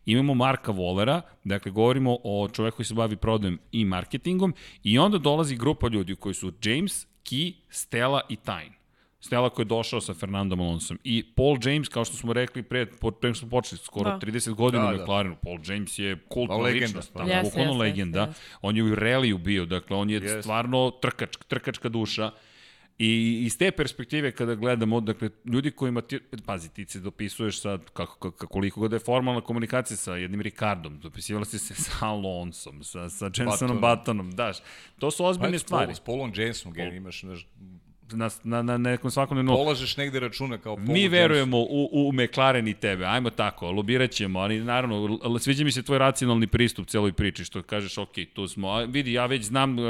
imamo 0.06 0.34
Marka 0.34 0.72
Volera, 0.72 1.20
dakle 1.44 1.72
govorimo 1.72 2.18
o 2.24 2.48
čoveku 2.48 2.76
koji 2.76 2.86
se 2.86 2.94
bavi 2.94 3.16
prodajem 3.16 3.58
i 3.72 3.84
marketingom 3.84 4.54
i 4.82 4.98
onda 4.98 5.18
dolazi 5.18 5.56
grupa 5.56 5.88
ljudi 5.88 6.14
koji 6.14 6.34
su 6.34 6.52
James, 6.64 7.06
Key, 7.24 7.52
Stella 7.70 8.20
i 8.28 8.36
Tyne. 8.36 8.72
Stella 9.20 9.50
koji 9.50 9.64
je 9.64 9.68
došao 9.68 10.00
sa 10.00 10.14
Fernandom 10.14 10.60
Alonsom 10.60 10.98
i 11.04 11.24
Paul 11.34 11.58
James, 11.64 11.88
kao 11.88 12.04
što 12.04 12.16
smo 12.16 12.32
rekli 12.32 12.62
pre, 12.62 12.86
pre 13.20 13.34
smo 13.34 13.48
počeli, 13.48 13.78
skoro 13.78 14.10
Da. 14.10 14.18
30 14.18 14.54
godina 14.54 14.82
Da, 14.82 14.88
u 14.88 14.96
da. 14.96 15.02
McLarenu. 15.02 15.36
Paul 15.42 15.58
James 15.66 15.98
je 15.98 16.18
kultna 16.28 16.56
Pa, 16.56 16.62
legenda, 16.62 16.86
ličnost, 16.86 17.12
pa. 17.12 17.18
tamo, 17.18 17.30
Jeste, 17.30 17.42
bukvalno 17.44 17.72
jeste, 17.72 17.78
legenda. 17.82 18.20
jeste, 18.20 18.40
jeste. 18.40 18.56
On 18.62 18.76
je 18.76 18.82
u 18.82 18.94
reliju 18.94 19.38
bio, 19.38 19.66
dakle 19.66 19.96
on 19.96 20.10
je 20.10 20.14
Jeste. 20.14 20.42
stvarno 20.42 20.90
trkač, 21.02 21.36
trkačka 21.48 21.88
duša. 21.88 22.30
I 22.98 23.42
iz 23.46 23.58
te 23.58 23.70
perspektive 23.70 24.32
kada 24.32 24.54
gledamo, 24.54 25.00
dakle, 25.00 25.30
ljudi 25.44 25.70
kojima 25.70 26.00
ti, 26.00 26.20
pazi, 26.46 26.68
ti 26.68 26.84
se 26.84 27.00
dopisuješ 27.00 27.60
sa, 27.60 27.78
kako, 27.92 28.30
kako, 28.30 28.46
koliko 28.46 28.80
god 28.80 28.92
je 28.92 28.98
formalna 28.98 29.40
komunikacija 29.40 29.96
sa 29.96 30.16
jednim 30.16 30.40
Ricardom, 30.40 30.98
dopisivala 30.98 31.44
si 31.44 31.58
se 31.58 31.74
sa 31.84 32.06
Alonsom, 32.06 32.84
sa, 32.84 33.08
sa 33.10 33.30
Jensonom 33.36 33.80
Buttonom. 33.80 34.30
Daš. 34.30 34.58
To 34.98 35.10
su 35.10 35.24
ozbiljne 35.24 35.58
Pa, 35.58 35.58
stvari. 35.58 35.94
S 35.94 36.00
Paulom 36.00 36.32
Jamesom, 36.36 36.72
gen, 36.72 36.94
imaš, 36.94 37.20
znaš, 37.20 37.46
Na, 38.10 38.30
na, 38.44 38.62
na 38.62 38.78
nekom 38.78 39.10
svakodnevnom 39.10 39.56
polažeš 39.56 39.96
negde 39.96 40.20
računa 40.20 40.58
kao 40.58 40.76
Paul 40.76 40.88
Mi 40.88 41.08
verujemo 41.08 41.58
u, 41.58 41.88
u 41.92 42.12
McLaren 42.12 42.68
i 42.68 42.74
tebe, 42.74 43.04
ajmo 43.04 43.30
tako, 43.30 43.70
lobirat 43.70 44.10
ćemo, 44.10 44.38
ali 44.38 44.60
naravno, 44.60 45.18
sviđa 45.40 45.64
mi 45.64 45.72
se 45.72 45.82
tvoj 45.82 45.98
racionalni 45.98 46.46
pristup 46.46 46.86
celoj 46.86 47.12
priči, 47.12 47.44
što 47.44 47.62
kažeš, 47.62 47.98
ok, 47.98 48.14
tu 48.34 48.48
smo, 48.48 48.68
a 48.68 48.84
vidi, 48.84 49.12
ja 49.12 49.26
već 49.26 49.44
znam 49.44 49.78
uh, 49.78 49.84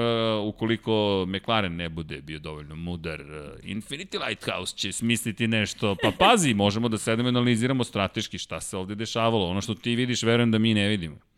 ukoliko 0.44 1.26
McLaren 1.28 1.76
ne 1.76 1.88
bude 1.88 2.20
bio 2.20 2.38
dovoljno 2.38 2.76
mudar, 2.76 3.20
uh, 3.20 3.26
Infinity 3.64 4.28
Lighthouse 4.28 4.76
će 4.76 4.92
smisliti 4.92 5.48
nešto, 5.48 5.96
pa 6.02 6.10
pazi, 6.18 6.54
možemo 6.54 6.88
da 6.88 6.98
sedemo 6.98 7.28
i 7.28 7.30
analiziramo 7.30 7.84
strateški 7.84 8.38
šta 8.38 8.60
se 8.60 8.76
ovde 8.76 8.94
dešavalo, 8.94 9.48
ono 9.48 9.60
što 9.60 9.74
ti 9.74 9.94
vidiš, 9.94 10.22
verujem 10.22 10.50
da 10.50 10.58
mi 10.58 10.74
ne 10.74 10.88
vidimo. 10.88 11.31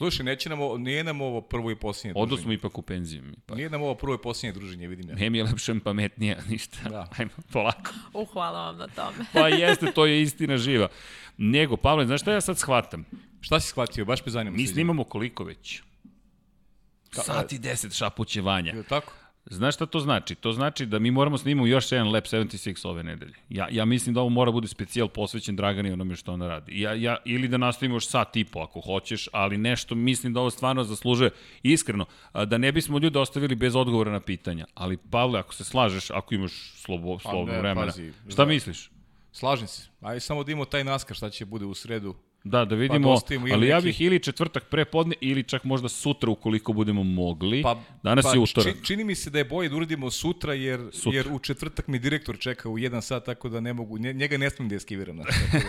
Slušaj, 0.00 0.24
neće 0.24 0.48
nam 0.48 0.60
ovo, 0.60 0.78
nije 0.78 1.04
nam 1.04 1.20
ovo 1.20 1.40
prvo 1.40 1.70
i 1.70 1.76
posljednje 1.76 2.12
Odo 2.16 2.26
druženje. 2.26 2.42
smo 2.42 2.52
ipak 2.52 2.78
u 2.78 2.82
penziju. 2.82 3.22
Mi, 3.22 3.36
pa. 3.46 3.54
Nije 3.54 3.70
nam 3.70 3.82
ovo 3.82 3.94
prvo 3.94 4.14
i 4.14 4.18
posljednje 4.18 4.52
druženje, 4.52 4.88
vidim 4.88 5.08
ja. 5.08 5.14
Ne 5.14 5.30
mi 5.30 5.38
je 5.38 5.44
lepše, 5.44 5.74
pametnija, 5.80 6.36
ništa. 6.50 6.88
Da. 6.88 7.08
Ajmo, 7.18 7.30
polako. 7.52 7.90
U, 8.12 8.24
hvala 8.24 8.62
vam 8.62 8.76
na 8.78 8.88
tome. 8.88 9.24
Pa 9.32 9.48
jeste, 9.48 9.92
to 9.92 10.06
je 10.06 10.22
istina 10.22 10.56
živa. 10.58 10.88
Nego, 11.36 11.76
Pavle, 11.76 12.06
znaš 12.06 12.20
šta 12.20 12.32
ja 12.32 12.40
sad 12.40 12.58
shvatam? 12.58 13.04
Šta 13.40 13.60
si 13.60 13.68
shvatio? 13.68 14.04
Baš 14.04 14.26
me 14.26 14.32
zanima. 14.32 14.56
Mi 14.56 14.66
snimamo 14.66 15.04
koliko 15.04 15.44
već? 15.44 15.82
Ka- 17.10 17.22
Sat 17.22 17.52
i 17.52 17.58
deset 17.58 17.92
šapućevanja. 17.92 18.72
Je 18.72 18.82
tako? 18.82 19.12
Znaš 19.50 19.74
šta 19.74 19.86
to 19.86 20.00
znači? 20.00 20.34
To 20.34 20.52
znači 20.52 20.86
da 20.86 20.98
mi 20.98 21.10
moramo 21.10 21.38
snimamo 21.38 21.66
još 21.66 21.92
jedan 21.92 22.12
Lab 22.12 22.22
76 22.22 22.88
ove 22.88 23.02
nedelje. 23.02 23.34
Ja, 23.48 23.68
ja 23.70 23.84
mislim 23.84 24.14
da 24.14 24.20
ovo 24.20 24.30
mora 24.30 24.50
bude 24.50 24.68
specijal 24.68 25.08
posvećen 25.08 25.56
Dragani 25.56 25.92
onome 25.92 26.16
što 26.16 26.32
ona 26.32 26.48
radi. 26.48 26.80
Ja, 26.80 26.94
ja, 26.94 27.16
ili 27.24 27.48
da 27.48 27.56
nastavimo 27.56 27.96
još 27.96 28.08
sat 28.08 28.36
i 28.36 28.44
po 28.44 28.60
ako 28.60 28.80
hoćeš, 28.80 29.28
ali 29.32 29.58
nešto 29.58 29.94
mislim 29.94 30.32
da 30.32 30.40
ovo 30.40 30.50
stvarno 30.50 30.84
zaslužuje 30.84 31.30
iskreno. 31.62 32.06
Da 32.46 32.58
ne 32.58 32.72
bismo 32.72 32.98
ljude 32.98 33.18
ostavili 33.18 33.54
bez 33.54 33.76
odgovora 33.76 34.12
na 34.12 34.20
pitanja. 34.20 34.66
Ali 34.74 34.96
Pavle, 34.96 35.40
ako 35.40 35.54
se 35.54 35.64
slažeš, 35.64 36.10
ako 36.10 36.34
imaš 36.34 36.52
slobo, 36.76 37.18
slobodno 37.18 37.52
ne, 37.52 37.58
vremena, 37.58 37.86
pazi, 37.86 38.12
šta 38.28 38.44
da. 38.44 38.48
misliš? 38.48 38.90
Slažem 39.32 39.66
se. 39.66 39.88
Ajde 40.00 40.20
samo 40.20 40.44
da 40.44 40.52
imamo 40.52 40.64
taj 40.64 40.84
naskar 40.84 41.16
šta 41.16 41.30
će 41.30 41.44
bude 41.44 41.64
u 41.64 41.74
sredu. 41.74 42.14
Da, 42.44 42.64
da 42.64 42.74
vidimo, 42.74 43.16
Pa 43.18 43.34
ili 43.34 43.52
ali 43.52 43.68
ja 43.68 43.80
bih 43.80 44.00
ili 44.00 44.18
četvrtak 44.20 44.64
prepodne 44.64 45.14
ili 45.20 45.42
čak 45.42 45.64
možda 45.64 45.88
sutra 45.88 46.30
ukoliko 46.30 46.72
budemo 46.72 47.02
mogli. 47.04 47.62
Pa, 47.62 47.80
Danas 48.02 48.24
pa, 48.24 48.30
je 48.30 48.38
utorak. 48.40 48.74
či- 48.74 48.84
čini 48.84 49.04
mi 49.04 49.14
se 49.14 49.30
da 49.30 49.38
je 49.38 49.44
bolje 49.44 49.68
da 49.68 49.76
uradimo 49.76 50.10
sutra, 50.10 50.54
jer, 50.54 50.80
Sutra. 50.92 51.12
jer 51.12 51.28
u 51.28 51.38
četvrtak 51.38 51.88
mi 51.88 51.98
direktor 51.98 52.38
čeka 52.38 52.68
u 52.68 52.78
jedan 52.78 53.02
sat, 53.02 53.24
tako 53.24 53.48
da 53.48 53.60
ne 53.60 53.72
mogu, 53.72 53.98
nje- 53.98 54.12
njega 54.12 54.38
ne 54.38 54.50
smijem 54.50 54.68
da 54.68 54.76
eskiviram. 54.76 55.18
Tako 55.18 55.66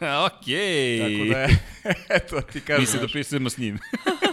da, 0.00 0.24
Okej. 0.26 0.98
tako 1.00 1.24
da 1.24 1.38
je, 1.38 1.58
eto 2.16 2.40
ti 2.42 2.60
kažem. 2.60 2.80
Mi 2.80 2.86
se 2.86 2.98
dopisujemo 2.98 3.50
s 3.50 3.58
njim. 3.58 3.78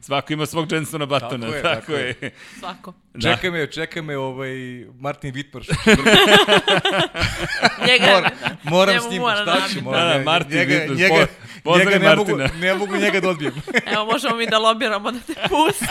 Svako 0.00 0.32
ima 0.32 0.46
svog 0.46 0.72
Jensona 0.72 1.06
Batona, 1.06 1.46
tako, 1.46 1.56
je, 1.56 1.62
tako, 1.62 1.74
tako 1.76 1.92
je. 1.92 2.14
je. 2.20 2.30
Svako. 2.58 2.92
Da. 3.14 3.20
Čeka 3.30 3.50
me, 3.50 3.66
čeka 3.66 4.02
me 4.02 4.18
ovaj 4.18 4.50
Martin 4.94 5.32
Vitmar. 5.32 5.62
Njega, 7.86 8.06
Moram, 8.06 8.30
moram 8.64 8.94
njemu 8.94 9.02
s 9.02 9.10
njim, 9.10 9.20
mora 9.20 9.36
šta 9.36 9.44
da 9.46 9.68
ću, 9.70 9.80
moram. 9.82 10.00
Da, 10.00 10.04
da, 10.04 10.12
ja- 10.12 10.22
Martin 10.22 10.52
njega, 10.52 10.74
Vitmar, 10.74 10.96
njega, 10.98 11.26
po- 11.64 11.78
njega 11.78 11.98
ne 11.98 12.16
mogu, 12.16 12.36
ne 12.54 12.74
mogu 12.74 12.96
njega 12.96 13.20
da 13.20 13.28
odbijem. 13.28 13.54
Evo, 13.86 14.04
možemo 14.04 14.36
mi 14.36 14.46
da 14.46 14.58
lobiramo 14.58 15.12
da 15.12 15.18
te 15.20 15.34
pusti. 15.48 15.86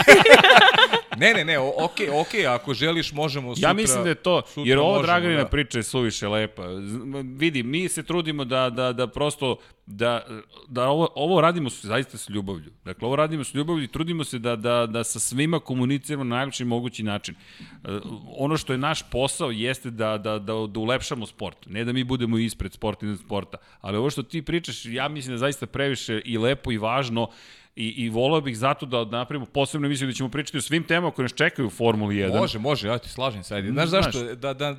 Ne, 1.18 1.34
ne, 1.34 1.45
ne, 1.45 1.60
okej, 1.60 2.10
okej, 2.12 2.47
ako 2.47 2.74
želiš 2.74 3.12
možemo 3.14 3.55
sutra. 3.55 3.70
Ja 3.70 3.74
mislim 3.74 4.03
da 4.03 4.10
je 4.10 4.16
to, 4.16 4.41
jer 4.57 4.78
ova 4.80 4.88
možemo, 4.88 5.03
Draganina 5.03 5.43
da. 5.43 5.47
priča 5.47 5.80
je 5.80 5.84
suviše 5.84 6.28
lepa. 6.28 6.64
Vidi, 7.30 7.64
mi 7.64 7.89
se 7.89 8.03
trudimo 8.03 8.45
da, 8.45 8.70
da, 8.70 8.93
da 8.93 9.07
prosto, 9.07 9.57
da, 9.86 10.26
da 10.68 10.86
ovo, 10.86 11.10
ovo 11.16 11.41
radimo 11.41 11.70
s- 11.70 11.86
zaista 11.86 12.18
s 12.18 12.30
ljubavlju. 12.30 12.72
Dakle, 12.86 13.05
ovo 13.05 13.16
radimo 13.16 13.43
s 13.43 13.53
ljubavlju 13.53 13.84
i 13.84 13.88
trudimo 13.88 14.24
se 14.24 14.39
da, 14.39 14.55
da, 14.55 14.86
da 14.86 15.03
sa 15.03 15.20
svima 15.20 15.60
komuniciramo 15.60 16.24
na 16.24 16.36
najlepši 16.36 16.66
mogući 16.66 17.03
način. 17.03 17.36
E, 17.60 17.99
Ono 18.30 18.57
što 18.57 18.74
je 18.74 18.80
naš 18.80 19.03
posao 19.03 19.51
jeste 19.51 19.89
da, 19.89 20.18
da, 20.18 20.32
da, 20.32 20.53
da 20.68 20.80
ulepšamo 20.80 21.26
sport. 21.26 21.57
Ne 21.66 21.86
da 21.86 21.93
mi 21.93 22.03
budemo 22.03 22.38
ispred 22.38 22.74
sporta 22.74 23.05
iznad 23.05 23.20
sporta. 23.20 23.57
Ali 23.82 23.97
ovo 23.97 24.10
što 24.10 24.24
ti 24.24 24.41
pričaš, 24.41 24.86
ja 24.86 25.07
mislim 25.07 25.34
da 25.34 25.38
zaista 25.38 25.66
previše 25.66 26.22
i 26.26 26.38
lepo 26.38 26.72
i 26.72 26.78
važno 26.78 27.30
I, 27.80 27.88
i 27.97 28.09
volao 28.09 28.41
bih 28.41 28.57
zato 28.57 28.86
da 28.86 29.05
napravimo 29.05 29.45
posebno 29.45 29.88
emisiju 29.88 30.07
da 30.07 30.13
ćemo 30.13 30.30
pričati 30.30 30.57
o 30.57 30.61
svim 30.61 30.84
temama 30.84 31.11
koje 31.11 31.23
nas 31.23 31.34
čekaju 31.34 31.67
u 31.67 31.69
Formuli 31.69 32.15
1. 32.15 32.38
Može, 32.38 32.59
može, 32.59 32.88
ja 32.88 32.97
ti 32.97 33.09
slažem 33.09 33.43
se. 33.43 33.55
Ajde. 33.55 33.71
Znaš 33.71 33.89
Znaš. 33.89 34.05
zašto? 34.05 34.36
Da, 34.36 34.53
da, 34.53 34.75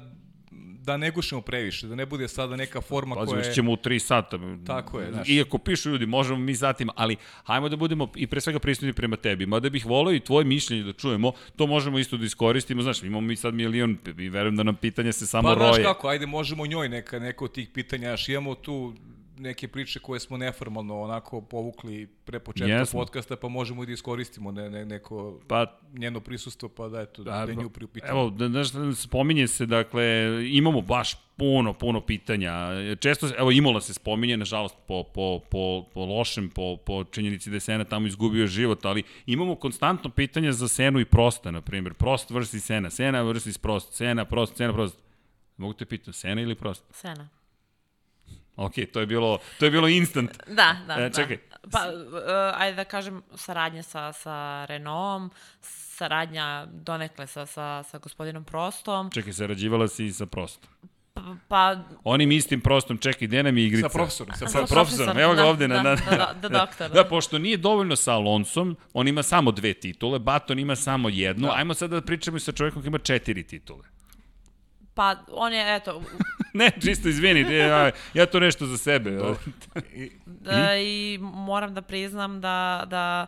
da 0.83 0.97
ne 0.97 1.11
gušimo 1.11 1.41
previše, 1.41 1.87
da 1.87 1.95
ne 1.95 2.07
bude 2.07 2.29
sada 2.29 2.57
neka 2.57 2.81
forma 2.81 3.15
Pazi, 3.15 3.31
koja 3.31 3.43
je... 3.43 3.55
ćemo 3.55 3.73
u 3.73 3.77
3 3.77 3.99
sata. 3.99 4.39
Tako 4.67 5.01
je, 5.01 5.13
znaš. 5.13 5.29
Iako 5.29 5.59
pišu 5.59 5.91
ljudi, 5.91 6.07
možemo 6.07 6.39
mi 6.39 6.55
satima, 6.55 6.93
ali 6.97 7.17
hajmo 7.45 7.69
da 7.69 7.77
budemo 7.77 8.09
i 8.17 8.27
pre 8.27 8.41
svega 8.41 8.59
prisutni 8.59 8.93
prema 8.93 9.17
tebi. 9.17 9.47
Mada 9.47 9.71
bih 9.71 9.87
volao 9.87 10.13
i 10.13 10.21
tvoje 10.21 10.45
mišljenje 10.45 10.83
da 10.83 10.93
čujemo, 10.93 11.33
to 11.57 11.67
možemo 11.67 11.99
isto 11.99 12.17
da 12.17 12.25
iskoristimo. 12.25 12.83
Znaš, 12.83 13.03
imamo 13.03 13.21
mi 13.21 13.37
sad 13.37 13.55
milion 13.55 13.99
i 14.19 14.29
verujem 14.29 14.57
da 14.57 14.63
nam 14.63 14.75
pitanja 14.75 15.13
se 15.13 15.27
samo 15.27 15.49
Pa 15.49 15.55
roje. 15.55 15.75
znaš 15.75 15.85
kako, 15.85 16.09
ajde 16.09 16.27
možemo 16.27 16.67
njoj 16.67 16.89
neka, 16.89 17.19
neko 17.19 17.45
od 17.45 17.53
tih 17.53 17.69
pitanja, 17.75 18.09
znaš, 18.09 18.29
imamo 18.29 18.55
tu 18.55 18.95
neke 19.41 19.69
priče 19.69 20.01
koje 20.01 20.21
smo 20.21 20.37
neformalno 20.37 21.01
onako 21.01 21.41
povukli 21.41 22.07
pre 22.25 22.39
početka 22.41 22.73
Jesmo. 22.73 23.01
podcasta, 23.01 23.37
pa 23.37 23.49
možemo 23.49 23.83
i 23.83 23.87
da 23.87 23.93
iskoristimo 23.93 24.53
ne, 24.53 24.71
ne, 24.71 24.85
neko 24.85 25.41
Pa, 25.49 25.79
njeno 25.93 26.21
prisustvo, 26.21 26.69
pa 26.69 26.89
da 26.89 27.01
eto, 27.01 27.23
A, 27.23 27.47
da 27.47 27.53
nju 27.53 27.71
priupitamo. 27.71 28.11
Evo, 28.21 28.31
da, 28.31 28.49
znaš, 28.49 28.69
spominje 28.99 29.47
se, 29.47 29.67
dakle, 29.67 30.05
imamo 30.51 30.81
baš 30.81 31.15
puno, 31.37 31.73
puno 31.73 32.01
pitanja. 32.01 32.53
Često, 33.01 33.29
se- 33.29 33.35
evo, 33.39 33.51
Imola 33.51 33.81
se 33.81 33.95
spominje, 33.95 34.37
nažalost, 34.37 34.75
po, 34.87 35.05
po, 35.05 35.41
po, 35.51 35.85
po 35.95 36.05
lošem, 36.05 36.51
po, 36.51 36.77
po 36.77 37.05
činjenici 37.05 37.51
da 37.51 37.57
je 37.57 37.61
Sena 37.61 37.85
tamo 37.85 38.07
izgubio 38.07 38.47
život, 38.47 38.85
ali 38.85 39.03
imamo 39.27 39.55
konstantno 39.55 40.11
pitanja 40.11 40.53
za 40.53 40.69
Senu 40.69 41.01
i 41.01 41.05
Prosta, 41.05 41.51
na 41.51 41.61
primjer. 41.61 41.95
Prost 41.95 42.31
vrsti 42.31 42.61
Sena, 42.61 42.91
Sena 42.91 43.23
vrsti 43.23 43.53
Prost, 43.63 43.93
Sena, 43.95 44.25
Prost, 44.25 44.57
Sena, 44.57 44.73
Prost. 44.73 44.99
Mogu 45.57 45.73
te 45.75 45.85
pitam, 45.85 46.13
Sena 46.13 46.41
ili 46.41 46.55
Prost? 46.55 46.85
Sena. 46.91 47.29
Ok, 48.57 48.73
to 48.93 49.01
je 49.01 49.07
bilo, 49.07 49.39
to 49.59 49.65
je 49.65 49.71
bilo 49.71 49.89
instant. 49.89 50.31
Da, 50.47 50.77
da, 50.87 50.95
E, 50.97 51.11
čekaj. 51.11 51.37
da. 51.37 51.69
Pa, 51.71 51.79
uh, 51.79 51.93
ajde 52.55 52.77
da 52.77 52.85
kažem, 52.85 53.23
saradnja 53.35 53.83
sa, 53.83 54.13
sa 54.13 54.35
Renaultom, 54.65 55.31
saradnja 55.61 56.47
donekle 56.67 57.27
sa, 57.27 57.47
sa, 57.47 57.83
sa 57.83 57.99
gospodinom 57.99 58.45
Prostom, 58.45 59.11
Čekaj, 59.11 59.33
sarađivala 59.33 59.89
si 59.89 60.07
i 60.07 60.13
sa 60.13 60.27
prostom. 60.27 60.71
pa, 61.15 61.23
pa 61.49 61.77
Onim 62.05 62.33
istim 62.33 62.61
prostom, 62.61 62.99
čekaj, 62.99 63.29
gde 63.29 63.43
nam 63.43 63.59
je 63.59 63.67
igrica? 63.67 63.89
Sa 63.89 63.93
profesorom, 63.93 64.33
sa 64.33 64.39
Sa 64.39 64.45
profesorom, 64.45 64.69
profesorom, 64.77 65.19
evo 65.19 65.35
ga 65.35 65.43
da, 65.43 65.49
ovde. 65.49 65.69
Na, 65.69 65.77
da, 65.77 65.83
na, 65.85 65.95
da, 65.97 66.17
da, 66.35 66.35
da, 66.41 66.59
doktor, 66.59 66.89
Da, 66.89 66.95
da. 66.95 67.05
pošto 67.05 67.39
nije 67.39 67.57
dovoljno 67.57 67.97
sa 67.97 68.13
Alonsom, 68.13 68.77
on 68.93 69.09
ima 69.09 69.23
samo 69.23 69.53
dve 69.53 69.75
titule, 69.75 70.19
Baton 70.19 70.59
ima 70.59 70.77
samo 70.77 71.09
jednu, 71.09 71.47
da. 71.47 71.55
ajmo 71.55 71.75
sada 71.75 71.95
da 71.95 72.07
pričamo 72.07 72.37
i 72.37 72.41
sa 72.41 72.53
čovjekom 72.53 72.83
koji 72.83 72.89
ima 72.89 72.99
četiri 72.99 73.43
titule. 73.43 73.85
Pa 75.01 75.17
on 75.33 75.53
je, 75.53 75.77
eto, 75.77 76.03
ne, 76.61 76.71
čisto 76.83 77.09
izvini, 77.09 77.55
ja, 77.55 77.91
ja 78.15 78.27
to 78.27 78.41
nešto 78.41 78.67
za 78.67 78.79
sebe. 78.79 79.11
da, 80.27 80.77
i 80.77 81.19
moram 81.21 81.75
da 81.75 81.83
priznam 81.83 82.41
da, 82.41 82.85
da 82.87 83.27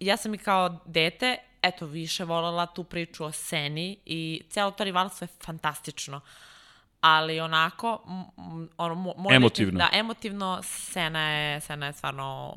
ja 0.00 0.16
sam 0.16 0.34
i 0.34 0.38
kao 0.38 0.80
dete, 0.86 1.36
eto, 1.62 1.86
više 1.86 2.24
volela 2.24 2.66
tu 2.66 2.84
priču 2.84 3.24
o 3.24 3.32
Seni 3.32 3.98
i 4.06 4.42
celo 4.50 4.70
to 4.70 4.84
rivalstvo 4.84 5.24
je 5.24 5.28
fantastično. 5.44 6.20
Ali 7.00 7.40
onako, 7.40 8.02
ono, 8.76 8.94
mo, 8.94 9.14
moj 9.16 9.36
Emotivno. 9.36 9.78
Da, 9.78 9.88
emotivno, 9.92 10.60
Sena 10.62 11.30
je, 11.30 11.60
Sena 11.60 11.86
je 11.86 11.92
stvarno 11.92 12.54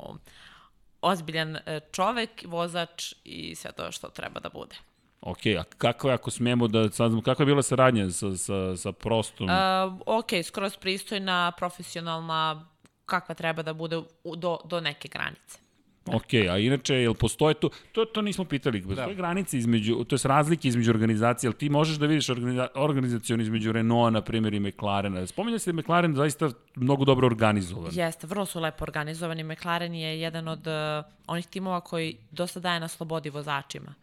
ozbiljan 1.00 1.56
e, 1.56 1.80
čovek, 1.92 2.30
vozač 2.46 3.14
i 3.24 3.54
sve 3.54 3.72
to 3.72 3.92
što 3.92 4.08
treba 4.08 4.40
da 4.40 4.48
bude. 4.48 4.76
Ok, 5.20 5.46
a 5.58 5.64
kako 5.78 6.08
je, 6.08 6.14
ako 6.14 6.30
smemo 6.30 6.68
da 6.68 6.90
saznamo, 6.90 7.22
kako 7.22 7.42
je 7.42 7.46
bila 7.46 7.62
saradnja 7.62 8.10
sa, 8.10 8.36
sa, 8.36 8.76
sa 8.76 8.92
prostom? 8.92 9.48
Uh, 9.48 10.00
ok, 10.06 10.30
skroz 10.44 10.76
pristojna, 10.76 11.52
profesionalna, 11.58 12.68
kakva 13.04 13.34
treba 13.34 13.62
da 13.62 13.72
bude 13.72 13.96
u, 14.24 14.36
do, 14.36 14.58
do 14.64 14.80
neke 14.80 15.08
granice. 15.08 15.66
Ok, 16.06 16.34
a 16.50 16.58
inače, 16.58 16.94
jel 16.94 17.14
postoje 17.14 17.54
tu, 17.54 17.70
to, 17.92 18.04
to 18.04 18.22
nismo 18.22 18.44
pitali, 18.44 18.82
postoje 18.82 19.06
da. 19.06 19.14
granice 19.14 19.58
između, 19.58 20.04
to 20.04 20.14
je 20.14 20.20
razlike 20.24 20.68
između 20.68 20.90
organizacija, 20.90 21.48
jel 21.48 21.52
ti 21.52 21.68
možeš 21.68 21.96
da 21.96 22.06
vidiš 22.06 22.28
organiza, 22.28 22.68
organizacijon 22.74 23.40
između 23.40 23.72
Renaulta, 23.72 24.10
na 24.10 24.20
primjer, 24.20 24.54
i 24.54 24.60
McLarena. 24.60 25.26
Spominja 25.26 25.58
se 25.58 25.72
da 25.72 25.76
je 25.76 25.82
McLaren 25.82 26.14
zaista 26.14 26.50
mnogo 26.74 27.04
dobro 27.04 27.26
organizovan. 27.26 27.90
Jeste, 27.94 28.26
vrlo 28.26 28.46
su 28.46 28.60
lepo 28.60 28.84
organizovani. 28.84 29.44
McLaren 29.44 29.94
je 29.94 30.20
jedan 30.20 30.48
od 30.48 30.66
uh, 30.66 31.04
onih 31.26 31.46
timova 31.46 31.80
koji 31.80 32.16
dosta 32.30 32.60
daje 32.60 32.80
na 32.80 32.88
slobodi 32.88 33.30
vozačima. 33.30 33.94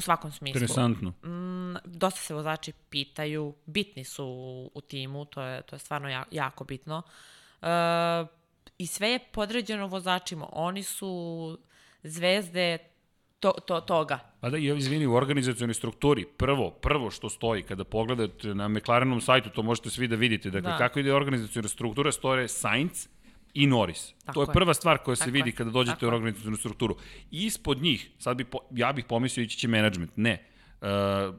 U 0.00 0.02
svakom 0.02 0.32
smislu. 0.32 0.60
Interesantno. 0.60 1.10
Mm, 1.10 1.76
dosta 1.84 2.20
se 2.20 2.34
vozači 2.34 2.72
pitaju, 2.90 3.54
bitni 3.66 4.04
su 4.04 4.24
u, 4.24 4.70
u 4.74 4.80
timu, 4.80 5.24
to 5.24 5.42
je, 5.42 5.62
to 5.62 5.76
je 5.76 5.80
stvarno 5.80 6.08
ja, 6.08 6.24
jako 6.30 6.64
bitno. 6.64 7.02
Uh, 7.62 7.68
I 8.78 8.86
sve 8.86 9.08
je 9.08 9.18
podređeno 9.18 9.86
vozačima. 9.86 10.48
Oni 10.52 10.82
su 10.82 11.58
zvezde 12.02 12.78
to, 13.40 13.52
to, 13.66 13.80
toga. 13.80 14.18
Pa 14.40 14.50
da, 14.50 14.58
i 14.58 14.76
izvini, 14.76 15.06
u 15.06 15.14
organizacijonoj 15.14 15.74
strukturi, 15.74 16.24
prvo, 16.36 16.70
prvo 16.70 17.10
što 17.10 17.28
stoji, 17.28 17.62
kada 17.62 17.84
pogledate 17.84 18.54
na 18.54 18.68
McLarenom 18.68 19.20
sajtu, 19.20 19.50
to 19.50 19.62
možete 19.62 19.90
svi 19.90 20.08
da 20.08 20.16
vidite, 20.16 20.50
dakle, 20.50 20.70
da. 20.70 20.76
Da. 20.76 20.78
kako 20.78 21.00
ide 21.00 21.14
organizacijona 21.14 21.68
struktura, 21.68 22.12
stoje 22.12 22.48
Sainz 22.48 23.08
i 23.54 23.66
Norris. 23.66 24.12
Tako 24.24 24.34
to 24.34 24.42
je 24.42 24.46
je. 24.46 24.52
prva 24.52 24.74
stvar 24.74 24.98
koja 24.98 25.16
se 25.16 25.20
Tako 25.20 25.32
vidi 25.32 25.48
je. 25.50 25.54
kada 25.54 25.70
dođete 25.70 25.94
Tako 25.94 26.06
u 26.06 26.08
organizacijonu 26.08 26.56
strukturu. 26.56 26.96
Ispod 27.30 27.82
njih, 27.82 28.10
sad 28.18 28.36
bi, 28.36 28.44
po, 28.44 28.58
ja 28.70 28.92
bih 28.92 29.04
pomislio 29.04 29.44
ići 29.44 29.58
će 29.58 29.68
management, 29.68 30.10
ne. 30.16 30.44
Uh, 30.80 30.88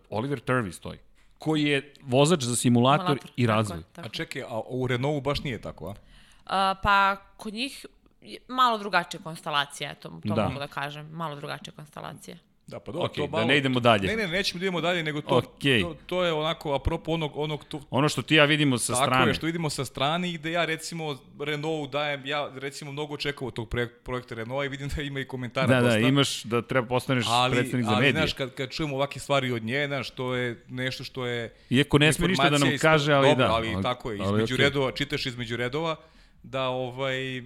Oliver 0.09 0.39
Turvey 0.39 0.71
stoji, 0.71 0.99
koji 1.37 1.63
je 1.63 1.93
vozač 2.01 2.43
za 2.43 2.55
simulator, 2.55 3.05
Simulator, 3.05 3.31
i 3.35 3.45
tako 3.45 3.57
razvoj. 3.57 3.77
je, 3.77 3.83
tako 3.93 4.07
A 4.07 4.09
čekaj, 4.09 4.41
a 4.41 4.61
u 4.67 4.87
Renaultu 4.87 5.21
baš 5.21 5.43
nije 5.43 5.61
tako, 5.61 5.87
a? 5.87 5.91
Uh, 5.91 6.79
pa 6.83 7.15
kod 7.37 7.53
njih 7.53 7.85
je 8.21 8.39
malo 8.47 8.77
drugačija 8.77 9.21
konstalacija, 9.23 9.91
eto, 9.91 10.09
to 10.27 10.35
da. 10.35 10.47
mogu 10.47 10.59
da 10.59 10.67
kažem. 10.67 11.09
Malo 11.11 11.35
drugačija 11.35 11.73
konstalacija. 11.75 12.37
Da, 12.67 12.79
pa 12.79 12.91
dobro, 12.91 13.05
Okej, 13.05 13.23
to 13.23 13.27
da 13.27 13.31
malo... 13.31 13.47
ne 13.47 13.57
idemo 13.57 13.79
dalje. 13.79 14.07
Ne, 14.07 14.15
ne, 14.15 14.27
nećemo 14.27 14.59
da 14.59 14.65
idemo 14.65 14.81
dalje, 14.81 15.03
nego 15.03 15.21
to, 15.21 15.37
Okej. 15.37 15.81
to, 15.81 15.95
to 16.05 16.23
je 16.23 16.33
onako, 16.33 16.73
apropo 16.73 17.11
onog, 17.11 17.31
onog 17.35 17.63
tu, 17.65 17.81
Ono 17.89 18.09
što 18.09 18.21
ti 18.21 18.35
ja 18.35 18.45
vidimo 18.45 18.77
sa 18.77 18.93
Tako 18.93 19.05
strane. 19.05 19.29
je, 19.29 19.33
što 19.33 19.45
vidimo 19.45 19.69
sa 19.69 19.85
strane 19.85 20.29
i 20.29 20.33
gde 20.33 20.51
ja 20.51 20.65
recimo 20.65 21.17
Renault 21.39 21.91
dajem, 21.91 22.25
ja 22.25 22.51
recimo 22.55 22.91
mnogo 22.91 23.13
očekao 23.13 23.47
od 23.47 23.53
tog 23.53 23.69
projek- 23.69 23.89
projekta 24.03 24.35
Renault 24.35 24.65
i 24.65 24.69
vidim 24.69 24.89
da 24.89 25.01
ima 25.01 25.19
i 25.19 25.25
komentara 25.25 25.67
Da, 25.67 25.81
dosta. 25.81 25.99
da, 25.99 26.07
imaš 26.07 26.43
da 26.43 26.61
treba 26.61 26.87
postaneš 26.87 27.25
ali, 27.29 27.55
predsednik 27.55 27.85
za 27.85 27.91
ali, 27.91 28.05
medije. 28.05 28.19
znaš, 28.19 28.33
kad, 28.33 28.53
kad 28.53 28.69
čujemo 28.69 28.95
ovakve 28.95 29.19
stvari 29.21 29.51
od 29.51 29.63
nje, 29.63 29.87
znaš, 29.87 30.09
to 30.09 30.35
je 30.35 30.63
nešto 30.69 31.03
što 31.03 31.25
je... 31.25 31.53
Iako 31.69 31.97
ne 31.97 32.13
sme 32.13 32.27
ništa 32.27 32.49
da 32.49 32.57
nam 32.57 32.69
kaže, 32.81 33.13
ali 33.13 33.27
dobro, 33.29 33.45
da. 33.47 33.53
ali, 33.53 33.75
tako 33.83 34.11
je, 34.11 34.19
ali 34.21 34.27
između 34.29 34.53
okej. 34.55 34.63
redova, 34.65 34.91
čitaš 34.91 35.25
između 35.25 35.55
redova, 35.57 35.95
da 36.43 36.67
ovaj... 36.67 37.41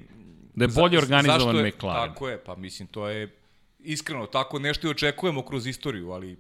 Da 0.56 0.66
je 0.66 0.70
bolje 0.76 0.98
organizovan 0.98 1.68
McLaren. 1.68 2.10
Tako 2.10 2.30
je, 2.30 2.38
pa 2.38 2.56
mislim, 2.56 2.88
to 2.88 3.08
je 3.10 3.28
iskreno, 3.86 4.26
tako 4.26 4.60
nešto 4.60 4.88
i 4.88 4.92
očekujemo 4.92 5.42
kroz 5.42 5.68
istoriju, 5.68 6.12
ali, 6.12 6.38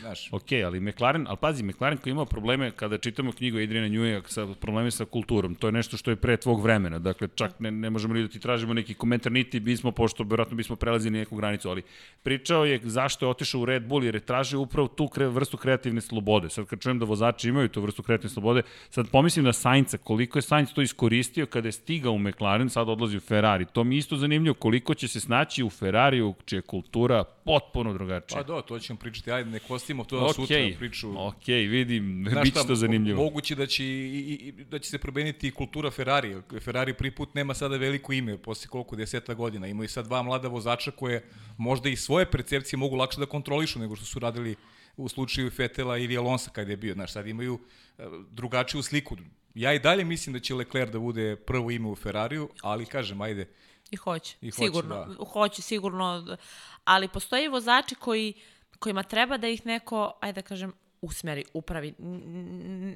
znaš, 0.00 0.28
Ok, 0.32 0.52
ali 0.64 0.80
McLaren, 0.80 1.26
ali 1.28 1.36
pazi, 1.40 1.62
McLaren 1.62 1.98
koji 1.98 2.10
ima 2.10 2.24
probleme, 2.24 2.70
kada 2.70 2.98
čitamo 2.98 3.32
knjigu 3.32 3.58
Adriana 3.58 3.88
Newey 3.88 4.22
sa 4.26 4.46
probleme 4.60 4.90
sa 4.90 5.04
kulturom, 5.04 5.54
to 5.54 5.68
je 5.68 5.72
nešto 5.72 5.96
što 5.96 6.10
je 6.10 6.16
pre 6.16 6.36
tvog 6.36 6.62
vremena, 6.62 6.98
dakle 6.98 7.28
čak 7.34 7.60
ne, 7.60 7.70
ne 7.70 7.90
možemo 7.90 8.14
ni 8.14 8.22
da 8.22 8.28
ti 8.28 8.40
tražimo 8.40 8.74
neki 8.74 8.94
komentar, 8.94 9.32
niti 9.32 9.60
bismo, 9.60 9.92
pošto 9.92 10.24
vjerojatno 10.24 10.56
bismo 10.56 10.76
prelazili 10.76 11.18
neku 11.18 11.36
granicu, 11.36 11.70
ali 11.70 11.82
pričao 12.22 12.64
je 12.64 12.80
zašto 12.82 13.26
je 13.26 13.30
otišao 13.30 13.60
u 13.60 13.64
Red 13.64 13.86
Bull 13.86 14.04
jer 14.04 14.14
je 14.14 14.20
tražio 14.20 14.60
upravo 14.60 14.88
tu 14.88 15.08
kre, 15.08 15.26
vrstu 15.26 15.56
kreativne 15.56 16.00
slobode. 16.00 16.50
Sad 16.50 16.66
kad 16.66 16.80
čujem 16.80 16.98
da 16.98 17.04
vozači 17.04 17.48
imaju 17.48 17.68
tu 17.68 17.82
vrstu 17.82 18.02
kreativne 18.02 18.34
slobode, 18.34 18.62
sad 18.90 19.10
pomislim 19.10 19.44
na 19.44 19.52
Sainca, 19.52 19.98
koliko 19.98 20.38
je 20.38 20.42
Sainz 20.42 20.72
to 20.72 20.82
iskoristio 20.82 21.46
kada 21.46 21.68
je 21.68 21.72
stigao 21.72 22.12
u 22.12 22.18
McLaren, 22.18 22.70
sad 22.70 22.88
odlazi 22.88 23.16
u 23.16 23.20
Ferrari. 23.20 23.64
To 23.64 23.84
mi 23.84 23.96
isto 23.96 24.16
zanimljivo 24.16 24.54
koliko 24.54 24.94
će 24.94 25.08
se 25.08 25.20
snaći 25.20 25.62
u 25.62 25.70
Ferrariju, 25.70 26.34
čija 26.44 26.62
kultura 26.62 27.24
potpuno 27.44 27.92
drugačija. 27.92 28.38
pa 28.38 28.42
do, 28.42 28.60
to 28.60 28.78
ćemo 28.78 28.98
pričati, 28.98 29.32
ajde, 29.32 29.50
ne 29.50 29.58
kostimo 29.58 30.04
to 30.04 30.16
okay. 30.16 30.34
sutra 30.34 30.78
priču. 30.78 31.26
Ok, 31.26 31.46
vidim, 31.46 32.26
Znaš 32.30 32.44
bit 32.44 32.54
će 32.54 32.66
to 32.66 32.74
zanimljivo. 32.74 33.22
Moguće 33.22 33.54
da 33.54 33.66
će, 33.66 33.84
i, 33.84 34.38
i, 34.40 34.64
da 34.64 34.78
će 34.78 34.90
se 34.90 34.98
promeniti 34.98 35.48
i 35.48 35.50
kultura 35.50 35.90
Ferrari. 35.90 36.36
Ferrari 36.60 36.94
prvi 36.94 37.10
put 37.10 37.34
nema 37.34 37.54
sada 37.54 37.76
veliko 37.76 38.12
ime, 38.12 38.38
posle 38.38 38.68
koliko 38.68 38.96
deseta 38.96 39.34
godina. 39.34 39.66
Imaju 39.66 39.88
sad 39.88 40.06
dva 40.06 40.22
mlada 40.22 40.48
vozača 40.48 40.90
koje 40.90 41.24
možda 41.56 41.88
i 41.88 41.96
svoje 41.96 42.30
percepcije 42.30 42.76
mogu 42.76 42.96
lakše 42.96 43.20
da 43.20 43.26
kontrolišu 43.26 43.78
nego 43.78 43.96
što 43.96 44.04
su 44.04 44.18
radili 44.18 44.56
u 44.96 45.08
slučaju 45.08 45.50
Fetela 45.50 45.98
ili 45.98 46.16
Alonsa 46.16 46.50
kada 46.50 46.70
je 46.70 46.76
bio. 46.76 46.94
Znaš, 46.94 47.12
sad 47.12 47.26
imaju 47.26 47.58
e, 47.98 48.02
drugačiju 48.30 48.82
sliku. 48.82 49.16
Ja 49.54 49.74
i 49.74 49.78
dalje 49.78 50.04
mislim 50.04 50.32
da 50.32 50.40
će 50.40 50.54
Leclerc 50.54 50.92
da 50.92 50.98
bude 50.98 51.36
prvo 51.36 51.70
ime 51.70 51.88
u 51.88 51.96
Ferrariju, 51.96 52.48
ali 52.62 52.86
kažem, 52.86 53.20
ajde, 53.20 53.48
I 53.90 53.96
hoće, 53.96 54.36
I 54.40 54.46
hoće, 54.46 54.56
sigurno. 54.56 55.04
da. 55.06 55.24
Hoće, 55.24 55.62
sigurno. 55.62 56.36
Ali 56.84 57.08
postoje 57.08 57.44
i 57.44 57.48
vozači 57.48 57.94
koji, 57.94 58.34
kojima 58.78 59.02
treba 59.02 59.36
da 59.36 59.48
ih 59.48 59.66
neko, 59.66 60.12
ajde 60.20 60.42
da 60.42 60.48
kažem, 60.48 60.72
usmeri, 61.00 61.44
upravi. 61.52 61.94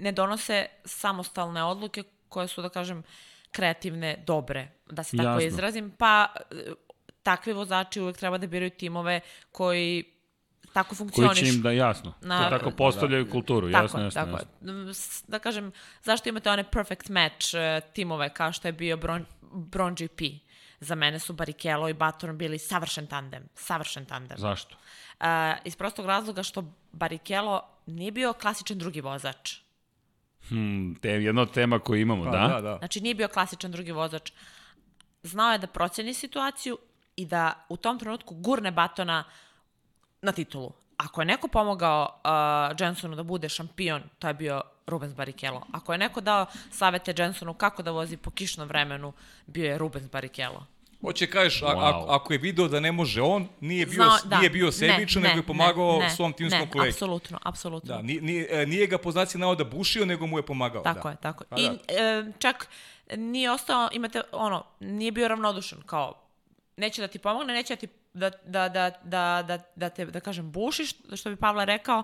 Ne 0.00 0.12
donose 0.12 0.66
samostalne 0.84 1.64
odluke 1.64 2.02
koje 2.28 2.48
su, 2.48 2.62
da 2.62 2.68
kažem, 2.68 3.02
kreativne, 3.50 4.22
dobre, 4.26 4.68
da 4.86 5.02
se 5.02 5.16
tako 5.16 5.28
Jasno. 5.30 5.40
izrazim. 5.42 5.90
Pa 5.90 6.26
takvi 7.22 7.52
vozači 7.52 8.00
uvek 8.00 8.16
treba 8.16 8.38
da 8.38 8.46
biraju 8.46 8.70
timove 8.70 9.20
koji 9.52 10.04
tako 10.72 10.88
Koji 10.88 10.96
funkcionišu. 10.96 11.42
će 11.42 11.48
im 11.48 11.62
da, 11.62 11.70
jasno, 11.70 12.12
Na- 12.20 12.40
Na, 12.40 12.50
tako 12.50 12.70
postavljaju 12.70 13.30
kulturu, 13.30 13.70
Tako 13.72 13.84
jasno, 13.84 14.00
jasno. 14.00 14.20
tako 14.22 14.30
jasno. 14.32 15.22
Da 15.28 15.38
kažem, 15.38 15.72
zašto 16.02 16.28
imate 16.28 16.50
one 16.50 16.64
perfect 16.64 17.08
match 17.08 17.54
e, 17.54 17.80
timove 17.92 18.28
kao 18.28 18.52
što 18.52 18.68
je 18.68 18.72
bio 18.72 18.96
Bron, 18.96 19.26
Bron 19.42 19.94
GP? 19.94 20.20
Za 20.84 20.94
mene 20.94 21.18
su 21.18 21.32
Barrichello 21.32 21.88
i 21.88 21.94
Baton 21.94 22.38
bili 22.38 22.58
savršen 22.58 23.06
tandem. 23.06 23.48
Savršen 23.54 24.04
tandem. 24.04 24.38
Zašto? 24.38 24.76
Uh, 25.20 25.26
iz 25.64 25.76
prostog 25.76 26.06
razloga 26.06 26.42
što 26.42 26.64
Barrichello 26.92 27.62
nije 27.86 28.12
bio 28.12 28.32
klasičan 28.32 28.78
drugi 28.78 29.00
vozač. 29.00 29.56
Hmm, 30.48 30.94
te, 31.02 31.08
jedna 31.08 31.42
od 31.42 31.52
tema 31.52 31.78
koju 31.78 32.00
imamo, 32.00 32.24
pa, 32.24 32.30
da? 32.30 32.48
da, 32.48 32.60
da. 32.60 32.76
Znači 32.78 33.00
nije 33.00 33.14
bio 33.14 33.28
klasičan 33.28 33.70
drugi 33.70 33.92
vozač. 33.92 34.32
Znao 35.22 35.52
je 35.52 35.58
da 35.58 35.66
proceni 35.66 36.14
situaciju 36.14 36.78
i 37.16 37.26
da 37.26 37.66
u 37.68 37.76
tom 37.76 37.98
trenutku 37.98 38.34
gurne 38.34 38.70
Batona 38.70 39.24
na 40.22 40.32
titulu. 40.32 40.72
Ako 40.96 41.20
je 41.20 41.24
neko 41.24 41.48
pomogao 41.48 42.20
uh, 42.24 42.76
Jensonu 42.80 43.16
da 43.16 43.22
bude 43.22 43.48
šampion, 43.48 44.02
to 44.18 44.28
je 44.28 44.34
bio 44.34 44.62
Rubens 44.86 45.14
Barrichello. 45.14 45.66
Ako 45.72 45.92
je 45.92 45.98
neko 45.98 46.20
dao 46.20 46.46
savete 46.70 47.14
Jensonu 47.18 47.54
kako 47.54 47.82
da 47.82 47.90
vozi 47.90 48.16
po 48.16 48.30
kišnom 48.30 48.68
vremenu, 48.68 49.12
bio 49.46 49.70
je 49.70 49.78
Rubens 49.78 50.10
Barrichello. 50.10 50.66
Hoće 51.04 51.26
kažeš, 51.26 51.60
Wow. 51.62 51.88
ako, 51.88 52.06
ako 52.08 52.32
je 52.32 52.38
video 52.38 52.68
da 52.68 52.80
ne 52.80 52.92
može 52.92 53.22
on, 53.22 53.48
nije 53.60 53.86
bio, 53.86 53.94
Znao- 53.96 54.18
da. 54.24 54.38
nije 54.38 54.50
bio 54.50 54.66
Ne, 54.66 54.72
sebičan, 54.72 55.22
ne, 55.22 55.28
nego 55.28 55.38
je 55.38 55.46
pomagao 55.46 55.98
ne, 55.98 56.10
svom 56.10 56.32
timskom 56.32 56.60
ne, 56.60 56.70
kolegi. 56.70 56.90
apsolutno, 56.90 57.38
apsolutno. 57.42 57.96
Da, 57.96 58.02
nije, 58.02 58.20
nije, 58.66 58.86
ga 58.86 58.98
po 58.98 59.10
znaci 59.10 59.38
navoda 59.38 59.64
bušio, 59.64 60.04
nego 60.06 60.26
mu 60.26 60.38
je 60.38 60.42
pomagao. 60.42 60.82
Tako 60.82 61.02
da. 61.02 61.10
je, 61.10 61.16
tako 61.16 61.44
je. 61.44 61.48
Pa 61.48 61.56
I 61.56 61.68
da. 61.68 61.94
e, 61.94 62.32
čak 62.38 62.68
nije 63.16 63.50
ostao, 63.50 63.88
imate 63.92 64.22
ono, 64.32 64.64
nije 64.80 65.12
bio 65.12 65.28
ravnodušan, 65.28 65.82
kao 65.82 66.14
neće 66.76 67.02
da 67.02 67.08
ti 67.08 67.18
pomogne, 67.18 67.52
neće 67.54 67.74
da 67.74 67.80
ti 67.80 67.88
da, 68.14 68.30
da, 68.46 68.68
da, 68.68 68.90
da, 69.04 69.42
da, 69.42 69.58
da 69.76 69.88
te, 69.88 70.06
da 70.06 70.20
kažem, 70.20 70.52
bušiš, 70.52 70.90
što 71.14 71.30
bi 71.30 71.36
Pavle 71.36 71.64
rekao, 71.64 72.02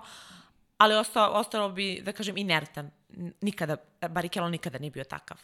ali 0.77 0.95
ostao, 0.95 1.31
ostalo 1.31 1.69
bi, 1.69 2.01
da 2.01 2.11
kažem, 2.11 2.37
inertan. 2.37 2.91
Nikada, 3.41 3.75
Barrichello 4.09 4.49
nikada 4.49 4.79
nije 4.79 4.91
bio 4.91 5.03
takav. 5.03 5.37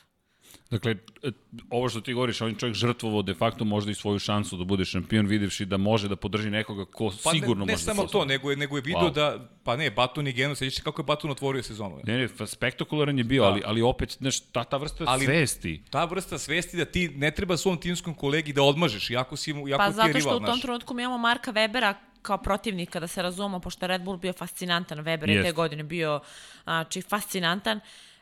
Dakle, 0.72 0.96
e, 1.24 1.32
ovo 1.70 1.90
što 1.90 2.02
ti 2.02 2.14
govoriš, 2.14 2.42
on 2.42 2.50
je 2.50 2.56
čovjek 2.56 2.76
žrtvovao 2.76 3.22
de 3.22 3.34
facto 3.34 3.66
možda 3.66 3.92
i 3.92 3.96
svoju 3.96 4.20
šansu 4.20 4.58
da 4.58 4.64
bude 4.64 4.86
šampion, 4.86 5.28
videvši 5.28 5.66
da 5.66 5.78
može 5.78 6.08
da 6.08 6.16
podrži 6.16 6.50
nekoga 6.50 6.86
ko 6.86 7.12
pa 7.24 7.32
sigurno 7.32 7.66
ne, 7.66 7.72
ne 7.72 7.74
može 7.74 7.84
samo 7.84 8.04
da 8.04 8.10
to, 8.10 8.26
nego 8.26 8.50
je, 8.50 8.58
nego 8.58 8.76
je 8.76 8.82
video 8.82 9.10
wow. 9.10 9.14
da, 9.14 9.50
pa 9.64 9.76
ne, 9.76 9.92
Batun 9.92 10.28
i 10.28 10.34
Geno, 10.34 10.56
sećaš 10.56 10.76
se 10.76 10.84
kako 10.84 11.02
je 11.02 11.06
Batun 11.06 11.32
otvorio 11.32 11.64
sezonu. 11.64 12.00
Ne, 12.04 12.18
ne, 12.18 12.48
spektakularan 12.48 13.18
je 13.18 13.24
bio, 13.24 13.44
da. 13.44 13.50
ali, 13.50 13.62
ali 13.66 13.82
opet, 13.82 14.18
znaš, 14.20 14.40
ta, 14.40 14.64
ta 14.64 14.78
vrsta 14.78 15.04
ali, 15.08 15.26
svesti. 15.26 15.84
Ta 15.90 16.06
vrsta 16.06 16.38
svesti 16.38 16.78
da 16.78 16.86
ti 16.86 17.10
ne 17.10 17.32
treba 17.32 17.58
svom 17.58 17.78
timskom 17.78 18.14
kolegi 18.14 18.54
da 18.54 18.64
odmažeš, 18.64 19.10
jako, 19.10 19.36
si, 19.36 19.50
jako 19.50 19.78
pa, 19.78 19.92
ti 19.92 20.10
je 20.10 20.14
rival. 20.14 20.14
Pa 20.14 20.20
zato 20.20 20.20
što 20.20 20.38
u 20.38 20.48
tom 20.48 20.62
trenutku 20.62 20.94
mi 20.94 21.02
imamo 21.02 21.18
Marka 21.18 21.52
Webera 21.52 21.94
kao 22.22 22.38
protivnika, 22.38 23.00
da 23.00 23.08
se 23.08 23.22
razumemo, 23.22 23.60
pošto 23.60 23.86
je 23.86 23.88
Red 23.88 24.02
Bull 24.02 24.18
bio 24.18 24.34
fascinantan, 24.34 24.98
Weber 24.98 25.30
je 25.30 25.44
te 25.44 25.52
godine 25.52 25.84
bio 25.84 26.20
znači, 26.64 27.02
fascinantan. 27.02 27.80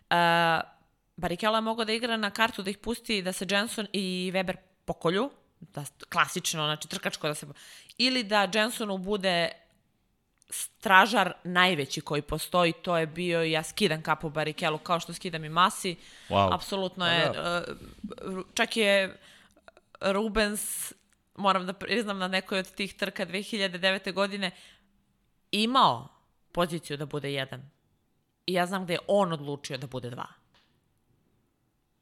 Uh, 0.10 0.75
Barikela 1.18 1.58
je 1.58 1.62
mogao 1.62 1.86
da 1.86 1.94
igra 1.94 2.18
na 2.18 2.30
kartu 2.30 2.64
da 2.64 2.70
ih 2.70 2.78
pusti 2.78 3.22
da 3.22 3.34
se 3.34 3.46
Jenson 3.50 3.88
i 3.94 4.32
Weber 4.34 4.56
pokolju, 4.86 5.30
da, 5.60 5.86
klasično, 6.10 6.66
znači 6.66 6.88
trkačko 6.88 7.28
da 7.28 7.34
se... 7.34 7.48
Ili 7.98 8.24
da 8.24 8.50
Jensonu 8.54 8.98
bude 8.98 9.52
stražar 10.50 11.34
najveći 11.44 12.02
koji 12.02 12.22
postoji, 12.22 12.74
to 12.74 12.98
je 12.98 13.08
bio 13.08 13.44
ja 13.44 13.64
skidam 13.64 14.02
kapu 14.02 14.30
Barikelu 14.30 14.78
kao 14.78 15.00
što 15.00 15.14
skidam 15.14 15.46
i 15.46 15.50
Masi. 15.50 15.96
Wow. 16.30 16.56
Apsolutno 16.56 17.08
je, 17.08 17.26
pa 17.26 17.42
da. 17.42 17.66
uh, 18.26 18.46
čak 18.54 18.78
je 18.78 19.18
Rubens, 20.02 20.94
moram 21.36 21.66
da 21.66 21.74
priznam 21.74 22.18
na 22.18 22.28
nekoj 22.28 22.60
od 22.60 22.72
tih 22.72 22.94
trka 22.94 23.26
2009. 23.26 24.14
godine, 24.14 24.52
imao 25.52 26.08
poziciju 26.52 26.98
da 26.98 27.06
bude 27.06 27.34
jedan. 27.34 27.70
I 28.46 28.54
ja 28.54 28.66
znam 28.66 28.84
gde 28.84 28.94
je 28.94 29.00
on 29.08 29.34
odlučio 29.34 29.78
da 29.78 29.88
bude 29.88 30.10
dva. 30.10 30.28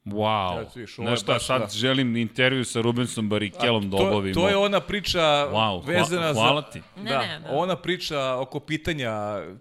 Wow. 0.06 0.80
Ja, 0.80 0.86
Znaš 0.96 1.22
šta, 1.22 1.40
sad 1.40 1.62
da. 1.62 1.68
želim 1.68 2.16
intervju 2.16 2.66
sa 2.66 2.82
Rubensom 2.82 3.30
Barikelom 3.30 3.90
da 3.90 3.98
obavimo. 3.98 4.34
To 4.34 4.50
je 4.50 4.58
ona 4.58 4.80
priča 4.80 5.20
wow, 5.20 5.88
vezana 5.88 6.34
hvala 6.34 6.62
za... 6.62 6.68
ti. 6.68 6.82
Ne, 6.98 7.12
da, 7.12 7.20
ne, 7.20 7.40
da. 7.40 7.50
ona 7.52 7.76
priča 7.76 8.36
oko 8.40 8.60
pitanja 8.60 9.12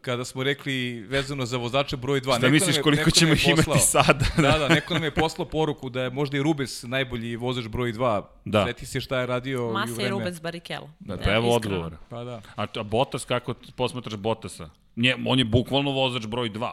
kada 0.00 0.24
smo 0.24 0.42
rekli 0.42 1.00
vezano 1.00 1.46
za 1.46 1.56
vozača 1.56 1.96
broj 1.96 2.20
2. 2.20 2.22
Šta 2.22 2.38
neko 2.38 2.50
misliš 2.52 2.76
je, 2.76 2.82
koliko 2.82 3.10
ćemo 3.10 3.32
ih 3.32 3.48
imati 3.48 3.78
sada? 3.78 4.24
da, 4.36 4.58
da, 4.58 4.68
neko 4.68 4.94
nam 4.94 5.04
je 5.04 5.14
poslao 5.14 5.48
poruku 5.48 5.90
da 5.90 6.02
je 6.02 6.10
možda 6.10 6.36
i 6.36 6.42
Rubens 6.42 6.82
najbolji 6.82 7.36
vozač 7.36 7.68
broj 7.68 7.92
2. 7.92 8.22
Da. 8.44 8.64
Sveti 8.64 8.86
se 8.86 9.00
šta 9.00 9.20
je 9.20 9.26
radio 9.26 9.72
Masa 9.72 9.92
u 9.92 9.94
vreme. 9.94 10.08
i 10.08 10.10
Rubens 10.10 10.40
Barikelo. 10.40 10.90
Da, 11.00 11.16
da, 11.16 11.22
pa 11.22 11.32
evo 11.32 11.56
odgovor. 11.56 11.96
Pa 12.08 12.24
da. 12.24 12.40
A, 12.56 12.66
a 12.76 12.82
Botas, 12.82 13.24
kako 13.24 13.54
posmatraš 13.76 14.16
Botasa? 14.16 14.70
Nje, 14.96 15.16
on 15.26 15.38
je 15.38 15.44
bukvalno 15.44 15.90
vozač 15.90 16.26
broj 16.26 16.50
2. 16.50 16.72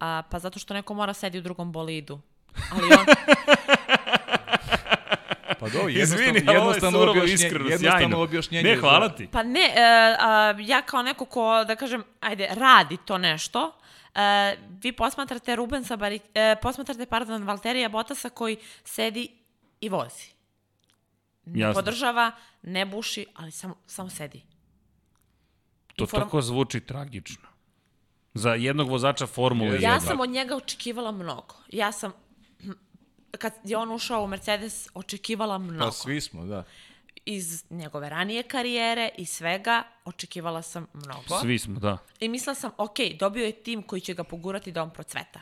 A, 0.00 0.22
pa 0.30 0.38
zato 0.38 0.58
što 0.58 0.74
neko 0.74 0.94
mora 0.94 1.12
sedi 1.12 1.38
u 1.38 1.42
drugom 1.42 1.72
bolidu. 1.72 2.20
Ali 2.72 2.84
on... 2.84 3.06
Pa 5.64 5.70
do, 5.70 5.78
jednostavno, 5.88 6.24
Izvini, 6.24 6.52
jednostavno, 6.52 6.98
ovo 6.98 7.14
je 7.14 7.22
objašnjenje, 7.22 7.70
jednostavno 7.70 8.22
objašnjenje. 8.22 8.70
Ne, 8.70 8.76
hvala 8.76 9.08
ti. 9.08 9.28
Pa 9.32 9.42
ne, 9.42 9.60
uh, 9.60 10.58
uh, 10.60 10.68
ja 10.68 10.82
kao 10.82 11.02
neko 11.02 11.24
ko, 11.24 11.64
da 11.64 11.76
kažem, 11.76 12.04
ajde, 12.20 12.48
radi 12.50 12.96
to 13.04 13.18
nešto, 13.18 13.66
uh, 13.66 14.20
vi 14.82 14.92
posmatrate 14.92 15.56
Rubensa, 15.56 15.96
Bari, 15.96 16.16
uh, 16.16 16.58
posmatrate, 16.62 17.06
pardon, 17.06 17.44
Valterija 17.44 17.88
Botasa 17.88 18.28
koji 18.28 18.56
sedi 18.84 19.28
i 19.80 19.88
vozi. 19.88 20.26
Ne 21.44 21.60
Jasno. 21.60 21.82
podržava, 21.82 22.30
ne 22.62 22.86
buši, 22.86 23.26
ali 23.34 23.50
samo, 23.50 23.74
samo 23.86 24.10
sedi. 24.10 24.42
To 25.96 26.04
Inform... 26.04 26.22
tako 26.22 26.42
zvuči 26.42 26.80
tragično. 26.80 27.48
Za 28.34 28.54
jednog 28.54 28.88
vozača 28.88 29.26
Formule 29.26 29.78
1. 29.78 29.82
Ja 29.82 30.00
sam 30.00 30.20
od 30.20 30.30
njega 30.30 30.56
očekivala 30.56 31.12
mnogo. 31.12 31.54
Ja 31.72 31.92
sam 31.92 32.12
kad 33.36 33.52
je 33.64 33.76
on 33.76 33.92
ušao 33.92 34.24
u 34.24 34.26
Mercedes, 34.26 34.88
očekivala 34.94 35.58
mnogo. 35.58 35.84
Pa 35.84 35.90
svi 35.90 36.20
smo, 36.20 36.44
da. 36.44 36.64
Iz 37.24 37.64
njegove 37.70 38.08
ranije 38.08 38.42
karijere 38.42 39.10
i 39.18 39.26
svega, 39.26 39.82
očekivala 40.04 40.62
sam 40.62 40.86
mnogo. 40.94 41.40
Svi 41.40 41.58
smo, 41.58 41.80
da. 41.80 41.98
I 42.20 42.28
mislila 42.28 42.54
sam, 42.54 42.70
ok, 42.76 42.96
dobio 43.18 43.44
je 43.44 43.52
tim 43.52 43.82
koji 43.82 44.00
će 44.00 44.14
ga 44.14 44.24
pogurati 44.24 44.72
da 44.72 44.82
on 44.82 44.90
procveta. 44.90 45.40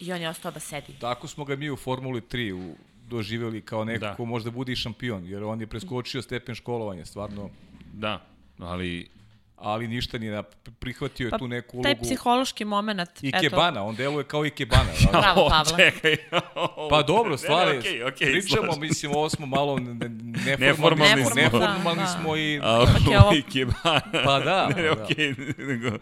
I 0.00 0.12
on 0.12 0.20
je 0.20 0.28
ostao 0.28 0.52
da 0.52 0.60
sedi. 0.60 0.92
Tako 1.00 1.28
smo 1.28 1.44
ga 1.44 1.56
mi 1.56 1.70
u 1.70 1.76
Formuli 1.76 2.20
3 2.20 2.52
u, 2.52 2.76
doživjeli 3.08 3.62
kao 3.62 3.84
neko 3.84 4.04
da. 4.04 4.14
ko 4.14 4.24
možda 4.24 4.50
bude 4.50 4.72
i 4.72 4.76
šampion, 4.76 5.26
jer 5.26 5.44
on 5.44 5.60
je 5.60 5.66
preskočio 5.66 6.22
stepen 6.22 6.54
školovanja, 6.54 7.04
stvarno. 7.04 7.50
Da, 7.92 8.26
ali 8.58 9.08
ali 9.56 9.88
ništa 9.88 10.18
nije 10.18 10.42
prihvatio 10.78 11.26
je 11.26 11.30
pa, 11.30 11.38
tu 11.38 11.48
neku 11.48 11.76
ulogu. 11.76 11.82
Taj 11.82 11.96
psihološki 12.02 12.64
moment. 12.64 13.10
Ikebana, 13.22 13.84
on 13.84 13.94
deluje 13.94 14.24
kao 14.24 14.46
Ikebana. 14.46 14.90
Bravo, 15.12 15.48
Pavle. 15.48 15.76
Čekaj. 15.76 16.16
pa 16.90 17.02
dobro, 17.02 17.36
stvari, 17.36 17.70
ne, 17.70 17.76
ne, 17.76 17.80
okay, 17.80 18.04
okay, 18.04 18.32
pričamo, 18.32 18.64
slažem. 18.64 18.80
mislim, 18.80 19.12
ovo 19.12 19.28
smo 19.28 19.46
malo 19.46 19.78
neformalni, 19.78 20.60
neformalni, 20.60 21.24
smo, 21.24 21.34
neformalni 21.34 22.02
da, 22.02 22.06
smo 22.06 22.36
i... 22.36 22.60
A, 22.62 22.86
okay, 22.86 23.38
Ikebana. 23.38 24.24
Pa 24.24 24.40
da. 24.40 24.68
Ne, 24.76 24.88
pa 24.88 25.02
okej, 25.02 25.34
okay, 25.34 25.66
nego 25.66 25.98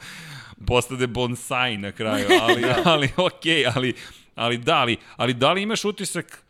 postade 0.66 1.06
bonsai 1.06 1.76
na 1.76 1.92
kraju, 1.92 2.26
ali, 2.42 2.62
da. 2.62 2.76
ali 2.84 3.08
okej, 3.16 3.64
okay, 3.64 3.72
ali, 3.74 3.94
ali 4.34 4.58
da, 4.58 4.76
ali, 4.76 4.96
ali 5.16 5.34
da 5.34 5.52
li 5.52 5.62
imaš 5.62 5.84
utisak 5.84 6.43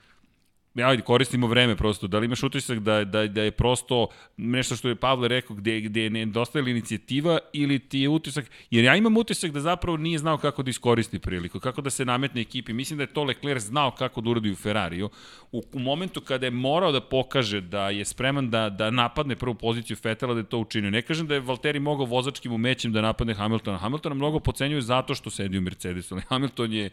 ajde, 0.83 1.03
koristimo 1.03 1.47
vreme 1.47 1.77
prosto, 1.77 2.07
da 2.07 2.19
li 2.19 2.25
imaš 2.25 2.43
utisak 2.43 2.79
da, 2.79 3.05
da, 3.05 3.27
da 3.27 3.43
je 3.43 3.51
prosto 3.51 4.09
nešto 4.37 4.77
što 4.77 4.89
je 4.89 4.95
Pavle 4.95 5.29
rekao 5.29 5.57
gde, 5.57 5.81
gde 5.81 6.03
je 6.03 6.11
nedostajala 6.11 6.71
inicijativa 6.71 7.39
ili 7.53 7.79
ti 7.79 7.99
je 7.99 8.09
utisak, 8.09 8.51
jer 8.71 8.85
ja 8.85 8.97
imam 8.97 9.17
utisak 9.17 9.51
da 9.51 9.61
zapravo 9.61 9.97
nije 9.97 10.19
znao 10.19 10.39
kako 10.39 10.63
da 10.63 10.71
iskoristi 10.71 11.19
priliku, 11.19 11.61
kako 11.61 11.83
da 11.83 11.91
se 11.91 12.05
nametne 12.05 12.41
ekipi. 12.41 12.73
Mislim 12.73 12.97
da 12.97 13.03
je 13.03 13.13
to 13.13 13.25
Leclerc 13.25 13.63
znao 13.63 13.91
kako 13.91 14.21
da 14.21 14.31
uradi 14.31 14.51
u 14.51 14.57
Ferrariju. 14.57 15.11
U, 15.53 15.63
u 15.73 15.79
momentu 15.79 16.21
kada 16.21 16.47
je 16.47 16.51
morao 16.51 16.93
da 16.93 17.01
pokaže 17.01 17.61
da 17.61 17.91
je 17.91 18.05
spreman 18.05 18.51
da, 18.51 18.71
da 18.71 18.91
napadne 18.91 19.37
prvu 19.37 19.55
poziciju 19.55 19.97
Fetela, 19.97 20.35
da 20.35 20.41
je 20.41 20.49
to 20.49 20.59
učinio. 20.59 20.91
Ne 20.91 21.03
kažem 21.03 21.27
da 21.27 21.35
je 21.35 21.41
Valtteri 21.41 21.81
mogao 21.81 22.07
vozačkim 22.07 22.53
umećem 22.53 22.93
da 22.93 23.01
napadne 23.01 23.35
Hamiltona. 23.35 23.79
Hamiltona 23.79 24.15
mnogo 24.15 24.41
pocenjuje 24.41 24.83
zato 24.83 25.15
što 25.15 25.31
sedi 25.31 25.59
u 25.59 25.61
Mercedesu, 25.61 26.15
ali 26.15 26.23
Hamilton 26.29 26.73
je 26.73 26.91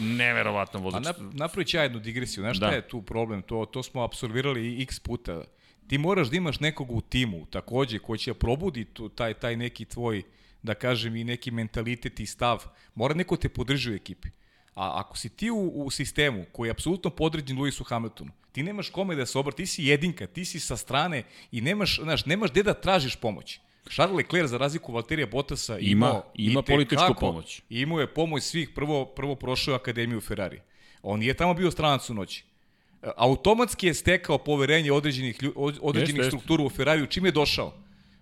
neverovatan 0.00 0.82
vozač. 0.82 1.06
A 1.06 1.12
na, 1.12 1.30
napravit 1.32 1.68
ću 1.68 1.76
ja 1.76 1.82
jednu 1.82 1.98
digresiju. 1.98 2.42
Znaš 2.42 2.58
da. 2.58 2.66
šta 2.66 2.76
je 2.76 2.88
tu 2.88 3.02
problem? 3.02 3.42
To, 3.42 3.64
to 3.64 3.82
smo 3.82 4.02
absorbirali 4.02 4.82
x 4.82 5.00
puta. 5.00 5.44
Ti 5.86 5.98
moraš 5.98 6.28
da 6.28 6.36
imaš 6.36 6.60
nekog 6.60 6.90
u 6.90 7.00
timu, 7.00 7.46
takođe, 7.46 7.98
ko 7.98 8.16
će 8.16 8.34
probudi 8.34 8.84
tu, 8.84 9.08
taj, 9.08 9.34
taj 9.34 9.56
neki 9.56 9.84
tvoj, 9.84 10.22
da 10.62 10.74
kažem, 10.74 11.16
i 11.16 11.24
neki 11.24 11.50
mentalitet 11.50 12.20
i 12.20 12.26
stav. 12.26 12.64
Mora 12.94 13.14
neko 13.14 13.36
te 13.36 13.48
podrži 13.48 13.90
u 13.90 13.94
ekipi. 13.94 14.28
A 14.74 15.00
ako 15.00 15.16
si 15.16 15.28
ti 15.28 15.50
u, 15.50 15.72
u 15.74 15.90
sistemu 15.90 16.44
koji 16.52 16.68
je 16.68 16.70
apsolutno 16.70 17.10
podređen 17.10 17.58
Lewisu 17.58 17.84
Hamiltonu, 17.88 18.30
ti 18.52 18.62
nemaš 18.62 18.90
kome 18.90 19.14
da 19.14 19.26
se 19.26 19.38
obra, 19.38 19.52
ti 19.52 19.66
si 19.66 19.84
jedinka, 19.84 20.26
ti 20.26 20.44
si 20.44 20.60
sa 20.60 20.76
strane 20.76 21.22
i 21.52 21.60
nemaš, 21.60 22.00
znaš, 22.02 22.26
nemaš 22.26 22.50
gde 22.50 22.62
da 22.62 22.74
tražiš 22.74 23.16
pomoć. 23.16 23.60
Charles 23.88 24.16
Leclerc, 24.16 24.50
za 24.50 24.58
razliku 24.58 24.92
Valterija 24.92 25.26
Bottasa, 25.26 25.78
ima, 25.78 26.06
imao 26.06 26.22
ima 26.34 26.62
političku 26.62 27.04
kako, 27.06 27.20
pomoć. 27.20 27.62
Imao 27.70 28.00
je 28.00 28.06
pomoć 28.06 28.42
svih, 28.42 28.70
prvo, 28.74 29.04
prvo 29.04 29.34
prošao 29.34 29.74
akademiju 29.74 30.20
Ferrari. 30.20 30.60
On 31.02 31.20
nije 31.20 31.34
tamo 31.34 31.54
bio 31.54 31.70
stranac 31.70 32.10
u 32.10 32.14
noći. 32.14 32.44
Automatski 33.16 33.86
je 33.86 33.94
stekao 33.94 34.38
poverenje 34.38 34.92
određenih, 34.92 35.38
određenih 35.80 36.18
jest, 36.18 36.28
struktura 36.28 36.64
u 36.64 36.70
Ferrariju 36.70 37.06
čim 37.06 37.24
je 37.24 37.32
došao. 37.32 37.72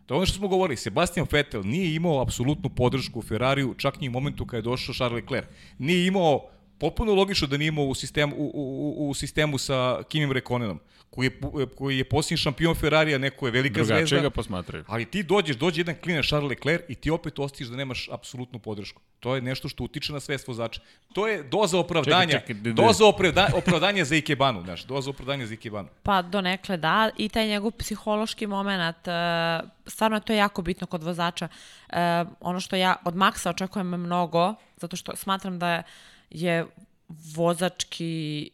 To 0.06 0.14
je 0.14 0.16
ono 0.16 0.26
što 0.26 0.36
smo 0.36 0.48
govorili, 0.48 0.76
Sebastian 0.76 1.26
Vettel 1.30 1.62
nije 1.64 1.94
imao 1.94 2.22
apsolutnu 2.22 2.70
podršku 2.70 3.18
u 3.18 3.22
Ferrariju, 3.22 3.74
čak 3.78 4.00
ni 4.00 4.08
u 4.08 4.12
momentu 4.12 4.46
kada 4.46 4.56
je 4.56 4.62
došao 4.62 4.94
Charles 4.94 5.22
Leclerc. 5.22 5.46
Nije 5.78 6.06
imao 6.06 6.48
potpuno 6.78 7.14
logično 7.14 7.46
da 7.48 7.56
nije 7.56 7.68
imao 7.68 7.84
u 7.84 7.94
sistemu, 7.94 8.36
u, 8.36 8.50
u, 8.54 9.10
u 9.10 9.14
sistemu 9.14 9.58
sa 9.58 10.02
Kimim 10.08 10.32
Rekonenom, 10.32 10.80
koji 11.10 11.26
je, 11.26 11.66
koji 11.76 11.98
je 11.98 12.04
posljednji 12.04 12.36
šampion 12.36 12.74
Ferrarija, 12.74 13.18
neko 13.18 13.46
je 13.46 13.52
velika 13.52 13.74
Drugačije 13.74 14.06
zvezda. 14.06 14.22
ga 14.22 14.30
posmatraju. 14.30 14.84
Ali 14.88 15.04
ti 15.04 15.22
dođeš, 15.22 15.56
dođe 15.56 15.80
jedan 15.80 15.94
klinac 16.02 16.26
Charles 16.26 16.50
Leclerc 16.50 16.84
i 16.88 16.94
ti 16.94 17.10
opet 17.10 17.38
ostiš 17.38 17.66
da 17.66 17.76
nemaš 17.76 18.08
apsolutnu 18.12 18.58
podršku. 18.58 19.02
To 19.20 19.34
je 19.34 19.42
nešto 19.42 19.68
što 19.68 19.84
utiče 19.84 20.12
na 20.12 20.20
svest 20.20 20.48
vozača. 20.48 20.80
To 21.14 21.26
je 21.28 21.42
doza 21.42 21.78
opravdanja, 21.78 22.40
čekaj, 22.40 22.56
čekaj, 22.56 22.72
doza 22.72 23.06
opravdanja, 23.06 23.56
opravdanja 23.56 24.04
za 24.04 24.16
Ikebanu, 24.16 24.62
znaš, 24.62 24.84
doza 24.84 25.10
opravdanja 25.10 25.46
za 25.46 25.54
Ikebanu. 25.54 25.88
Pa 26.02 26.22
donekle 26.22 26.76
da, 26.76 27.10
i 27.16 27.28
taj 27.28 27.48
njegov 27.48 27.70
psihološki 27.70 28.46
moment, 28.46 28.96
uh, 28.96 29.68
stvarno 29.86 30.16
je 30.16 30.20
to 30.20 30.32
jako 30.32 30.62
bitno 30.62 30.86
kod 30.86 31.02
vozača. 31.02 31.48
Uh, 31.88 31.96
ono 32.40 32.60
što 32.60 32.76
ja 32.76 32.96
od 33.04 33.16
Maksa 33.16 33.50
očekujem 33.50 33.86
mnogo, 33.86 34.54
zato 34.76 34.96
što 34.96 35.16
smatram 35.16 35.58
da 35.58 35.70
je 35.70 35.82
je 36.30 36.66
vozački 37.08 38.50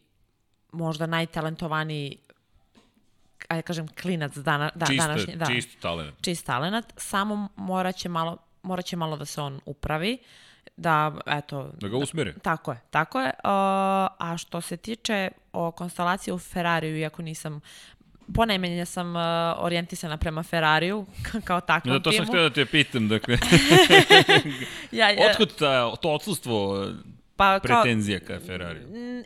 možda 0.71 1.05
najtalentovaniji 1.05 2.17
ajde 3.47 3.61
kažem 3.61 3.87
klinac 4.01 4.37
dana, 4.37 4.71
da, 4.75 4.85
Čiste, 4.85 5.07
današnji. 5.07 5.35
Da, 5.35 5.45
čist 5.45 5.79
talent. 5.79 6.15
Čist 6.21 6.45
talent, 6.45 6.85
samo 6.97 7.47
moraće 7.55 8.09
malo, 8.09 8.37
moraće 8.63 8.95
malo 8.95 9.17
da 9.17 9.25
se 9.25 9.41
on 9.41 9.59
upravi 9.65 10.17
da, 10.77 11.11
eto... 11.25 11.71
Da 11.81 11.87
ga 11.87 11.97
usmeri. 11.97 12.33
Tako 12.41 12.71
je, 12.71 12.79
tako 12.89 13.21
je. 13.21 13.27
Uh, 13.27 13.49
a 14.19 14.35
što 14.37 14.61
se 14.61 14.77
tiče 14.77 15.29
o 15.53 15.71
konstalacije 15.71 16.33
u 16.33 16.39
Ferrariju, 16.39 16.97
iako 16.97 17.21
nisam 17.21 17.61
ponajmenje 18.33 18.85
sam 18.85 19.15
uh, 19.15 19.21
orijentisana 19.57 20.17
prema 20.17 20.43
Ferrariju, 20.43 21.05
kao 21.47 21.61
takvom 21.61 21.93
da, 21.93 22.03
to 22.03 22.11
timu. 22.11 22.25
sam 22.25 22.33
htio 22.33 22.49
da 22.49 22.49
te 22.49 22.65
pitam, 22.65 23.07
dakle. 23.07 23.37
ja, 24.91 25.09
ja, 25.09 25.29
Otkud 25.29 25.55
ta, 25.55 25.95
to 25.95 26.09
odsustvo 26.09 26.87
Pa, 27.35 27.59
kao, 27.59 27.59
pretenzija 27.59 28.19
ka 28.19 28.39
Ferrari? 28.45 28.79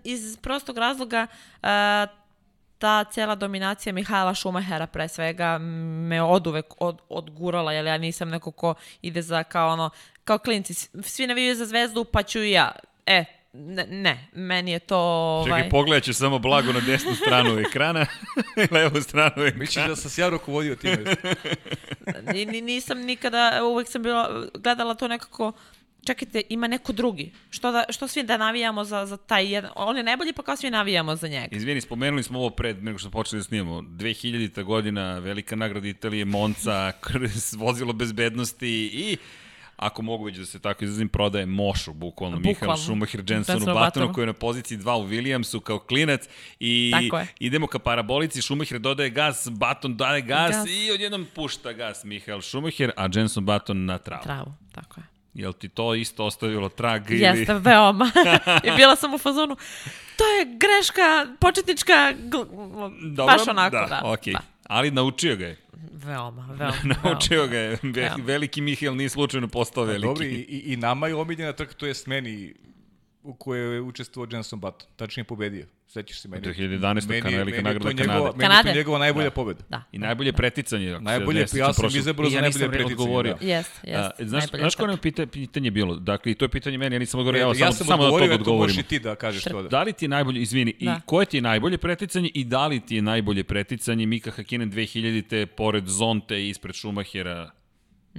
Iz 0.03 0.38
prostog 0.38 0.77
razloga, 0.77 1.27
uh, 1.61 1.69
ta 2.80 3.03
cijela 3.03 3.36
dominacija 3.36 3.94
Mihajla 3.94 4.34
Šumahera 4.34 4.88
pre 4.88 5.07
svega 5.07 5.57
me 5.57 6.22
od 6.22 6.48
uvek 6.48 6.65
od, 6.77 6.98
odgurala, 7.10 7.73
jer 7.73 7.86
ja 7.86 7.98
nisam 7.98 8.30
neko 8.30 8.52
ko 8.52 8.73
ide 9.02 9.22
za 9.22 9.44
kao 9.44 9.69
ono, 9.69 9.90
kao 10.23 10.38
klinci, 10.38 10.73
svi 11.03 11.27
navijaju 11.27 11.56
za 11.56 11.65
zvezdu, 11.65 12.06
pa 12.06 12.23
ću 12.23 12.40
i 12.40 12.52
ja. 12.52 12.72
E, 13.06 13.26
ne, 13.53 13.86
ne, 13.90 14.27
meni 14.34 14.72
je 14.72 14.80
to... 14.80 14.98
Ovaj... 14.98 15.61
Čekaj, 15.61 15.69
pogledat 15.69 16.03
ću 16.03 16.14
samo 16.14 16.40
blago 16.40 16.73
na 16.73 16.80
desnu 16.80 17.15
stranu 17.15 17.60
ekrana, 17.60 18.06
levu 18.72 19.02
stranu 19.02 19.44
ekrana. 19.44 19.60
Misliš 19.60 19.86
da 19.88 19.95
sam 19.95 20.11
se 20.11 20.22
ja 20.22 20.30
rukovodio 20.30 20.76
time? 20.76 21.15
Ni, 22.34 22.61
nisam 22.61 22.99
nikada, 22.99 23.64
uvek 23.64 23.88
sam 23.88 24.03
bila, 24.03 24.45
gledala 24.53 24.95
to 24.95 25.07
nekako, 25.07 25.52
čekajte, 26.10 26.41
ima 26.49 26.68
neko 26.68 26.94
drugi. 26.94 27.31
Što, 27.49 27.72
da, 27.72 27.84
što 27.90 28.07
svi 28.07 28.23
da 28.23 28.38
navijamo 28.38 28.84
za, 28.84 29.06
za 29.06 29.18
taj 29.18 29.53
jedan, 29.53 29.72
on 29.76 29.98
je 29.98 30.03
najbolji 30.03 30.34
pa 30.34 30.44
kao 30.44 30.56
svi 30.56 30.69
navijamo 30.69 31.15
za 31.15 31.27
njega. 31.27 31.56
Izvini, 31.56 31.81
spomenuli 31.81 32.23
smo 32.23 32.40
ovo 32.40 32.49
pred 32.49 32.84
nego 32.84 32.99
što 32.99 33.10
počeli 33.10 33.40
da 33.40 33.44
snimamo. 33.44 33.81
2000. 33.81 34.64
godina, 34.64 35.19
velika 35.19 35.56
nagrada 35.56 35.88
Italije, 35.88 36.26
Monca, 36.26 36.91
vozilo 37.65 37.94
bezbednosti 37.94 38.90
i 38.94 39.18
ako 39.76 40.02
mogu 40.02 40.26
već 40.26 40.38
da 40.38 40.45
se 40.45 40.60
tako 40.60 40.84
izrazim, 40.84 41.10
prodaje 41.10 41.45
Mošu, 41.45 41.94
bukvalno, 41.94 42.38
bukvalno. 42.38 42.60
Mihael 42.60 42.77
Schumacher, 42.77 43.23
Jensonu 43.27 43.65
Batonu, 43.65 44.14
koji 44.14 44.23
je 44.23 44.27
na 44.27 44.34
poziciji 44.34 44.77
2 44.77 45.03
u 45.03 45.07
Williamsu 45.07 45.60
kao 45.60 45.80
klinac 45.80 46.22
i 46.60 46.94
idemo 47.40 47.68
ka 47.68 47.80
parabolici, 47.80 48.41
Schumacher 48.41 48.80
dodaje 48.80 49.10
gas, 49.10 49.48
Baton 49.52 49.98
daje 49.98 50.22
gas, 50.22 50.52
gas. 50.52 50.68
i 50.69 50.91
odjednom 50.91 51.27
pušta 51.36 51.73
gas 51.73 52.03
Mihael 52.03 52.41
Schumacher, 52.41 52.91
a 52.98 53.10
Jenson 53.14 53.45
Baton 53.45 53.86
na 53.86 53.98
travu. 53.98 54.23
Travu, 54.23 54.53
tako 54.72 54.99
je. 54.99 55.09
Jel 55.34 55.53
ti 55.53 55.69
to 55.69 55.95
isto 55.95 56.26
ostavilo 56.26 56.69
trag 56.69 57.11
ili... 57.11 57.22
Jeste, 57.22 57.53
veoma. 57.53 58.11
I 58.68 58.72
bila 58.77 58.95
sam 58.95 59.14
u 59.14 59.18
fazonu, 59.18 59.56
to 60.15 60.23
je 60.23 60.45
greška, 60.45 61.35
početnička, 61.39 62.14
Dobro, 63.01 63.26
baš 63.26 63.47
onako, 63.47 63.76
da. 63.76 63.85
da. 63.85 64.01
Okay. 64.03 64.34
da. 64.34 64.39
Ali 64.64 64.91
naučio 64.91 65.35
ga 65.35 65.45
je. 65.45 65.57
Veoma, 65.93 66.47
veoma. 66.49 66.76
Naučio 67.03 67.47
ga 67.47 67.57
je. 67.57 67.77
Veliki 68.18 68.61
Mihael 68.61 68.95
nije 68.95 69.10
slučajno 69.10 69.47
postao 69.47 69.84
veliki. 69.84 70.07
Dobri, 70.07 70.27
i, 70.27 70.73
i 70.73 70.77
nama 70.77 71.07
je 71.07 71.15
omiljena 71.15 71.53
trka, 71.53 71.73
to 71.73 71.85
jest 71.85 72.07
meni, 72.07 72.53
u 73.30 73.34
kojoj 73.34 73.76
je 73.76 73.81
učestvovao 73.81 74.30
Jenson 74.31 74.60
Button. 74.60 74.88
Tačnije 74.95 75.23
pobedio. 75.23 75.65
Sećaš 75.88 76.19
se 76.22 76.27
meni. 76.27 76.47
2011. 76.47 77.10
Meni, 77.10 77.38
velika 77.38 77.61
nagrada 77.61 77.89
Kanade. 77.89 78.14
Njegova, 78.14 78.34
meni 78.35 78.53
je 78.53 78.64
to 78.64 78.77
njegova 78.77 78.99
najbolja 78.99 79.26
da. 79.26 79.31
pobeda. 79.31 79.64
Da. 79.69 79.84
I 79.91 79.97
najbolje 79.97 80.34
preticanje. 80.34 80.99
Najbolje, 80.99 81.45
ja 81.53 81.73
sam 81.73 81.85
izabrao 81.95 82.30
za 82.30 82.41
najbolje 82.41 82.69
preticanje. 82.69 83.23
Da. 83.23 83.45
Jest, 83.45 83.72
jest. 83.84 84.30
Znaš, 84.30 84.43
znaš 84.49 84.76
koje 84.76 84.88
nam 84.88 84.97
pita, 84.97 85.26
pitanje 85.26 85.72
bilo? 85.72 85.95
Dakle, 85.95 86.31
i 86.31 86.35
to 86.35 86.45
je 86.45 86.49
pitanje 86.49 86.77
meni, 86.77 86.95
ja 86.95 86.99
nisam 86.99 87.19
odgovorio, 87.19 87.39
ja, 87.39 87.65
ja 87.65 87.72
sam 87.72 87.88
samo, 87.88 88.03
da 88.03 88.10
to 88.10 88.34
odgovorim. 88.34 88.60
Možeš 88.60 88.77
i 88.77 88.84
ti 88.84 88.99
da 88.99 89.15
kažeš 89.15 89.43
to. 89.43 89.61
Da. 89.61 89.69
da 89.69 89.84
li 89.84 89.93
ti 89.93 90.06
je 90.06 90.10
najbolje, 90.10 90.41
izvini, 90.41 90.76
da. 90.81 90.91
i 90.91 91.01
koje 91.06 91.26
ti 91.26 91.38
je 91.38 91.41
najbolje 91.41 91.77
preticanje 91.77 92.30
i 92.34 92.43
da 92.43 92.68
li 92.68 92.80
ti 92.80 92.95
je 92.95 93.01
najbolje 93.01 93.43
preticanje 93.43 94.06
Mika 94.06 94.31
Hakinen 94.31 94.72
2000-te 94.72 95.45
pored 95.45 95.88
Zonte 95.88 96.41
i 96.41 96.49
ispred 96.49 96.76
Schumachera 96.76 97.51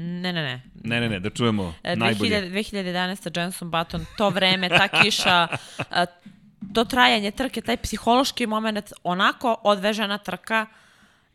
Ne, 0.00 0.32
ne, 0.32 0.42
ne. 0.42 0.62
Ne, 0.84 1.00
ne, 1.00 1.08
ne, 1.08 1.20
da 1.20 1.30
čujemo 1.30 1.74
e, 1.82 1.94
2000, 1.94 1.98
najbolje. 1.98 2.50
2011. 2.50 3.38
Jenson 3.38 3.70
Button, 3.70 4.06
to 4.16 4.30
vreme, 4.30 4.68
ta 4.68 4.88
kiša, 4.88 5.48
to 6.74 6.84
trajanje 6.84 7.30
trke, 7.30 7.60
taj 7.60 7.76
psihološki 7.76 8.46
moment, 8.46 8.92
onako 9.02 9.56
odvežena 9.62 10.18
trka, 10.18 10.66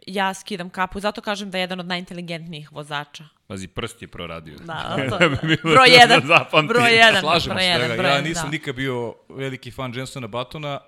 ja 0.07 0.33
skidam 0.33 0.69
kapu. 0.69 0.99
Zato 0.99 1.21
kažem 1.21 1.51
da 1.51 1.57
je 1.57 1.61
jedan 1.61 1.79
od 1.79 1.87
najinteligentnijih 1.87 2.71
vozača. 2.71 3.23
Pazi, 3.47 3.67
prst 3.67 4.01
je 4.01 4.07
proradio. 4.07 4.57
Da, 4.57 4.95
to, 5.09 5.17
da. 5.19 5.29
broj 5.63 5.89
jedan. 5.89 6.21
broj 6.67 6.95
jedan. 6.95 7.21
Slažemo 7.21 7.53
broj 7.53 7.63
se, 7.63 7.69
jedan, 7.69 7.97
broj 7.97 8.11
ja 8.11 8.21
nisam 8.21 8.45
da. 8.45 8.51
nikad 8.51 8.75
bio 8.75 9.15
veliki 9.29 9.71
fan 9.71 9.93
Jensona 9.95 10.27
Batona 10.27 10.79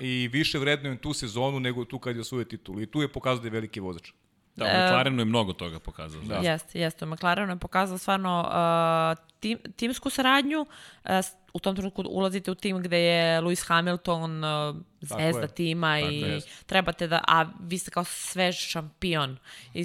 i 0.00 0.28
više 0.32 0.58
vrednujem 0.58 0.98
tu 0.98 1.12
sezonu 1.12 1.60
nego 1.60 1.84
tu 1.84 1.98
kad 1.98 2.16
je 2.16 2.20
osvojio 2.20 2.44
titul. 2.44 2.82
I 2.82 2.86
tu 2.86 3.02
je 3.02 3.12
pokazao 3.12 3.42
da 3.42 3.46
je 3.46 3.52
veliki 3.52 3.80
vozač. 3.80 4.10
Da, 4.58 4.64
u 4.64 4.86
McLarenu 4.86 5.20
je 5.20 5.24
mnogo 5.24 5.52
toga 5.52 5.78
pokazao. 5.78 6.22
Da. 6.22 6.34
Jeste, 6.34 6.78
jeste. 6.78 7.04
U 7.04 7.08
McLarenu 7.08 7.52
je 7.52 7.58
pokazao 7.58 7.98
stvarno 7.98 8.40
uh, 8.40 9.24
tim, 9.40 9.58
timsku 9.76 10.10
saradnju. 10.10 10.66
Uh, 11.04 11.10
u 11.52 11.58
tom 11.60 11.76
trenutku 11.76 12.04
ulazite 12.08 12.50
u 12.50 12.54
tim 12.54 12.82
gde 12.82 12.98
je 12.98 13.40
Lewis 13.40 13.68
Hamilton 13.68 14.44
uh, 14.44 14.76
zvezda 15.00 15.46
tima 15.46 15.98
Tako 16.00 16.12
i 16.12 16.20
jest. 16.20 16.66
trebate 16.66 17.06
da, 17.06 17.20
a 17.28 17.46
vi 17.60 17.78
ste 17.78 17.90
kao 17.90 18.04
svež 18.04 18.56
šampion. 18.56 19.36
I 19.74 19.84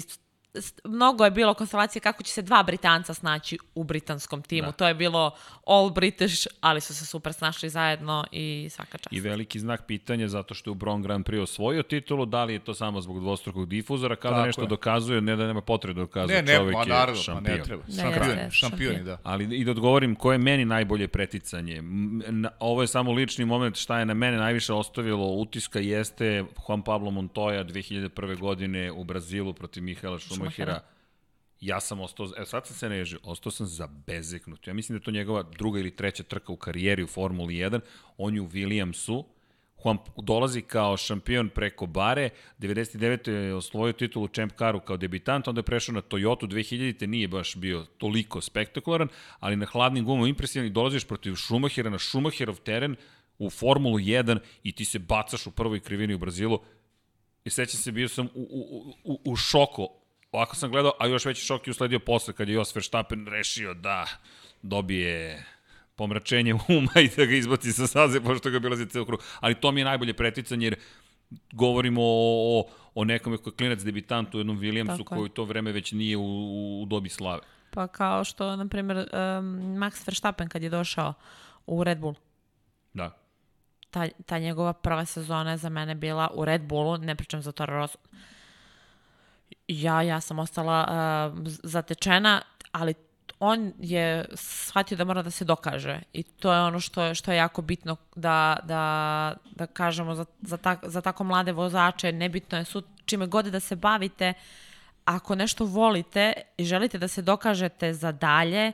mnogo 0.84 1.24
je 1.24 1.30
bilo 1.30 1.54
konstelacije 1.54 2.02
kako 2.02 2.22
će 2.22 2.32
se 2.32 2.42
dva 2.42 2.62
Britanca 2.62 3.14
snaći 3.14 3.58
u 3.74 3.84
britanskom 3.84 4.42
timu. 4.42 4.66
Da. 4.68 4.72
To 4.72 4.88
je 4.88 4.94
bilo 4.94 5.34
all 5.66 5.90
British, 5.90 6.46
ali 6.60 6.80
su 6.80 6.94
se 6.94 7.06
super 7.06 7.32
snašli 7.32 7.68
zajedno 7.68 8.24
i 8.32 8.68
svaka 8.70 8.98
čast. 8.98 9.12
I 9.12 9.20
veliki 9.20 9.60
znak 9.60 9.86
pitanja 9.86 10.28
zato 10.28 10.54
što 10.54 10.70
je 10.70 10.72
u 10.72 10.74
Bron 10.74 11.02
Grand 11.02 11.26
Prix 11.26 11.42
osvojio 11.42 11.82
titulu, 11.82 12.26
da 12.26 12.44
li 12.44 12.52
je 12.52 12.58
to 12.58 12.74
samo 12.74 13.00
zbog 13.00 13.20
dvostrukog 13.20 13.68
difuzora, 13.68 14.16
kada 14.16 14.34
Tako 14.34 14.46
nešto 14.46 14.62
je. 14.62 14.68
dokazuje, 14.68 15.20
ne 15.20 15.36
da 15.36 15.46
nema 15.46 15.60
potrebe 15.60 16.00
da 16.00 16.00
dokazuje, 16.00 16.42
ne, 16.42 16.58
ne, 16.58 16.72
ma, 16.72 16.84
naravno, 16.84 17.18
je 17.18 17.22
šampion. 17.22 17.44
Pa 17.44 17.58
ne 17.58 17.62
treba. 17.62 17.82
Ne, 17.88 18.02
šampion, 18.02 18.36
ne, 18.36 18.50
šampioni, 18.50 19.02
da. 19.02 19.18
Ali 19.22 19.58
i 19.58 19.64
da 19.64 19.70
odgovorim 19.70 20.14
koje 20.14 20.34
je 20.34 20.38
meni 20.38 20.64
najbolje 20.64 21.08
preticanje. 21.08 21.82
Ovo 22.58 22.82
je 22.82 22.86
samo 22.86 23.12
lični 23.12 23.44
moment 23.44 23.76
šta 23.76 23.98
je 23.98 24.06
na 24.06 24.14
mene 24.14 24.36
najviše 24.36 24.72
ostavilo 24.72 25.26
utiska 25.26 25.78
jeste 25.78 26.44
Juan 26.68 26.82
Pablo 26.82 27.10
Montoya 27.10 27.64
2001. 27.64 28.38
godine 28.38 28.92
u 28.92 29.04
Brazilu 29.04 29.52
protiv 29.52 29.82
Mihaela 29.82 30.18
Šumahira 30.18 30.43
Schumachera, 30.50 30.80
ja 31.60 31.80
sam 31.80 32.00
ostao, 32.00 32.28
evo 32.36 32.46
sad 32.46 32.66
sam 32.66 32.76
se 32.76 32.88
nežio, 32.88 33.18
ostao 33.22 33.52
sam 33.52 33.66
zabezeknut. 33.66 34.66
Ja 34.66 34.74
mislim 34.74 34.98
da 34.98 35.00
je 35.00 35.04
to 35.04 35.10
njegova 35.10 35.42
druga 35.42 35.80
ili 35.80 35.96
treća 35.96 36.22
trka 36.22 36.52
u 36.52 36.56
karijeri 36.56 37.02
u 37.02 37.06
Formuli 37.06 37.54
1, 37.54 37.80
on 38.18 38.34
je 38.34 38.40
u 38.40 38.48
Williamsu, 38.48 39.24
Juan 39.84 39.98
dolazi 40.16 40.62
kao 40.62 40.96
šampion 40.96 41.48
preko 41.48 41.86
Bare, 41.86 42.30
99. 42.58 43.30
je 43.30 43.54
osvojio 43.54 43.92
titulu 43.92 44.28
Champ 44.28 44.52
Caru 44.58 44.80
kao 44.80 44.96
debitant, 44.96 45.48
onda 45.48 45.58
je 45.58 45.62
prešao 45.62 45.94
na 45.94 46.02
Toyota 46.02 46.46
2000. 46.46 47.06
nije 47.06 47.28
baš 47.28 47.56
bio 47.56 47.86
toliko 47.98 48.40
spektakularan, 48.40 49.08
ali 49.40 49.56
na 49.56 49.66
hladnim 49.66 50.04
gumom 50.04 50.26
impresivan 50.26 50.66
i 50.66 50.70
dolaziš 50.70 51.04
protiv 51.04 51.34
Schumachera 51.34 51.90
na 51.90 51.98
Schumacherov 51.98 52.56
teren 52.60 52.96
u 53.38 53.50
Formulu 53.50 53.98
1 53.98 54.38
i 54.62 54.72
ti 54.72 54.84
se 54.84 54.98
bacaš 54.98 55.46
u 55.46 55.50
prvoj 55.50 55.80
krivini 55.80 56.14
u 56.14 56.18
Brazilu. 56.18 56.58
I 57.44 57.50
sećam 57.50 57.80
se, 57.80 57.92
bio 57.92 58.08
sam 58.08 58.26
u, 58.26 58.30
u, 58.34 58.94
u, 59.04 59.20
u 59.24 59.36
šoku 59.36 59.88
ovako 60.34 60.56
sam 60.56 60.70
gledao, 60.70 60.92
a 61.00 61.06
još 61.06 61.24
veći 61.24 61.46
šok 61.46 61.66
je 61.66 61.70
usledio 61.70 61.98
posle 61.98 62.34
kad 62.34 62.48
je 62.48 62.54
Jos 62.54 62.74
Verstappen 62.74 63.26
rešio 63.26 63.74
da 63.74 64.06
dobije 64.62 65.44
pomračenje 65.96 66.54
uma 66.68 67.00
i 67.00 67.08
da 67.16 67.24
ga 67.24 67.34
izbaci 67.34 67.72
sa 67.72 67.86
saze, 67.86 68.20
pošto 68.20 68.50
ga 68.50 68.58
bila 68.58 68.76
za 68.76 68.86
ceo 68.86 69.04
krug. 69.04 69.20
Ali 69.40 69.54
to 69.54 69.72
mi 69.72 69.80
je 69.80 69.84
najbolje 69.84 70.14
preticanje, 70.14 70.66
jer 70.66 70.76
govorimo 71.52 72.02
o, 72.02 72.60
o, 72.60 72.64
o 72.94 73.04
nekome 73.04 73.36
koji 73.36 73.52
je 73.52 73.56
klinac 73.56 73.80
debitant 73.80 74.34
u 74.34 74.38
jednom 74.38 74.60
Williamsu 74.60 75.04
koji 75.04 75.30
to 75.30 75.44
vreme 75.44 75.72
već 75.72 75.92
nije 75.92 76.16
u, 76.16 76.82
u 76.82 76.86
dobi 76.86 77.08
slave. 77.08 77.40
Pa 77.70 77.86
kao 77.86 78.24
što, 78.24 78.56
na 78.56 78.68
primjer, 78.68 78.96
um, 78.96 79.06
Max 79.78 80.06
Verstappen 80.06 80.48
kad 80.48 80.62
je 80.62 80.70
došao 80.70 81.14
u 81.66 81.84
Red 81.84 81.98
Bull. 81.98 82.14
Da. 82.92 83.10
Ta, 83.90 84.08
ta 84.26 84.38
njegova 84.38 84.72
prva 84.72 85.04
sezona 85.04 85.50
je 85.50 85.56
za 85.56 85.68
mene 85.68 85.94
bila 85.94 86.30
u 86.34 86.44
Red 86.44 86.62
Bullu, 86.62 86.98
ne 86.98 87.14
pričam 87.14 87.42
za 87.42 87.52
Toro 87.52 87.76
Rosso 87.76 87.98
ja, 89.68 90.02
ja 90.02 90.20
sam 90.20 90.38
ostala 90.38 90.86
uh, 91.34 91.42
zatečena, 91.62 92.42
ali 92.72 92.94
on 93.40 93.72
je 93.78 94.24
shvatio 94.34 94.96
da 94.96 95.04
mora 95.04 95.22
da 95.22 95.30
se 95.30 95.44
dokaže 95.44 96.00
i 96.12 96.22
to 96.22 96.52
je 96.52 96.60
ono 96.60 96.80
što 96.80 97.02
je, 97.02 97.14
što 97.14 97.32
je 97.32 97.36
jako 97.36 97.62
bitno 97.62 97.96
da, 98.16 98.56
da, 98.62 99.34
da 99.54 99.66
kažemo 99.66 100.14
za, 100.14 100.24
za, 100.40 100.56
tak, 100.56 100.78
za 100.82 101.00
tako 101.00 101.24
mlade 101.24 101.52
vozače, 101.52 102.12
nebitno 102.12 102.58
je 102.58 102.64
su, 102.64 102.82
čime 103.04 103.26
god 103.26 103.46
da 103.46 103.60
se 103.60 103.76
bavite, 103.76 104.32
ako 105.04 105.34
nešto 105.34 105.64
volite 105.64 106.32
i 106.56 106.64
želite 106.64 106.98
da 106.98 107.08
se 107.08 107.22
dokažete 107.22 107.94
za 107.94 108.12
dalje, 108.12 108.72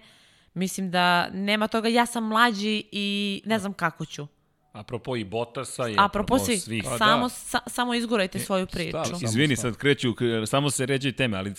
mislim 0.54 0.90
da 0.90 1.28
nema 1.28 1.68
toga 1.68 1.88
ja 1.88 2.06
sam 2.06 2.24
mlađi 2.24 2.84
i 2.92 3.42
ne 3.46 3.58
znam 3.58 3.72
kako 3.72 4.04
ću. 4.04 4.26
Apropo 4.72 5.16
i 5.16 5.24
Botasa 5.24 5.88
i 5.88 5.92
apropo, 5.92 6.04
apropo 6.04 6.38
svi, 6.38 6.58
svih. 6.58 6.84
samo, 6.98 7.22
da. 7.22 7.28
sa, 7.28 7.60
samo 7.66 7.94
izgurajte 7.94 8.38
e, 8.38 8.40
svoju 8.40 8.66
priču. 8.66 8.90
Stav, 8.90 9.04
samo, 9.04 9.18
Izvini, 9.22 9.56
sad 9.56 9.76
kreću, 9.76 10.14
samo 10.46 10.70
se 10.70 10.86
ređaju 10.86 11.12
teme, 11.12 11.38
ali 11.38 11.52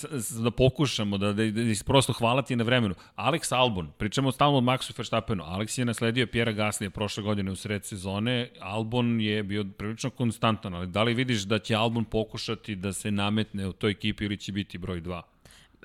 da 0.43 0.51
pokušamo 0.51 1.17
da, 1.17 1.33
da, 1.33 1.45
da, 1.45 1.63
da 1.63 1.73
prosto 1.85 2.13
hvalati 2.13 2.55
na 2.55 2.63
vremenu. 2.63 2.95
Alex 3.15 3.55
Albon, 3.55 3.91
pričamo 3.97 4.31
stalno 4.31 4.57
od 4.57 4.63
Maxu 4.63 4.97
Verstappenu, 4.97 5.43
Alex 5.43 5.79
je 5.79 5.85
nasledio 5.85 6.27
Pjera 6.27 6.51
Gaslija 6.51 6.89
prošle 6.89 7.23
godine 7.23 7.51
u 7.51 7.55
sred 7.55 7.85
sezone, 7.85 8.49
Albon 8.59 9.21
je 9.21 9.43
bio 9.43 9.65
prilično 9.77 10.09
konstantan, 10.09 10.73
ali 10.73 10.87
da 10.87 11.03
li 11.03 11.13
vidiš 11.13 11.41
da 11.41 11.59
će 11.59 11.75
Albon 11.75 12.05
pokušati 12.05 12.75
da 12.75 12.93
se 12.93 13.11
nametne 13.11 13.67
u 13.67 13.73
toj 13.73 13.91
ekipi 13.91 14.25
ili 14.25 14.37
će 14.37 14.51
biti 14.51 14.77
broj 14.77 15.01
2? 15.01 15.21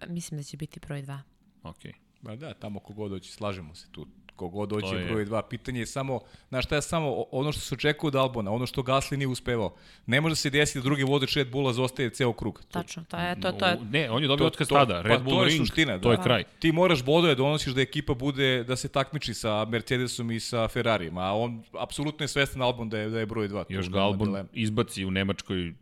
Mislim 0.09 0.41
da 0.41 0.45
će 0.45 0.57
biti 0.57 0.81
broj 0.81 1.03
2. 1.03 1.19
Okej. 1.63 1.93
Okay. 1.93 1.95
Ba 2.23 2.37
da, 2.37 2.55
tamo 2.55 2.81
kogod 2.81 3.11
doći, 3.11 3.33
slažemo 3.33 3.75
se 3.75 3.87
tu 3.93 4.07
kogod 4.37 4.69
dođe 4.69 4.97
je... 4.97 5.05
broj 5.05 5.27
2. 5.27 5.43
Pitanje 5.51 5.81
je 5.81 5.87
samo, 5.87 6.21
znaš 6.49 6.65
šta 6.65 6.75
je 6.75 6.83
samo 6.83 7.25
ono 7.31 7.53
što 7.53 7.61
se 7.61 7.75
očekuje 7.75 8.09
od 8.09 8.17
Albona, 8.17 8.53
ono 8.53 8.67
što 8.67 8.83
Gasly 8.83 9.17
nije 9.17 9.29
uspevao. 9.29 9.75
Ne 10.07 10.21
može 10.21 10.37
se 10.37 10.51
desiti 10.51 10.79
da 10.79 10.83
drugi 10.83 11.03
vozač 11.03 11.37
Red 11.37 11.51
Bulla 11.51 11.73
zostaje 11.73 12.11
ceo 12.11 12.33
krug. 12.33 12.63
Tačno, 12.71 13.05
to 13.09 13.17
je, 13.17 13.41
to, 13.41 13.53
to 13.53 13.67
je... 13.67 13.79
Ne, 13.91 14.11
on 14.11 14.23
je 14.23 14.29
dobio 14.29 14.47
otkaz 14.47 14.69
tada, 14.69 15.03
Red 15.03 15.19
pa, 15.19 15.25
Bull 15.25 15.37
to 15.37 15.43
je 15.43 15.49
Ring, 15.49 15.67
suština, 15.67 15.99
to 16.01 16.09
da. 16.09 16.15
je 16.15 16.23
kraj. 16.23 16.45
Ti 16.59 16.73
moraš 16.73 17.05
bodove 17.05 17.35
da 17.35 17.39
donosiš 17.39 17.73
da 17.73 17.81
ekipa 17.81 18.15
bude, 18.15 18.65
da 18.65 18.77
se 18.77 18.89
takmiči 18.89 19.35
sa 19.35 19.65
Mercedesom 19.65 20.31
i 20.31 20.41
sa 20.41 20.69
Ferrarijem, 20.69 21.19
a 21.19 21.33
on 21.33 21.63
apsolutno 21.79 22.25
je 22.25 22.29
svestan 22.29 22.63
Albon 22.63 22.89
da 22.89 22.99
je, 22.99 23.09
da 23.09 23.19
je 23.19 23.27
broj 23.27 23.49
2. 23.49 23.65
Još 23.69 23.91
ga 23.91 24.01
Albon 24.01 24.29
dilema. 24.29 24.49
izbaci 24.53 25.05
u 25.05 25.11
Nemačkoj, 25.11 25.75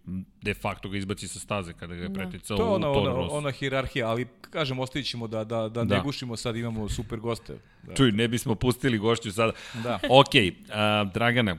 de 0.42 0.54
facto 0.54 0.88
ga 0.88 0.96
izbaci 0.96 1.28
sa 1.28 1.38
staze 1.38 1.72
kada 1.72 1.94
ga 1.94 2.02
je 2.02 2.08
da. 2.08 2.14
preticao 2.14 2.56
to 2.56 2.62
je 2.62 2.68
ona, 2.68 2.90
u 2.90 2.92
ona, 2.92 3.30
ona 3.30 3.50
hirarhija, 3.50 4.08
ali 4.08 4.26
kažem, 4.50 4.78
ostavit 4.78 5.06
ćemo 5.06 5.26
da, 5.26 5.44
da, 5.44 5.68
da, 5.68 5.84
da. 5.84 5.96
ne 5.96 6.02
gušimo 6.02 6.36
sad, 6.36 6.56
imamo 6.56 6.88
super 6.88 7.18
goste. 7.18 7.58
Da. 7.82 7.94
Čuj, 7.94 8.12
ne 8.12 8.28
bismo 8.44 8.54
pustili 8.54 8.98
gošću 8.98 9.32
sada. 9.32 9.52
Da. 9.82 9.94
ok, 10.20 10.34
uh, 10.34 11.12
Dragana, 11.12 11.56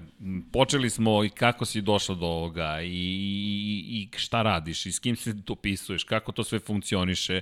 počeli 0.51 0.89
smo 0.89 1.23
i 1.23 1.29
kako 1.29 1.65
si 1.65 1.81
došla 1.81 2.15
do 2.15 2.25
ovoga 2.25 2.81
i, 2.81 2.87
i, 2.87 3.83
i 3.87 4.17
šta 4.17 4.41
radiš 4.41 4.85
i 4.85 4.91
s 4.91 4.99
kim 4.99 5.15
se 5.15 5.33
dopisuješ, 5.33 6.03
kako 6.03 6.31
to 6.31 6.43
sve 6.43 6.59
funkcioniše. 6.59 7.41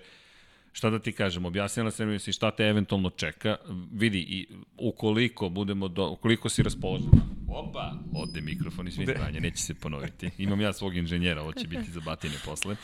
Šta 0.73 0.89
da 0.89 0.99
ti 0.99 1.11
kažem, 1.11 1.45
objasnila 1.45 1.91
sam 1.91 2.09
mi 2.09 2.19
si 2.19 2.33
šta 2.33 2.51
te 2.51 2.63
eventualno 2.63 3.09
čeka. 3.09 3.57
Vidi, 3.91 4.19
i 4.19 4.47
ukoliko 4.77 5.49
budemo 5.49 5.87
do, 5.87 6.09
ukoliko 6.09 6.49
si 6.49 6.63
raspoložen. 6.63 7.09
Opa, 7.53 7.93
ode 8.15 8.41
mikrofon 8.41 8.87
i 8.87 8.91
svi 8.91 9.05
stranje, 9.05 9.39
neće 9.39 9.57
se 9.57 9.73
ponoviti. 9.73 10.29
Imam 10.37 10.61
ja 10.61 10.73
svog 10.73 10.95
inženjera, 10.95 11.41
ovo 11.41 11.53
će 11.53 11.67
biti 11.67 11.91
za 11.91 11.99
batine 12.05 12.35
posle. 12.45 12.75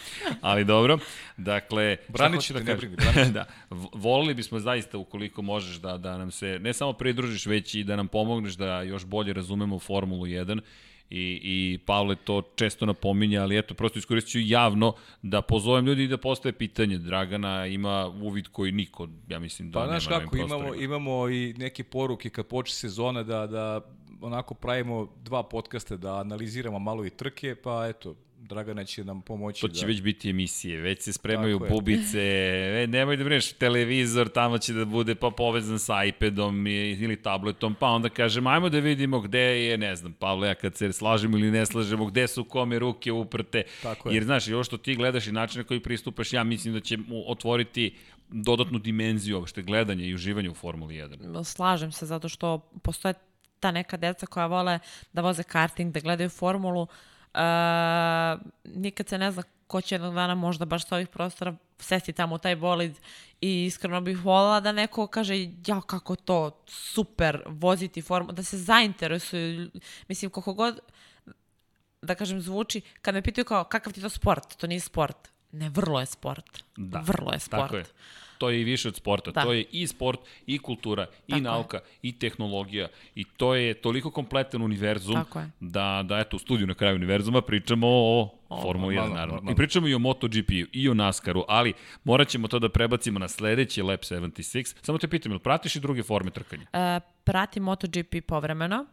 Ali 0.41 0.65
dobro, 0.65 0.97
dakle... 1.37 1.97
Branit 2.07 2.41
će 2.41 2.53
da 2.53 2.59
ne 2.59 2.75
brini, 2.75 2.95
da, 3.33 3.45
volili 3.93 4.33
bismo 4.33 4.59
zaista 4.59 4.97
ukoliko 4.97 5.41
možeš 5.41 5.75
da, 5.75 5.97
da 5.97 6.17
nam 6.17 6.31
se 6.31 6.59
ne 6.61 6.73
samo 6.73 6.93
pridružiš, 6.93 7.45
već 7.45 7.75
i 7.75 7.83
da 7.83 7.95
nam 7.95 8.07
pomogneš 8.07 8.53
da 8.53 8.81
još 8.81 9.05
bolje 9.05 9.33
razumemo 9.33 9.79
Formulu 9.79 10.25
1 10.25 10.61
i, 11.09 11.39
i 11.43 11.79
Pavle 11.85 12.15
to 12.15 12.41
često 12.55 12.85
napominja, 12.85 13.41
ali 13.41 13.57
eto, 13.57 13.73
prosto 13.73 13.99
iskoristit 13.99 14.31
ću 14.31 14.39
javno 14.39 14.93
da 15.21 15.41
pozovem 15.41 15.85
ljudi 15.85 16.03
i 16.03 16.07
da 16.07 16.17
postoje 16.17 16.53
pitanje. 16.53 16.97
Dragana 16.97 17.65
ima 17.65 18.07
uvid 18.07 18.47
koji 18.47 18.71
niko, 18.71 19.07
ja 19.27 19.39
mislim, 19.39 19.71
da 19.71 19.79
pa, 19.79 19.85
nema 19.85 20.19
kako, 20.21 20.37
imamo, 20.37 20.75
imamo 20.75 21.29
i 21.29 21.53
neke 21.57 21.83
poruke 21.83 22.29
kad 22.29 22.47
počne 22.47 22.75
sezona 22.75 23.23
da, 23.23 23.47
da 23.47 23.81
onako 24.21 24.53
pravimo 24.53 25.07
dva 25.23 25.43
podcaste 25.43 25.97
da 25.97 26.19
analiziramo 26.19 26.79
malo 26.79 27.05
i 27.05 27.09
trke, 27.09 27.55
pa 27.55 27.87
eto, 27.87 28.15
Dragana 28.41 28.85
će 28.85 29.03
nam 29.03 29.21
pomoći. 29.21 29.61
To 29.61 29.67
će 29.67 29.81
da... 29.81 29.87
već 29.87 30.01
biti 30.01 30.29
emisije, 30.29 30.81
već 30.81 31.01
se 31.01 31.13
spremaju 31.13 31.59
Tako 31.59 31.73
bubice, 31.73 32.19
e, 32.83 32.87
nemoj 32.87 33.17
da 33.17 33.23
brineš, 33.23 33.51
televizor 33.53 34.29
tamo 34.29 34.57
će 34.57 34.73
da 34.73 34.85
bude 34.85 35.15
pa 35.15 35.29
povezan 35.31 35.79
sa 35.79 36.03
iPadom 36.03 36.67
ili 36.67 37.21
tabletom, 37.21 37.75
pa 37.75 37.87
onda 37.87 38.09
kažem, 38.09 38.47
ajmo 38.47 38.69
da 38.69 38.79
vidimo 38.79 39.19
gde 39.19 39.39
je, 39.39 39.77
ne 39.77 39.95
znam, 39.95 40.13
Pavle, 40.13 40.47
ja 40.47 40.55
kad 40.55 40.75
se 40.75 40.91
slažemo 40.93 41.37
ili 41.37 41.51
ne 41.51 41.65
slažemo, 41.65 42.05
gde 42.05 42.27
su 42.27 42.43
kome 42.43 42.79
ruke 42.79 43.11
uprte, 43.11 43.63
Tako 43.83 44.09
je. 44.09 44.15
jer 44.15 44.23
znaš, 44.23 44.47
i 44.47 44.53
ovo 44.53 44.63
što 44.63 44.77
ti 44.77 44.95
gledaš 44.95 45.27
i 45.27 45.31
način 45.31 45.59
na 45.59 45.63
koji 45.63 45.79
pristupaš, 45.79 46.33
ja 46.33 46.43
mislim 46.43 46.73
da 46.73 46.79
će 46.79 46.97
mu 46.97 47.31
otvoriti 47.31 47.95
dodatnu 48.29 48.79
dimenziju 48.79 49.37
uopšte 49.37 49.61
gledanja 49.61 50.05
i 50.05 50.13
uživanja 50.13 50.51
u 50.51 50.53
Formuli 50.53 50.95
1. 50.95 51.43
Slažem 51.43 51.91
se, 51.91 52.05
zato 52.05 52.29
što 52.29 52.57
postoje 52.83 53.13
ta 53.60 53.72
neka 53.72 53.98
deca 53.98 54.26
koja 54.26 54.45
vole 54.45 54.80
da 55.14 55.22
voze 55.22 55.44
karting, 55.44 55.94
da 55.94 55.99
gledaju 55.99 56.30
formulu, 56.30 56.81
uh, 56.81 56.90
nikad 58.64 59.07
se 59.07 59.18
ne 59.18 59.31
zna 59.31 59.44
ko 59.69 59.81
će 59.81 59.95
jednog 59.95 60.15
dana 60.15 60.36
možda 60.36 60.65
baš 60.65 60.88
sa 60.88 60.95
ovih 60.95 61.07
prostora 61.07 61.56
sesti 61.80 62.14
tamo 62.14 62.36
u 62.36 62.38
taj 62.38 62.56
bolid 62.56 62.99
i 63.41 63.65
iskreno 63.65 64.02
bih 64.02 64.26
volila 64.26 64.60
da 64.60 64.72
neko 64.72 65.07
kaže 65.07 65.36
ja 65.68 65.81
kako 65.88 66.15
to 66.15 66.64
super 66.68 67.44
voziti 67.45 68.02
formu, 68.02 68.31
da 68.31 68.44
se 68.44 68.57
zainteresuju, 68.57 69.69
mislim 70.07 70.31
koliko 70.31 70.53
god 70.53 70.80
da 72.02 72.15
kažem 72.15 72.41
zvuči, 72.41 72.81
kad 73.02 73.14
me 73.14 73.22
pitaju 73.22 73.45
kao 73.45 73.64
kakav 73.64 73.94
ti 73.94 74.02
to 74.02 74.10
sport, 74.10 74.56
to 74.57 74.68
nije 74.68 74.80
sport. 74.80 75.30
Ne, 75.52 75.69
vrlo 75.69 75.99
je 75.99 76.06
sport. 76.06 76.64
Da, 76.77 76.99
vrlo 76.99 77.34
je 77.34 77.40
sport. 77.40 77.61
Tako 77.61 77.77
je 77.77 77.86
to 78.40 78.49
je 78.49 78.61
i 78.61 78.64
više 78.64 78.88
od 78.88 78.95
sporta. 78.95 79.32
Da. 79.32 79.41
To 79.44 79.53
je 79.53 79.66
i 79.72 79.88
sport, 79.88 80.20
i 80.48 80.57
kultura, 80.57 81.06
i 81.28 81.32
Tako 81.32 81.44
nauka, 81.44 81.78
je. 81.78 81.84
i 82.02 82.20
tehnologija. 82.20 82.88
I 83.16 83.24
to 83.24 83.56
je 83.56 83.74
toliko 83.74 84.11
kompletan 84.11 84.61
univerzum 84.61 85.26
da, 85.60 86.03
da 86.06 86.20
eto, 86.20 86.36
u 86.36 86.40
studiju 86.40 86.68
na 86.68 86.74
kraju 86.74 86.95
univerzuma 86.95 87.41
pričamo 87.41 87.88
o 87.90 88.40
o, 88.49 88.61
Formula 88.61 88.91
1, 88.91 89.14
naravno. 89.14 89.52
I 89.52 89.56
pričamo 89.56 89.88
i 89.88 89.94
o 89.94 89.99
MotoGP-u, 89.99 90.68
i 90.72 90.90
o 90.90 90.94
NASCAR-u, 90.94 91.45
ali 91.48 91.74
morat 92.03 92.28
ćemo 92.28 92.48
to 92.48 92.60
da 92.60 92.70
prebacimo 92.70 93.20
na 93.20 93.28
sledeći 93.28 93.82
Lab 93.82 93.99
76. 93.99 94.76
Samo 94.82 94.98
te 94.98 95.07
pitam, 95.07 95.32
ili 95.32 95.40
pratiš 95.40 95.76
i 95.76 95.80
druge 95.80 96.03
forme 96.03 96.32
trkanja? 96.32 96.66
E, 96.74 96.99
pratim 97.24 97.64
MotoGP 97.64 98.16
povremeno. 98.28 98.86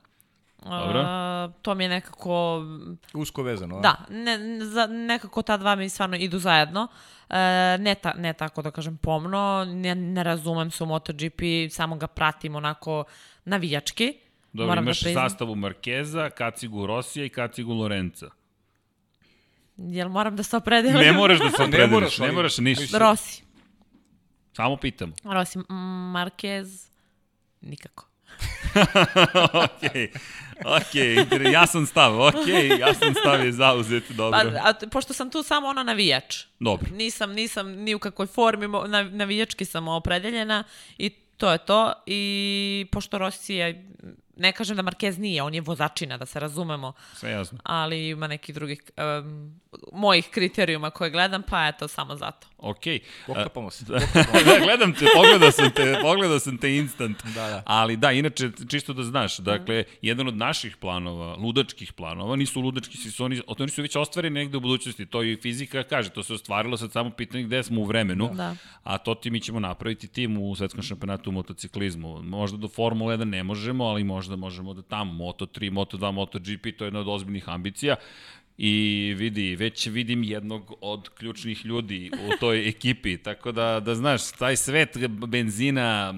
Dobro. 0.63 1.01
Uh, 1.01 1.53
to 1.63 1.75
mi 1.75 1.85
je 1.85 1.89
nekako... 1.89 2.63
Usko 3.15 3.43
vezano, 3.43 3.77
a? 3.77 3.81
Da, 3.81 3.97
ne, 4.09 4.65
za, 4.65 4.87
nekako 4.87 5.43
ta 5.43 5.57
dva 5.57 5.75
mi 5.75 5.89
stvarno 5.89 6.17
idu 6.17 6.39
zajedno. 6.39 6.83
Uh, 7.29 7.37
ne, 7.79 7.95
ta, 8.03 8.15
ne 8.15 8.33
tako 8.33 8.63
da 8.63 8.71
kažem 8.71 8.97
pomno, 8.97 9.65
ne, 9.65 9.95
ne 9.95 10.23
razumem 10.23 10.71
se 10.71 10.85
u 10.85 10.87
MotoGP, 10.87 11.41
samo 11.71 11.97
ga 11.97 12.07
pratim 12.07 12.55
onako 12.55 13.05
navijački. 13.45 14.19
Dobro, 14.53 14.67
Moram 14.71 14.85
da 14.85 14.89
imaš 14.89 15.01
da 15.01 15.13
sastavu 15.13 15.55
Markeza, 15.55 16.31
Kacigu 16.31 16.87
Rosija 16.87 17.25
i 17.25 17.29
Kacigu 17.29 17.75
Lorenza. 17.75 18.31
Jel 19.77 20.09
moram 20.09 20.37
da 20.37 20.43
se 20.43 20.57
opredelim? 20.57 21.01
Ne 21.01 21.13
moraš 21.13 21.39
da 21.39 21.51
se 21.51 21.63
opredeliš, 21.69 21.91
ne 21.91 21.95
moraš, 21.95 22.19
ne 22.19 22.33
moraš 22.33 22.59
ništa. 22.59 22.99
Rosi. 22.99 23.43
Samo 24.53 24.77
pitam. 24.77 25.13
Rosi, 25.25 25.59
Marquez, 25.59 26.89
nikako. 27.61 28.09
ok, 29.65 29.83
ok, 30.65 30.95
jasan 31.53 31.87
stav, 31.87 32.21
ok, 32.21 32.47
jasan 32.79 33.15
stav 33.15 33.45
je 33.45 33.53
zauzet, 33.53 34.11
dobro. 34.11 34.41
Pa, 34.41 34.69
a, 34.69 34.73
pošto 34.91 35.15
sam 35.15 35.31
tu 35.31 35.43
samo 35.43 35.69
ona 35.69 35.83
navijač. 35.83 36.45
Dobro. 36.61 36.87
Nisam, 36.93 37.33
nisam 37.33 37.71
ni 37.71 37.95
u 37.95 37.99
kakvoj 37.99 38.27
formi, 38.27 38.67
navijački 39.11 39.65
sam 39.65 39.89
opredeljena 39.89 40.65
i 40.99 41.11
to 41.11 41.53
je 41.53 41.59
to. 41.59 41.93
I 42.07 42.87
pošto 42.93 43.19
Rossi 43.19 43.55
je 43.55 43.89
ne 44.37 44.53
kažem 44.53 44.77
da 44.77 44.83
Marquez 44.83 45.19
nije, 45.19 45.43
on 45.43 45.55
je 45.55 45.61
vozačina, 45.61 46.17
da 46.17 46.27
se 46.27 46.41
razumemo. 46.41 46.93
Sve 47.15 47.31
jasno. 47.31 47.59
Ali 47.65 48.09
ima 48.09 48.27
nekih 48.27 48.55
drugih 48.55 48.83
um, 48.97 49.61
mojih 49.93 50.29
kriterijuma 50.31 50.91
koje 50.91 51.11
gledam, 51.11 51.43
pa 51.43 51.69
eto, 51.69 51.89
samo 51.89 52.17
zato. 52.17 52.47
Ok. 52.59 52.85
Pokapamo 53.27 53.71
se. 53.71 53.85
da, 54.47 54.59
gledam 54.65 54.95
te, 54.95 55.07
pogledao 55.15 55.51
sam 55.51 55.71
te, 55.71 55.99
pogledao 56.03 56.39
sam 56.39 56.59
te 56.59 56.77
instant. 56.77 57.25
Da, 57.25 57.49
da. 57.49 57.63
Ali 57.67 57.97
da, 57.97 58.13
inače, 58.13 58.51
čisto 58.69 58.93
da 58.93 59.03
znaš, 59.03 59.39
dakle, 59.39 59.85
jedan 60.03 60.29
od 60.29 60.37
naših 60.37 60.77
planova, 60.77 61.37
ludačkih 61.37 61.93
planova, 61.93 62.37
nisu 62.37 62.61
ludački, 62.61 62.99
su 62.99 63.25
oni, 63.25 63.43
oni 63.47 63.71
su 63.71 63.83
već 63.83 63.97
ostvareni 63.97 64.35
negde 64.35 64.57
u 64.57 64.61
budućnosti, 64.61 65.07
to 65.07 65.23
i 65.23 65.37
fizika 65.37 65.83
kaže, 65.83 66.11
to 66.11 66.23
se 66.23 66.35
ostvarilo, 66.35 66.77
sad 66.77 66.93
samo 66.93 67.11
pitanje 67.11 67.45
gde 67.45 67.63
smo 67.63 67.81
u 67.81 67.85
vremenu, 67.85 68.31
da. 68.35 68.57
a 68.83 68.99
to 68.99 69.15
ti 69.15 69.31
mi 69.31 69.41
ćemo 69.41 69.61
napraviti 69.61 70.09
tim 70.09 70.39
u 70.39 70.57
svetskom 70.57 70.83
šampionatu 70.83 71.31
u 71.31 71.33
motociklizmu. 71.33 72.23
Možda 72.23 72.59
do 72.59 72.69
Formule 72.69 73.17
1 73.17 73.25
ne 73.25 73.43
možemo, 73.43 73.85
ali 73.85 74.05
možda 74.05 74.37
možemo 74.37 74.75
da 74.75 74.83
tamo, 74.83 75.25
Moto3, 75.25 75.73
Moto2, 75.73 76.13
MotoGP, 76.13 76.79
to 76.79 76.85
je 76.85 76.87
jedna 76.87 77.01
od 77.01 77.09
ozbiljnih 77.09 77.49
ambicija. 77.49 77.97
I 78.59 79.15
vidi, 79.17 79.57
već 79.57 79.87
vidim 79.87 80.23
jednog 80.23 80.75
od 80.81 81.09
ključnih 81.09 81.67
ljudi 81.67 82.11
u 82.15 82.37
toj 82.41 82.69
ekipi, 82.69 83.19
tako 83.19 83.53
da, 83.53 83.81
da 83.81 83.95
znaš, 83.95 84.31
taj 84.33 84.57
svet 84.57 84.97
benzina, 85.09 86.15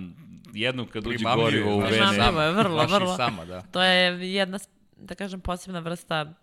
jednom 0.52 0.86
kad 0.86 1.06
uđe 1.06 1.24
gorivo 1.36 1.77
u 1.77 1.78
vene. 1.78 1.90
Primamljivo 1.90 2.43
je, 2.43 2.52
vrlo, 2.52 2.86
vrlo. 2.86 3.16
Sama, 3.16 3.44
da. 3.44 3.62
To 3.62 3.82
je 3.82 4.32
jedna, 4.32 4.59
da 4.97 5.15
kažem, 5.15 5.40
posebna 5.40 5.81
vrsta 5.81 6.35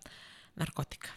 narkotika. 0.54 1.08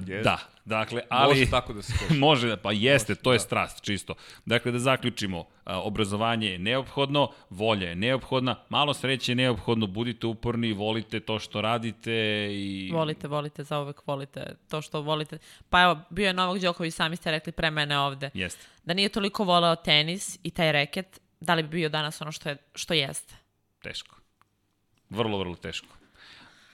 Da, 0.00 0.38
dakle, 0.64 1.02
ali... 1.08 1.28
Može 1.28 1.50
tako 1.60 1.72
da 1.72 1.82
se 1.82 1.92
kaže. 1.98 2.20
može, 2.20 2.56
pa 2.56 2.72
jeste, 2.72 3.12
može, 3.12 3.22
to 3.22 3.32
je 3.32 3.36
da. 3.36 3.42
strast, 3.42 3.84
čisto. 3.84 4.14
Dakle, 4.44 4.72
da 4.72 4.78
zaključimo, 4.78 5.44
obrazovanje 5.64 6.48
je 6.48 6.58
neophodno, 6.58 7.30
volja 7.50 7.88
je 7.88 7.94
neophodna, 7.94 8.56
malo 8.68 8.94
sreće 8.94 9.32
je 9.32 9.36
neophodno, 9.36 9.86
budite 9.86 10.26
uporni, 10.26 10.72
volite 10.72 11.20
to 11.20 11.38
što 11.38 11.60
radite 11.60 12.12
i... 12.52 12.90
Volite, 12.92 13.28
volite, 13.28 13.64
zauvek 13.64 14.06
volite 14.06 14.56
to 14.68 14.82
što 14.82 15.00
volite. 15.00 15.38
Pa 15.68 15.82
evo, 15.82 15.98
bio 16.10 16.26
je 16.26 16.32
Novak 16.32 16.60
Đoković, 16.60 16.94
sami 16.94 17.16
ste 17.16 17.30
rekli 17.30 17.52
pre 17.52 17.70
mene 17.70 17.98
ovde. 17.98 18.30
Jeste. 18.34 18.66
Da 18.84 18.94
nije 18.94 19.08
toliko 19.08 19.44
voleo 19.44 19.76
tenis 19.76 20.38
i 20.42 20.50
taj 20.50 20.72
reket, 20.72 21.20
da 21.40 21.54
li 21.54 21.62
bi 21.62 21.68
bio 21.68 21.88
danas 21.88 22.20
ono 22.20 22.32
što, 22.32 22.48
je, 22.48 22.56
što 22.74 22.94
jeste? 22.94 23.34
Teško. 23.82 24.16
Vrlo, 25.10 25.38
vrlo 25.38 25.56
teško. 25.56 26.03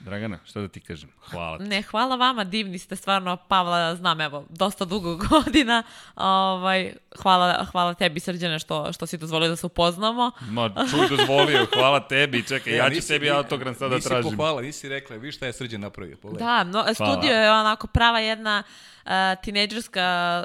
Dragana, 0.01 0.37
šta 0.43 0.61
da 0.61 0.67
ti 0.67 0.79
kažem? 0.81 1.09
Hvala 1.21 1.57
ti. 1.57 1.63
Ne, 1.63 1.81
hvala 1.81 2.15
vama, 2.15 2.43
divni 2.43 2.77
ste 2.77 2.95
stvarno, 2.95 3.37
Pavla 3.37 3.95
znam, 3.95 4.21
evo, 4.21 4.45
dosta 4.49 4.85
dugo 4.85 5.15
godina. 5.29 5.83
Ovaj, 6.15 6.93
hvala, 7.15 7.65
hvala 7.65 7.93
tebi, 7.93 8.19
Srđane, 8.19 8.59
što, 8.59 8.93
što 8.93 9.05
si 9.05 9.17
dozvolio 9.17 9.49
da 9.49 9.55
se 9.55 9.65
upoznamo. 9.65 10.31
Ma, 10.41 10.69
čuj, 10.69 11.17
dozvolio, 11.17 11.67
hvala 11.73 11.99
tebi, 12.01 12.43
čekaj, 12.43 12.73
E, 12.73 12.77
ja 12.77 12.85
ću 12.85 12.91
nisi- 12.91 13.01
sebi 13.03 13.29
autogram 13.31 13.75
sada 13.75 13.95
Nisi 13.95 14.07
tražim. 14.07 14.23
pohvala, 14.29 14.61
nisi 14.61 14.89
rekla, 14.89 15.15
vi 15.15 15.31
šta 15.31 15.45
je 15.45 15.53
Srđan 15.53 15.81
napravio, 15.81 16.17
pogledaj. 16.17 16.47
Da, 16.47 16.63
no, 16.63 16.85
studio 16.93 17.31
je 17.31 17.51
onako 17.51 17.87
prava 17.87 18.19
jedna 18.19 18.63
uh, 18.99 19.11
tinejdžerska 19.43 20.43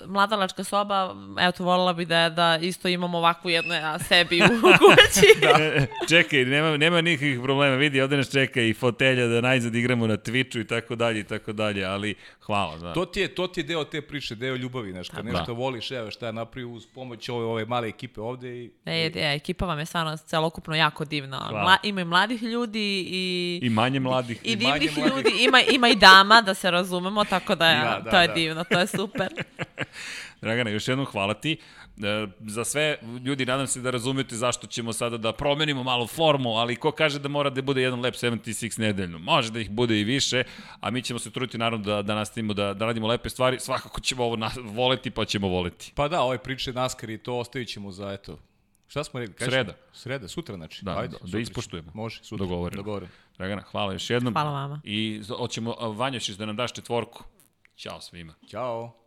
uh, 0.00 0.08
mladalačka 0.08 0.64
soba. 0.64 1.14
Evo, 1.38 1.52
to 1.52 1.64
voljela 1.64 1.92
bi 1.92 2.04
da, 2.04 2.28
da 2.28 2.58
isto 2.58 2.88
imamo 2.88 3.18
ovakvu 3.18 3.50
jednu 3.50 3.74
ja, 3.74 3.98
sebi 3.98 4.42
u 4.42 4.48
kući. 4.78 5.40
da. 5.40 5.86
Čekaj, 6.08 6.44
nema, 6.44 6.76
nema 6.76 7.00
nikakvih 7.00 7.40
problema, 7.40 7.76
vidi, 7.76 8.00
ovde 8.00 8.16
nas 8.16 8.30
čeka 8.30 8.60
i 8.60 8.74
fotelja 8.86 9.26
da 9.26 9.40
najzad 9.40 9.74
igramo 9.74 10.06
na 10.06 10.16
Twitchu 10.16 10.60
i 10.60 10.66
tako 10.66 10.96
dalje 10.96 11.20
i 11.20 11.24
tako 11.24 11.52
dalje, 11.52 11.84
ali 11.84 12.14
hvala, 12.40 12.78
da. 12.78 12.92
To 12.92 13.06
ti, 13.06 13.20
je, 13.20 13.28
to 13.28 13.46
ti 13.46 13.60
je 13.60 13.64
deo 13.64 13.84
te 13.84 14.00
priče, 14.00 14.34
deo 14.34 14.56
ljubavi, 14.56 14.92
znaš, 14.92 15.08
kad 15.08 15.24
nešto 15.24 15.54
voliš, 15.54 15.90
evo 15.90 16.10
šta 16.10 16.26
je 16.26 16.32
napravio 16.32 16.68
uz 16.68 16.86
pomoć 16.86 17.28
ove, 17.28 17.44
ove 17.44 17.64
male 17.64 17.88
ekipe 17.88 18.20
ovde 18.20 18.48
i... 18.48 18.70
E, 18.84 19.10
e, 19.14 19.34
ekipa 19.34 19.66
vam 19.66 19.78
je 19.78 19.86
stvarno 19.86 20.16
celokupno 20.16 20.74
jako 20.74 21.04
divna. 21.04 21.36
Hvala. 21.36 21.62
Mla, 21.62 21.76
ima 21.82 22.00
i 22.00 22.04
mladih 22.04 22.42
ljudi 22.42 23.06
i... 23.10 23.58
I 23.62 23.70
manje 23.70 24.00
mladih. 24.00 24.40
I 24.44 24.52
I 24.52 24.56
manje 24.56 24.78
divnih 24.78 24.98
mladih. 24.98 25.16
ljudi, 25.16 25.44
ima, 25.44 25.60
ima 25.60 25.88
i 25.88 25.94
dama, 25.94 26.42
da 26.42 26.54
se 26.54 26.70
razumemo, 26.70 27.24
tako 27.24 27.54
da, 27.54 27.68
je, 27.68 27.80
Da, 27.84 28.00
da, 28.04 28.10
to 28.10 28.20
je 28.20 28.28
da. 28.28 28.34
divno, 28.34 28.64
to 28.64 28.78
je 28.78 28.86
super. 28.86 29.28
Dragana, 30.40 30.70
još 30.70 30.88
jednom 30.88 31.06
hvala 31.06 31.34
ti. 31.34 31.56
E, 31.96 32.26
za 32.40 32.64
sve, 32.64 32.98
ljudi, 33.24 33.46
nadam 33.46 33.66
se 33.66 33.80
da 33.80 33.90
razumete 33.90 34.36
zašto 34.36 34.66
ćemo 34.66 34.92
sada 34.92 35.16
da 35.16 35.32
promenimo 35.32 35.82
malo 35.82 36.06
formu, 36.06 36.50
ali 36.50 36.76
ko 36.76 36.90
kaže 36.90 37.18
da 37.18 37.28
mora 37.28 37.50
da 37.50 37.62
bude 37.62 37.82
jedan 37.82 38.00
Lab 38.00 38.14
76 38.14 38.80
nedeljno? 38.80 39.18
Može 39.18 39.52
da 39.52 39.60
ih 39.60 39.70
bude 39.70 40.00
i 40.00 40.04
više, 40.04 40.44
a 40.80 40.90
mi 40.90 41.02
ćemo 41.02 41.18
se 41.18 41.30
truditi 41.30 41.58
naravno 41.58 41.84
da, 41.84 42.02
da 42.02 42.14
nastavimo 42.14 42.54
da, 42.54 42.74
da 42.74 42.86
radimo 42.86 43.06
lepe 43.06 43.28
stvari. 43.28 43.60
Svakako 43.60 44.00
ćemo 44.00 44.24
ovo 44.24 44.36
na, 44.36 44.50
voleti, 44.56 45.10
pa 45.10 45.24
ćemo 45.24 45.48
voleti. 45.48 45.92
Pa 45.94 46.08
da, 46.08 46.22
ove 46.22 46.38
priče 46.38 46.72
naskar 46.72 47.10
i 47.10 47.18
to 47.18 47.38
ostavit 47.38 47.68
ćemo 47.68 47.92
za, 47.92 48.12
eto, 48.12 48.38
šta 48.86 49.04
smo 49.04 49.20
rekli? 49.20 49.34
Kažeš? 49.34 49.52
Sreda. 49.52 49.72
Sreda, 49.92 50.28
sutra 50.28 50.56
znači. 50.56 50.84
Da, 50.84 50.98
Ajde, 50.98 51.12
da, 51.12 51.18
da 51.18 51.26
sutra 51.26 51.40
ispoštujemo. 51.40 51.90
ćemo. 51.90 52.02
Može, 52.02 52.24
sutra. 52.24 52.46
Dogovoreno. 52.46 52.82
Dogovoreno. 52.82 53.12
Dragana, 53.38 53.62
hvala 53.62 53.92
još 53.92 54.10
jednom. 54.10 54.34
Hvala 54.34 54.50
vama. 54.50 54.80
I 54.84 55.22
hoćemo, 55.38 55.74
a, 55.78 55.88
Vanja, 55.88 56.18
ćeš 56.18 56.36
da 56.36 56.46
nam 56.46 56.56
daš 56.56 56.72
četvorku. 56.72 57.24
Ćao 57.76 58.00
svima. 58.00 58.34
Ćao. 58.50 59.05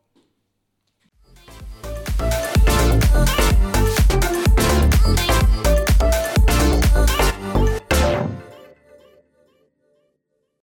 Música 3.11 3.78